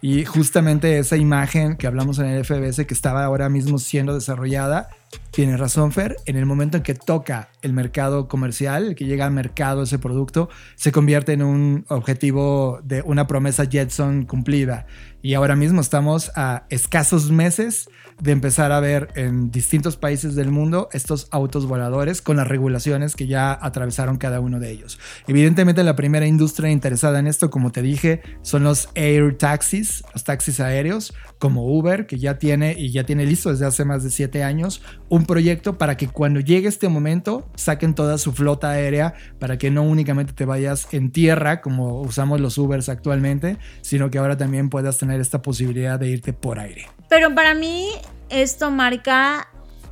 Y 0.02 0.26
justamente 0.26 1.00
esa 1.00 1.18
imagen 1.18 1.78
que 1.78 1.88
hablamos 1.88 2.20
en 2.20 2.26
el 2.26 2.46
FBS 2.46 2.86
que 2.86 2.94
estaba 2.94 3.24
ahora 3.24 3.50
mismo 3.50 3.80
siendo 3.80 4.14
desarrollada 4.14 4.90
tiene 5.32 5.58
razón, 5.58 5.92
Fer. 5.92 6.18
En 6.26 6.38
el 6.38 6.46
momento 6.46 6.78
en 6.78 6.84
que 6.84 6.96
toca 6.96 7.50
el 7.62 7.74
mercado 7.74 8.28
comercial, 8.28 8.96
que 8.96 9.06
llega 9.06 9.26
al 9.26 9.32
mercado 9.32 9.84
ese 9.84 10.00
producto, 10.00 10.50
se 10.76 10.92
convierte 10.92 11.34
en 11.34 11.44
un 11.44 11.86
objetivo 11.90 12.80
de 12.84 13.02
una 13.02 13.28
promesa 13.28 13.66
Jetson 13.66 14.26
cumplida. 14.26 14.86
Y 15.22 15.34
ahora 15.34 15.56
mismo 15.56 15.82
estamos 15.82 16.32
a 16.36 16.66
escasos 16.70 17.32
meses 17.32 17.90
de 18.22 18.32
empezar 18.32 18.72
a 18.72 18.80
ver 18.80 19.10
en 19.16 19.52
distintos 19.52 19.98
países 19.98 20.36
del 20.36 20.52
mundo 20.52 20.88
estos 20.94 21.28
autos 21.32 21.66
voladores 21.66 22.22
con 22.22 22.38
las 22.38 22.48
regulaciones 22.48 23.16
que 23.16 23.28
ya 23.28 23.58
atravesaron 23.62 24.18
cada 24.18 24.40
uno 24.40 24.60
de 24.60 24.72
ellos. 24.72 25.00
Evidentemente 25.28 25.84
la 25.84 25.96
primera 25.96 26.28
industria 26.28 26.70
interesada 26.70 27.20
en 27.20 27.28
esto, 27.28 27.50
como 27.50 27.72
te 27.72 27.82
dije, 27.82 28.22
son 28.42 28.64
los 28.64 28.90
air 28.96 29.38
taxis, 29.38 30.04
los 30.14 30.24
taxis 30.24 30.60
aéreos, 30.60 31.14
como 31.40 31.66
Uber, 31.68 32.08
que 32.08 32.18
ya 32.18 32.38
tiene 32.38 32.76
y 32.78 32.92
ya 32.92 33.04
tiene 33.04 33.26
listo 33.26 33.50
desde 33.50 33.66
hace 33.66 33.86
más 33.86 34.04
de 34.04 34.10
siete 34.10 34.44
años 34.44 34.82
un 35.10 35.26
proyecto 35.26 35.78
para 35.78 35.98
que 35.98 36.08
cuando 36.08 36.40
llegue 36.40 36.68
este 36.68 36.90
momento 36.90 37.50
saquen 37.56 37.96
toda 37.96 38.18
su 38.18 38.32
flota 38.32 38.72
aérea 38.72 39.14
para 39.40 39.58
que 39.58 39.72
no 39.72 39.84
únicamente 39.84 40.34
te 40.34 40.46
vayas 40.46 40.88
en 40.94 41.12
tierra 41.12 41.62
como 41.62 42.02
usamos 42.02 42.40
los 42.42 42.58
Ubers 42.58 42.90
actualmente, 42.90 43.58
sino 43.82 44.10
que 44.10 44.18
ahora 44.18 44.38
también 44.38 44.70
puedas 44.70 44.98
tener 44.98 45.20
esta 45.20 45.42
posibilidad 45.42 46.00
de 46.00 46.10
irte 46.10 46.34
por 46.34 46.60
aire. 46.60 46.88
Pero 47.10 47.34
para 47.36 47.54
mí 47.54 47.90
esto 48.30 48.72
marca 48.72 49.48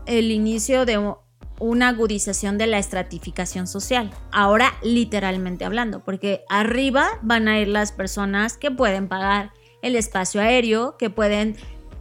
el 0.05 0.31
inicio 0.31 0.85
de 0.85 1.13
una 1.59 1.89
agudización 1.89 2.57
de 2.57 2.67
la 2.67 2.77
estratificación 2.77 3.67
social. 3.67 4.11
Ahora 4.31 4.73
literalmente 4.81 5.65
hablando, 5.65 6.03
porque 6.03 6.43
arriba 6.49 7.07
van 7.21 7.47
a 7.47 7.59
ir 7.59 7.67
las 7.67 7.91
personas 7.91 8.57
que 8.57 8.71
pueden 8.71 9.07
pagar 9.07 9.51
el 9.83 9.95
espacio 9.95 10.41
aéreo, 10.41 10.97
que 10.97 11.11
pueden 11.11 11.55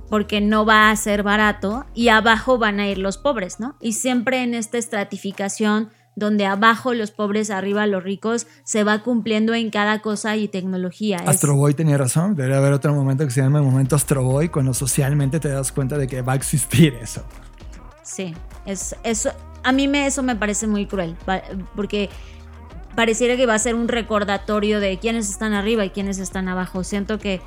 porque 0.09 0.41
no 0.41 0.67
va 0.67 0.91
a 0.91 0.97
ser 0.97 1.23
barato 1.23 1.87
y 1.95 2.09
abajo 2.09 2.59
van 2.59 2.81
a 2.81 2.89
ir 2.89 2.99
los 2.99 3.17
pobres, 3.19 3.61
¿no? 3.61 3.77
Y 3.81 3.95
siempre 3.95 4.43
en 4.43 4.55
esta 4.55 4.79
estratificación 4.79 5.91
donde 6.15 6.45
abajo 6.45 6.93
los 6.93 7.11
pobres, 7.11 7.51
arriba 7.51 7.87
los 7.87 8.05
ricos, 8.05 8.47
se 8.65 8.85
va 8.85 9.03
cumpliendo 9.03 9.55
en 9.55 9.71
cada 9.71 10.01
cosa 10.01 10.37
y 10.37 10.49
tecnología. 10.49 11.19
Astro 11.27 11.57
Boy 11.57 11.73
tenía 11.73 11.97
razón, 11.97 12.35
debería 12.35 12.59
haber 12.59 12.75
otro 12.75 12.95
momento 12.95 13.25
que 13.25 13.31
se 13.31 13.41
llama 13.41 13.61
el 13.61 13.65
momento 13.65 13.97
Astro 13.97 14.23
Boy, 14.23 14.51
cuando 14.51 14.75
socialmente 14.75 15.41
te 15.41 15.49
das 15.49 15.73
cuenta 15.73 15.97
de 15.97 16.07
que 16.07 16.21
va 16.21 16.35
a 16.35 16.37
existir 16.37 16.95
eso. 17.01 17.25
Sí, 18.03 18.35
es, 18.67 18.95
eso, 19.05 19.31
a 19.65 19.73
mí 19.73 19.89
me, 19.89 20.07
eso 20.07 20.23
me 20.23 20.37
parece 20.37 20.67
muy 20.67 20.85
cruel, 20.85 21.17
porque 21.75 22.11
pareciera 22.95 23.37
que 23.37 23.47
va 23.47 23.55
a 23.55 23.59
ser 23.59 23.75
un 23.75 23.89
recordatorio 23.89 24.81
de 24.81 24.99
quiénes 24.99 25.31
están 25.31 25.55
arriba 25.55 25.85
y 25.85 25.91
quiénes 25.91 26.19
están 26.19 26.49
abajo. 26.49 26.85
Siento 26.85 27.19
que 27.19 27.41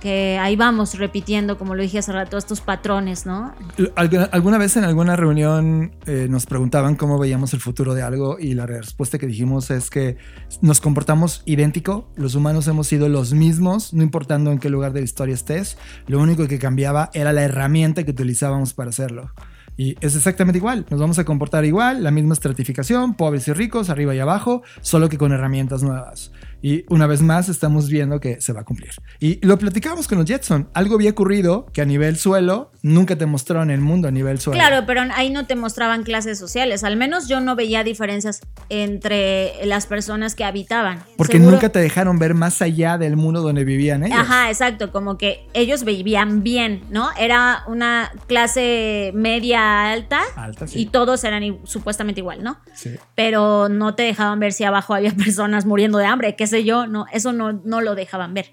que 0.00 0.38
ahí 0.38 0.56
vamos 0.56 0.96
repitiendo, 0.98 1.58
como 1.58 1.74
lo 1.74 1.82
dije 1.82 1.98
hace 1.98 2.12
rato, 2.12 2.38
estos 2.38 2.60
patrones, 2.60 3.26
¿no? 3.26 3.54
¿Alguna 3.96 4.58
vez 4.58 4.76
en 4.76 4.84
alguna 4.84 5.16
reunión 5.16 5.92
eh, 6.06 6.26
nos 6.30 6.46
preguntaban 6.46 6.94
cómo 6.94 7.18
veíamos 7.18 7.52
el 7.54 7.60
futuro 7.60 7.94
de 7.94 8.02
algo 8.02 8.38
y 8.38 8.54
la 8.54 8.66
respuesta 8.66 9.18
que 9.18 9.26
dijimos 9.26 9.70
es 9.70 9.90
que 9.90 10.16
nos 10.62 10.80
comportamos 10.80 11.42
idéntico, 11.46 12.10
los 12.16 12.34
humanos 12.34 12.68
hemos 12.68 12.86
sido 12.86 13.08
los 13.08 13.32
mismos, 13.32 13.92
no 13.92 14.02
importando 14.02 14.52
en 14.52 14.58
qué 14.58 14.70
lugar 14.70 14.92
de 14.92 15.00
la 15.00 15.04
historia 15.04 15.34
estés, 15.34 15.78
lo 16.06 16.20
único 16.20 16.46
que 16.46 16.58
cambiaba 16.58 17.10
era 17.12 17.32
la 17.32 17.42
herramienta 17.42 18.04
que 18.04 18.10
utilizábamos 18.12 18.74
para 18.74 18.90
hacerlo. 18.90 19.32
Y 19.80 19.94
es 20.00 20.16
exactamente 20.16 20.58
igual, 20.58 20.86
nos 20.90 20.98
vamos 20.98 21.20
a 21.20 21.24
comportar 21.24 21.64
igual, 21.64 22.02
la 22.02 22.10
misma 22.10 22.34
estratificación, 22.34 23.14
pobres 23.14 23.46
y 23.46 23.52
ricos, 23.52 23.90
arriba 23.90 24.12
y 24.12 24.18
abajo, 24.18 24.62
solo 24.80 25.08
que 25.08 25.18
con 25.18 25.30
herramientas 25.30 25.84
nuevas. 25.84 26.32
Y 26.60 26.84
una 26.88 27.06
vez 27.06 27.22
más 27.22 27.48
estamos 27.48 27.88
viendo 27.88 28.20
que 28.20 28.40
se 28.40 28.52
va 28.52 28.62
a 28.62 28.64
cumplir. 28.64 28.90
Y 29.20 29.44
lo 29.46 29.58
platicamos 29.58 30.08
con 30.08 30.18
los 30.18 30.26
Jetson. 30.26 30.68
Algo 30.74 30.96
había 30.96 31.10
ocurrido 31.10 31.66
que 31.72 31.80
a 31.80 31.84
nivel 31.84 32.16
suelo 32.16 32.72
nunca 32.82 33.16
te 33.16 33.26
mostraron 33.26 33.70
el 33.70 33.80
mundo 33.80 34.08
a 34.08 34.10
nivel 34.10 34.40
suelo. 34.40 34.58
Claro, 34.58 34.84
pero 34.86 35.02
ahí 35.14 35.30
no 35.30 35.46
te 35.46 35.54
mostraban 35.54 36.02
clases 36.02 36.38
sociales. 36.38 36.84
Al 36.84 36.96
menos 36.96 37.28
yo 37.28 37.40
no 37.40 37.54
veía 37.54 37.84
diferencias 37.84 38.40
entre 38.68 39.64
las 39.66 39.86
personas 39.86 40.34
que 40.34 40.44
habitaban. 40.44 41.02
Porque 41.16 41.38
nunca 41.38 41.68
te 41.68 41.78
dejaron 41.78 42.18
ver 42.18 42.34
más 42.34 42.60
allá 42.62 42.98
del 42.98 43.16
mundo 43.16 43.40
donde 43.40 43.64
vivían 43.64 44.04
ellos. 44.04 44.18
Ajá, 44.18 44.50
exacto. 44.50 44.90
Como 44.90 45.16
que 45.18 45.46
ellos 45.54 45.84
vivían 45.84 46.42
bien, 46.42 46.82
¿no? 46.90 47.10
Era 47.18 47.62
una 47.66 48.10
clase 48.26 49.12
media 49.14 49.92
alta. 49.92 50.20
Alta, 50.36 50.66
sí. 50.66 50.80
Y 50.80 50.86
todos 50.86 51.22
eran 51.24 51.58
supuestamente 51.64 52.20
igual, 52.20 52.42
¿no? 52.42 52.58
Sí. 52.74 52.90
Pero 53.14 53.68
no 53.68 53.94
te 53.94 54.02
dejaban 54.02 54.40
ver 54.40 54.52
si 54.52 54.64
abajo 54.64 54.94
había 54.94 55.12
personas 55.16 55.66
muriendo 55.66 55.98
de 55.98 56.06
hambre, 56.06 56.34
que 56.36 56.47
sé 56.48 56.64
yo, 56.64 56.86
no, 56.86 57.06
eso 57.12 57.32
no, 57.32 57.52
no 57.52 57.80
lo 57.80 57.94
dejaban 57.94 58.34
ver. 58.34 58.52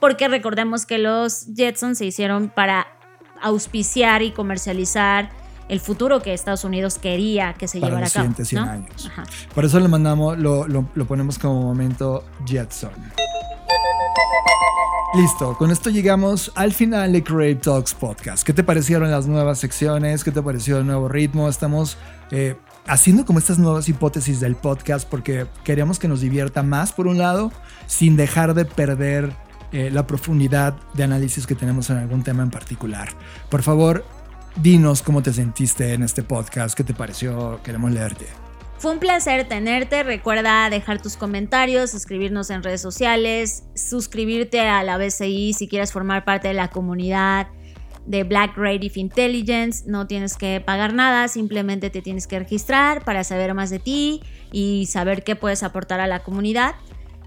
Porque 0.00 0.28
recordemos 0.28 0.86
que 0.86 0.98
los 0.98 1.46
Jetsons 1.54 1.98
se 1.98 2.06
hicieron 2.06 2.48
para 2.48 2.86
auspiciar 3.42 4.22
y 4.22 4.30
comercializar 4.30 5.30
el 5.68 5.80
futuro 5.80 6.20
que 6.20 6.34
Estados 6.34 6.64
Unidos 6.64 6.98
quería 6.98 7.54
que 7.54 7.68
se 7.68 7.80
llevara 7.80 8.06
a 8.06 8.10
cabo. 8.10 8.34
100 8.34 8.58
años. 8.62 9.10
Por 9.54 9.64
eso 9.64 9.80
le 9.80 9.88
mandamos, 9.88 10.38
lo, 10.38 10.66
lo, 10.66 11.06
ponemos 11.06 11.38
como 11.38 11.62
momento 11.62 12.24
Jetson. 12.46 12.90
Listo, 15.14 15.56
con 15.58 15.70
esto 15.70 15.90
llegamos 15.90 16.52
al 16.54 16.72
final 16.72 17.12
de 17.12 17.22
Create 17.22 17.56
Talks 17.56 17.94
Podcast. 17.94 18.46
¿Qué 18.46 18.52
te 18.52 18.64
parecieron 18.64 19.10
las 19.10 19.26
nuevas 19.26 19.58
secciones? 19.58 20.24
¿Qué 20.24 20.30
te 20.30 20.42
pareció 20.42 20.78
el 20.78 20.86
nuevo 20.86 21.08
ritmo? 21.08 21.48
Estamos 21.48 21.98
eh, 22.30 22.56
haciendo 22.86 23.24
como 23.24 23.38
estas 23.38 23.58
nuevas 23.58 23.88
hipótesis 23.88 24.40
del 24.40 24.56
podcast 24.56 25.08
porque 25.08 25.46
queremos 25.64 25.98
que 25.98 26.08
nos 26.08 26.20
divierta 26.20 26.62
más 26.62 26.92
por 26.92 27.06
un 27.06 27.18
lado, 27.18 27.52
sin 27.86 28.16
dejar 28.16 28.54
de 28.54 28.64
perder 28.64 29.32
eh, 29.72 29.90
la 29.90 30.06
profundidad 30.06 30.74
de 30.94 31.04
análisis 31.04 31.46
que 31.46 31.54
tenemos 31.54 31.90
en 31.90 31.98
algún 31.98 32.22
tema 32.22 32.42
en 32.42 32.50
particular. 32.50 33.08
Por 33.48 33.62
favor, 33.62 34.04
dinos 34.56 35.02
cómo 35.02 35.22
te 35.22 35.32
sentiste 35.32 35.94
en 35.94 36.02
este 36.02 36.22
podcast, 36.22 36.76
qué 36.76 36.84
te 36.84 36.94
pareció, 36.94 37.60
queremos 37.62 37.92
leerte. 37.92 38.26
Fue 38.78 38.90
un 38.90 38.98
placer 38.98 39.46
tenerte. 39.46 40.02
Recuerda 40.02 40.68
dejar 40.68 41.00
tus 41.00 41.16
comentarios, 41.16 41.94
escribirnos 41.94 42.50
en 42.50 42.64
redes 42.64 42.80
sociales, 42.80 43.62
suscribirte 43.76 44.58
a 44.60 44.82
la 44.82 44.98
BCI 44.98 45.52
si 45.52 45.68
quieres 45.68 45.92
formar 45.92 46.24
parte 46.24 46.48
de 46.48 46.54
la 46.54 46.68
comunidad 46.68 47.46
de 48.06 48.24
Black 48.24 48.54
Creative 48.54 49.00
Intelligence. 49.00 49.84
No 49.86 50.06
tienes 50.06 50.36
que 50.36 50.60
pagar 50.60 50.94
nada, 50.94 51.28
simplemente 51.28 51.90
te 51.90 52.02
tienes 52.02 52.26
que 52.26 52.38
registrar 52.38 53.04
para 53.04 53.24
saber 53.24 53.54
más 53.54 53.70
de 53.70 53.78
ti 53.78 54.22
y 54.50 54.86
saber 54.86 55.24
qué 55.24 55.36
puedes 55.36 55.62
aportar 55.62 56.00
a 56.00 56.06
la 56.06 56.20
comunidad. 56.20 56.74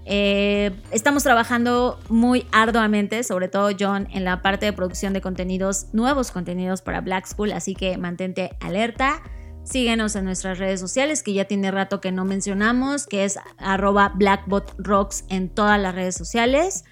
Eh, 0.08 0.70
estamos 0.92 1.24
trabajando 1.24 1.98
muy 2.08 2.46
arduamente, 2.52 3.24
sobre 3.24 3.48
todo 3.48 3.70
John, 3.78 4.06
en 4.12 4.24
la 4.24 4.40
parte 4.40 4.66
de 4.66 4.72
producción 4.72 5.12
de 5.12 5.20
contenidos, 5.20 5.88
nuevos 5.92 6.30
contenidos 6.30 6.80
para 6.80 7.00
Black 7.00 7.26
School, 7.26 7.52
así 7.52 7.74
que 7.74 7.98
mantente 7.98 8.50
alerta. 8.60 9.22
Síguenos 9.64 10.14
en 10.14 10.24
nuestras 10.24 10.58
redes 10.58 10.78
sociales, 10.78 11.24
que 11.24 11.32
ya 11.32 11.46
tiene 11.46 11.72
rato 11.72 12.00
que 12.00 12.12
no 12.12 12.24
mencionamos, 12.24 13.08
que 13.08 13.24
es 13.24 13.36
arroba 13.58 14.12
blackbotrocks 14.14 15.24
en 15.28 15.48
todas 15.48 15.80
las 15.80 15.92
redes 15.92 16.14
sociales. 16.14 16.84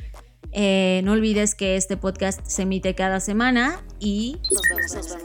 Eh, 0.57 1.01
no 1.03 1.13
olvides 1.13 1.57
que 1.57 1.75
este 1.75 1.97
podcast 1.97 2.41
se 2.47 2.63
emite 2.63 2.95
cada 2.95 3.19
semana 3.19 3.85
y 3.99 4.41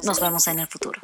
nos 0.04 0.20
vemos, 0.20 0.48
en 0.48 0.58
el 0.58 0.68
futuro. 0.68 1.00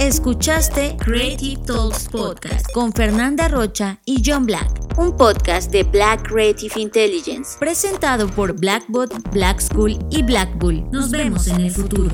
Escuchaste 0.00 0.96
Creative 0.96 1.62
Talks 1.64 2.08
Podcast 2.08 2.66
con 2.72 2.92
Fernanda 2.92 3.46
Rocha 3.46 4.00
y 4.04 4.24
John 4.26 4.44
Black, 4.44 4.68
un 4.98 5.16
podcast 5.16 5.70
de 5.70 5.84
Black 5.84 6.28
Creative 6.28 6.80
Intelligence, 6.80 7.56
presentado 7.60 8.28
por 8.28 8.58
Blackbot, 8.58 9.30
Black 9.30 9.60
School 9.60 9.96
y 10.10 10.24
Black 10.24 10.58
Bull. 10.58 10.90
Nos 10.90 11.12
vemos 11.12 11.46
en 11.46 11.60
el 11.60 11.70
futuro. 11.70 12.10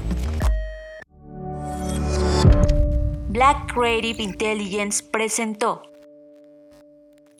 Black 3.31 3.73
Creative 3.73 4.23
Intelligence 4.23 5.03
presentó. 5.11 5.83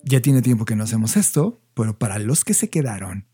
Ya 0.03 0.23
tiene 0.23 0.41
tiempo 0.41 0.65
que 0.65 0.75
no 0.75 0.85
hacemos 0.85 1.19
esto, 1.19 1.61
pero 1.75 1.99
para 1.99 2.19
los 2.19 2.45
que 2.45 2.55
se 2.55 2.71
quedaron, 2.71 3.27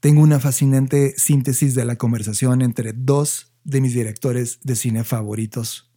tengo 0.00 0.20
una 0.22 0.38
fascinante 0.38 1.14
síntesis 1.16 1.74
de 1.74 1.84
la 1.84 1.96
conversación 1.96 2.62
entre 2.62 2.92
dos 2.92 3.52
de 3.64 3.80
mis 3.80 3.94
directores 3.94 4.60
de 4.62 4.76
cine 4.76 5.04
favoritos 5.04 5.90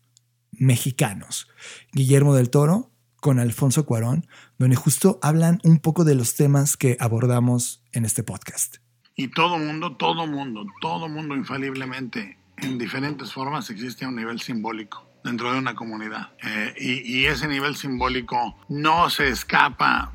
mexicanos, 0.51 1.47
Guillermo 1.93 2.35
del 2.35 2.49
Toro 2.49 2.91
con 3.19 3.39
Alfonso 3.39 3.85
Cuarón, 3.85 4.25
donde 4.57 4.75
justo 4.75 5.19
hablan 5.21 5.59
un 5.63 5.77
poco 5.77 6.03
de 6.03 6.15
los 6.15 6.35
temas 6.35 6.75
que 6.75 6.97
abordamos 6.99 7.83
en 7.91 8.03
este 8.03 8.23
podcast. 8.23 8.77
Y 9.15 9.27
todo 9.27 9.59
mundo, 9.59 9.95
todo 9.95 10.25
mundo, 10.25 10.65
todo 10.81 11.07
mundo 11.07 11.35
infaliblemente, 11.35 12.39
en 12.57 12.79
diferentes 12.79 13.31
formas, 13.31 13.69
existe 13.69 14.05
a 14.05 14.07
un 14.07 14.15
nivel 14.15 14.39
simbólico 14.39 15.07
dentro 15.23 15.53
de 15.53 15.59
una 15.59 15.75
comunidad. 15.75 16.31
Eh, 16.43 16.73
y, 16.79 17.19
y, 17.19 17.25
ese 17.27 17.47
nivel 17.47 17.75
simbólico 17.75 18.57
no 18.69 19.11
se 19.11 19.27
escapa 19.27 20.11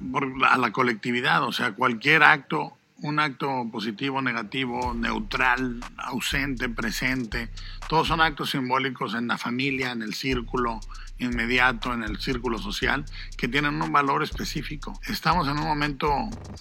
a 0.50 0.58
la 0.58 0.72
colectividad, 0.72 1.44
o 1.44 1.52
sea, 1.52 1.76
cualquier 1.76 2.24
acto 2.24 2.76
un 3.02 3.18
acto 3.18 3.68
positivo, 3.70 4.22
negativo, 4.22 4.94
neutral, 4.94 5.80
ausente, 5.96 6.68
presente. 6.68 7.50
Todos 7.88 8.08
son 8.08 8.20
actos 8.20 8.50
simbólicos 8.50 9.14
en 9.14 9.28
la 9.28 9.38
familia, 9.38 9.92
en 9.92 10.02
el 10.02 10.14
círculo, 10.14 10.80
inmediato 11.18 11.94
en 11.94 12.02
el 12.02 12.18
círculo 12.18 12.58
social 12.58 13.04
que 13.36 13.48
tienen 13.48 13.80
un 13.80 13.92
valor 13.92 14.22
específico. 14.22 14.98
Estamos 15.08 15.48
en 15.48 15.58
un 15.58 15.64
momento 15.64 16.10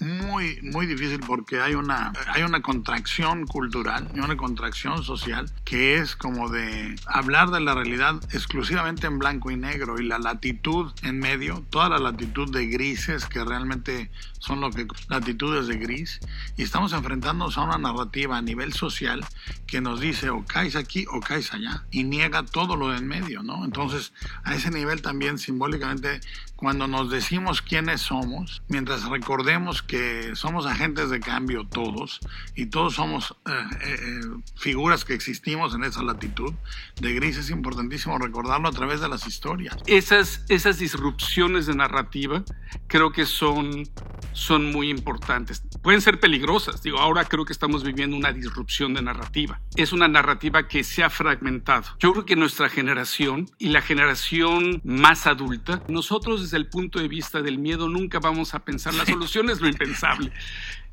muy, 0.00 0.60
muy 0.62 0.86
difícil 0.86 1.20
porque 1.20 1.60
hay 1.60 1.74
una, 1.74 2.12
hay 2.28 2.42
una 2.42 2.62
contracción 2.62 3.46
cultural 3.46 4.08
y 4.14 4.20
una 4.20 4.36
contracción 4.36 5.02
social 5.02 5.50
que 5.64 5.96
es 5.96 6.16
como 6.16 6.48
de 6.48 6.96
hablar 7.06 7.50
de 7.50 7.60
la 7.60 7.74
realidad 7.74 8.16
exclusivamente 8.32 9.06
en 9.06 9.18
blanco 9.18 9.50
y 9.50 9.56
negro 9.56 10.00
y 10.00 10.04
la 10.04 10.18
latitud 10.18 10.92
en 11.02 11.18
medio, 11.18 11.64
toda 11.70 11.88
la 11.88 11.98
latitud 11.98 12.50
de 12.50 12.66
grises 12.66 13.26
que 13.26 13.44
realmente 13.44 14.10
son 14.38 14.60
lo 14.60 14.70
que 14.70 14.86
latitudes 15.08 15.66
de 15.66 15.76
gris 15.76 16.20
y 16.56 16.62
estamos 16.62 16.92
enfrentándonos 16.92 17.56
a 17.58 17.62
una 17.62 17.78
narrativa 17.78 18.36
a 18.36 18.42
nivel 18.42 18.72
social 18.72 19.24
que 19.66 19.80
nos 19.80 20.00
dice 20.00 20.30
o 20.30 20.44
caes 20.44 20.76
aquí 20.76 21.04
o 21.10 21.20
caes 21.20 21.52
allá 21.52 21.84
y 21.90 22.04
niega 22.04 22.44
todo 22.44 22.76
lo 22.76 22.90
de 22.90 22.96
en 22.96 23.06
medio, 23.06 23.42
¿no? 23.42 23.64
Entonces 23.64 24.12
a 24.42 24.54
ese 24.54 24.70
nivel 24.70 25.02
también 25.02 25.38
simbólicamente 25.38 26.20
cuando 26.56 26.88
nos 26.88 27.10
decimos 27.10 27.60
quiénes 27.60 28.00
somos, 28.00 28.62
mientras 28.68 29.04
recordemos 29.04 29.82
que 29.82 30.34
somos 30.34 30.64
agentes 30.64 31.10
de 31.10 31.20
cambio 31.20 31.66
todos 31.66 32.20
y 32.54 32.66
todos 32.66 32.94
somos 32.94 33.36
eh, 33.46 33.50
eh, 33.52 33.96
eh, 34.00 34.20
figuras 34.56 35.04
que 35.04 35.12
existimos 35.12 35.74
en 35.74 35.84
esa 35.84 36.02
latitud 36.02 36.54
de 37.00 37.12
gris, 37.12 37.36
es 37.36 37.50
importantísimo 37.50 38.18
recordarlo 38.18 38.68
a 38.68 38.72
través 38.72 39.00
de 39.02 39.08
las 39.08 39.26
historias. 39.26 39.76
Esas, 39.86 40.44
esas 40.48 40.78
disrupciones 40.78 41.66
de 41.66 41.74
narrativa 41.74 42.42
creo 42.86 43.12
que 43.12 43.26
son, 43.26 43.86
son 44.32 44.72
muy 44.72 44.88
importantes. 44.88 45.62
Pueden 45.82 46.00
ser 46.00 46.15
peligrosas. 46.16 46.82
Digo, 46.82 46.98
ahora 46.98 47.24
creo 47.24 47.44
que 47.44 47.52
estamos 47.52 47.84
viviendo 47.84 48.16
una 48.16 48.32
disrupción 48.32 48.94
de 48.94 49.02
narrativa. 49.02 49.60
Es 49.76 49.92
una 49.92 50.08
narrativa 50.08 50.68
que 50.68 50.84
se 50.84 51.04
ha 51.04 51.10
fragmentado. 51.10 51.84
Yo 51.98 52.12
creo 52.12 52.24
que 52.24 52.36
nuestra 52.36 52.68
generación 52.68 53.48
y 53.58 53.68
la 53.68 53.82
generación 53.82 54.80
más 54.84 55.26
adulta, 55.26 55.82
nosotros 55.88 56.42
desde 56.42 56.56
el 56.56 56.68
punto 56.68 56.98
de 56.98 57.08
vista 57.08 57.42
del 57.42 57.58
miedo 57.58 57.88
nunca 57.88 58.18
vamos 58.18 58.54
a 58.54 58.64
pensar 58.64 58.94
la 58.94 59.06
solución 59.06 59.50
es 59.50 59.60
lo 59.60 59.68
impensable. 59.68 60.32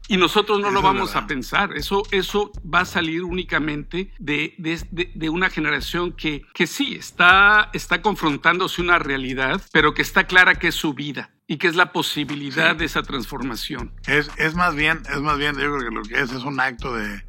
Y 0.09 0.17
nosotros 0.17 0.59
no 0.59 0.67
Eso 0.67 0.73
lo 0.73 0.81
vamos 0.81 1.15
a 1.15 1.27
pensar. 1.27 1.73
Eso, 1.77 2.03
eso 2.11 2.51
va 2.63 2.81
a 2.81 2.85
salir 2.85 3.23
únicamente 3.23 4.11
de, 4.19 4.53
de, 4.57 4.79
de- 4.91 5.11
de 5.15 5.29
una 5.29 5.49
generación 5.49 6.11
que, 6.11 6.41
que 6.53 6.67
sí 6.67 6.95
está, 6.95 7.69
está 7.73 8.01
confrontándose 8.01 8.81
una 8.81 8.99
realidad, 8.99 9.61
pero 9.71 9.93
que 9.93 10.01
está 10.01 10.25
clara 10.27 10.55
que 10.55 10.67
es 10.67 10.75
su 10.75 10.93
vida 10.93 11.31
y 11.47 11.57
que 11.57 11.67
es 11.67 11.75
la 11.75 11.91
posibilidad 11.93 12.71
Sí. 12.73 12.77
de 12.79 12.85
esa 12.85 13.03
transformación. 13.03 13.93
Es, 14.07 14.29
es 14.37 14.55
más 14.55 14.75
bien, 14.75 15.01
es 15.09 15.21
más 15.21 15.37
bien, 15.37 15.55
yo 15.55 15.61
creo 15.73 15.79
que 15.89 15.95
lo 15.95 16.01
que 16.03 16.15
es 16.21 16.31
es 16.31 16.43
un 16.43 16.59
acto 16.59 16.93
de 16.95 17.23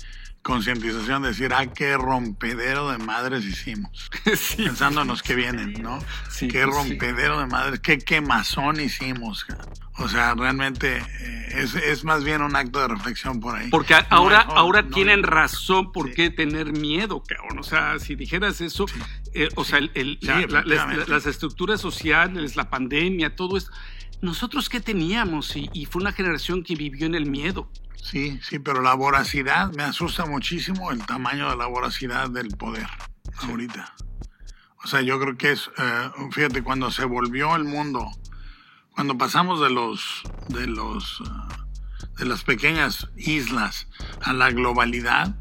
concientización, 0.44 1.22
de 1.22 1.28
decir, 1.28 1.52
ah, 1.52 1.66
qué 1.66 1.96
rompedero 1.96 2.90
de 2.92 2.98
madres 2.98 3.44
hicimos. 3.44 4.10
Sí. 4.36 4.62
Pensando 4.64 5.02
en 5.02 5.08
los 5.08 5.22
que 5.22 5.34
vienen, 5.34 5.72
¿no? 5.82 5.98
Sí, 6.30 6.46
qué 6.48 6.60
sí. 6.60 6.70
rompedero 6.70 7.40
de 7.40 7.46
madres, 7.46 7.80
qué 7.80 7.98
quemazón 7.98 8.78
hicimos. 8.80 9.46
O 9.98 10.08
sea, 10.08 10.34
realmente 10.34 10.96
eh, 10.98 11.46
es, 11.56 11.74
es 11.74 12.04
más 12.04 12.24
bien 12.24 12.42
un 12.42 12.54
acto 12.56 12.80
de 12.80 12.88
reflexión 12.88 13.40
por 13.40 13.56
ahí. 13.56 13.68
Porque 13.70 13.94
No, 13.94 14.00
ahora, 14.10 14.44
no, 14.44 14.52
ahora 14.54 14.82
no, 14.82 14.90
tienen 14.90 15.22
razón 15.22 15.92
por 15.92 16.12
qué 16.14 16.30
tener 16.30 16.72
miedo, 16.72 17.22
cabrón. 17.26 17.58
O 17.58 17.62
sea, 17.62 17.98
si 17.98 18.14
dijeras 18.16 18.60
eso, 18.60 18.86
eh, 19.34 19.48
o 19.56 19.64
sea, 19.64 19.78
el- 19.78 20.18
la- 20.20 20.34
la- 20.34 20.40
las, 20.46 20.54
efectivamente. 20.66 21.10
las 21.10 21.26
estructuras 21.26 21.80
sociales, 21.80 22.54
la 22.56 22.68
pandemia, 22.70 23.34
todo 23.34 23.56
esto. 23.56 23.70
¿Nosotros 24.20 24.68
qué 24.68 24.80
teníamos? 24.80 25.54
Y, 25.56 25.68
y 25.72 25.86
fue 25.86 26.00
una 26.02 26.12
generación 26.12 26.62
que 26.64 26.74
vivió 26.74 27.06
en 27.06 27.14
el 27.14 27.26
miedo. 27.26 27.68
Sí, 28.04 28.38
sí, 28.42 28.58
pero 28.58 28.82
la 28.82 28.92
voracidad, 28.92 29.72
me 29.72 29.82
asusta 29.82 30.26
muchísimo 30.26 30.92
el 30.92 31.04
tamaño 31.06 31.48
de 31.48 31.56
la 31.56 31.64
voracidad 31.64 32.28
del 32.28 32.48
poder 32.48 32.86
ahorita. 33.40 33.94
O 34.84 34.86
sea, 34.86 35.00
yo 35.00 35.18
creo 35.18 35.38
que 35.38 35.52
es, 35.52 35.70
eh, 35.78 36.10
fíjate, 36.30 36.62
cuando 36.62 36.90
se 36.90 37.06
volvió 37.06 37.56
el 37.56 37.64
mundo, 37.64 38.06
cuando 38.90 39.16
pasamos 39.16 39.62
de 39.62 39.70
los, 39.70 40.22
de 40.48 40.66
los, 40.66 41.22
eh, 41.22 41.64
de 42.18 42.26
las 42.26 42.44
pequeñas 42.44 43.08
islas 43.16 43.88
a 44.20 44.34
la 44.34 44.50
globalidad, 44.50 45.34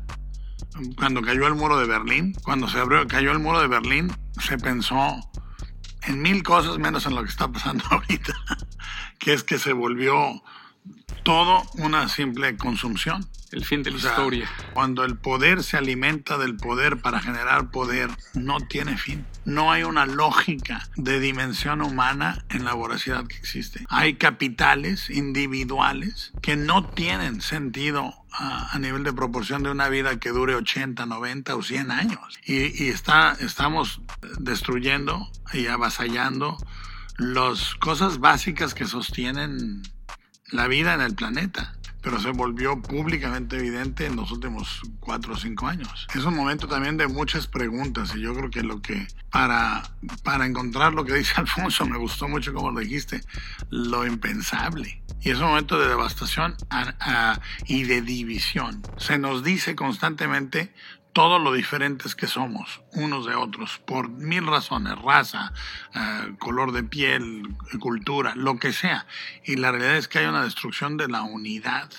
cuando 0.95 1.21
cayó 1.21 1.47
el 1.47 1.55
muro 1.55 1.77
de 1.77 1.85
Berlín, 1.85 2.33
cuando 2.43 2.69
se 2.69 2.79
abrió, 2.79 3.05
cayó 3.07 3.33
el 3.33 3.39
muro 3.39 3.59
de 3.59 3.67
Berlín, 3.67 4.15
se 4.39 4.57
pensó 4.57 5.17
en 6.03 6.21
mil 6.21 6.43
cosas 6.43 6.77
menos 6.77 7.05
en 7.07 7.15
lo 7.15 7.23
que 7.23 7.29
está 7.29 7.51
pasando 7.51 7.83
ahorita, 7.91 8.33
que 9.19 9.33
es 9.33 9.43
que 9.43 9.59
se 9.59 9.73
volvió 9.73 10.41
todo 11.23 11.63
una 11.75 12.07
simple 12.09 12.55
consumpción. 12.57 13.27
El 13.51 13.63
fin 13.63 13.83
de 13.83 13.91
la 13.91 13.97
O 13.97 13.99
sea, 13.99 14.11
historia. 14.11 14.49
Cuando 14.73 15.05
el 15.05 15.15
poder 15.15 15.63
se 15.63 15.77
alimenta 15.77 16.39
del 16.39 16.55
poder 16.55 17.01
para 17.01 17.19
generar 17.19 17.69
poder, 17.69 18.09
no 18.33 18.57
tiene 18.59 18.97
fin. 18.97 19.27
No 19.45 19.71
hay 19.71 19.83
una 19.83 20.07
lógica 20.07 20.89
de 20.95 21.19
dimensión 21.19 21.83
humana 21.83 22.45
en 22.49 22.65
la 22.65 22.73
voracidad 22.73 23.27
que 23.27 23.35
existe. 23.35 23.85
Hay 23.89 24.15
capitales 24.15 25.11
individuales 25.11 26.33
que 26.41 26.55
no 26.55 26.83
tienen 26.83 27.41
sentido 27.41 28.15
a, 28.31 28.75
a 28.75 28.79
nivel 28.79 29.03
de 29.03 29.13
proporción 29.13 29.61
de 29.61 29.69
una 29.69 29.87
vida 29.87 30.19
que 30.19 30.29
dure 30.29 30.55
80, 30.55 31.05
90 31.05 31.55
o 31.55 31.61
100 31.61 31.91
años. 31.91 32.39
Y, 32.45 32.83
y 32.83 32.89
está, 32.89 33.37
estamos 33.39 34.01
destruyendo 34.39 35.29
y 35.53 35.67
avasallando 35.67 36.57
las 37.17 37.75
cosas 37.75 38.19
básicas 38.19 38.73
que 38.73 38.85
sostienen 38.85 39.83
la 40.53 40.67
vida 40.67 40.93
en 40.93 41.01
el 41.01 41.15
planeta, 41.15 41.73
pero 42.01 42.19
se 42.19 42.29
volvió 42.29 42.81
públicamente 42.81 43.57
evidente 43.57 44.05
en 44.05 44.15
los 44.15 44.31
últimos 44.31 44.81
cuatro 44.99 45.33
o 45.33 45.37
cinco 45.37 45.67
años. 45.67 46.07
Es 46.13 46.23
un 46.25 46.35
momento 46.35 46.67
también 46.67 46.95
de 46.97 47.07
muchas 47.07 47.47
preguntas 47.47 48.13
y 48.15 48.21
yo 48.21 48.35
creo 48.35 48.51
que 48.51 48.61
lo 48.61 48.81
que 48.81 49.07
para, 49.31 49.83
para 50.23 50.45
encontrar 50.45 50.93
lo 50.93 51.05
que 51.05 51.13
dice 51.15 51.33
Alfonso, 51.37 51.85
me 51.85 51.97
gustó 51.97 52.27
mucho 52.27 52.53
como 52.53 52.71
lo 52.71 52.79
dijiste, 52.81 53.21
lo 53.69 54.05
impensable. 54.05 55.01
Y 55.21 55.31
es 55.31 55.39
un 55.39 55.45
momento 55.45 55.79
de 55.79 55.87
devastación 55.87 56.55
y 57.65 57.83
de 57.83 58.01
división. 58.01 58.81
Se 58.97 59.17
nos 59.17 59.43
dice 59.43 59.73
constantemente 59.73 60.73
todo 61.13 61.37
lo 61.37 61.53
diferentes 61.53 62.15
que 62.15 62.27
somos 62.27 62.81
unos 62.93 63.25
de 63.25 63.35
otros, 63.35 63.79
por 63.85 64.09
mil 64.09 64.45
razones, 64.47 64.99
raza, 64.99 65.53
eh, 65.93 66.33
color 66.39 66.71
de 66.71 66.83
piel, 66.83 67.55
cultura, 67.79 68.33
lo 68.35 68.57
que 68.57 68.73
sea. 68.73 69.05
Y 69.45 69.55
la 69.55 69.71
realidad 69.71 69.97
es 69.97 70.07
que 70.07 70.19
hay 70.19 70.25
una 70.25 70.43
destrucción 70.43 70.97
de 70.97 71.07
la 71.07 71.21
unidad 71.21 71.89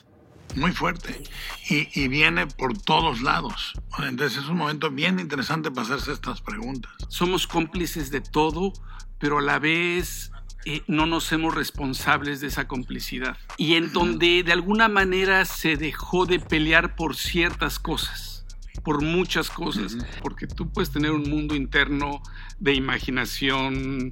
muy 0.56 0.72
fuerte 0.72 1.22
y, 1.68 1.88
y 1.98 2.08
viene 2.08 2.46
por 2.46 2.76
todos 2.76 3.22
lados. 3.22 3.72
Entonces 3.98 4.42
es 4.42 4.48
un 4.48 4.58
momento 4.58 4.90
bien 4.90 5.18
interesante 5.20 5.70
para 5.70 5.82
hacerse 5.82 6.12
estas 6.12 6.40
preguntas. 6.40 6.92
Somos 7.08 7.46
cómplices 7.46 8.10
de 8.10 8.20
todo, 8.20 8.72
pero 9.18 9.38
a 9.38 9.42
la 9.42 9.58
vez 9.60 10.32
eh, 10.64 10.82
no 10.86 11.06
nos 11.06 11.26
hacemos 11.26 11.54
responsables 11.54 12.40
de 12.40 12.48
esa 12.48 12.66
complicidad. 12.66 13.36
Y 13.58 13.74
en 13.74 13.92
donde 13.92 14.42
de 14.42 14.52
alguna 14.52 14.88
manera 14.88 15.44
se 15.44 15.76
dejó 15.76 16.26
de 16.26 16.40
pelear 16.40 16.96
por 16.96 17.16
ciertas 17.16 17.78
cosas 17.78 18.33
por 18.82 19.02
muchas 19.02 19.50
cosas, 19.50 19.96
porque 20.22 20.46
tú 20.46 20.70
puedes 20.72 20.90
tener 20.90 21.12
un 21.12 21.28
mundo 21.30 21.54
interno 21.54 22.20
de 22.58 22.74
imaginación 22.74 24.10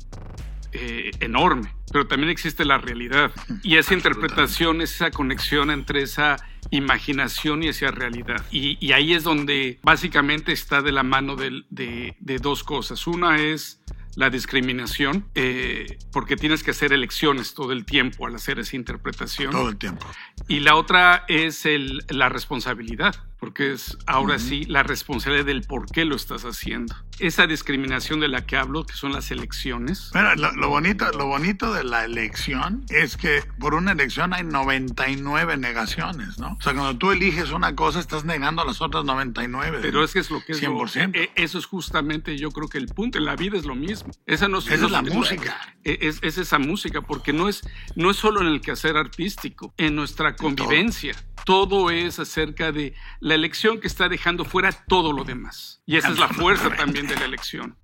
eh, 0.73 1.11
enorme, 1.21 1.75
pero 1.93 2.07
también 2.07 2.31
existe 2.31 2.65
la 2.65 2.79
realidad. 2.79 3.31
Y 3.63 3.77
esa 3.77 3.93
interpretación, 3.95 4.81
esa 4.81 5.11
conexión 5.11 5.71
entre 5.71 6.03
esa 6.03 6.37
imaginación 6.71 7.63
y 7.63 7.69
esa 7.69 7.91
realidad. 7.91 8.45
Y, 8.51 8.79
y 8.85 8.93
ahí 8.93 9.13
es 9.13 9.25
donde 9.25 9.79
básicamente 9.83 10.53
está 10.53 10.81
de 10.81 10.93
la 10.93 11.03
mano 11.03 11.37
de, 11.37 11.63
de 11.71 12.39
dos 12.39 12.65
cosas. 12.65 13.07
Una 13.07 13.37
es 13.37 13.81
la 14.17 14.29
discriminación, 14.31 15.27
eh, 15.35 15.99
porque 16.13 16.37
tienes 16.37 16.63
que 16.63 16.71
hacer 16.73 16.93
elecciones 16.93 17.55
todo 17.55 17.73
el 17.73 17.85
tiempo 17.85 18.27
al 18.27 18.35
hacer 18.35 18.59
esa 18.59 18.77
interpretación. 18.77 19.51
Todo 19.53 19.69
el 19.71 19.77
tiempo. 19.77 20.07
Y 20.49 20.61
la 20.61 20.75
otra 20.77 21.25
es 21.29 21.65
el- 21.67 22.05
la 22.09 22.29
responsabilidad, 22.29 23.15
porque 23.43 23.73
es 23.73 23.99
ahora 24.07 24.39
sí 24.39 24.67
la 24.67 24.85
responsabilidad 24.85 25.45
del 25.45 25.63
por 25.63 25.87
qué 25.91 26.05
lo 26.05 26.15
estás 26.15 26.45
haciendo. 26.45 26.95
Esa 27.19 27.49
discriminación 27.49 28.21
de 28.21 28.29
la 28.29 28.47
que 28.47 28.57
hablo, 28.57 28.85
que 28.87 28.95
son 28.95 29.13
las 29.13 29.33
elecciones, 29.33 30.11
Bueno, 30.13 30.33
lo, 30.37 30.53
lo 30.53 30.69
bonito, 30.69 31.11
lo 31.11 31.27
bonito 31.27 31.73
de 31.75 31.83
la 31.83 32.05
elección 32.05 32.85
es 32.89 33.17
que 33.17 33.43
por 33.59 33.75
una 33.75 33.93
elección 33.93 34.33
hay 34.33 34.45
99 34.45 35.57
negaciones, 35.57 36.39
¿no? 36.39 36.53
O 36.53 36.63
sea, 36.63 36.73
cuando 36.73 36.97
tú 36.97 37.11
eliges 37.11 37.51
una 37.51 37.75
cosa, 37.75 37.99
estás 37.99 38.25
negando 38.25 38.63
a 38.63 38.65
las 38.65 38.81
otras 38.81 39.05
99. 39.05 39.81
pero 39.83 40.05
es 40.05 40.13
que 40.13 40.21
es 40.21 40.31
lo 40.31 40.41
que 40.45 40.53
es... 40.53 40.63
lo- 40.63 40.71
100%. 40.79 41.11
eh, 41.17 41.31
eso 41.35 41.59
es 41.59 41.67
justamente, 41.67 42.39
yo 42.39 42.53
creo 42.53 42.69
que 42.69 42.79
el 42.79 42.87
punto. 42.87 43.19
En 43.19 43.25
la 43.25 43.35
vida 43.35 43.59
es 43.59 43.65
lo 43.65 43.75
mismo. 43.75 44.13
Esa, 44.25 44.47
no, 44.47 44.59
Esa 44.59 44.73
es 44.75 44.91
la 44.91 45.03
música. 45.03 45.75
eh, 45.83 45.99
Es, 46.03 46.21
es 46.23 46.39
esa 46.39 46.61
música, 46.61 47.01
porque 47.03 47.33
no 47.33 47.49
es, 47.49 47.63
no 47.97 48.13
es 48.13 48.17
solo 48.19 48.41
en 48.41 48.47
el 48.47 48.61
quehacer 48.61 48.97
artístico, 48.97 49.75
en 49.79 49.97
nuestra 49.97 50.37
convivencia. 50.37 51.17
Todo 51.45 51.91
es 51.91 52.21
acerca 52.21 52.71
de 52.71 52.95
la 53.33 53.37
elección 53.37 53.81
que 53.81 53.87
está 53.87 54.11
dejando 54.11 54.45
fuera 54.45 54.73
todo 54.73 55.11
lo 55.11 55.25
demás. 55.25 55.81
Y 55.87 55.97
esa 55.97 56.11
es 56.11 56.19
la 56.19 56.29
fuerza 56.29 56.69
también 56.77 57.07
de 57.07 57.17
la 57.17 57.25
elección. 57.25 57.79